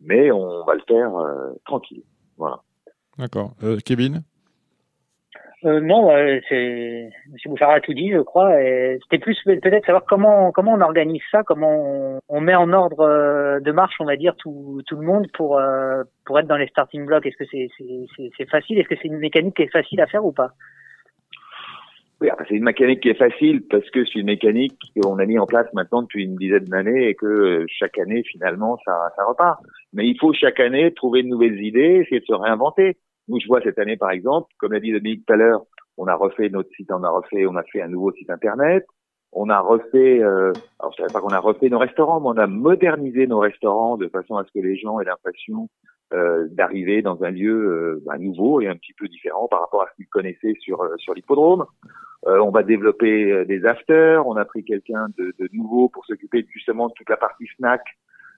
[0.00, 2.02] mais on va le faire euh, tranquille.
[2.36, 2.62] Voilà.
[3.18, 3.54] D'accord.
[3.62, 4.22] Euh, Kevin?
[5.64, 6.08] Euh, non,
[6.48, 8.52] c'est Monsieur Bouchard a tout dit, je crois.
[9.02, 13.58] C'était plus peut-être savoir comment comment on organise ça, comment on, met en ordre euh,
[13.58, 16.68] de marche, on va dire tout tout le monde pour euh, pour être dans les
[16.68, 17.26] starting blocks.
[17.26, 17.68] Est-ce que c'est
[18.36, 18.78] c'est facile?
[18.78, 20.52] Est-ce que c'est une mécanique qui est facile à faire ou pas?
[22.20, 25.38] Oui, c'est une mécanique qui est facile parce que c'est une mécanique qu'on a mis
[25.38, 29.60] en place maintenant depuis une dizaine d'années et que chaque année finalement ça ça repart.
[29.92, 32.96] Mais il faut chaque année trouver de nouvelles idées, essayer de se réinventer.
[33.28, 35.64] Nous, je vois cette année, par exemple, comme l'a dit Dominique tout à l'heure,
[35.96, 38.86] on a refait notre site, on a refait, on a fait un nouveau site internet,
[39.32, 42.42] on a refait, euh, alors je savais pas qu'on a refait nos restaurants, mais on
[42.42, 45.68] a modernisé nos restaurants de façon à ce que les gens aient l'impression
[46.14, 49.82] euh, d'arriver dans un lieu euh, bah, nouveau et un petit peu différent par rapport
[49.82, 51.66] à ce qu'ils connaissaient sur euh, sur l'hippodrome.
[52.26, 56.46] Euh, on va développer des afters, on a pris quelqu'un de, de nouveau pour s'occuper
[56.50, 57.82] justement de toute la partie snack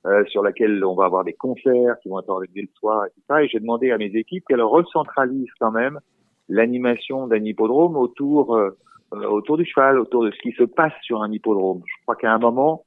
[0.07, 3.45] euh, sur laquelle on va avoir des concerts qui vont être organisés le soir, etc.
[3.45, 6.01] Et j'ai demandé à mes équipes qu'elles recentralisent quand même
[6.49, 8.71] l'animation d'un hippodrome autour euh,
[9.13, 11.83] euh, autour du cheval, autour de ce qui se passe sur un hippodrome.
[11.85, 12.87] Je crois qu'à un moment,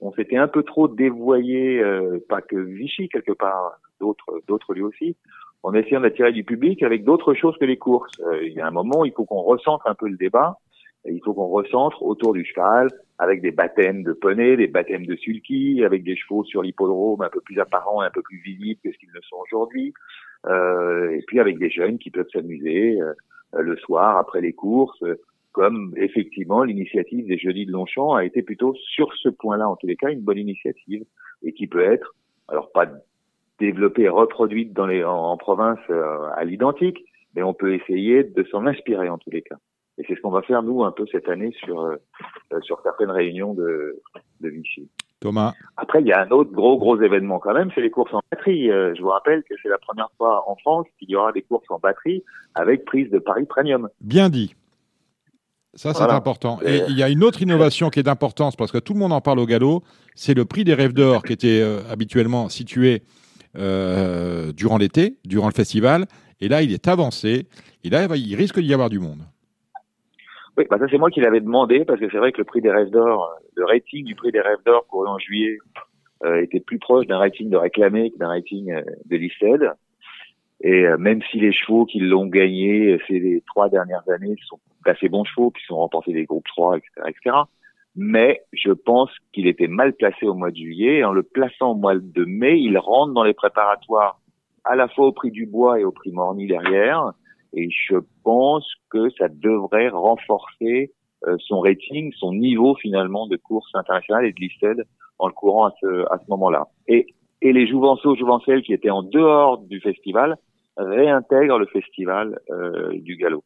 [0.00, 1.82] on s'était un peu trop dévoyé,
[2.28, 5.16] pas que Vichy quelque part, d'autres d'autres lieux aussi,
[5.62, 8.12] en essayant d'attirer du public avec d'autres choses que les courses.
[8.42, 10.58] il y a un moment, il faut qu'on recentre un peu le débat
[11.06, 15.16] il faut qu'on recentre autour du cheval avec des baptêmes de poney, des baptêmes de
[15.16, 18.80] sulky, avec des chevaux sur l'hippodrome un peu plus apparents et un peu plus visibles
[18.82, 19.92] que ce qu'ils ne sont aujourd'hui,
[20.46, 22.98] euh, et puis avec des jeunes qui peuvent s'amuser
[23.52, 25.02] le soir après les courses,
[25.52, 29.86] comme effectivement l'initiative des Jeudis de Longchamp a été plutôt sur ce point-là, en tous
[29.86, 31.04] les cas, une bonne initiative
[31.42, 32.14] et qui peut être,
[32.48, 32.86] alors pas
[33.58, 35.78] développée et reproduite dans les, en, province
[36.36, 37.04] à l'identique,
[37.34, 39.56] mais on peut essayer de s'en inspirer en tous les cas.
[40.00, 41.96] Et c'est ce qu'on va faire nous un peu cette année sur
[42.62, 44.00] sur certaines réunions de,
[44.40, 44.88] de Vichy.
[45.20, 45.52] Thomas.
[45.76, 48.20] Après, il y a un autre gros, gros événement quand même, c'est les courses en
[48.32, 48.70] batterie.
[48.70, 51.42] Euh, je vous rappelle que c'est la première fois en France qu'il y aura des
[51.42, 52.24] courses en batterie
[52.54, 53.88] avec prise de Paris Premium.
[54.00, 54.54] Bien dit.
[55.74, 56.58] Ça, c'est important.
[56.64, 59.12] Et il y a une autre innovation qui est d'importance parce que tout le monde
[59.12, 59.84] en parle au galop,
[60.16, 63.04] c'est le prix des rêves d'or qui était euh, habituellement situé
[63.56, 66.06] euh, durant l'été, durant le festival.
[66.40, 67.46] Et là, il est avancé.
[67.84, 69.20] Et là, il risque d'y avoir du monde.
[70.60, 72.60] Oui, bah ça c'est moi qui l'avais demandé parce que c'est vrai que le prix
[72.60, 75.56] des rêves d'or, le rating du prix des rêves d'or couru en juillet
[76.22, 79.72] euh, était plus proche d'un rating de réclamé que d'un rating euh, de listed.
[80.60, 85.08] Et euh, même si les chevaux qui l'ont gagné ces trois dernières années sont assez
[85.08, 87.36] bons chevaux, qui sont remportés des groupes 3, etc., etc.
[87.96, 91.04] Mais je pense qu'il était mal placé au mois de juillet.
[91.04, 94.20] en le plaçant au mois de mai, il rentre dans les préparatoires
[94.64, 97.14] à la fois au prix du bois et au prix Morny derrière.
[97.52, 100.92] Et je pense que ça devrait renforcer
[101.26, 104.84] euh, son rating, son niveau finalement de course internationale et de listed
[105.18, 106.68] en le courant à ce, à ce moment-là.
[106.88, 107.06] Et,
[107.42, 110.36] et les Jouvenceaux, Jouvencelles qui étaient en dehors du festival
[110.76, 113.44] réintègrent le festival euh, du galop.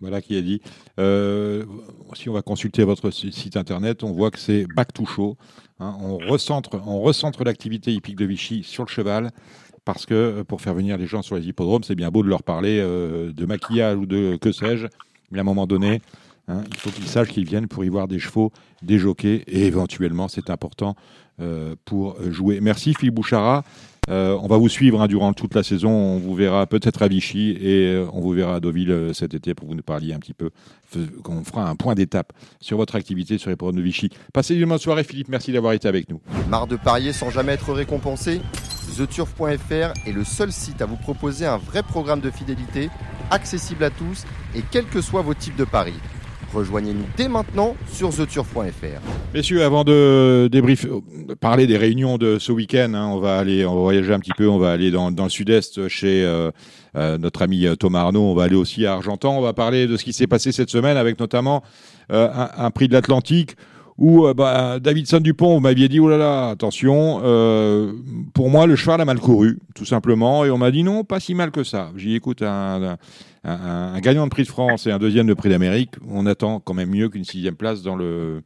[0.00, 0.60] Voilà qui a dit.
[0.98, 1.64] Euh,
[2.14, 5.36] si on va consulter votre site internet, on voit que c'est back to show.
[5.78, 5.94] Hein.
[6.00, 9.30] on recentre, on recentre l'activité hippique de Vichy sur le cheval
[9.86, 12.28] parce que euh, pour faire venir les gens sur les hippodromes, c'est bien beau de
[12.28, 14.88] leur parler euh, de maquillage ou de que sais-je,
[15.30, 16.02] mais à un moment donné,
[16.48, 18.52] hein, il faut qu'ils sachent qu'ils viennent pour y voir des chevaux,
[18.82, 20.96] des jockeys, et éventuellement, c'est important
[21.40, 22.60] euh, pour jouer.
[22.60, 23.64] Merci Philippe Bouchara.
[24.08, 25.90] on va vous suivre hein, durant toute la saison.
[25.90, 29.68] On vous verra peut-être à Vichy et on vous verra à Deauville cet été pour
[29.68, 30.50] vous nous parliez un petit peu.
[31.28, 34.08] On fera un point d'étape sur votre activité sur les programmes de Vichy.
[34.32, 35.28] Passez une bonne soirée, Philippe.
[35.28, 36.20] Merci d'avoir été avec nous.
[36.48, 38.40] Marre de parier sans jamais être récompensé?
[38.96, 42.88] TheTurf.fr est le seul site à vous proposer un vrai programme de fidélité,
[43.30, 44.24] accessible à tous
[44.54, 46.00] et quels que soient vos types de paris.
[46.54, 49.00] Rejoignez-nous dès maintenant sur TheTurf.fr.
[49.34, 50.86] Messieurs, avant de débrief,
[51.40, 54.58] parler des réunions de ce week-end, hein, on va aller, voyager un petit peu, on
[54.58, 56.50] va aller dans, le sud-est chez euh,
[56.96, 59.86] euh, notre ami euh, Thomas Arnaud, on va aller aussi à Argentan, on va parler
[59.86, 61.62] de ce qui s'est passé cette semaine avec notamment
[62.08, 63.56] un, prix de l'Atlantique
[63.98, 67.92] où euh, bah, Davidson Dupont, vous m'aviez dit, oh là là, attention, euh,
[68.34, 70.44] pour moi, le cheval a mal couru, tout simplement.
[70.44, 71.92] Et on m'a dit, non, pas si mal que ça.
[71.96, 72.98] J'y écoute un,
[74.02, 75.92] gagnant de prix de France et un deuxième de prix d'Amérique.
[76.08, 78.42] On attend quand même mieux qu'une sixième place dans le,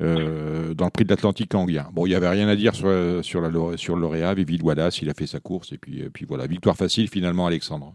[0.00, 1.88] euh, dans le prix de l'Atlantique anglien.
[1.94, 2.90] Bon, il n'y avait rien à dire sur,
[3.22, 4.34] sur, la, sur le lauréat.
[4.34, 5.72] Vivid Wallace, il a fait sa course.
[5.72, 7.94] Et puis, et puis voilà, victoire facile finalement, Alexandre.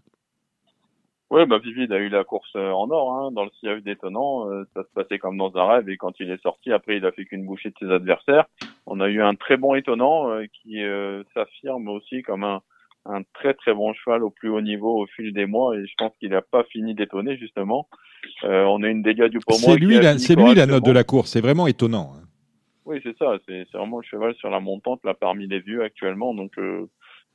[1.32, 4.52] Oui, bah Vivid a eu la course euh, en or, hein, dans le siège détonnant.
[4.52, 7.06] Euh, ça se passait comme dans un rêve et quand il est sorti, après il
[7.06, 8.48] a fait qu'une bouchée de ses adversaires.
[8.86, 10.80] On a eu un très bon étonnant euh, qui
[11.34, 12.62] s'affirme aussi comme un,
[13.06, 15.94] un très très bon cheval au plus haut niveau au fil des mois et je
[15.98, 17.88] pense qu'il n'a pas fini d'étonner justement.
[18.44, 21.06] on a une dégâts du pour C'est lui, la, c'est lui la note de la
[21.06, 22.12] course, c'est vraiment étonnant.
[22.14, 22.26] Hein.
[22.84, 25.82] Oui, c'est ça, c'est, c'est vraiment le cheval sur la montante là parmi les vieux
[25.82, 26.52] actuellement, donc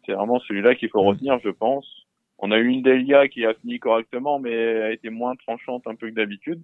[0.05, 2.06] c'est vraiment celui-là qu'il faut retenir, je pense.
[2.39, 5.95] On a eu une Delia qui a fini correctement, mais a été moins tranchante un
[5.95, 6.61] peu que d'habitude.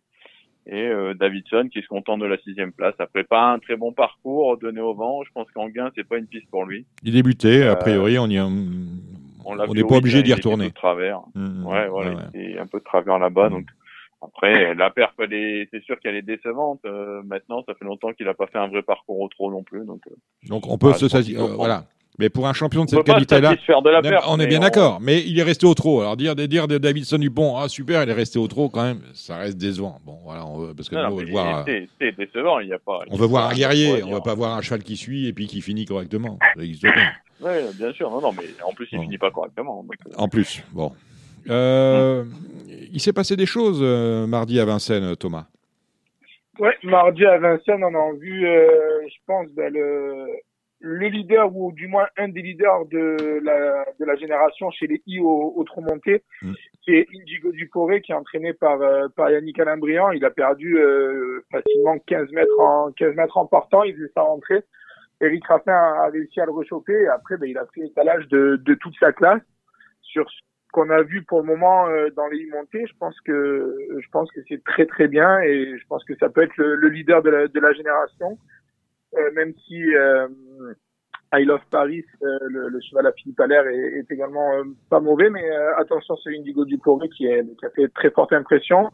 [0.66, 2.94] Et euh, Davidson qui se contente de la sixième place.
[2.98, 6.18] Après pas un très bon parcours donné au vent, je pense qu'en gain c'est pas
[6.18, 6.86] une piste pour lui.
[7.02, 8.38] Il débutait, a priori on y
[9.44, 10.66] on n'est pas obligé d'y retourner.
[10.66, 11.20] Un peu de travers.
[11.34, 11.66] Mmh, mmh.
[11.66, 13.48] ouais, voilà, il un peu de travers là-bas.
[13.48, 13.52] Mmh.
[13.52, 13.66] Donc
[14.22, 16.80] après la perf, c'est sûr qu'elle est décevante.
[16.84, 19.64] Euh, maintenant, ça fait longtemps qu'il a pas fait un vrai parcours au trop non
[19.64, 19.84] plus.
[19.84, 20.14] Donc, euh,
[20.48, 21.06] donc on peut se
[21.56, 21.84] voilà.
[22.18, 23.54] Mais pour un champion de cette qualité-là,
[24.28, 25.00] on est bien d'accord.
[25.00, 26.02] Mais il est resté au trop.
[26.02, 29.00] Alors dire, dire de Davidson Dupont, ah super, il est resté au trop quand même,
[29.14, 29.98] ça reste décevant.
[30.04, 31.64] Bon, voilà, on veut, parce que on veut voir.
[31.66, 33.00] C'est décevant, il y a pas.
[33.10, 35.32] On veut voir un guerrier, on ne va pas voir un cheval qui suit et
[35.32, 36.38] puis qui finit correctement.
[36.56, 38.10] Oui, bien sûr.
[38.10, 39.84] Non, non, mais en plus, il ne finit pas correctement.
[39.90, 40.12] Euh.
[40.16, 40.92] En plus, bon.
[41.50, 42.24] Euh,
[42.92, 45.46] il s'est passé des choses euh, mardi à Vincennes, Thomas?
[46.58, 50.26] Ouais, mardi à Vincennes, on a vu, je pense, ben, le,
[50.82, 55.00] le leader ou du moins un des leaders de la, de la génération chez les
[55.06, 56.52] I au, au Tromonté, mm.
[56.84, 60.10] c'est Indigo Ducoré qui est entraîné par, euh, par Yannick Alambriand.
[60.10, 64.22] Il a perdu euh, facilement 15 mètres en 15 mètres en partant, il faisait sa
[64.22, 64.62] rentrée.
[65.20, 68.56] Eric Raffin a, réussi à le réchauffer et après ben, il a pris l'étalage de,
[68.56, 69.42] de toute sa classe
[70.02, 70.36] sur ce
[70.72, 72.86] qu'on a vu pour le moment euh, dans les montées.
[72.88, 76.28] Je pense que je pense que c'est très très bien et je pense que ça
[76.28, 78.36] peut être le, le leader de la, de la génération.
[79.14, 80.26] Euh, même si euh,
[81.34, 85.00] I Love Paris, euh, le, le, cheval à Philippe Allaire est, est également euh, pas
[85.00, 88.90] mauvais, mais euh, attention, c'est Indigo du qui, qui a fait très forte impression.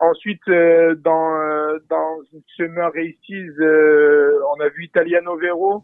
[0.00, 5.82] Ensuite, dans, dans une Summer Races, on a vu Italiano Vero,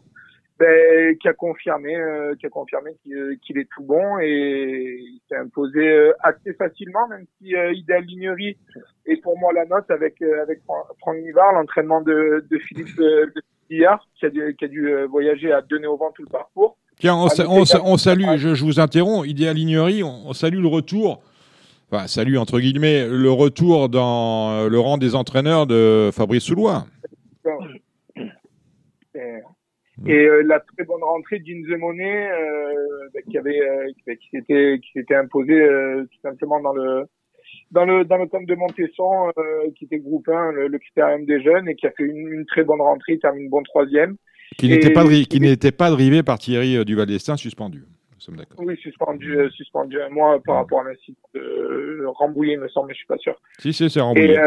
[0.57, 1.97] ben, qui a confirmé,
[2.39, 7.55] qui a confirmé qu'il est tout bon et il s'est imposé assez facilement, même si
[7.73, 8.57] Idéal Lignerie
[9.05, 13.33] est pour moi la note avec avec Franck Nivard, l'entraînement de, de Philippe de
[13.69, 16.29] hier, qui a dû, qui a dû euh, voyager à donner au vent tout le
[16.29, 16.77] parcours.
[16.99, 17.27] Tiens, on,
[17.83, 21.21] on, salue, je, je, vous interromps, Idéal Lignerie, on, salue le retour,
[21.91, 26.85] enfin, salut entre guillemets, le retour dans euh, le rang des entraîneurs de Fabrice Soulois.
[30.05, 32.73] Et, euh, la très bonne rentrée d'Inze Monet, euh,
[33.13, 33.59] bah, qui avait,
[34.05, 35.67] qui s'était, qui s'était imposé
[36.11, 37.07] tout simplement dans le,
[37.75, 41.25] dans le dans le camp de Montesson, euh, qui était groupe 1, le, le critérium
[41.25, 44.15] des jeunes, et qui a fait une, une très bonne rentrée, il termine bon troisième.
[44.57, 47.79] Qui n'était pas, qui n'était pas drivé par Thierry euh, Duval d'Estaing, suspendu.
[47.79, 48.57] Nous sommes d'accord.
[48.59, 52.87] Oui, suspendu, euh, suspendu un mois par rapport à l'incite euh, Rambouillet, il me semble,
[52.87, 53.35] mais je suis pas sûr.
[53.59, 54.39] Si, si, c'est Rambouillet.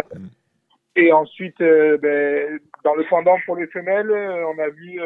[0.97, 4.99] Et, et ensuite, ben, dans le pendant pour les femelles, on a vu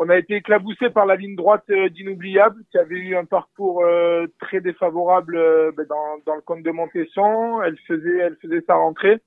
[0.00, 3.84] on a été éclaboussé par la ligne droite euh, d'Inoubliable, qui avait eu un parcours
[3.84, 7.60] euh, très défavorable euh, ben, dans, dans, le compte de Montesson.
[7.62, 9.20] Elle faisait, elle faisait sa rentrée.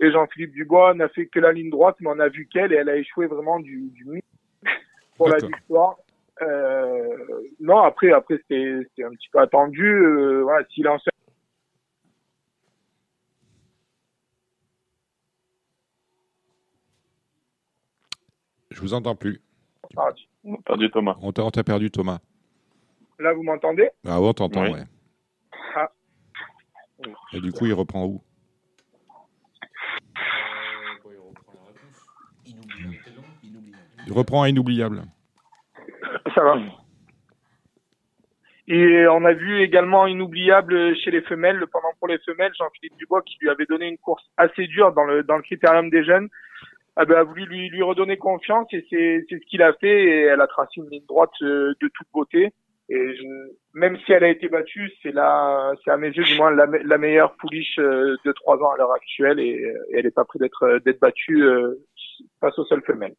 [0.00, 2.76] Et Jean-Philippe Dubois n'a fait que la ligne droite, mais on a vu qu'elle, et
[2.76, 4.22] elle a échoué vraiment du, du
[5.18, 5.98] pour la victoire.
[6.40, 7.16] Euh,
[7.60, 10.42] non, après, après c'était un petit peu attendu.
[10.42, 10.96] Voilà, s'il en
[18.70, 19.40] Je vous entends plus.
[20.44, 21.16] On a perdu Thomas.
[21.20, 22.18] On t'a perdu Thomas.
[23.18, 23.90] Là, vous m'entendez?
[24.06, 24.72] Ah, on t'entend, Oui.
[24.72, 24.84] ouais.
[25.76, 25.88] Ah.
[27.32, 28.20] Et du coup, il reprend où?
[34.06, 35.02] Il reprend à inoubliable.
[36.34, 36.56] Ça va.
[38.66, 42.96] Et on a vu également inoubliable chez les femelles, le pendant pour les femelles, Jean-Philippe
[42.96, 46.02] Dubois qui lui avait donné une course assez dure dans le dans le critérium des
[46.02, 46.28] jeunes,
[46.96, 50.04] ah ben, a voulu lui, lui redonner confiance et c'est c'est ce qu'il a fait
[50.04, 52.52] et elle a tracé une ligne droite euh, de toute beauté.
[52.90, 53.24] Et je,
[53.72, 56.66] même si elle a été battue, c'est la, c'est à mes yeux du moins la,
[56.66, 60.24] la meilleure pouliche euh, de trois ans à l'heure actuelle et, et elle n'est pas
[60.26, 61.82] près d'être d'être battue euh,
[62.40, 63.14] face aux seules femelles.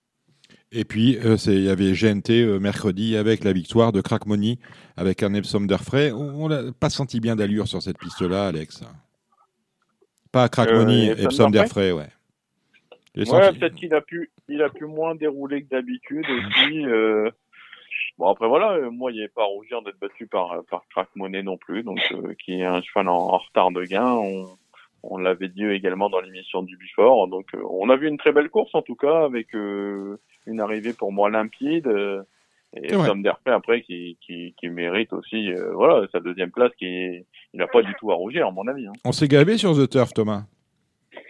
[0.71, 4.57] Et puis, euh, c'est- il y avait GNT euh, mercredi avec la victoire de Crackmoney
[4.97, 6.11] avec un Epsom d'Airfray.
[6.11, 8.83] On n'a pas senti bien d'allure sur cette piste-là, Alex.
[10.31, 10.45] Pas
[11.11, 11.51] Euh, Epsom Epsom
[11.93, 12.07] ouais.
[13.21, 16.85] Ouais, senti- peut-être qu'il a pu, il a pu moins dérouler que d'habitude aussi.
[16.85, 17.29] euh.
[18.17, 20.83] Bon après voilà, euh, moi il n'y avait pas à rougir d'être battu par par
[20.89, 24.05] Crack Money non plus, donc euh, qui est un cheval en, en retard de gain.
[24.11, 24.45] On,
[25.03, 27.27] on l'avait dit également dans l'émission du Bifort.
[27.27, 30.59] Donc euh, on a vu une très belle course en tout cas avec euh, une
[30.59, 31.87] arrivée pour moi limpide.
[31.87, 32.23] euh,
[32.75, 32.87] et.
[32.87, 37.25] Tom Derpay après qui, qui, qui mérite aussi euh, voilà sa deuxième place qui il
[37.57, 38.87] n'a pas du tout à rougir à mon avis.
[38.87, 38.93] Hein.
[39.05, 40.43] On s'est gavé sur The Turf, Thomas.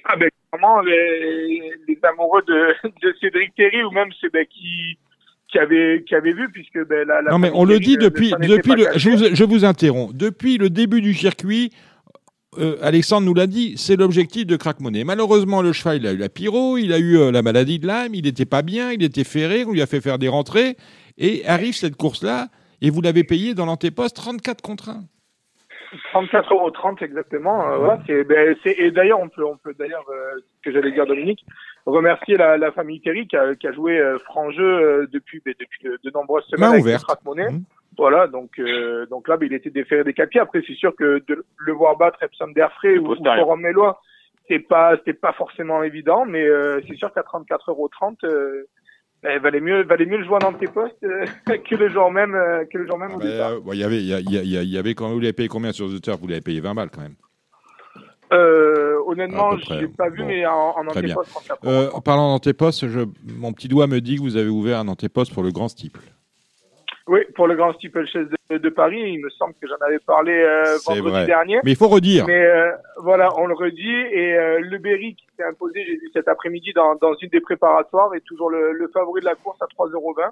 [0.06, 4.98] Ah ben clairement les, les amoureux de, de Cédric Terry ou même ceux ben, qui
[5.48, 8.02] qui avaient qui avaient vu puisque ben la, la Non, mais on le dit ne
[8.02, 10.14] depuis, était depuis le, je, vous, je vous interromps.
[10.14, 11.72] Depuis le début du circuit,
[12.58, 15.04] euh, Alexandre nous l'a dit, c'est l'objectif de Crack Money.
[15.04, 17.88] Malheureusement, le cheval, il a eu la pyro, il a eu euh, la maladie de
[17.88, 20.78] l'âme, il n'était pas bien, il était ferré, on lui a fait faire des rentrées.
[21.18, 22.50] Et arrive cette course-là,
[22.82, 25.04] et vous l'avez payé dans l'antéposte 34 contre 1.
[26.12, 27.70] 34 euros 30 exactement.
[27.70, 30.72] euh, voilà, c'est, ben, c'est, et d'ailleurs, on peut, on peut d'ailleurs, euh, ce que
[30.72, 31.46] j'allais dire Dominique,
[31.86, 35.42] remercier la, la famille Terry qui a, qui a joué euh, franc jeu euh, depuis,
[35.46, 37.50] ben, depuis de, de nombreuses semaines Main avec Monnaie.
[37.98, 40.42] Voilà, donc, euh, donc là, ben, il était déféré des pieds.
[40.42, 43.24] Après, c'est sûr que de le voir battre Epsom d'Airfray ou, ou.
[43.24, 44.02] Forum Mélois,
[44.48, 48.24] c'est pas, c'est pas forcément évident, mais euh, c'est sûr qu'à 34 euros 30,
[49.24, 51.26] ben, valait mieux, valait mieux le jouer en antéposte euh,
[51.70, 53.60] que le jour même, euh, que le jour même au départ.
[53.62, 54.08] Bon, Il y avait, il
[54.72, 56.90] y, avait quand vous l'avez payé combien sur The Turf Vous l'avez payé 20 balles
[56.92, 57.16] quand même.
[58.34, 60.28] Euh, honnêtement, je l'ai pas vu, bon.
[60.28, 63.02] mais en, en antéposte, 34 Euh, en parlant d'antéposte, je-
[63.38, 66.00] mon petit doigt me dit que vous avez ouvert un antéposte pour le grand steeple.
[67.08, 70.34] Oui, pour le Grand Steeplechase de, de Paris, il me semble que j'en avais parlé
[70.34, 71.26] euh, vendredi vrai.
[71.26, 71.60] dernier.
[71.64, 72.26] Mais il faut redire.
[72.26, 73.96] Mais euh, voilà, on le redit.
[74.12, 77.42] Et euh, le Berry qui s'est imposé, j'ai vu cet après-midi dans, dans une des
[77.42, 80.32] préparatoires, est toujours le, le favori de la course à 3,20€.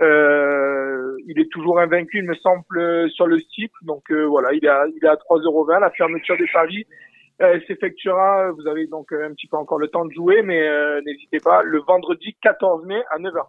[0.00, 3.76] Euh, il est toujours invaincu, il me semble, sur le steeple.
[3.82, 5.80] Donc euh, voilà, il est à, il est à 3,20€.
[5.80, 6.86] La fermeture des paris
[7.42, 8.50] euh, s'effectuera.
[8.52, 11.40] Vous avez donc euh, un petit peu encore le temps de jouer, mais euh, n'hésitez
[11.40, 13.44] pas, le vendredi 14 mai à 9h30.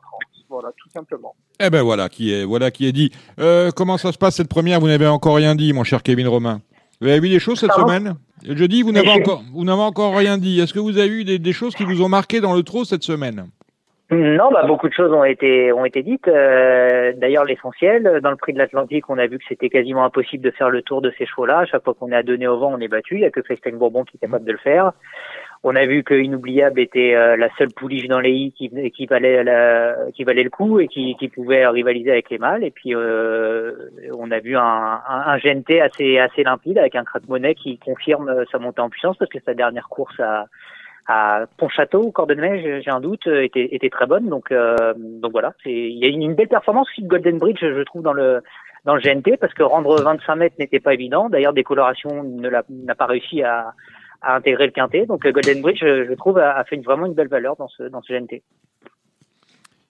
[0.49, 1.35] Voilà, tout simplement.
[1.59, 3.11] Eh ben voilà qui est, voilà qui est dit.
[3.39, 4.79] Euh, comment ça se passe cette première?
[4.79, 6.61] Vous n'avez encore rien dit, mon cher Kevin Romain.
[7.01, 8.15] Vous avez vu des choses cette Pardon semaine?
[8.47, 10.59] Je dis, vous n'avez encore, vous n'avez encore rien dit.
[10.59, 12.85] Est-ce que vous avez eu des, des choses qui vous ont marqué dans le trot
[12.85, 13.47] cette semaine?
[14.11, 16.27] Non, bah beaucoup de choses ont été ont été dites.
[16.27, 20.43] Euh, D'ailleurs, l'essentiel dans le Prix de l'Atlantique, on a vu que c'était quasiment impossible
[20.43, 21.65] de faire le tour de ces chevaux-là.
[21.65, 23.15] Chaque fois qu'on à donner au vent, on est battu.
[23.15, 24.91] Il y a que Festein Bourbon qui est capable de le faire.
[25.63, 29.07] On a vu que Inoubliable était euh, la seule pouliche dans les i qui, qui
[29.07, 32.63] valait la, qui valait le coup et qui, qui pouvait rivaliser avec les mâles.
[32.63, 33.71] Et puis euh,
[34.15, 37.79] on a vu un, un, un, GNT assez assez limpide avec un crack monnaie qui
[37.79, 40.45] confirme sa montée en puissance parce que sa dernière course à
[41.07, 44.27] à Pontchâteau, Cordonnais, j'ai un doute, était, était très bonne.
[44.27, 44.93] Donc, euh,
[45.31, 48.41] voilà, il y a une, belle performance aussi de Golden Bridge, je trouve, dans le
[48.85, 51.29] GNT, parce que rendre 25 mètres n'était pas évident.
[51.29, 53.73] D'ailleurs, Décoloration n'a pas réussi à,
[54.23, 55.05] intégrer le quintet.
[55.05, 58.41] Donc Golden Bridge, je, trouve, a, fait vraiment une belle valeur dans ce GNT.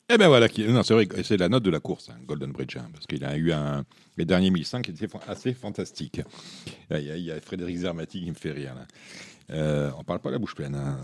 [0.08, 2.86] Eh ben voilà, c'est vrai, c'est la note de la course, hein, Golden Bridge, hein,
[2.94, 3.52] parce qu'il a eu
[4.18, 6.22] les derniers 1005 qui étaient assez fantastiques.
[6.92, 8.76] Il y, a, il y a Frédéric Zermati qui me fait rire.
[8.76, 8.82] Là.
[9.52, 10.98] Euh, on parle pas la bouche pleine, hein,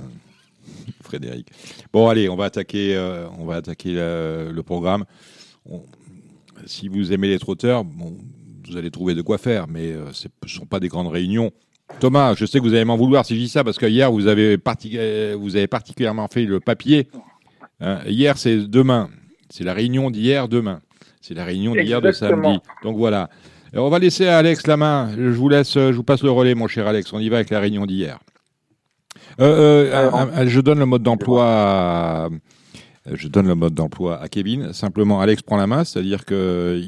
[1.03, 1.47] Frédéric.
[1.93, 5.05] Bon, allez, on va attaquer, euh, on va attaquer le programme.
[6.65, 8.17] si vous aimez les trotteurs, bon,
[8.67, 11.51] vous allez trouver de quoi faire, mais euh, ce ne sont pas des grandes réunions.
[11.99, 14.11] Thomas, je sais que vous allez m'en vouloir si je dis ça, parce que hier,
[14.11, 14.55] vous avez,
[15.35, 17.09] vous avez particulièrement fait le papier.
[17.81, 19.09] Hein, hier, c'est demain.
[19.49, 20.81] C'est la réunion d'hier, demain.
[21.19, 22.59] C'est la réunion d'hier de samedi.
[22.83, 23.29] Donc voilà.
[23.73, 25.11] on va laisser à Alex la main.
[25.17, 27.11] Je vous laisse, je vous passe le relais, mon cher Alex.
[27.11, 28.19] On y va avec la réunion d'hier.
[29.39, 31.45] Euh, euh, je donne le mode d'emploi.
[31.45, 32.29] À,
[33.11, 34.73] je donne le mode d'emploi à Kevin.
[34.73, 36.79] Simplement, Alex prend la main, c'est-à-dire que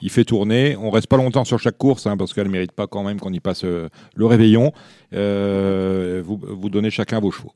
[0.00, 0.76] il, fait tourner.
[0.76, 3.18] On reste pas longtemps sur chaque course, hein, parce qu'elle ne mérite pas quand même
[3.18, 4.72] qu'on y passe euh, le réveillon.
[5.12, 7.52] vous, vous donnez chacun vos chevaux.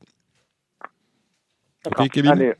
[1.85, 2.31] Ok, Kevin.
[2.31, 2.53] Allez.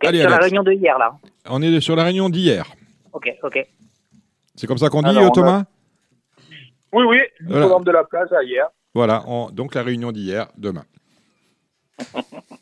[0.00, 0.22] Très bien.
[0.22, 1.16] sur la réunion de hier, là.
[1.48, 2.66] On est sur la réunion d'hier.
[3.12, 3.66] Ok, ok.
[4.54, 5.64] C'est comme ça qu'on dit, Thomas?
[6.92, 7.78] Oui, oui, voilà.
[7.84, 8.66] de la place à hier.
[8.94, 10.84] Voilà, donc la réunion d'hier, demain.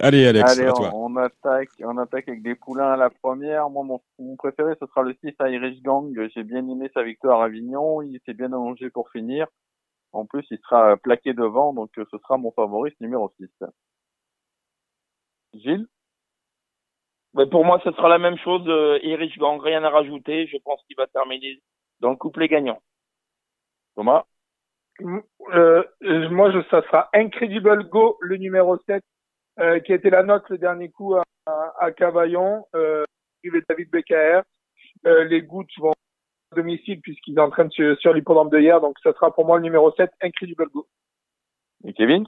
[0.00, 0.90] Allez, Alex, Allez, à toi.
[0.94, 3.68] On, attaque, on attaque avec des poulains à la première.
[3.68, 6.16] Moi, mon, préféré, ce sera le 6 Irish Gang.
[6.34, 8.02] J'ai bien aimé sa victoire à Avignon.
[8.02, 9.48] Il s'est bien allongé pour finir.
[10.12, 13.48] En plus, il sera plaqué devant, donc ce sera mon favori, numéro 6.
[15.54, 15.86] Gilles?
[17.50, 18.62] Pour moi, ce sera la même chose.
[18.68, 20.46] Euh, Irish Gang, rien à rajouter.
[20.46, 21.60] Je pense qu'il va terminer
[22.00, 22.80] dans le couplet gagnant.
[23.96, 24.24] Thomas?
[25.02, 25.82] Euh,
[26.30, 29.02] moi, je, ça sera Incredible Go, le numéro 7,
[29.60, 31.24] euh, qui a été la note le dernier coup à,
[31.78, 33.04] à, Cavaillon, euh,
[33.68, 34.42] David BKR.
[35.06, 35.92] Euh, les gouttes vont
[36.52, 39.62] à domicile puisqu'ils entraînent sur, sur l'hippodrome de hier, donc ça sera pour moi le
[39.62, 40.86] numéro 7, Incredible Go.
[41.84, 42.24] Et Kevin?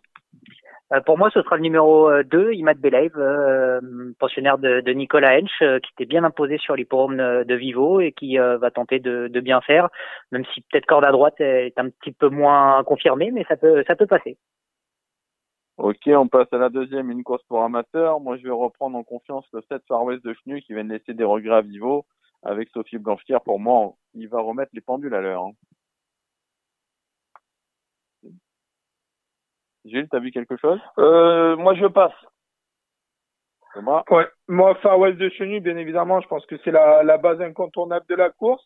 [0.93, 3.81] Euh, pour moi, ce sera le numéro 2, euh, Imad Belev, euh,
[4.19, 8.39] pensionnaire de, de Nicolas Hench, qui était bien imposé sur l'hippodrome de Vivo et qui
[8.39, 9.89] va tenter de, de, bien faire,
[10.33, 13.85] même si peut-être corde à droite est un petit peu moins confirmé, mais ça peut,
[13.87, 14.37] ça peut passer.
[15.79, 18.21] Ok, on passe à la deuxième, une course pour amateurs.
[18.21, 20.93] Moi, je vais reprendre en confiance le 7 Far West de Chenu qui vient de
[20.93, 22.05] laisser des regrets à Vivo.
[22.43, 25.45] Avec Sophie Blanchetière, pour moi, il va remettre les pendules à l'heure.
[25.45, 25.53] Hein.
[29.85, 30.81] Gilles, t'as vu quelque chose?
[30.99, 32.13] Euh, Moi, je passe.
[33.77, 34.05] Moi?
[34.11, 34.27] Ouais.
[34.49, 38.05] Moi, Far West de Chenu, bien évidemment, je pense que c'est la, la base incontournable
[38.09, 38.63] de la course.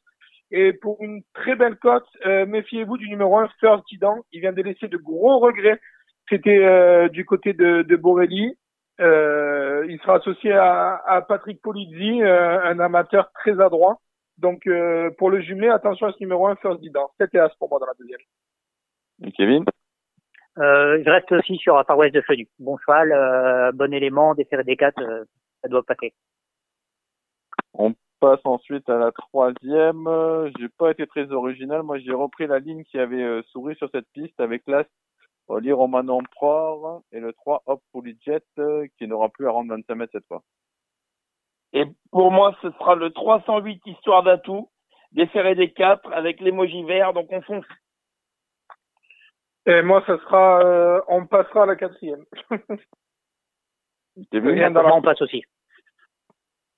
[0.51, 4.17] Et pour une très belle cote, euh, méfiez-vous du numéro 1, First Tidan.
[4.33, 5.81] Il vient de laisser de gros regrets.
[6.29, 8.57] C'était euh, du côté de, de Borelli.
[9.01, 13.99] Euh, il sera associé à, à Patrick Polizzi, un amateur très adroit.
[14.39, 14.69] Donc,
[15.19, 17.11] pour le jumelé, attention à ce numéro 1, First Tidan.
[17.21, 18.21] C'était As pour moi dans la deuxième.
[19.25, 19.65] Et Kevin?
[20.59, 22.49] Euh, je reste aussi sur Far West de Fenu.
[22.59, 25.25] Bon cheval, euh, bon élément, des des 4, euh,
[25.63, 26.15] ça doit passer.
[27.75, 30.09] On passe ensuite à la troisième.
[30.59, 31.83] J'ai pas été très original.
[31.83, 34.87] Moi, j'ai repris la ligne qui avait euh, souri sur cette piste avec l'As
[35.49, 37.83] Oli Romano Emperor et le 3 Hop
[38.25, 40.43] Jet euh, qui n'aura plus à rendre 25 mètres cette fois.
[41.73, 44.71] Et pour moi, ce sera le 308 Histoire d'atout,
[45.13, 47.67] des des 4 avec l'émoji vert, donc on fonce.
[49.67, 52.25] Et moi, ce sera, euh, on passera à la quatrième.
[54.97, 55.43] on passe aussi.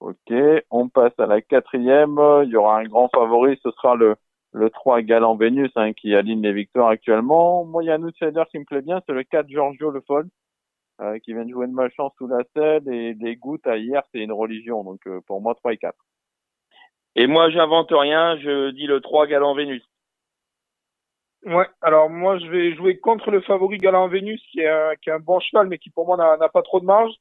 [0.00, 0.32] Ok,
[0.70, 2.18] on passe à la quatrième.
[2.44, 4.16] Il y aura un grand favori, ce sera le,
[4.52, 7.64] le 3 Galant Vénus hein, qui aligne les victoires actuellement.
[7.64, 10.00] Moi, il y a un outsider qui me plaît bien, c'est le 4 Giorgio Le
[10.00, 10.28] Foll,
[11.00, 14.02] euh, qui vient de jouer de malchance sous la selle et des gouttes à hier,
[14.12, 14.84] c'est une religion.
[14.84, 15.94] Donc euh, pour moi, 3 et 4.
[17.16, 19.82] Et moi, j'invente rien, je dis le 3 Galant Vénus.
[21.46, 25.10] Ouais, alors moi je vais jouer contre le favori Galant Vénus qui est, un, qui
[25.10, 27.12] est un bon cheval mais qui pour moi n'a pas trop de marge.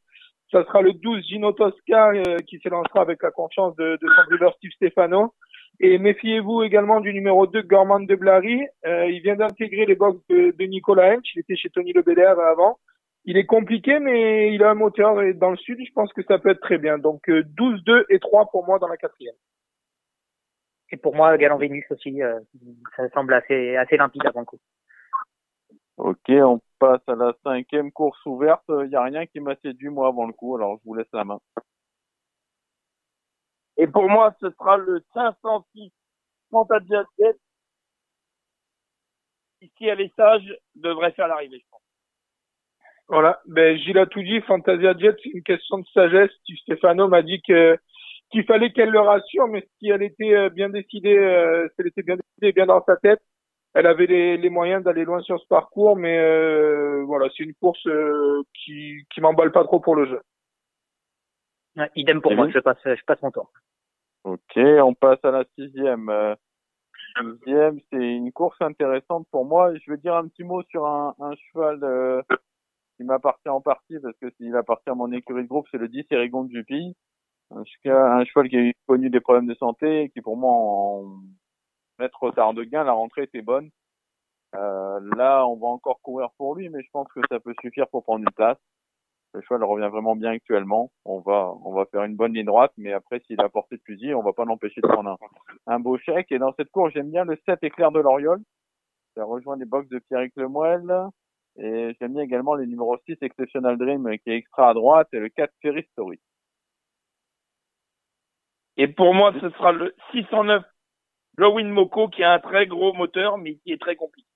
[0.52, 4.52] Ça sera le 12 Gino Tosca euh, qui s'élancera avec la confiance de, son driver
[4.56, 5.34] Steve Stefano.
[5.80, 8.62] Et méfiez-vous également du numéro 2 Gorman de Blary.
[8.88, 11.36] Euh, il vient d'intégrer les box de, de Nicolas Hench.
[11.36, 12.80] Il était chez Tony Lebeder avant.
[13.26, 16.40] il est compliqué, mais il a un moteur dans le sud, je pense que ça
[16.40, 16.98] peut être très bien.
[16.98, 19.36] Donc 12, 2 et 3 pour moi dans la quatrième.
[20.92, 22.40] Et pour moi, Galant Vénus aussi, euh,
[22.96, 24.60] ça semble assez, assez limpide avant le coup.
[25.98, 28.64] Ok, on passe à la cinquième course ouverte.
[28.70, 31.12] Il n'y a rien qui m'a séduit moi avant le coup, alors je vous laisse
[31.14, 31.40] la main.
[33.78, 35.92] Et pour moi, ce sera le 506
[36.52, 37.38] Fantasia Jet.
[39.62, 41.82] Ici, à sages, devrait faire l'arrivée, je pense.
[43.08, 44.42] Voilà, ben Gilles a tout dit.
[44.42, 46.32] Fantasia Jet, c'est une question de sagesse.
[46.62, 47.78] Stéphano m'a dit que
[48.36, 51.88] qu'il fallait qu'elle le rassure, mais si elle était euh, bien décidée, euh, si elle
[51.88, 53.22] était bien décidée, bien dans sa tête,
[53.74, 57.54] elle avait les, les moyens d'aller loin sur ce parcours, mais euh, voilà, c'est une
[57.54, 60.22] course euh, qui qui m'emballe pas trop pour le jeu.
[61.78, 63.50] Ouais, idem pour moi, je passe je passe mon tour.
[64.26, 66.12] Ok, on passe à la sixième.
[67.18, 69.74] sixième, c'est une course intéressante pour moi.
[69.76, 72.24] Je vais dire un petit mot sur un, un cheval
[72.98, 75.88] qui m'appartient en partie parce que s'il appartient à mon écurie de groupe, c'est le
[75.88, 76.98] 10 Erigon Juppy
[77.52, 77.64] un,
[78.26, 81.22] cheval qui a connu des problèmes de santé et qui pour moi en
[82.00, 83.70] mettre retard de gain, la rentrée était bonne.
[84.56, 87.88] Euh, là, on va encore courir pour lui, mais je pense que ça peut suffire
[87.90, 88.58] pour prendre une place.
[89.34, 90.92] Le cheval revient vraiment bien actuellement.
[91.04, 93.82] On va, on va faire une bonne ligne droite, mais après, s'il a porté de
[93.86, 95.18] fusil, on va pas l'empêcher de prendre un,
[95.74, 96.32] un beau chèque.
[96.32, 98.42] Et dans cette course, j'aime bien le 7 éclair de l'Oriole.
[99.16, 101.10] Ça rejoint les box de Pierrick Lemoelle.
[101.58, 105.20] Et j'aime bien également les numéros 6 Exceptional Dream qui est extra à droite et
[105.20, 106.20] le 4 Ferry Story.
[108.78, 110.64] Et pour moi, ce sera le 609
[111.38, 114.28] Lowin Moko qui a un très gros moteur, mais qui est très compliqué.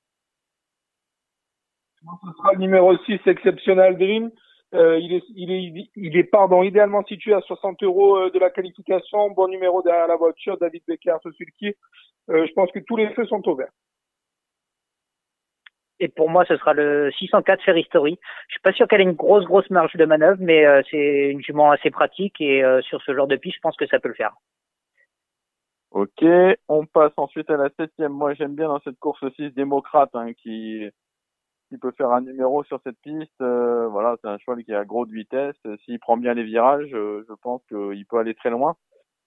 [2.02, 4.32] Ce sera le numéro 6 Exceptional Dream.
[4.74, 8.40] Euh, il est, il est, il est, pardon, idéalement situé à 60 euros euh, de
[8.40, 9.32] la qualification.
[9.32, 11.74] Bon numéro derrière la voiture, David Becker, Sulky.
[12.30, 13.72] Euh, je pense que tous les feux sont ouverts.
[16.00, 18.18] Et pour moi, ce sera le 604 Ferry Story.
[18.48, 21.30] Je suis pas sûr qu'elle ait une grosse, grosse marge de manœuvre, mais euh, c'est
[21.30, 24.00] une jument assez pratique et euh, sur ce genre de piste, je pense que ça
[24.00, 24.36] peut le faire.
[25.92, 26.24] Ok,
[26.68, 28.14] on passe ensuite à la septième.
[28.14, 30.88] Moi, j'aime bien dans cette course aussi démocrate hein, qui
[31.70, 33.42] qui peut faire un numéro sur cette piste.
[33.42, 35.56] Euh, voilà, c'est un cheval qui a gros de vitesse.
[35.86, 38.76] S'il prend bien les virages, je pense qu'il peut aller très loin.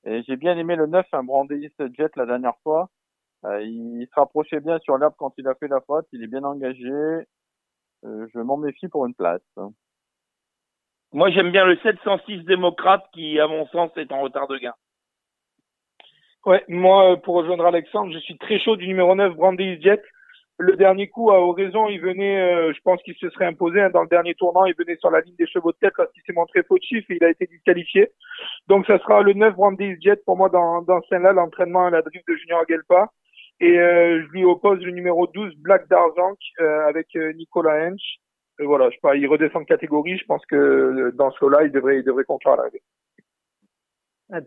[0.05, 2.91] Et j'ai bien aimé le 9, un Brandeis Jet la dernière fois.
[3.45, 6.07] Euh, il se rapprochait bien sur l'herbe quand il a fait la faute.
[6.12, 6.91] Il est bien engagé.
[8.05, 9.43] Euh, je m'en méfie pour une place.
[11.12, 14.75] Moi, j'aime bien le 706 démocrate qui, à mon sens, est en retard de gain.
[16.47, 20.03] Ouais, moi, euh, pour rejoindre Alexandre, je suis très chaud du numéro 9, Brandy Jet.
[20.59, 24.03] Le dernier coup, à Horizon, il venait, je pense qu'il se serait imposé hein, dans
[24.03, 26.35] le dernier tournant, il venait sur la ligne des chevaux de tête parce qu'il s'est
[26.35, 28.12] montré fautif et il a été disqualifié.
[28.69, 32.03] Donc, ça sera le 9 Brandy Jet pour moi dans, dans celle-là, l'entraînement à la
[32.03, 33.11] drift de Junior Aguelpa.
[33.62, 38.18] Et euh, je lui oppose le numéro 12, Black Darzank, euh, avec euh, Nicolas Hench.
[38.58, 40.18] Et voilà, je sais pas, il redescend de catégorie.
[40.18, 42.82] Je pense que dans ce lot-là, il devrait, il devrait conclure l'arrivée.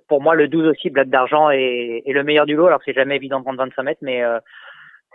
[0.10, 2.68] Pour moi, le 12 aussi, Black d'Argent, est, est, le meilleur du lot.
[2.68, 4.40] Alors, c'est jamais évident de prendre 25 mètres, mais euh,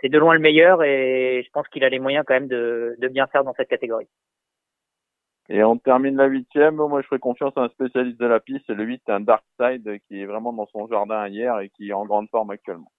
[0.01, 2.95] c'est de loin le meilleur et je pense qu'il a les moyens quand même de,
[2.97, 4.07] de bien faire dans cette catégorie.
[5.47, 6.75] Et on termine la huitième.
[6.75, 8.63] Moi, je ferai confiance à un spécialiste de la piste.
[8.65, 11.89] C'est le 8, un Dark Side qui est vraiment dans son jardin hier et qui
[11.89, 12.91] est en grande forme actuellement.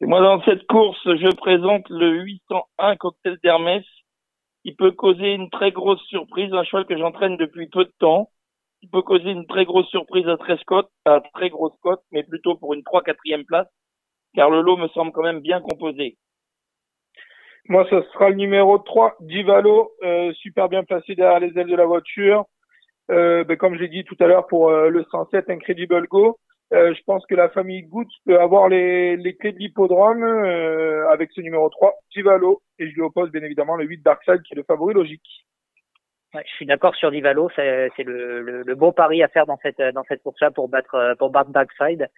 [0.00, 3.84] Et moi, dans cette course, je présente le 801 Cocktail d'Hermès,
[4.62, 8.30] qui peut causer une très grosse surprise, un cheval que j'entraîne depuis peu de temps,
[8.80, 12.24] qui peut causer une très grosse surprise à très cote, à très grosse cote, mais
[12.24, 13.68] plutôt pour une 3 4 place,
[14.34, 16.18] car le lot me semble quand même bien composé.
[17.68, 21.74] Moi, ce sera le numéro 3, Divalo, euh, super bien placé derrière les ailes de
[21.74, 22.44] la voiture.
[23.10, 26.38] Euh, ben, comme j'ai dit tout à l'heure pour euh, le 107 Incredible Go,
[26.72, 31.08] euh, je pense que la famille Goods peut avoir les, les clés de l'hippodrome euh,
[31.10, 34.54] avec ce numéro 3, Divalo, et je lui oppose bien évidemment le 8 Darkside qui
[34.54, 35.46] est le favori logique.
[36.34, 39.58] Ouais, je suis d'accord sur Divalo, c'est le, le, le, beau pari à faire dans
[39.62, 42.08] cette dans cette course-là pour battre pour battre Darkside.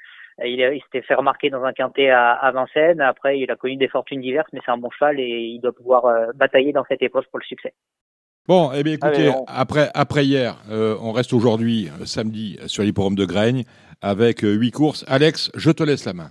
[0.43, 3.01] Il, il s'était fait remarquer dans un quintet à, à, Vincennes.
[3.01, 5.73] Après, il a connu des fortunes diverses, mais c'est un bon cheval et il doit
[5.73, 7.75] pouvoir euh, batailler dans cette épreuve pour le succès.
[8.49, 13.15] Bon, eh bien écoutez, après, après hier, euh, on reste aujourd'hui, euh, samedi, sur l'hippodrome
[13.15, 13.65] de Graigne,
[14.01, 15.05] avec euh, huit courses.
[15.09, 16.31] Alex, je te laisse la main.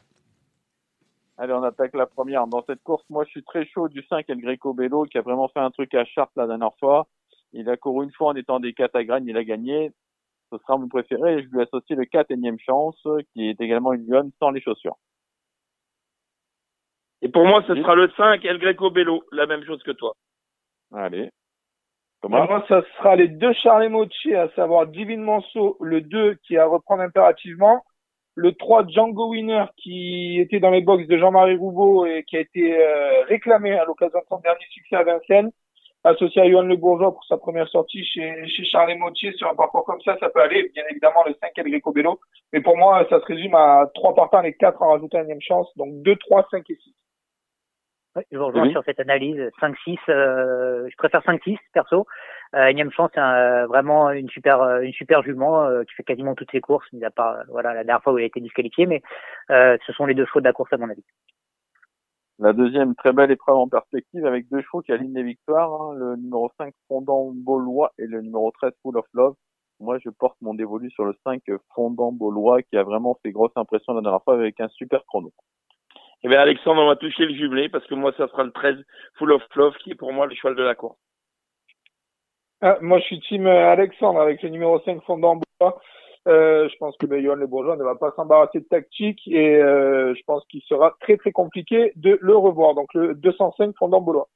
[1.38, 2.48] Allez, on attaque la première.
[2.48, 5.22] Dans cette course, moi, je suis très chaud du 5 El Greco Bello, qui a
[5.22, 7.08] vraiment fait un truc à Chartres la dernière fois.
[7.54, 9.92] Il a couru une fois en étant des 4 à Graigne, il a gagné.
[10.52, 11.36] Ce sera mon préféré.
[11.36, 13.00] Et je lui associe le 4 énième chance,
[13.34, 14.98] qui est également une lionne sans les chaussures.
[17.22, 20.16] Et pour moi, ce sera le 5 El Greco Bello, la même chose que toi.
[20.94, 21.30] Allez.
[22.22, 26.58] Comment moi, ça sera les deux Charles Mochi, à savoir Divine Manso, le 2 qui
[26.58, 27.84] a à reprendre impérativement,
[28.34, 32.40] le 3 Django Winner qui était dans les box de Jean-Marie Roubaud et qui a
[32.40, 35.52] été euh, réclamé à l'occasion de son dernier succès à Vincennes,
[36.04, 39.56] associé à Johan Le Bourgeois pour sa première sortie chez, chez Charles Mautier sur un
[39.56, 40.70] parcours comme ça, ça peut aller.
[40.74, 42.20] Bien évidemment, le 5 El Greco Bello.
[42.52, 45.68] Mais pour moi, ça se résume à trois partants et quatre en rajoutant une chance.
[45.76, 46.94] Donc 2, 3, 5 et 6.
[48.18, 49.40] Oui, je vous rejoins sur cette analyse.
[49.62, 52.08] 5-6, euh, je préfère 5-6 perso.
[52.56, 53.22] Euh, énième chance, c'est
[53.68, 57.12] vraiment une super, une super jument euh, qui fait quasiment toutes ses courses, mis à
[57.12, 59.04] part voilà la dernière fois où il a été disqualifié, mais
[59.52, 61.04] euh, ce sont les deux chevaux de la course à mon avis.
[62.40, 65.94] La deuxième très belle épreuve en perspective avec deux chevaux qui alignent les victoires, hein,
[65.96, 69.36] le numéro 5 Fondant Baulois et le numéro 13 Full of Love.
[69.80, 71.44] Moi, je porte mon dévolu sur le 5
[71.76, 75.32] Fondant Baulois qui a vraiment fait grosse impression la dernière fois avec un super chrono.
[76.24, 78.76] Eh bien, Alexandre, on va toucher le jumelé parce que moi, ça sera le 13
[79.16, 80.98] Full of Love qui est pour moi le cheval de la course.
[82.62, 85.40] Ah, moi, je suis team euh, Alexandre avec le numéro 5 Fondant.
[86.28, 89.56] Euh, je pense que ben, Johan Le Bourgeois ne va pas s'embarrasser de tactique et
[89.56, 92.74] euh, je pense qu'il sera très très compliqué de le revoir.
[92.74, 94.28] Donc le 205 Fondant Baulois.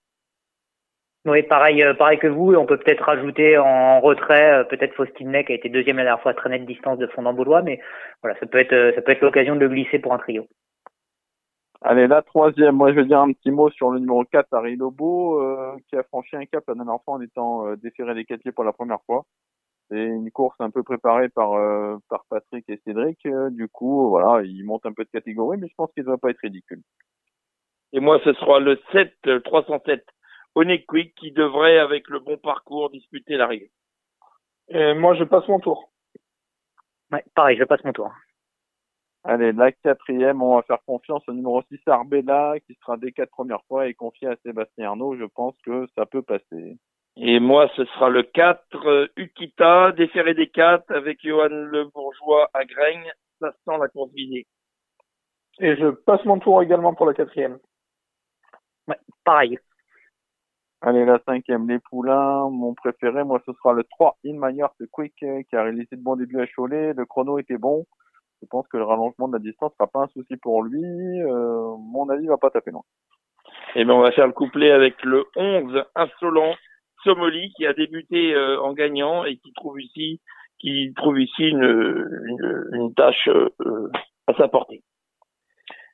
[1.25, 2.55] Oui, pareil, euh, pareil que vous.
[2.55, 6.21] On peut peut-être rajouter en retrait euh, peut-être Faustine qui a été deuxième la dernière
[6.21, 7.79] fois à très nette distance de Fondant Baulois, mais
[8.23, 10.47] voilà, ça peut être ça peut être l'occasion de le glisser pour un trio.
[11.81, 14.75] Allez, la troisième, moi je vais dire un petit mot sur le numéro 4, Harry
[14.75, 15.41] Lobo,
[15.87, 18.71] qui a franchi un cap la dernière fois en étant déféré des quêtiers pour la
[18.71, 19.25] première fois.
[19.91, 23.25] C'est une course un peu préparée par euh, par Patrick et Cédric.
[23.25, 26.09] Euh, du coup, voilà, il monte un peu de catégorie, mais je pense qu'il ne
[26.09, 26.81] va pas être ridicule.
[27.91, 30.05] Et moi, ce sera le 7 307
[30.87, 33.69] Quick qui devrait, avec le bon parcours, disputer l'arrivée.
[34.69, 35.91] Et moi, je passe mon tour.
[37.11, 38.09] Ouais, pareil, je passe mon tour.
[39.23, 43.29] Allez, la quatrième, on va faire confiance au numéro 6 Arbella, qui sera des quatre
[43.29, 45.15] premières fois et confié à Sébastien Arnaud.
[45.15, 46.77] Je pense que ça peut passer.
[47.17, 52.49] Et moi, ce sera le 4, euh, Ukita, déféré des 4 avec Johan Le Bourgeois
[52.53, 53.11] à Graigne.
[53.39, 54.47] Ça sent la course visée.
[55.59, 57.59] Et je passe mon tour également pour la quatrième.
[58.87, 59.59] Ouais, pareil.
[60.81, 62.49] Allez, la cinquième, les poulains.
[62.49, 65.95] Mon préféré, moi, ce sera le 3, In My Heart Quick, euh, qui a réalisé
[65.95, 66.93] de bons débuts à Cholet.
[66.93, 67.85] Le chrono était bon.
[68.41, 70.83] Je pense que le rallongement de la distance sera pas un souci pour lui.
[70.83, 72.83] Euh, mon avis va pas taper loin.
[73.75, 76.55] Et eh bien, on va faire le couplet avec le 11, Insolent,
[77.03, 80.19] Somoli qui a débuté euh, en gagnant et qui trouve ici
[80.61, 83.89] qui trouve ici une, une, une tâche euh,
[84.27, 84.83] à sa portée.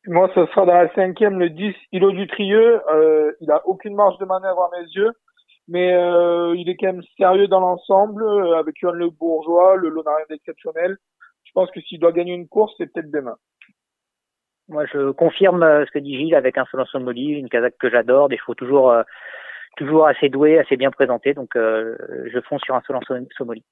[0.06, 2.82] Moi, ce sera dans la cinquième, le 10, Ilo du Trieux.
[2.92, 5.12] Euh, il a aucune marge de manœuvre à mes yeux,
[5.68, 10.04] mais euh, il est quand même sérieux dans l'ensemble, avec Yohan Le Bourgeois, le lot
[10.04, 10.98] n'a rien d'exceptionnel.
[11.58, 13.36] Je pense que s'il doit gagner une course, c'est peut-être demain.
[14.68, 18.38] Moi, je confirme ce que dit Gilles avec un Somoli, une casaque que j'adore, des
[18.38, 18.94] chevaux toujours
[19.76, 21.34] toujours assez doué, assez bien présenté.
[21.34, 21.98] Donc, euh,
[22.32, 23.00] je fonce sur un Solan
[23.36, 23.64] Somoli.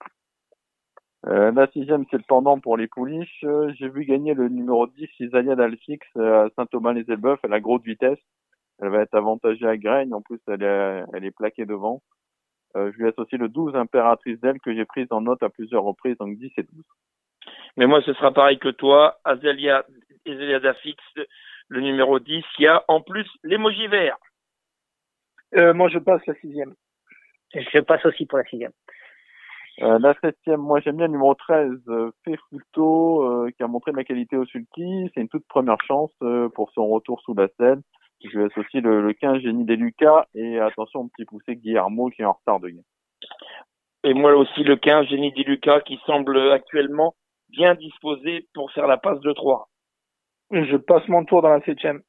[1.27, 3.43] Euh, la sixième, c'est le pendant pour les pouliches.
[3.43, 7.39] Euh, j'ai vu gagner le numéro 10, Isalia Dalfix, à Saint-Thomas-les-Elbeuf.
[7.43, 8.17] Elle a grosse vitesse.
[8.81, 10.11] Elle va être avantagée à Graigne.
[10.15, 12.01] En plus, elle est, elle est plaquée devant.
[12.75, 15.83] Euh, je lui associe le 12, Impératrice d'elle, que j'ai prise en note à plusieurs
[15.83, 16.83] reprises, donc 10 et 12.
[17.77, 19.19] Mais moi, ce sera pareil que toi.
[19.23, 19.85] Azelia,
[20.27, 21.03] Azelia Dalfix,
[21.67, 22.43] le numéro 10.
[22.59, 24.17] Il y a en plus l'émoji vert.
[25.55, 26.73] Euh, moi, je passe la sixième.
[27.53, 28.71] Je passe aussi pour la sixième.
[29.81, 33.97] Euh, la septième, moi j'aime bien le numéro 13, euh, euh, qui a montré de
[33.97, 35.11] la qualité au sulky.
[35.13, 37.81] C'est une toute première chance euh, pour son retour sous la scène.
[38.23, 42.09] Je laisse aussi le, le 15 Génie des Lucas et attention au petit poussé Guillermo
[42.09, 42.81] qui est en retard de gain.
[44.05, 47.13] Et moi aussi le 15 Génie des Lucas qui semble actuellement
[47.49, 49.69] bien disposé pour faire la passe de 3.
[50.51, 52.01] Je passe mon tour dans la septième.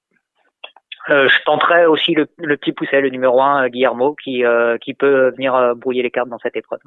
[1.09, 4.77] Euh, je tenterai aussi le, le, petit pousset, le numéro 1, euh, Guillermo, qui, euh,
[4.79, 6.81] qui peut venir brouiller les cartes dans cette épreuve.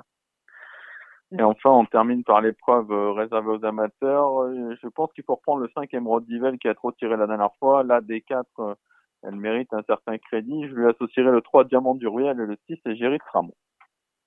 [1.37, 4.51] Et enfin, on termine par l'épreuve réservée aux amateurs.
[4.81, 7.53] Je pense qu'il faut reprendre le 5 Emerald Divel qui a trop tiré la dernière
[7.59, 7.83] fois.
[7.83, 8.77] Là, des 4,
[9.23, 10.67] elle mérite un certain crédit.
[10.67, 13.53] Je lui associerai le 3 Diamant du Ruel et le 6 Égérie de Tramont.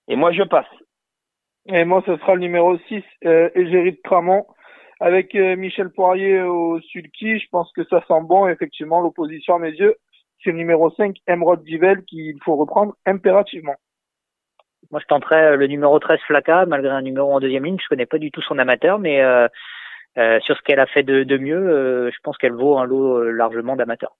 [0.07, 0.67] Et moi, je passe.
[1.67, 4.47] Et moi, ce sera le numéro 6 euh, Égérie de Tramont
[5.01, 8.47] avec euh, Michel Poirier au sulky, je pense que ça sent bon.
[8.47, 9.97] Effectivement, l'opposition à mes yeux,
[10.43, 13.75] c'est le numéro 5, Emerald Divel, qu'il faut reprendre impérativement.
[14.91, 17.79] Moi, je tenterais euh, le numéro 13, Flaka, malgré un numéro en deuxième ligne.
[17.81, 19.49] Je connais pas du tout son amateur, mais euh,
[20.19, 23.23] euh sur ce qu'elle a fait de, de mieux, je pense qu'elle vaut un lot
[23.31, 24.17] largement d'amateurs.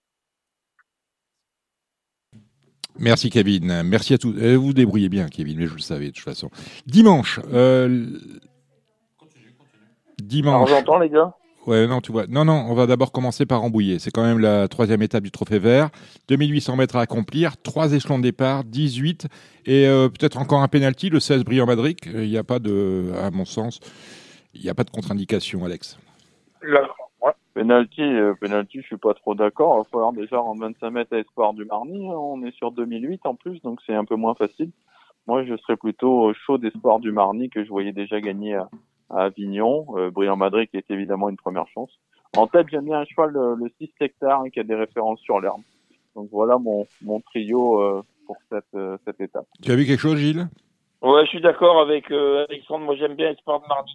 [2.99, 4.31] Merci Kevin, merci à tous.
[4.33, 6.49] Vous débrouillez bien Kevin, mais je le savais de toute façon.
[6.85, 8.05] Dimanche, euh,
[10.21, 10.69] dimanche.
[10.69, 11.33] j'entends les gars.
[11.65, 12.27] Ouais, non, tu vois.
[12.27, 13.97] Non, non, on va d'abord commencer par Rambouillet.
[13.97, 15.89] C'est quand même la troisième étape du Trophée Vert.
[16.27, 19.27] 2800 mètres à accomplir, trois échelons de départ, 18
[19.65, 21.97] et euh, peut-être encore un penalty, le 16 Briand Madrid.
[22.05, 23.79] Il n'y a pas de, à mon sens,
[24.53, 25.97] il n'y a pas de contre-indication, Alex.
[27.23, 27.31] Ouais.
[27.53, 29.75] Penalty, euh, penalty, je suis pas trop d'accord.
[29.75, 32.09] Il va falloir déjà en 25 mètres à Espoir du Marny.
[32.09, 32.15] hein.
[32.15, 34.71] On est sur 2008 en plus, donc c'est un peu moins facile.
[35.27, 38.69] Moi, je serais plutôt chaud d'Espoir du Marny que je voyais déjà gagner à,
[39.09, 39.85] à Avignon.
[39.97, 41.91] Euh, Brian Madrid qui est évidemment une première chance.
[42.35, 45.19] En tête, j'aime bien un cheval, le, le 6 hectares, hein, qui a des références
[45.21, 45.61] sur l'herbe.
[46.15, 49.45] Donc voilà mon, mon trio euh, pour cette, euh, cette étape.
[49.61, 50.47] Tu as vu quelque chose, Gilles?
[51.01, 52.85] Ouais, je suis d'accord avec euh, Alexandre.
[52.85, 53.93] Moi, j'aime bien Espoir de Mardi.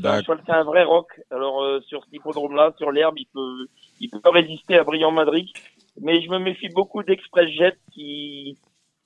[0.00, 1.20] C'est un cheval, c'est un vrai rock.
[1.30, 3.66] Alors, euh, sur cet hippodrome-là, sur l'herbe, il peut,
[4.00, 5.46] il peut résister à Brillant Madrid.
[6.00, 8.58] Mais je me méfie beaucoup d'Express Jet qui,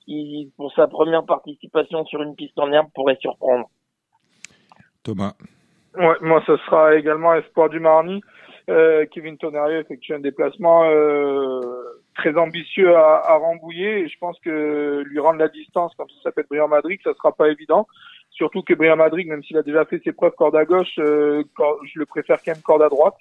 [0.05, 3.69] qui, pour sa première participation sur une piste en herbe, pourrait surprendre.
[5.03, 5.33] Thomas.
[5.95, 8.21] Ouais, moi, ce sera également Espoir du Marny.
[8.69, 11.61] Euh, Kevin Tonnerre effectue un déplacement euh,
[12.15, 16.15] très ambitieux à, à Rambouillet et je pense que lui rendre la distance comme ça
[16.23, 17.87] s'appelle Brian Madrid, ça sera pas évident.
[18.39, 21.43] Surtout que Brian Madrid, même s'il a déjà fait ses preuves corde à gauche, euh,
[21.83, 23.17] je le préfère quand même corde à droite.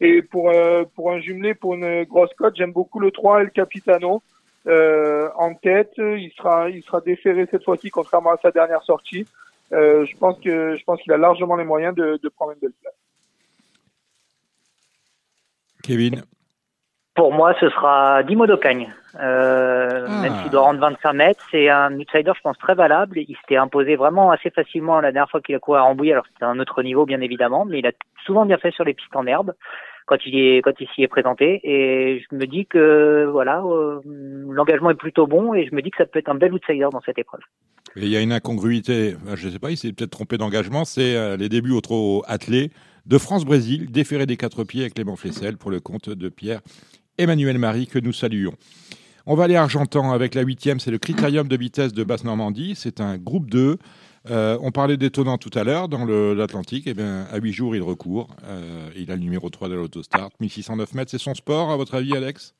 [0.00, 3.52] Et pour euh, pour un jumelé, pour une grosse cote, j'aime beaucoup le 3 El
[3.52, 4.24] Capitano.
[4.66, 9.24] Euh, en tête, il sera il sera déféré cette fois-ci contrairement à sa dernière sortie.
[9.72, 12.58] Euh, je pense que je pense qu'il a largement les moyens de, de prendre une
[12.58, 12.94] belle place.
[15.84, 16.24] Kevin.
[17.16, 18.92] Pour moi, ce sera Dimo Docagne.
[19.18, 23.18] Euh, Même s'il doit rendre 25 mètres, c'est un outsider, je pense, très valable.
[23.18, 26.12] Il s'était imposé vraiment assez facilement la dernière fois qu'il a couru à Rambouillet.
[26.12, 27.92] Alors, c'était un autre niveau, bien évidemment, mais il a
[28.26, 29.54] souvent bien fait sur les pistes en herbe
[30.04, 31.60] quand il est quand il s'y est présenté.
[31.64, 35.90] Et je me dis que voilà, euh, l'engagement est plutôt bon et je me dis
[35.90, 37.40] que ça peut être un bel outsider dans cette épreuve.
[37.96, 40.84] Et il y a une incongruité, je ne sais pas, il s'est peut-être trompé d'engagement,
[40.84, 42.70] c'est euh, les débuts au trot attelé
[43.06, 46.60] de France-Brésil, déféré des quatre pieds avec Clément Flessel pour le compte de Pierre
[47.18, 48.52] Emmanuel Marie, que nous saluons.
[49.26, 52.74] On va aller à Argentan avec la huitième, c'est le Critérium de vitesse de Basse-Normandie,
[52.76, 53.76] c'est un groupe 2.
[54.30, 57.82] Euh, on parlait d'étonnant tout à l'heure dans l'Atlantique, et bien à 8 jours il
[57.82, 61.76] recourt, Euh, il a le numéro 3 de l'autostart, 1609 mètres, c'est son sport à
[61.76, 62.54] votre avis Alex?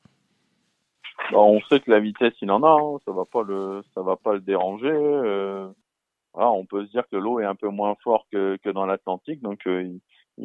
[1.31, 2.69] Bah, on sait que la vitesse, il en a.
[2.69, 2.97] hein.
[3.05, 4.87] Ça va pas le, va pas le déranger.
[4.91, 5.67] euh.
[6.33, 9.41] Voilà, on peut se dire que l'eau est un peu moins fort que, dans l'Atlantique,
[9.41, 9.99] donc il,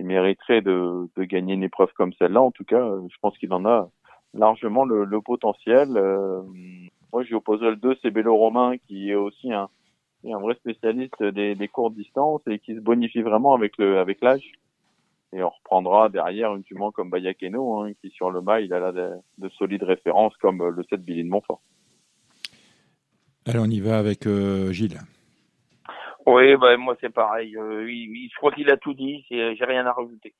[0.05, 2.41] mériterait de, gagner une épreuve comme celle-là.
[2.41, 3.91] En tout cas, je pense qu'il en a
[4.35, 5.97] largement le, le potentiel.
[5.97, 6.43] Euh,
[7.13, 9.69] moi, j'ai opposé le 2, c'est Bello Romain, qui est aussi un,
[10.25, 14.21] un vrai spécialiste des, des courtes distances et qui se bonifie vraiment avec le, avec
[14.23, 14.53] l'âge.
[15.35, 18.81] Et on reprendra derrière une jument comme Bayakeno, hein, qui sur le mât, il a
[18.81, 21.61] là de, de solides références comme le 7 Billy de Montfort.
[23.47, 24.99] Allez, on y va avec euh, Gilles.
[26.27, 27.57] Oui, bah, moi, c'est pareil.
[27.57, 29.25] Euh, il- il- je crois qu'il a tout dit.
[29.31, 30.35] J'ai rien à rajouter.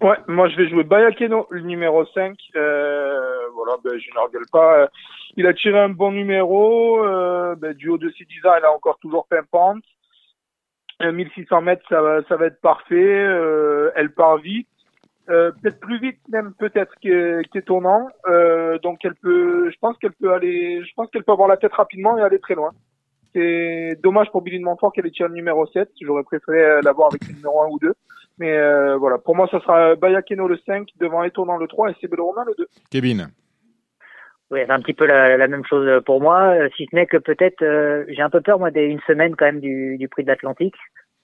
[0.00, 2.36] Ouais, moi je vais jouer Bayakeno, le numéro 5.
[2.56, 4.88] Euh, voilà, ben, je ne regrette pas.
[5.36, 7.04] Il a tiré un bon numéro.
[7.04, 9.82] Euh, ben, du haut de ses 10 ans, il a encore toujours pimpante.
[11.02, 12.94] Euh, 1600 mètres, ça va, ça va être parfait.
[12.96, 14.68] Euh, elle part vite.
[15.28, 18.08] Euh, peut-être plus vite même peut-être qu'étonnant.
[18.28, 21.56] Euh, donc elle peut, je pense qu'elle peut aller, je pense qu'elle peut avoir la
[21.56, 22.70] tête rapidement et aller très loin.
[23.32, 25.88] C'est dommage pour Billy de Montfort qu'elle ait tiré le numéro 7.
[26.00, 27.92] J'aurais préféré euh, l'avoir avec le numéro 1 ou 2.
[28.40, 31.94] Mais euh, voilà, pour moi, ça sera Bayakeno le 5, devant Étonnant le 3 et
[32.00, 32.66] Sebelo Romain le 2.
[32.90, 33.28] Kevin.
[34.50, 37.06] Oui, c'est un petit peu la, la même chose pour moi, euh, si ce n'est
[37.06, 40.24] que peut-être euh, j'ai un peu peur moi d'une semaine quand même du, du prix
[40.24, 40.74] de l'Atlantique.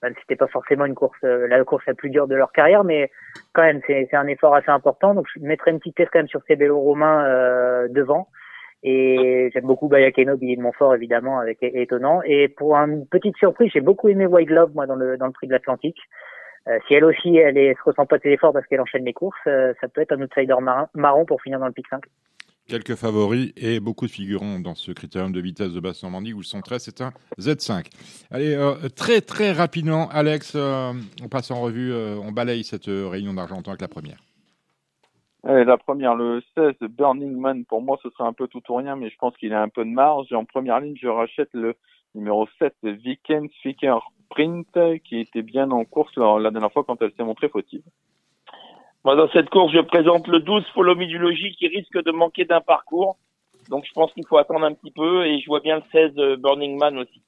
[0.03, 2.51] Même si c'était pas forcément une course, euh, la course la plus dure de leur
[2.51, 3.09] carrière, mais
[3.53, 5.13] quand même c'est c'est un effort assez important.
[5.13, 8.29] Donc je mettrai une petite test quand même sur ces vélos romains euh, devant.
[8.83, 12.21] Et j'aime beaucoup Bayakeno, Billy de Montfort évidemment avec étonnant.
[12.23, 15.33] Et pour une petite surprise, j'ai beaucoup aimé White Love moi dans le dans le
[15.33, 15.99] prix de l'Atlantique.
[16.67, 18.81] Euh, si elle aussi elle, est, elle se ressent pas de ses efforts parce qu'elle
[18.81, 21.71] enchaîne les courses, euh, ça peut être un outsider marin- marron pour finir dans le
[21.71, 22.03] pic 5.
[22.67, 26.39] Quelques favoris et beaucoup de figurants dans ce critérium de vitesse de basse Normandie où
[26.39, 27.85] le 113 c'est un Z5.
[28.29, 30.91] Allez, euh, très très rapidement, Alex, euh,
[31.23, 34.17] on passe en revue, euh, on balaye cette réunion d'Argentan avec la première.
[35.43, 38.75] Allez, la première, le 16, Burning Man, pour moi, ce serait un peu tout ou
[38.75, 40.27] rien, mais je pense qu'il a un peu de marge.
[40.31, 41.75] Et en première ligne, je rachète le
[42.15, 44.67] numéro 7, Weekend Speaker Print,
[45.03, 47.83] qui était bien en course la, dernière fois quand elle s'est montrée fautive.
[49.03, 52.11] Moi, dans cette course, je présente le 12 Follow Me du Logis qui risque de
[52.11, 53.17] manquer d'un parcours.
[53.69, 56.11] Donc, je pense qu'il faut attendre un petit peu et je vois bien le 16
[56.17, 57.21] euh, Burning Man aussi.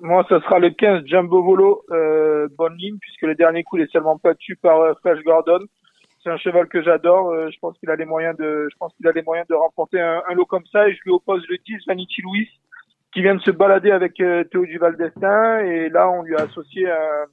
[0.00, 3.84] Moi, ce sera le 15 Jumbo Volo, euh, bonne ligne, puisque le dernier coup, il
[3.84, 5.60] est seulement battu par euh, Flash Gordon.
[6.22, 7.30] C'est un cheval que j'adore.
[7.30, 9.54] euh, je pense qu'il a les moyens de, je pense qu'il a les moyens de
[9.54, 10.88] remporter un, un lot comme ça.
[10.88, 12.48] Et je lui oppose le 10 Vanity Louis,
[13.16, 15.60] qui vient de se balader avec euh, Théo Duval d'Estaing.
[15.60, 17.24] Et là, on lui a associé un,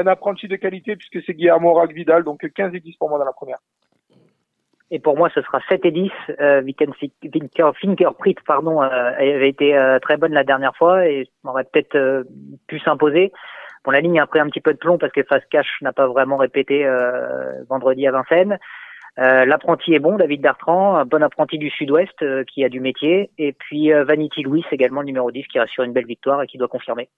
[0.00, 2.22] un apprenti de qualité, puisque c'est Guillermo Ragvidal.
[2.22, 3.58] Donc 15 et 10 pour moi dans la première.
[4.92, 6.12] Et pour moi, ce sera 7 et 10.
[6.40, 6.62] Euh,
[7.80, 12.22] Fingerprint, pardon, euh, avait été euh, très bonne la dernière fois et m'aurait peut-être euh,
[12.68, 13.32] pu s'imposer.
[13.84, 15.92] Bon, la ligne a pris un petit peu de plomb parce que Fast Cash n'a
[15.92, 18.56] pas vraiment répété euh, vendredi à Vincennes.
[19.18, 22.80] Euh, l'apprenti est bon, David Bertrand, un bon apprenti du Sud-Ouest euh, qui a du
[22.80, 23.30] métier.
[23.36, 26.46] Et puis euh, Vanity Louis également, le numéro 10, qui rassure une belle victoire et
[26.46, 27.08] qui doit confirmer.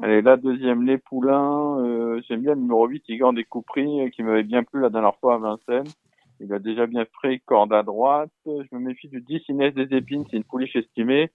[0.00, 2.20] Allez, la deuxième, les Poulains.
[2.28, 5.34] J'aime bien le numéro 8, Igor des Coupris, qui m'avait bien plu la dernière fois
[5.34, 5.92] à Vincennes.
[6.40, 8.30] Il a déjà bien pris corde à droite.
[8.46, 11.30] Je me méfie du 10 Inès des Épines, c'est une pouliche estimée.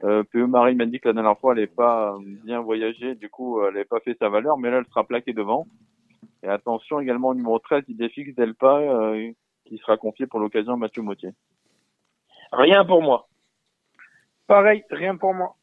[0.00, 3.62] PE Marie m'a dit que la dernière fois, elle n'avait pas bien voyagé, du coup,
[3.62, 5.66] elle n'avait pas fait sa valeur, mais là, elle sera plaquée devant.
[6.42, 9.30] Et attention également au numéro 13, Idéfix Delpa, euh,
[9.66, 11.30] qui sera confié pour l'occasion à Mathieu Mautier.
[12.52, 13.28] Rien pour moi.
[14.46, 15.54] Pareil, rien pour moi.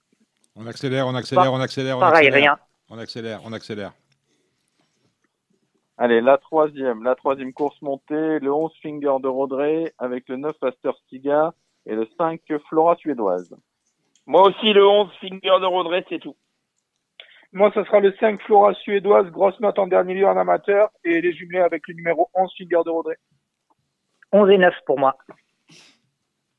[0.55, 1.97] On accélère, on accélère, on accélère.
[1.97, 2.39] On Pareil, accélère.
[2.55, 2.59] rien.
[2.89, 3.91] On accélère, on accélère.
[5.97, 10.55] Allez, la troisième, la troisième course montée, le 11 Finger de Rodré avec le 9
[10.59, 11.53] Faster Stiga
[11.87, 13.55] et le 5 Flora suédoise.
[14.27, 16.35] Moi aussi, le 11 Finger de Rodré, c'est tout.
[17.53, 21.21] Moi, ce sera le 5 Flora suédoise, grosse note en dernier lieu en amateur, et
[21.21, 23.15] les jumelés avec le numéro 11 Finger de Rodré.
[24.31, 25.17] 11 et 9 pour moi.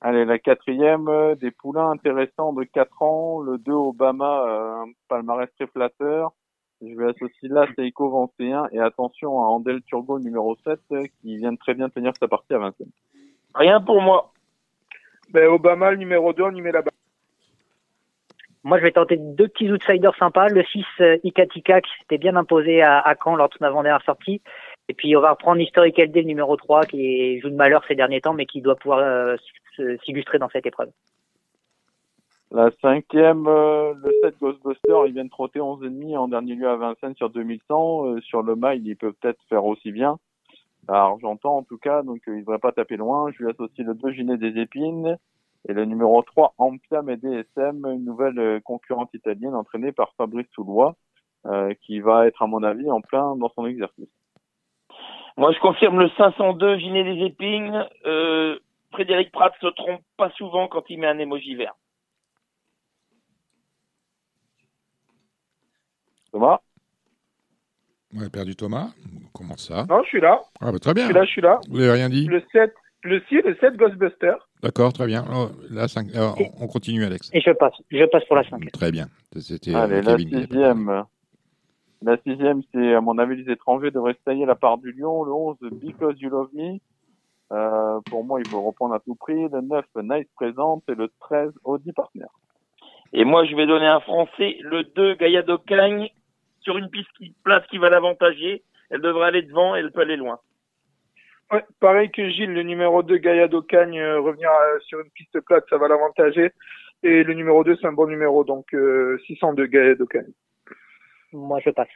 [0.01, 4.93] Allez, la quatrième, euh, des poulains intéressants de 4 ans, le 2 Obama, euh, un
[5.09, 6.33] palmarès très flatteur.
[6.81, 11.37] Je vais associer là Seiko Vancéen et attention à Andel Turbo numéro 7 euh, qui
[11.37, 12.93] vient de très bien tenir sa partie à Vincennes.
[13.55, 14.33] Rien pour moi.
[15.31, 16.93] Ben, Obama, le numéro 2, on y met là-bas.
[18.65, 20.49] Moi, je vais tenter deux petits outsiders sympas.
[20.49, 24.03] Le 6 euh, Ikatika qui s'était bien imposé à, à Caen lors de son avant-dernière
[24.05, 24.43] sortie.
[24.89, 27.95] Et puis, on va reprendre Historic LD, le numéro 3, qui joue de malheur ces
[27.95, 29.37] derniers temps, mais qui doit pouvoir euh,
[30.05, 30.91] s'illustrer dans cette épreuve.
[32.51, 36.77] La cinquième, euh, le 7 Ghostbuster, il vient de trotter 11,5 en dernier lieu à
[36.77, 38.07] Vincennes sur 2100.
[38.07, 40.19] Euh, sur le mile, il peut peut-être faire aussi bien.
[40.89, 43.31] À Argentan, en tout cas, donc il devrait pas taper loin.
[43.33, 45.19] Je lui associe le 2 Ginet des Épines
[45.67, 50.47] et le numéro 3 Ampiam et DSM, une nouvelle euh, concurrente italienne entraînée par Fabrice
[50.55, 50.97] Soulois,
[51.47, 54.09] euh, qui va être, à mon avis, en plein dans son exercice.
[55.37, 57.87] Moi, je confirme le 502 Ginet des Épines.
[58.07, 58.59] Euh,
[58.93, 61.75] Frédéric Pratt se trompe pas souvent quand il met un émoji vert.
[66.33, 66.59] Thomas?
[68.17, 68.89] On a perdu Thomas.
[69.35, 69.85] Comment ça?
[69.89, 70.43] Non, je suis là.
[70.61, 71.05] Ah bah très Je bien.
[71.07, 71.61] suis là, je suis là.
[71.69, 72.27] Vous n'avez rien dit?
[72.27, 74.35] Le 7, le 6, le 7 Ghostbuster.
[74.63, 75.25] D'accord, très bien.
[75.33, 77.31] Oh, là, cinq- euh, on on continue, Alex.
[77.33, 77.75] Et je passe.
[77.91, 78.71] Je passe pour la 5.
[78.73, 79.07] Très bien.
[79.39, 80.41] C'était Allez, euh, la Kevin.
[80.43, 81.05] sixième.
[82.03, 85.25] La sixième, c'est, à mon avis, les étrangers devraient se tailler la part du lion.
[85.25, 86.79] Le 11, Because You Love Me.
[87.53, 89.49] Euh, pour moi, il faut reprendre à tout prix.
[89.49, 90.85] Le 9, Nice Présente.
[90.89, 92.27] Et le 13, Audi Partner.
[93.13, 96.09] Et moi, je vais donner un français, le 2 Gaïa d'Ocagne,
[96.61, 98.63] sur une piste qui, place qui va l'avantager.
[98.91, 100.39] Elle devrait aller devant et elle peut aller loin.
[101.51, 105.41] Ouais, pareil que Gilles, le numéro 2, Gaïa d'Ocagne, euh, revenir euh, sur une piste
[105.41, 106.53] plate, ça va l'avantager.
[107.03, 110.33] Et le numéro 2, c'est un bon numéro, donc euh, 602 Gaïa d'Ocagne.
[111.33, 111.89] Moi, je passe.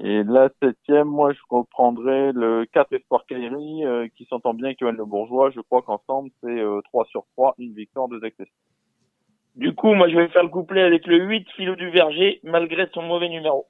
[0.00, 4.80] Et la septième, moi, je reprendrai le 4 Espoir Kairi, euh, qui s'entend bien avec
[4.80, 5.50] Le Bourgeois.
[5.50, 8.46] Je crois qu'ensemble, c'est euh, 3 sur 3, une victoire, deux accès.
[9.56, 12.86] Du coup, moi, je vais faire le couplet avec le 8 Philo du Verger, malgré
[12.94, 13.66] son mauvais numéro.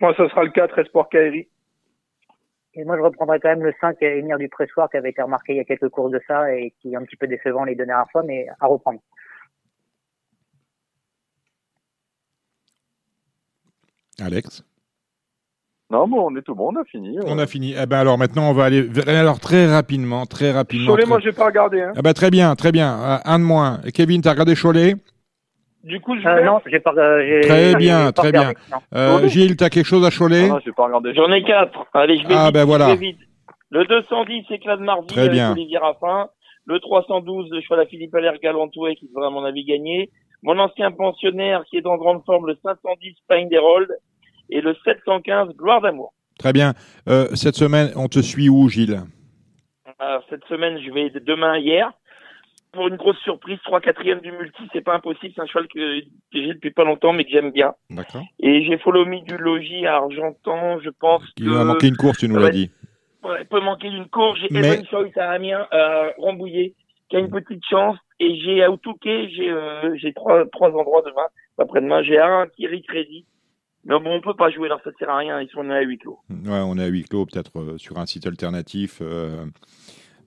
[0.00, 1.48] Moi, ça sera le 4, Espoir Kairi.
[2.76, 5.54] Et moi, je reprendrai quand même le 5 Émir du Pressoir qui avait été remarqué
[5.54, 7.74] il y a quelques courses de ça et qui est un petit peu décevant les
[7.74, 9.00] deux dernières fois, mais à reprendre.
[14.20, 14.62] Alex?
[15.90, 17.16] Non, bon, on est tout bon, on a fini.
[17.24, 17.74] On a fini.
[17.80, 18.82] Eh ben alors maintenant, on va aller.
[18.82, 20.86] vers- Alors très rapidement, très rapidement.
[20.88, 21.80] Cholet, très- moi, j'ai pas regardé.
[21.80, 21.92] Hein.
[21.96, 22.98] Ah bah très bien, très bien.
[23.00, 23.80] Euh, Un de moins.
[23.94, 24.96] Kevin, t'as regardé Cholet?
[25.86, 26.92] Du coup, je Euh, non, j'ai pas.
[26.96, 28.52] euh, j'ai- Très j'ai bien, pas très bien.
[28.94, 30.58] Euh, Gilles, t'as quelque chose à Cholet Ah.
[31.14, 31.86] J'en ai quatre.
[31.94, 32.86] Allez, je vais Ah, vite, ben voilà.
[32.86, 33.18] je vais vite.
[33.70, 35.52] Le 210, éclat de Marville Très avec bien.
[35.52, 36.28] Olivier Raffin.
[36.66, 40.10] Le 312, le cheval à Philippe Allaire Galantouet, qui devrait, à mon avis, gagner.
[40.42, 43.88] Mon ancien pensionnaire, qui est en grande forme, le 510, Pine d'Hérold.
[44.50, 46.12] Et le 715, Gloire d'amour.
[46.38, 46.74] Très bien.
[47.08, 49.00] Euh, cette semaine, on te suit où, Gilles?
[50.28, 51.92] Cette semaine, je vais demain, hier.
[52.76, 55.32] Pour une grosse surprise, 3 quatrième du multi, c'est pas impossible.
[55.34, 57.74] C'est un cheval que, que j'ai depuis pas longtemps, mais que j'aime bien.
[57.90, 58.22] D'accord.
[58.38, 61.56] Et j'ai follow me du logis à Argentan, je pense Il que...
[61.56, 62.42] a manqué une course, tu nous Ouais.
[62.42, 62.70] l'as dit.
[63.24, 64.38] Ouais, peut manquer d'une course.
[64.40, 66.74] J'ai Mais- Evan Choice à Amiens, à Rambouillet,
[67.08, 67.96] qui a une petite chance.
[68.20, 71.26] Et j'ai à Outouquet, j'ai euh, j'ai trois, trois endroits demain.
[71.58, 73.26] Après-demain, j'ai un Thierry Crédit.
[73.84, 75.40] Mais bon, on peut pas jouer, alors ça sert à rien.
[75.40, 76.18] Ils sont à huis clos.
[76.30, 79.44] Ouais, on est à huis clos, peut-être euh, sur un site alternatif euh,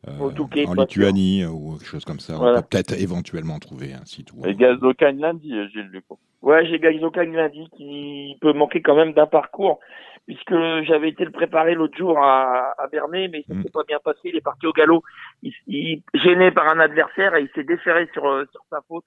[0.07, 2.35] euh, Touquet, en Lituanie euh, ou quelque chose comme ça.
[2.35, 2.59] Voilà.
[2.59, 4.31] On peut peut-être éventuellement trouver un site.
[4.33, 4.45] Où...
[4.45, 6.17] Et Gazocagne lundi, euh, Gilles, du coup.
[6.41, 9.79] Ouais, j'ai Gaizocagne lundi qui peut manquer quand même d'un parcours.
[10.25, 10.53] Puisque
[10.83, 14.19] j'avais été le préparer l'autre jour à, à Bernay, mais ça s'est pas bien passé.
[14.25, 15.03] Il est parti au galop.
[15.41, 19.05] Il, il gêné par un adversaire et il s'est déféré sur, euh, sur sa faute.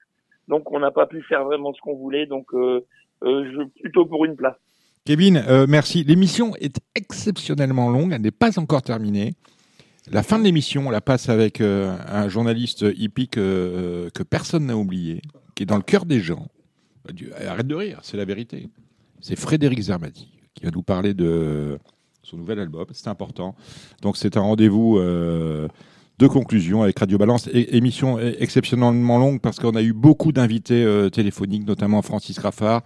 [0.49, 2.25] donc on n'a pas pu faire vraiment ce qu'on voulait.
[2.25, 2.85] Donc euh,
[3.21, 4.57] je plutôt pour une place.
[5.05, 6.03] Kevin, merci.
[6.03, 9.33] L'émission est exceptionnellement longue, elle n'est pas encore terminée.
[10.11, 15.21] La fin de l'émission, on la passe avec un journaliste hippique que personne n'a oublié,
[15.55, 16.47] qui est dans le cœur des gens.
[17.47, 18.69] Arrête de rire, c'est la vérité.
[19.21, 21.79] C'est Frédéric Zermati qui va nous parler de
[22.21, 22.85] son nouvel album.
[22.91, 23.55] C'est important.
[24.01, 25.67] Donc c'est un rendez-vous euh,
[26.19, 27.49] de conclusion avec Radio Balance.
[27.53, 32.81] émission exceptionnellement longue parce qu'on a eu beaucoup d'invités euh, téléphoniques, notamment Francis Raffard.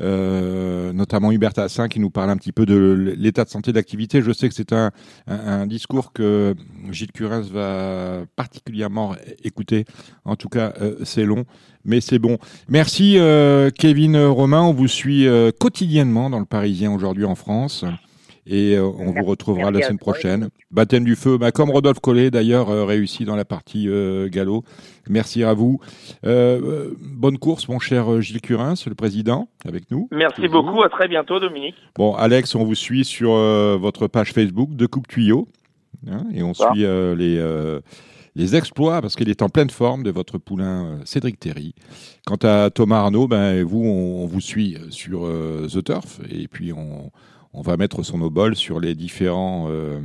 [0.00, 4.22] Euh, notamment Hubert Tassin qui nous parle un petit peu de l'état de santé d'activité.
[4.22, 4.90] Je sais que c'est un,
[5.26, 6.54] un, discours que
[6.90, 9.84] Gilles Curins va particulièrement écouter.
[10.24, 10.72] En tout cas,
[11.04, 11.44] c'est long,
[11.84, 12.38] mais c'est bon.
[12.68, 13.18] Merci
[13.76, 14.62] Kevin Romain.
[14.62, 15.26] On vous suit
[15.58, 17.84] quotidiennement dans le Parisien aujourd'hui en France.
[18.48, 20.48] Et euh, on vous retrouvera la semaine prochaine.
[20.70, 24.64] Baptême du feu, bah, comme Rodolphe Collet d'ailleurs euh, réussi dans la partie euh, galop.
[25.10, 25.80] Merci à vous.
[26.22, 30.08] bonne course, mon cher Gilles Curins, le président, avec nous.
[30.10, 30.82] Merci beaucoup.
[30.82, 31.76] À très bientôt, Dominique.
[31.96, 35.48] Bon, Alex, on vous suit sur votre page Facebook de Coupe Tuyau.
[36.06, 37.80] Hein, et on suit les
[38.36, 41.74] les exploits, parce qu'il est en pleine forme, de votre poulain Cédric Terry.
[42.24, 47.10] Quant à Thomas Arnaud, ben, vous, on, vous suit sur The Turf, et puis on,
[47.58, 50.00] on va mettre son obol sur les différents euh,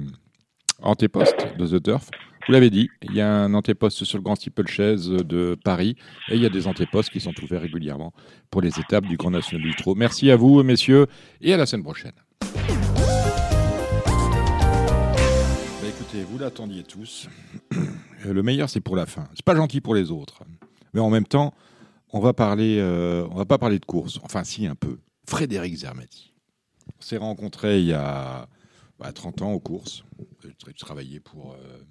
[0.82, 2.10] antépostes de The Turf.
[2.48, 5.96] Vous l'avez dit, il y a un antéposte sur le Grand Steeplechase de Paris
[6.30, 8.12] et il y a des antépostes qui sont ouverts régulièrement
[8.50, 9.94] pour les étapes du Grand National du Trot.
[9.94, 11.06] Merci à vous, messieurs,
[11.42, 12.14] et à la semaine prochaine.
[12.42, 12.48] Bah,
[15.88, 17.30] écoutez, vous l'attendiez tous.
[18.26, 19.28] Le meilleur, c'est pour la fin.
[19.36, 20.40] C'est pas gentil pour les autres,
[20.96, 21.54] mais en même temps,
[22.14, 24.20] on va parler, euh, on va pas parler de course.
[24.24, 24.98] Enfin, si un peu.
[25.28, 26.33] Frédéric Zermati.
[27.04, 28.48] On s'est rencontrés il y a
[29.14, 30.06] 30 bah, ans aux courses.
[30.42, 31.52] Tu travaillais pour.
[31.52, 31.84] Euh,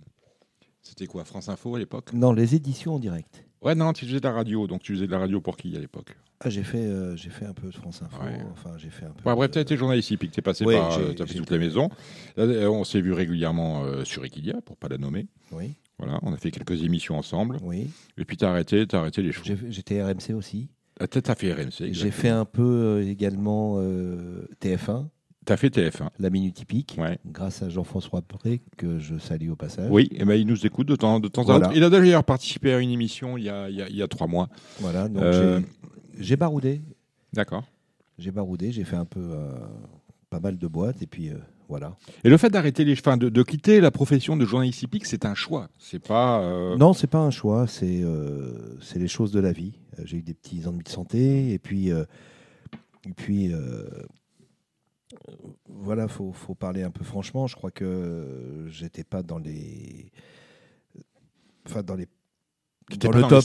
[0.80, 2.14] c'était quoi, France Info à l'époque?
[2.14, 3.44] Non, les éditions en direct.
[3.60, 4.66] Ouais, non, tu faisais de la radio.
[4.66, 6.16] Donc tu faisais de la radio pour qui à l'époque?
[6.40, 8.22] Ah, j'ai fait, euh, j'ai fait un peu de France Info.
[8.52, 9.22] Enfin, j'ai fait un peu.
[9.22, 10.98] Bah, bref, tu as été journaliste hippique, tu es passé par.
[10.98, 11.90] Euh, tu as fait toute la maison.
[12.38, 15.26] on s'est vu régulièrement sur Equidia, pour pas la nommer.
[15.52, 15.74] Oui.
[15.98, 17.58] Voilà, on a fait quelques émissions ensemble.
[17.62, 17.90] Oui.
[18.16, 19.46] Et puis tu as arrêté, as arrêté les choses.
[19.68, 20.70] J'étais RMC aussi.
[21.02, 21.92] As fait RMC.
[21.92, 25.08] J'ai fait un peu euh, également euh, TF1.
[25.44, 26.08] Tu as fait TF1.
[26.18, 29.88] La Minute Typique, grâce à Jean-François Pré, que je salue au passage.
[29.90, 31.70] Oui, et ben, il nous écoute de temps, de temps en temps.
[31.72, 34.48] Il a d'ailleurs participé à une émission il y a, il y a, trois mois.
[34.78, 35.60] Voilà, donc euh,
[36.18, 36.80] j'ai baroudé.
[37.32, 37.64] D'accord.
[38.18, 39.30] J'ai baroudé, j'ai fait un peu
[40.30, 41.30] pas mal de boîtes, et puis
[41.72, 41.96] voilà.
[42.22, 45.24] Et le fait d'arrêter les, enfin, de, de, quitter la profession de journaliste hippique, c'est
[45.24, 45.68] un choix.
[45.78, 46.76] C'est pas.
[46.76, 47.66] Non, c'est pas un choix.
[47.66, 48.04] C'est
[48.80, 49.72] c'est les choses de la vie.
[49.98, 52.04] Euh, j'ai eu des petits ennuis de santé et puis euh,
[53.08, 53.84] et puis euh,
[55.68, 57.46] voilà, faut, faut parler un peu franchement.
[57.46, 60.10] Je crois que j'étais pas dans les,
[61.66, 62.08] enfin dans les
[62.98, 63.44] dans le, top,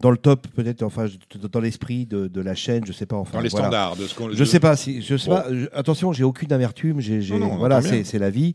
[0.00, 1.06] dans, le top peut-être enfin
[1.50, 4.14] dans l'esprit de, de, la chaîne je sais pas enfin dans les standards de ce
[4.14, 8.18] qu'on je sais pas si je sais pas attention j'ai aucune amertume j'ai voilà c'est
[8.18, 8.54] la vie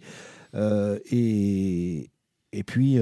[1.11, 2.09] et
[2.51, 2.99] et puis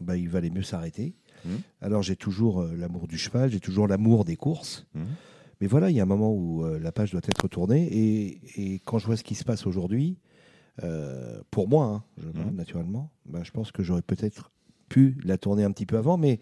[0.00, 1.14] bah, il valait mieux s'arrêter
[1.46, 1.56] Mmh.
[1.80, 4.86] Alors j'ai toujours euh, l'amour du cheval, j'ai toujours l'amour des courses.
[4.94, 5.02] Mmh.
[5.60, 7.88] Mais voilà, il y a un moment où euh, la page doit être tournée.
[7.90, 10.18] Et, quand je vois ce qui se passe aujourd'hui,
[10.82, 12.54] euh, pour moi, hein, je, mmh.
[12.54, 14.52] naturellement, ben, je pense que j'aurais peut-être
[14.88, 16.16] pu la tourner un petit peu avant.
[16.16, 16.40] Mais,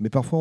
[0.00, 0.38] mais parfois,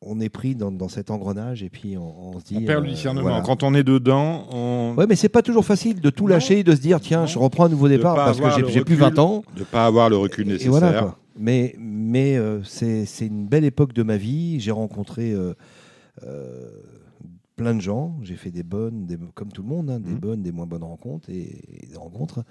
[0.00, 2.58] on, est pris dans, cet engrenage et puis on, se dit.
[2.58, 3.42] On perd le discernement.
[3.42, 4.94] Quand on est dedans, on.
[4.96, 7.64] Ouais, mais c'est pas toujours facile de tout lâcher, de se dire tiens, je reprends
[7.64, 9.44] un nouveau départ parce que j'ai plus 20 ans.
[9.56, 10.66] De pas avoir le recul nécessaire.
[10.66, 14.60] Et voilà, mais, mais euh, c'est une belle époque de ma vie.
[14.60, 15.54] J'ai rencontré euh,
[16.24, 16.68] euh,
[17.56, 18.18] plein de gens.
[18.22, 20.18] J'ai fait des bonnes, des, comme tout le monde, hein, des mmh.
[20.18, 22.44] bonnes, des moins bonnes rencontres et, des rencontres.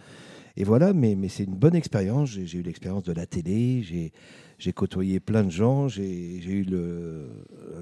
[0.57, 2.29] Et voilà, mais, mais c'est une bonne expérience.
[2.29, 4.11] J'ai eu l'expérience de la télé.
[4.57, 5.87] J'ai côtoyé plein de gens.
[5.87, 6.65] J'ai eu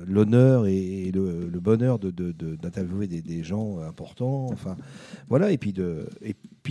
[0.05, 4.47] l'honneur et le, bonheur d'interviewer de, de, des, des, gens importants.
[4.51, 4.75] Enfin,
[5.29, 5.51] voilà.
[5.51, 5.73] Et puis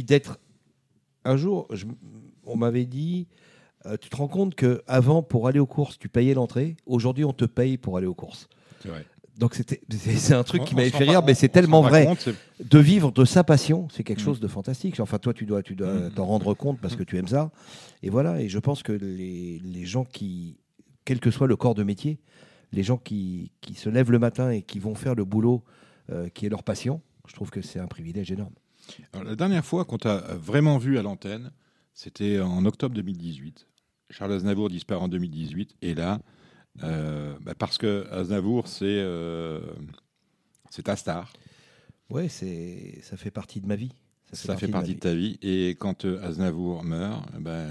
[0.04, 0.38] d'être.
[1.24, 1.68] Un jour,
[2.44, 3.26] on m'avait dit
[3.86, 6.76] euh, tu te rends compte qu'avant, pour aller aux courses, tu payais l'entrée.
[6.86, 8.48] Aujourd'hui, on te paye pour aller aux courses.
[8.80, 9.04] C'est vrai.
[9.38, 12.08] Donc c'est un truc qui m'avait fait rire, mais c'est tellement vrai.
[12.60, 14.24] de vivre de sa passion, c'est quelque mm.
[14.24, 15.00] chose de fantastique.
[15.00, 16.10] Enfin, toi, tu dois tu dois mm.
[16.12, 17.50] t'en rendre compte parce que tu aimes ça.
[18.02, 20.58] Et voilà, et je pense que les, les, gens qui,
[21.04, 22.20] quel que soit le corps de métier,
[22.72, 25.64] les gens qui, qui se lèvent le matin et qui vont faire le boulot
[26.12, 28.54] euh, qui est leur passion, je trouve que c'est un privilège énorme.
[29.14, 31.50] la dernière fois qu'on t'a vraiment vu à l'antenne,
[31.92, 33.66] c'était en octobre 2018.
[34.10, 35.76] Charles Aznavour disparaît en 2018.
[35.82, 36.20] Et là,
[36.82, 39.60] euh, bah, parce que Aznavour, c'est euh,
[40.84, 41.32] ta star.
[42.10, 43.92] Ouais, c'est ça fait partie de ma vie.
[44.32, 45.38] Ça fait, partie, de, ta vie.
[45.42, 47.70] Et quand euh, Aznavour meurt, ben,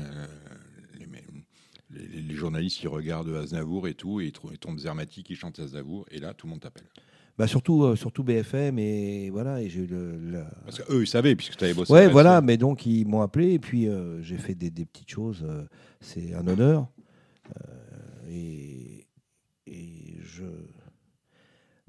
[1.89, 5.59] les, les journalistes ils regardent Aznavour et tout, et ils, ils tombent Zermati qui chante
[5.59, 6.87] Aznavour, et là tout le monde t'appelle.
[7.37, 9.61] Bah surtout, euh, surtout BFM et voilà.
[9.61, 11.91] Et j'ai eu le, Parce qu'eux ils savaient, puisque tu avais bossé.
[11.91, 15.09] Ouais, voilà, mais donc ils m'ont appelé et puis euh, j'ai fait des, des petites
[15.09, 15.43] choses.
[15.43, 15.63] euh,
[15.99, 16.87] c'est un honneur.
[18.29, 19.07] Et,
[19.67, 20.43] et je.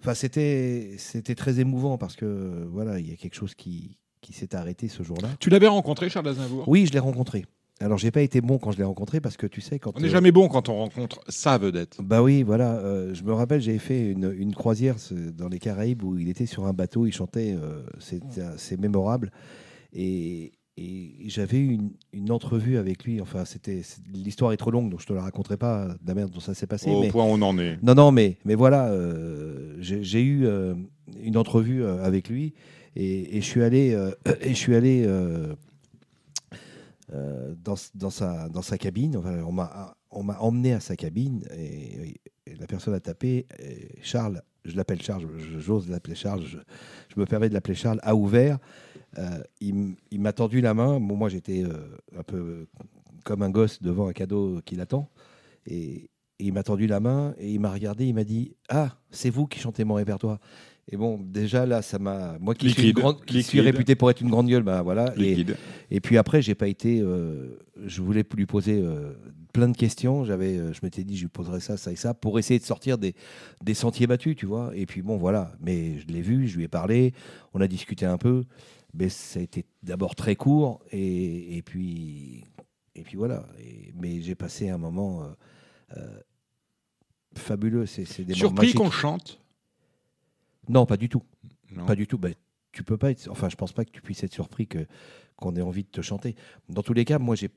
[0.01, 4.33] Enfin, c'était c'était très émouvant parce que voilà, il y a quelque chose qui, qui
[4.33, 5.29] s'est arrêté ce jour-là.
[5.41, 6.69] Tu l'avais rencontré, Charles Aznavour?
[6.69, 7.47] Oui, je l'ai rencontré.
[7.81, 10.01] Alors, j'ai pas été bon quand je l'ai rencontré parce que tu sais quand On
[10.01, 11.97] n'est euh, jamais bon quand on rencontre sa vedette.
[12.01, 12.77] bah oui, voilà.
[12.77, 16.47] euh, je me rappelle, j'avais fait une, une croisière dans les Caraïbes où il était
[16.47, 18.23] sur un bateau, il chantait, euh, c'est
[18.59, 19.33] c'est mémorable.
[19.93, 23.20] Et, et j'avais eu une, une entrevue avec lui.
[23.20, 26.31] Enfin, c'était l'histoire est trop longue, donc je te la raconterai pas de la merde
[26.33, 26.91] dont ça s'est passé.
[26.91, 27.78] Au mais, point où on en est.
[27.83, 30.75] Non, non, mais, mais voilà, euh, j'ai eu euh,
[31.23, 32.55] une entrevue euh, avec lui
[32.97, 35.07] et, et je suis allé, euh, et je suis allé
[37.12, 39.17] dans, dans, sa, dans sa cabine.
[39.17, 43.47] Enfin, on m'a on m'a emmené à sa cabine et, et la personne a tapé.
[44.03, 45.27] Charles, je l'appelle Charles,
[45.59, 46.59] j'ose l'appeler Charles, je,
[47.15, 48.59] je me permets de l'appeler Charles, a ouvert.
[49.18, 51.01] Euh, il m'a tendu la main.
[51.01, 52.67] Bon, moi, j'étais euh, un peu
[53.25, 55.09] comme un gosse devant un cadeau qui l'attend.
[55.67, 58.07] Et, et il m'a tendu la main et il m'a regardé.
[58.07, 60.39] Il m'a dit Ah, c'est vous qui chantez mon répertoire.
[60.91, 62.36] Et bon, déjà là, ça m'a.
[62.41, 65.15] Moi qui, suis, grande- qui réputé pour être une grande gueule, bah voilà.
[65.91, 67.01] Et, puis après, j'ai pas été.
[67.01, 69.15] euh, je voulais lui poser euh,
[69.55, 70.25] plein de questions.
[70.25, 72.65] J'avais, euh, je m'étais dit, je lui poserais ça, ça et ça, pour essayer de
[72.67, 73.15] sortir des,
[73.62, 74.73] des sentiers battus, tu vois.
[74.76, 75.52] Et puis bon, voilà.
[75.60, 77.15] Mais je l'ai vu, je lui ai parlé,
[77.55, 78.44] on a discuté un peu.
[78.95, 82.45] Mais ça a été d'abord très court, et, et puis
[82.95, 83.47] et puis voilà.
[83.59, 85.27] Et- mais j'ai passé un moment euh,
[85.97, 86.21] euh,
[87.37, 87.87] fabuleux.
[87.87, 89.41] C'est Surpris qu'on chante?
[90.69, 91.23] Non, pas du tout.
[91.73, 91.87] Non.
[91.87, 92.19] Pas du tout.
[92.19, 92.35] Ben,
[92.73, 93.29] tu peux pas être.
[93.31, 94.87] Enfin, je pense pas que tu puisses être surpris que
[95.37, 96.37] qu'on ait envie de te chanter.
[96.69, 97.51] Dans tous les cas, moi, j'ai.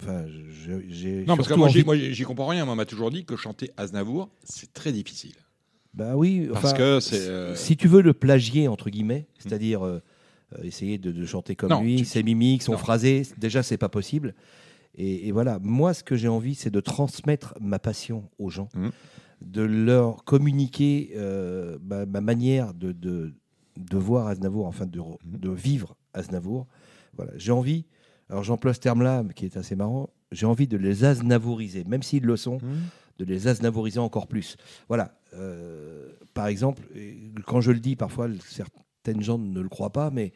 [0.00, 1.24] Enfin, je-.
[1.24, 2.64] Non, parce que moi, j'y- envie- moi, j'y comprends rien.
[2.64, 5.34] Moi, on m'a toujours dit que chanter Aznavour, c'est très difficile.
[5.92, 6.48] Bah oui.
[6.52, 10.00] Parce enfin, que c'est, euh, Si tu veux le plagier entre guillemets, c'est-à-dire euh, euh,
[10.62, 12.78] essayer de, de chanter comme Non, lui, tu- ses mimiques, son non.
[12.78, 14.34] phrasé, déjà c'est pas possible.
[14.96, 18.68] Et, et voilà, moi, ce que j'ai envie, c'est de transmettre ma passion aux gens,
[18.74, 18.88] Mmh.
[19.42, 23.34] de leur communiquer euh, ma, ma manière de, de,
[23.76, 25.14] de voir Aznavour, enfin de, Mmh.
[25.24, 26.66] de vivre Aznavour.
[27.16, 27.86] Voilà, j'ai envie.
[28.30, 30.10] Alors j'emploie ce terme-là, qui est assez marrant.
[30.32, 32.74] J'ai envie de les aznavouriser, même s'ils le sont, Mmh.
[33.18, 34.56] de les aznavouriser encore plus.
[34.88, 35.18] Voilà.
[35.34, 36.82] euh, par exemple,
[37.46, 38.28] quand je le dis, parfois
[39.04, 40.32] certaines gens ne le croient pas, mais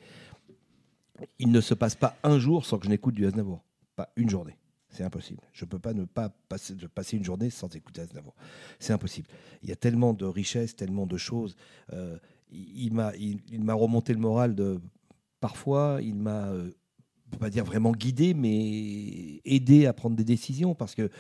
[1.39, 3.65] il ne se passe pas un jour sans que je n'écoute du Aznavour.
[3.97, 4.57] Pas une journée.
[4.91, 5.41] C'est impossible.
[5.53, 6.75] Je ne peux pas ne pas passer,
[7.17, 8.35] une journée sans écouter Aznavour.
[8.79, 9.29] C'est impossible.
[9.63, 11.57] Il y a tellement de richesses, tellement de choses.
[11.93, 12.19] Euh,
[12.51, 14.81] il m'a il, m'a remonté le moral de.
[15.41, 16.71] Parfois, il m'a, euh,
[17.39, 21.11] pas dire vraiment guidé, mais aidé à prendre des décisions parce que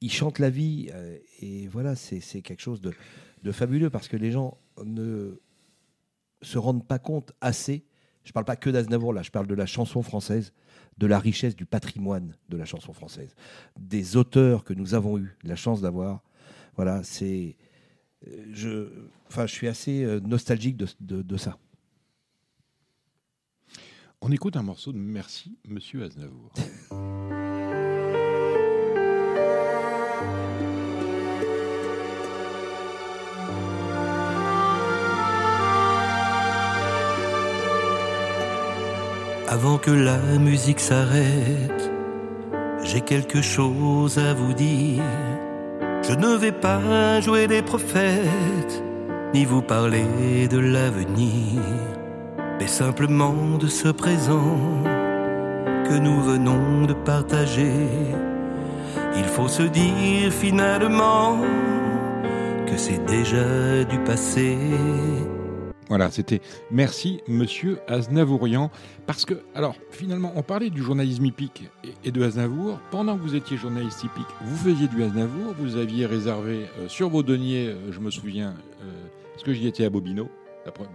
[0.00, 4.30] il chante la vie euh, et voilà, c'est quelque chose de fabuleux parce que les
[4.30, 5.40] gens ne
[6.42, 7.84] se rendent pas compte assez.
[8.24, 10.52] Je parle pas que d'Aznavour là, je parle de la chanson française,
[10.98, 13.34] de la richesse du patrimoine de la chanson française,
[13.78, 16.22] des auteurs que nous avons eu la chance d'avoir.
[16.76, 17.56] Voilà, c'est
[18.28, 18.88] euh, je,
[19.28, 21.58] enfin, je suis assez euh, nostalgique de, de- de ça.
[24.20, 26.52] On écoute un morceau de Merci, Monsieur Aznavour.
[39.52, 41.92] Avant que la musique s'arrête,
[42.84, 45.04] j'ai quelque chose à vous dire.
[46.08, 48.82] Je ne vais pas jouer des prophètes,
[49.34, 51.60] ni vous parler de l'avenir,
[52.58, 54.56] mais simplement de ce présent
[55.86, 57.90] que nous venons de partager.
[59.18, 61.36] Il faut se dire finalement
[62.66, 64.56] que c'est déjà du passé.
[65.92, 66.40] Voilà, c'était
[66.70, 68.70] Merci, Monsieur Aznavourian.
[69.06, 71.68] Parce que, alors, finalement, on parlait du journalisme hippique
[72.02, 72.80] et- de Aznavour.
[72.90, 75.52] Pendant que vous étiez journaliste hippique, vous faisiez du Aznavour.
[75.58, 78.84] Vous aviez réservé euh, sur vos deniers, euh, je me souviens, euh,
[79.34, 80.30] parce que j'y étais à Bobino?
[80.64, 80.86] La, pre-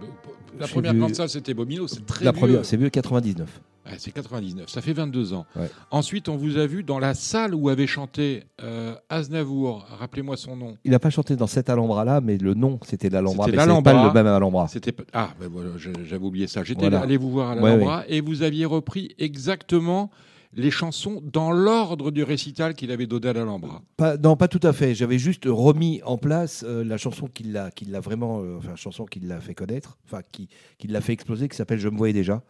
[0.58, 1.86] la J'ai première salle, c'était Bobino.
[1.86, 2.40] C'est très La vieux.
[2.40, 3.60] première, c'est vieux 99.
[3.88, 5.46] Ouais, c'est 99, ça fait 22 ans.
[5.56, 5.70] Ouais.
[5.90, 10.56] Ensuite, on vous a vu dans la salle où avait chanté euh, Aznavour, rappelez-moi son
[10.56, 10.76] nom.
[10.84, 13.46] Il n'a pas chanté dans cet Alhambra-là, mais le nom, c'était l'Alhambra.
[13.46, 14.68] C'était pas le même Alhambra.
[14.68, 16.64] C'était pas- ah ben voilà, j'avais oublié ça.
[16.64, 17.00] J'étais Voilà.
[17.00, 20.10] allé vous voir à Ouais, l'Alhambra et vous aviez repris exactement
[20.54, 23.82] les chansons dans l'ordre du récital qu'il avait donné à l'Alhambra.
[23.98, 24.94] Pas, non, pas tout à fait.
[24.94, 29.04] J'avais juste remis en place euh, la chanson qui l'a, l'a vraiment, euh, enfin, chanson
[29.04, 32.14] qui l'a fait connaître, enfin, qui, qui l'a fait exploser, qui s'appelle Je me voyais
[32.14, 32.42] déjà.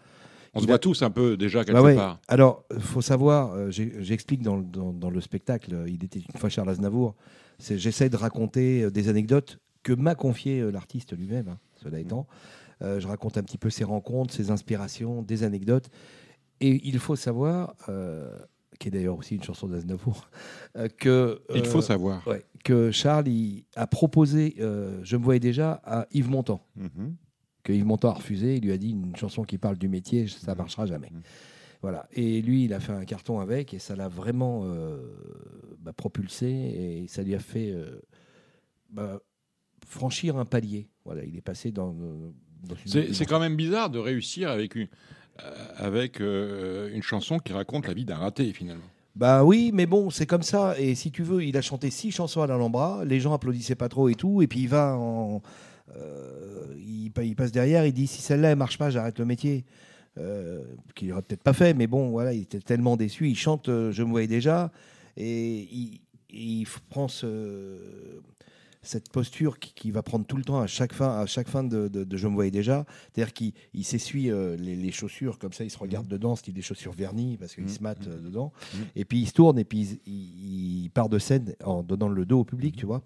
[0.55, 1.95] On se voit tous un peu déjà quelque Bah ouais.
[1.95, 2.19] part.
[2.29, 6.21] Alors, il faut savoir, euh, j'explique dans, le- dans- dans le spectacle, euh, il était
[6.21, 7.15] une fois Charles Aznavour,
[7.61, 12.27] j'essaie de raconter euh, des anecdotes que m'a confié euh, l'artiste lui-même, hein, cela étant.
[12.83, 15.89] Euh, je raconte un petit peu ses rencontres, ses inspirations, des anecdotes.
[16.61, 18.31] Et il faut savoir, euh,
[18.81, 20.29] qui est d'ailleurs aussi une chanson d'Aznavour,
[20.77, 21.41] euh, que...
[21.55, 22.27] Il faut euh, savoir.
[22.27, 26.61] ouais, que Charles il a proposé, euh, je me voyais déjà, à Yves Montand.
[26.77, 27.15] Mhm.
[27.69, 30.27] Que Yves Montand a refusé, il lui a dit une chanson qui parle du métier,
[30.27, 30.59] ça Mhm.
[30.59, 31.11] marchera jamais.
[31.83, 32.09] Voilà.
[32.15, 34.97] Et lui, il a fait un carton avec et ça l'a vraiment euh,
[35.79, 38.01] bah, propulsé et ça lui a fait euh,
[38.89, 39.21] bah,
[39.87, 40.89] franchir un palier.
[41.05, 41.93] Voilà, il est passé dans.
[41.93, 44.89] dans C'est quand même bizarre de réussir avec une,
[45.45, 48.83] euh, avec, euh, une chanson qui raconte la vie d'un raté, finalement.
[49.15, 50.75] Bah oui, mais bon, c'est comme ça.
[50.81, 53.91] Et si tu veux, il a chanté six chansons à l'Alhambra, les gens applaudissaient pas
[53.91, 55.43] trop et tout, et puis il va en.
[55.97, 59.25] Euh, il, pa- il passe derrière, il dit si celle-là elle marche pas, j'arrête le
[59.25, 59.65] métier.
[60.19, 60.65] Euh,
[60.97, 63.29] qu'il aurait peut-être pas fait, mais bon, voilà, il était tellement déçu.
[63.29, 64.73] Il chante euh, Je me voyais déjà,
[65.17, 65.61] et
[66.31, 68.21] il, prend ce-
[68.83, 71.63] cette posture qui, qui va prendre tout le temps à chaque fin, à chaque fin
[71.63, 72.85] de, de- de Je me voyais déjà.
[73.15, 76.55] C'est-à-dire qu'il il s'essuie euh, les, les chaussures, comme ça, il se regarde dedans, style
[76.55, 78.53] des chaussures vernies, parce qu'il se mate euh, dedans.
[78.97, 82.09] Et puis il se tourne, et puis il, il- il part de scène en donnant
[82.09, 83.03] le dos au public, tu vois.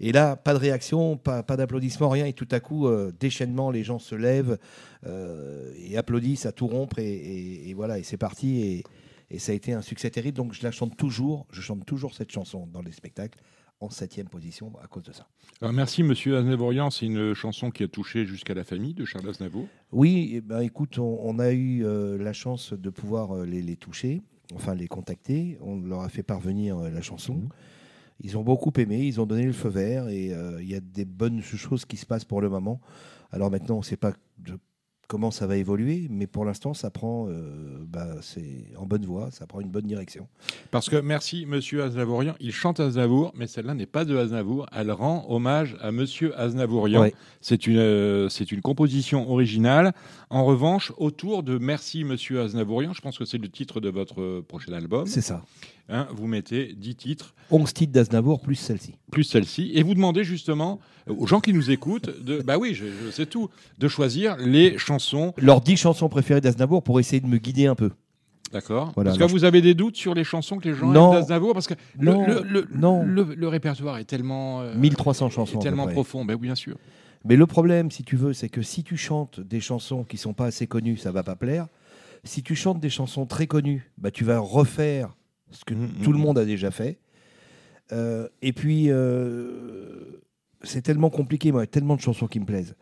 [0.00, 2.24] Et là, pas de réaction, pas, pas d'applaudissements, rien.
[2.26, 4.58] Et tout à coup, euh, déchaînement, les gens se lèvent
[5.06, 6.98] euh, et applaudissent à tout rompre.
[6.98, 8.60] Et, et- et voilà, et c'est parti.
[8.62, 8.84] Et,
[9.30, 10.36] et ça a été un succès terrible.
[10.36, 11.46] Donc je la chante toujours.
[11.50, 13.38] Je chante toujours cette chanson dans les spectacles
[13.82, 15.26] en septième position à cause de ça.
[15.62, 16.90] Alors, merci, monsieur Aznavourian.
[16.90, 19.66] C'est une chanson qui a touché jusqu'à la famille de Charles Aznavour.
[19.92, 23.62] Oui, eh ben, écoute, on, on a eu euh, la chance de pouvoir euh, les,
[23.62, 24.20] les toucher,
[24.54, 25.56] enfin les contacter.
[25.62, 27.42] On leur a fait parvenir euh, la chanson.
[28.22, 30.80] Ils ont beaucoup aimé, ils ont donné le feu vert et euh, il y a
[30.80, 32.80] des bonnes choses qui se passent pour le moment.
[33.32, 34.58] Alors maintenant, on ne sait pas de
[35.10, 39.32] comment ça va évoluer, mais pour l'instant, ça prend, euh, bah, c'est en bonne voie,
[39.32, 40.28] ça prend une bonne direction.
[40.70, 42.36] Parce que, merci, monsieur Aznavourian.
[42.38, 44.66] Il chante Aznavour, mais celle-là n'est pas de Aznavour.
[44.72, 47.00] Elle rend hommage à monsieur Aznavourian.
[47.00, 47.14] Ouais.
[47.40, 49.94] C'est une, euh, c'est une composition originale.
[50.30, 54.42] En revanche, autour de Merci, monsieur Aznavourian, je pense que c'est le titre de votre
[54.42, 55.06] prochain album.
[55.06, 55.42] C'est ça.
[55.92, 57.34] Hein, vous mettez 10 titres.
[57.50, 58.94] 11 titres d'Aznavour plus celle-ci.
[59.10, 59.72] Plus celle-ci.
[59.74, 60.78] Et vous demandez justement
[61.08, 64.78] aux gens qui nous écoutent, de, bah oui, je, je sais tout, de choisir les
[64.78, 65.34] chansons.
[65.36, 67.90] Leurs 10 chansons préférées d'Aznavour pour essayer de me guider un peu.
[68.52, 68.92] D'accord.
[68.94, 71.12] Voilà, Parce que vous avez des doutes sur les chansons que les gens Non.
[71.12, 71.54] aiment d'Aznavour?
[71.54, 73.02] Parce que le- Non, le, le- non.
[73.04, 74.60] le- le répertoire est tellement.
[74.62, 75.58] euh, 1300 chansons.
[75.58, 76.24] est tellement profond.
[76.24, 76.76] Ben oui, bien sûr.
[77.24, 80.32] Mais le problème, si tu veux, c'est que si tu chantes des chansons qui sont
[80.34, 81.66] pas assez connues, ça va pas plaire.
[82.24, 85.16] Si tu chantes des chansons très connues, bah, tu vas refaire
[85.50, 86.98] ce que tout le monde a déjà fait.
[87.92, 90.20] Euh, et puis, euh,
[90.62, 92.76] c'est tellement compliqué, moi, il y a tellement de chansons qui me plaisent.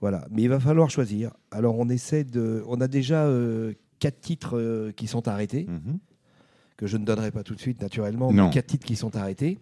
[0.00, 0.26] Voilà.
[0.30, 1.32] Mais il va falloir choisir.
[1.50, 2.62] Alors, on essaie de.
[2.68, 5.66] On a déjà euh, quatre titres qui sont arrêtés,
[6.76, 8.46] que je ne donnerai pas tout de suite, naturellement, Non.
[8.46, 9.58] mais quatre titres qui sont arrêtés.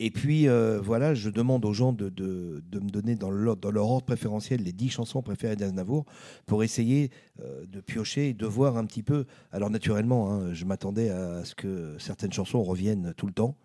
[0.00, 3.90] Et puis, euh, voilà, je demande aux gens de, de, de me donner dans, leur
[3.90, 6.04] ordre préférentiel les 10 chansons préférées d'Aznavour
[6.46, 7.10] pour essayer
[7.40, 9.26] euh, de piocher et de voir un petit peu.
[9.50, 13.56] Alors, naturellement, hein, je m'attendais à ce que certaines chansons reviennent tout le temps,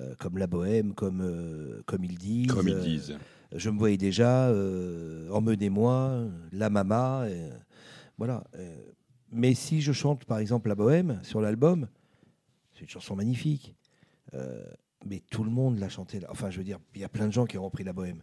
[0.00, 2.52] euh, comme La Bohème, comme, comme ils disent.
[2.52, 3.18] Comme ils disent.
[3.52, 4.52] je me voyais déjà,
[5.32, 7.26] Emmenez-moi, La Mama.
[8.16, 8.44] voilà.
[9.32, 11.88] mais si je chante, par exemple, La Bohème sur l'album,
[12.74, 13.74] c'est une chanson magnifique.
[14.34, 14.64] Euh,
[15.04, 16.20] mais tout le monde l'a chanté.
[16.28, 18.22] Enfin, je veux dire, il y a plein de gens qui ont repris la bohème.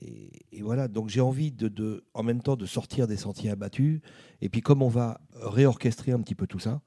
[0.00, 1.54] Et, voilà, donc j'ai envie
[2.14, 4.00] en même temps de sortir des sentiers abattus.
[4.40, 6.80] Et puis comme on va réorchestrer un petit peu tout ça,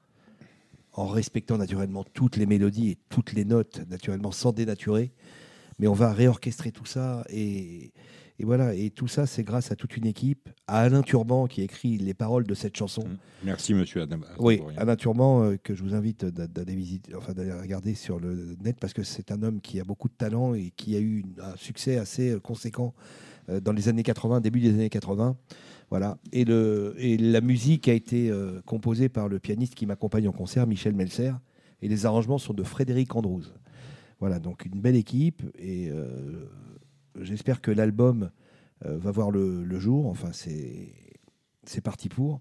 [0.92, 5.12] en respectant naturellement toutes les mélodies et toutes les notes, naturellement sans dénaturer,
[5.78, 7.24] mais on va réorchestrer tout ça.
[7.28, 7.92] Et,
[8.38, 11.62] et voilà, et tout ça, c'est grâce à toute une équipe, à Alain Turban qui
[11.62, 13.04] écrit les paroles de cette chanson.
[13.44, 14.18] Merci, monsieur Adam.
[14.38, 14.60] Oui.
[14.76, 18.56] Alain Turban, euh, que je vous invite d'a- d'aller visiter, enfin d'aller regarder sur le
[18.62, 21.24] net parce que c'est un homme qui a beaucoup de talent et qui a eu
[21.42, 22.94] un succès assez euh, conséquent
[23.48, 25.36] euh, dans les années 80, début des années 80.
[25.88, 26.18] Voilà.
[26.32, 30.32] Et, le, et la musique a été euh, composée par le pianiste qui m'accompagne en
[30.32, 31.32] concert, Michel Melser,
[31.80, 33.44] et les arrangements sont de Frédéric Andrews.
[34.18, 36.46] Voilà, donc une belle équipe et euh,
[37.20, 38.30] j'espère que l'album
[38.84, 40.06] euh, va voir le, le jour.
[40.06, 42.40] Enfin, c'est parti pour.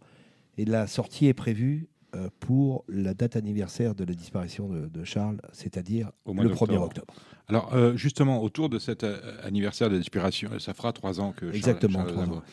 [0.57, 5.03] Et la sortie est prévue euh, pour la date anniversaire de la disparition de, de
[5.03, 6.71] Charles, c'est-à-dire le d'octobre.
[6.73, 7.13] 1er octobre.
[7.47, 9.05] Alors, euh, justement, autour de cet
[9.43, 12.43] anniversaire de l'inspiration, ça fera trois ans que Charles- Exactement, Charles ans.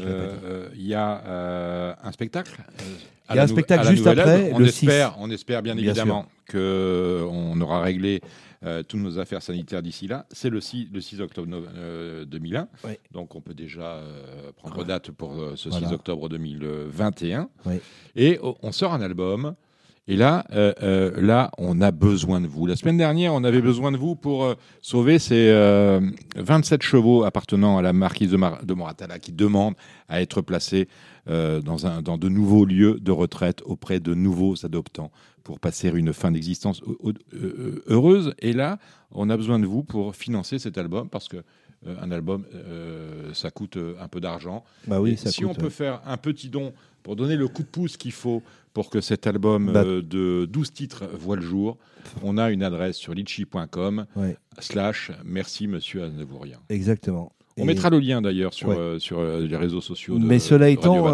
[0.00, 2.84] Euh, Il y a euh, un spectacle Il
[3.28, 4.52] y a la un spectacle la juste après.
[4.52, 5.16] On le espère, 6.
[5.20, 8.20] on espère bien, Bien évidemment qu'on aura réglé
[8.64, 10.26] euh, toutes nos affaires sanitaires d'ici là.
[10.32, 12.68] C'est le 6, le 6 octobre euh, 2001.
[12.84, 12.92] Oui.
[13.12, 15.88] Donc on peut déjà euh, prendre date pour euh, ce Voilà.
[15.88, 17.48] 6 octobre 2021.
[17.66, 17.76] Oui.
[18.16, 19.54] Et o- on sort un album.
[20.08, 22.66] Et là, là, on a besoin de vous.
[22.66, 26.00] La semaine dernière, on avait besoin de vous pour sauver ces euh,
[26.34, 29.76] 27 chevaux appartenant à la marquise de, Mar- de Moratala qui demandent
[30.08, 30.88] à être placés
[31.28, 35.12] dans, un, dans de nouveaux lieux de retraite auprès de nouveaux adoptants
[35.44, 36.82] pour passer une fin d'existence
[37.34, 38.34] euh, heureuse.
[38.40, 38.78] Et là,
[39.12, 41.38] on a besoin de vous pour financer cet album parce que
[41.86, 44.64] euh, un album, euh, ça coûte un peu d'argent.
[44.86, 45.70] Bah oui, ça si coûte, on peut ouais.
[45.70, 48.42] faire un petit don pour donner le coup de pouce qu'il faut
[48.74, 51.78] pour que cet album Bah- euh, de 12 titres voit le jour,
[52.22, 54.36] on a une adresse sur litchi.com Ouais.
[54.58, 56.58] slash merci monsieur Aznavourien.
[56.68, 57.32] Exactement.
[57.56, 58.98] On Et- mettra le lien d'ailleurs sur, Ouais.
[58.98, 60.18] sur les réseaux sociaux.
[60.18, 61.06] De, Mais cela de étant,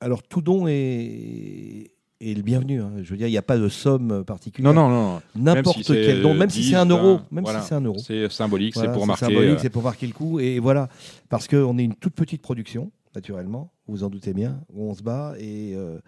[0.00, 1.90] alors tout don est,
[2.20, 2.80] est le bienvenu.
[2.82, 2.90] hein.
[3.02, 4.72] Je veux dire, il n'y a pas de somme particulière.
[4.74, 5.22] Non, non, non.
[5.36, 7.60] N'importe si c'est, quel don, même si 10, c'est un euro, 20, même voilà.
[7.62, 7.98] si c'est un euro.
[7.98, 10.40] C'est symbolique, c'est pour marquer, symbolique, euh, c'est pour marquer le coup.
[10.40, 10.88] Et voilà,
[11.28, 14.94] parce qu'on est une toute petite production, naturellement, vous vous en doutez bien, où on
[14.94, 15.34] se bat.
[15.38, 15.98] Et euh,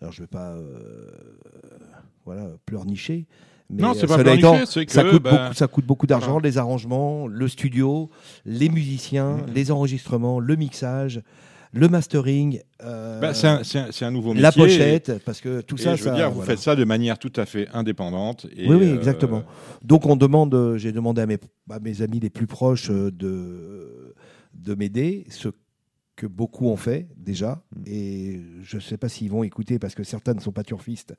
[0.00, 1.10] alors, je ne vais pas, euh,
[2.24, 3.26] voilà, pleurnicher.
[3.68, 5.66] Mais Non, c'est euh, pas cela pleurnicher, étant, c'est ça que, coûte ben, beaucoup, ça
[5.66, 6.48] coûte beaucoup d'argent, voilà.
[6.48, 8.10] les arrangements, le studio,
[8.44, 9.52] les musiciens, Mhm.
[9.54, 11.20] les enregistrements, le mixage,
[11.76, 12.60] le mastering.
[12.82, 14.42] euh, Bah, c'est un, nouveau métier.
[14.42, 16.50] La pochette, parce que tout Et ça, je veux ça, dire, vous voilà.
[16.52, 18.46] faites ça de manière tout à fait indépendante.
[18.56, 19.44] Et, oui, oui, euh, exactement.
[19.82, 21.38] Donc on demande, euh, j'ai demandé à mes,
[21.70, 24.14] à mes amis les plus proches de,
[24.54, 25.48] de m'aider, ce
[26.16, 27.82] que beaucoup ont fait déjà, Mm.
[27.86, 31.14] et je ne sais pas s'ils vont écouter parce que certains ne sont pas turfistes.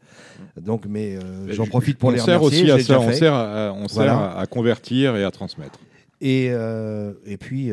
[0.60, 2.72] Donc, mais euh, j'en je- profite pour on les sert remercier.
[2.72, 4.18] aussi à ça, on sert à, on sert Voilà.
[4.32, 5.80] à, à convertir et à transmettre.
[6.20, 6.46] Et,
[7.28, 7.70] et puis,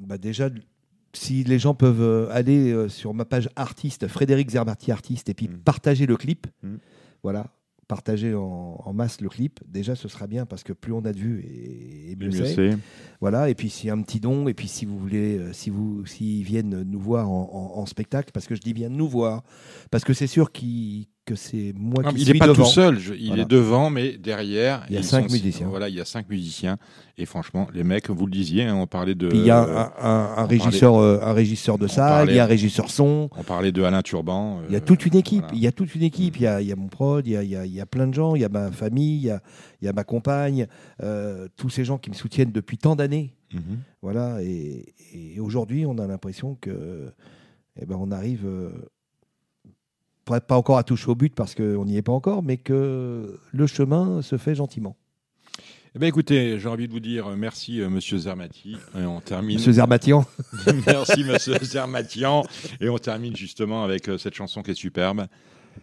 [0.00, 0.48] bah déjà,
[1.16, 5.34] si les gens peuvent euh, aller euh, sur ma page artiste, Frédéric Zermati artiste, et
[5.34, 5.58] puis Mm.
[5.64, 6.46] partager le clip,
[7.22, 7.46] voilà,
[7.88, 11.12] partager en, en masse le clip, déjà ce sera bien parce que plus on a
[11.12, 12.54] de vues et, et mieux, c'est.
[13.20, 15.52] Voilà, et puis s'il y a un petit don, et puis si vous voulez, euh,
[15.52, 18.88] si vous, s'ils viennent nous voir en, en- en spectacle, parce que je dis bien
[18.88, 19.42] nous voir,
[19.90, 22.64] parce que c'est sûr qu'il- que c'est moi Non, qui il n'est pas devant.
[22.64, 23.42] tout seul, je- il Voilà.
[23.42, 25.68] est devant, mais derrière, Il y a cinq sont- musiciens.
[25.68, 26.76] Voilà, il y a cinq musiciens.
[27.16, 29.28] Et franchement, les mecs, vous le disiez, hein, on parlait de.
[29.32, 32.38] Il y a un, euh, un- régisseur, parlait- euh, un régisseur de salle, il y
[32.38, 33.30] a un régisseur son.
[33.36, 34.60] On parlait de Alain Turban.
[34.68, 35.44] Il y a euh, toute une équipe.
[35.52, 36.36] Il y a toute une équipe.
[36.36, 38.06] Il y a, il y a mon prod, il y a, il y a- plein
[38.06, 38.34] de gens.
[38.34, 39.40] Il y a ma famille, il y a,
[39.80, 40.66] il y a ma compagne,
[41.02, 43.34] euh, tous ces gens qui me soutiennent depuis tant d'années.
[43.52, 43.78] Mhm.
[44.02, 44.42] Voilà.
[44.42, 47.12] Et, et aujourd'hui, on a l'impression que,
[47.80, 48.46] eh ben, on arrive.
[50.30, 53.38] Euh, pas encore à toucher au but parce qu'on n'y est pas encore, mais que
[53.52, 54.96] le chemin se fait gentiment.
[55.96, 58.76] Eh ben, écoutez, j'ai envie de vous dire euh, merci, euh, monsieur Zermati.
[58.98, 59.58] Et on termine.
[59.58, 60.26] Monsieur Zermatian.
[60.86, 62.42] merci, monsieur Zermatian.
[62.80, 65.28] Et on termine justement avec euh, cette chanson qui est superbe.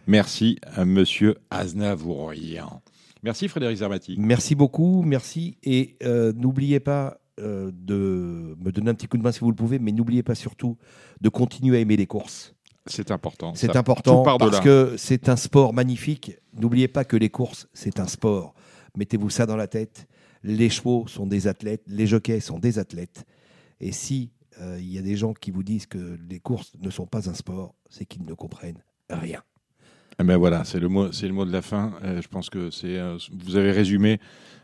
[0.06, 2.82] Merci, à monsieur Aznavourian.
[3.22, 4.16] Merci, Frédéric Zermati.
[4.18, 5.56] Merci beaucoup, merci.
[5.62, 9.50] Et euh, n'oubliez pas euh, de me donner un petit coup de main si vous
[9.50, 10.76] le pouvez, mais n'oubliez pas surtout
[11.22, 12.54] de continuer à aimer les courses.
[12.86, 13.54] C'est important.
[13.54, 16.32] C'est important parce que c'est un sport magnifique.
[16.54, 18.54] N'oubliez pas que les courses, c'est un sport.
[18.96, 20.06] Mettez-vous ça dans la tête.
[20.42, 23.24] Les chevaux sont des athlètes, les jockeys sont des athlètes.
[23.80, 26.90] Et si euh, il y a des gens qui vous disent que les courses ne
[26.90, 29.42] sont pas un sport, c'est qu'ils ne comprennent rien.
[30.20, 31.92] Eh ben voilà, c'est le mot, c'est le mot de la fin.
[32.04, 34.20] Euh, je pense que c'est, euh, vous avez résumé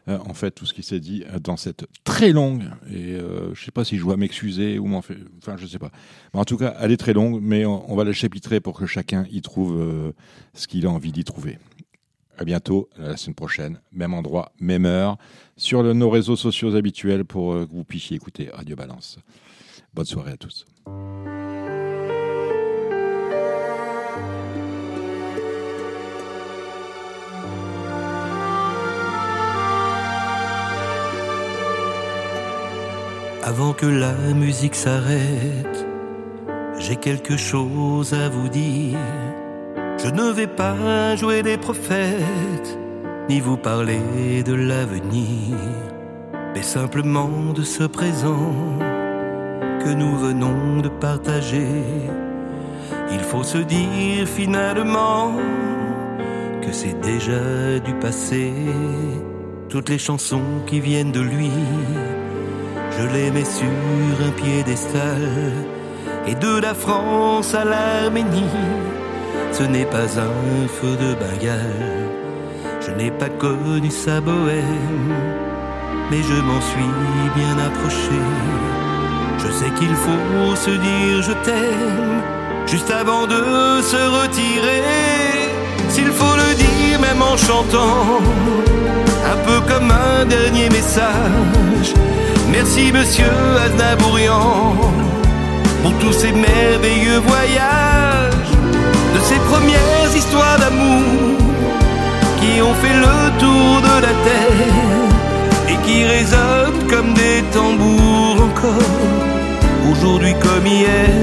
[0.09, 2.65] euh, en fait tout ce qui s'est dit dans cette très longue.
[2.91, 3.17] Et
[3.53, 5.17] je sais pas si je dois m'excuser ou m'en faire.
[5.39, 5.91] Enfin, sais pas.
[6.35, 8.87] Mais en tout cas, elle est très longue, mais on, va la chapitrer pour que
[8.87, 10.13] chacun y trouve
[10.55, 11.59] ce qu'il a envie d'y trouver.
[12.39, 15.19] À bientôt, la semaine prochaine, même endroit, même heure,
[15.57, 19.19] sur nos réseaux sociaux habituels pour que vous puissiez écouter Radio Balance.
[19.93, 20.65] Bonne soirée à tous.
[33.49, 35.87] Avant que la musique s'arrête,
[36.79, 38.99] j'ai quelque chose à vous dire.
[39.97, 42.79] Je ne vais pas jouer des prophètes,
[43.31, 45.57] ni vous parler de l'avenir,
[46.55, 48.53] mais simplement de ce présent
[49.83, 51.85] que nous venons de partager.
[53.11, 55.33] Il faut se dire finalement
[56.61, 58.53] que c'est déjà du passé.
[59.71, 61.51] Toutes les chansons qui viennent de lui,
[62.99, 65.23] je les mets sur un piédestal.
[66.27, 68.57] Et de la France à l'Arménie,
[69.53, 72.09] ce n'est pas un feu de Bengale.
[72.81, 75.15] Je n'ai pas connu sa bohème,
[76.11, 76.93] mais je m'en suis
[77.37, 78.21] bien approché.
[79.39, 82.23] Je sais qu'il faut se dire je t'aime,
[82.67, 84.83] juste avant de se retirer.
[85.89, 88.21] S'il faut le dire, même en chantant,
[89.33, 91.95] un peu comme un dernier message.
[92.61, 93.31] Merci, monsieur
[93.67, 94.75] Aznavourian,
[95.81, 98.51] pour tous ces merveilleux voyages,
[99.15, 101.39] de ces premières histoires d'amour
[102.41, 105.09] qui ont fait le tour de la terre
[105.69, 111.15] et qui résonnent comme des tambours encore, aujourd'hui comme hier.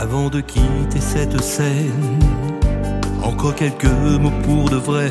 [0.00, 2.20] Avant de quitter cette scène,
[3.26, 3.84] encore quelques
[4.20, 5.10] mots pour de vrai.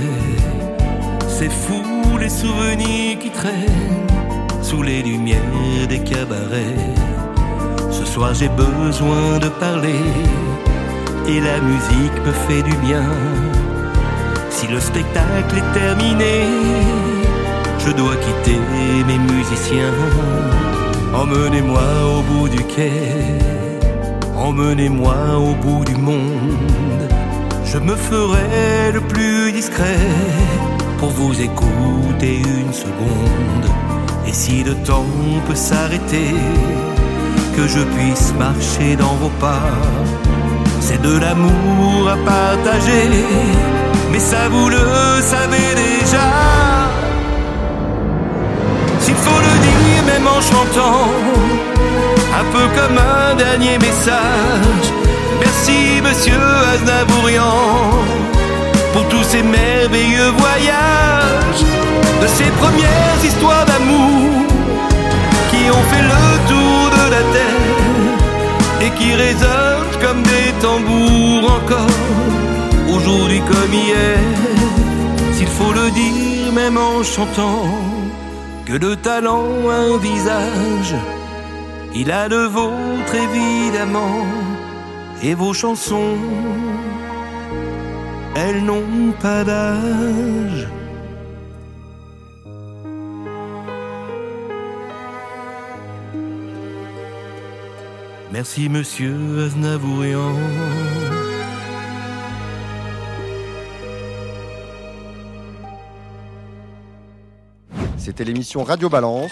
[1.28, 1.84] C'est fou
[2.18, 4.08] les souvenirs qui traînent
[4.62, 6.94] sous les lumières des cabarets.
[7.92, 10.04] Ce soir j'ai besoin de parler
[11.28, 13.10] et la musique me fait du bien.
[14.50, 16.36] Si le spectacle est terminé,
[17.80, 18.60] je dois quitter
[19.08, 19.94] mes musiciens.
[21.14, 22.92] Emmenez-moi au bout du quai,
[24.36, 27.05] emmenez-moi au bout du monde.
[27.76, 30.08] Je me ferai le plus discret
[30.98, 33.68] pour vous écouter une seconde.
[34.26, 35.06] Et si le temps
[35.46, 36.34] peut s'arrêter,
[37.54, 39.74] que je puisse marcher dans vos pas
[40.80, 43.10] c'est de l'amour à partager,
[44.10, 44.86] mais ça vous le
[45.22, 46.28] savez déjà.
[49.02, 51.10] S'il faut le dire, même en chantant,
[52.40, 55.05] un peu comme un dernier message.
[56.08, 57.58] Monsieur Aznavourian,
[58.94, 61.64] pour tous ces merveilleux voyages,
[62.22, 64.46] de ces premières histoires d'amour
[65.52, 68.16] qui ont fait le tour de la terre
[68.84, 74.20] et qui résonnent comme des tambours encore, aujourd'hui comme hier.
[75.34, 77.66] S'il faut le dire, même en chantant,
[78.66, 80.96] que le talent a un visage,
[81.94, 84.22] il a le vôtre évidemment,
[85.28, 86.18] et vos chansons,
[88.36, 90.68] elles n'ont pas d'âge.
[98.32, 100.34] Merci, monsieur Aznavourian.
[107.98, 109.32] C'était l'émission Radio Balance.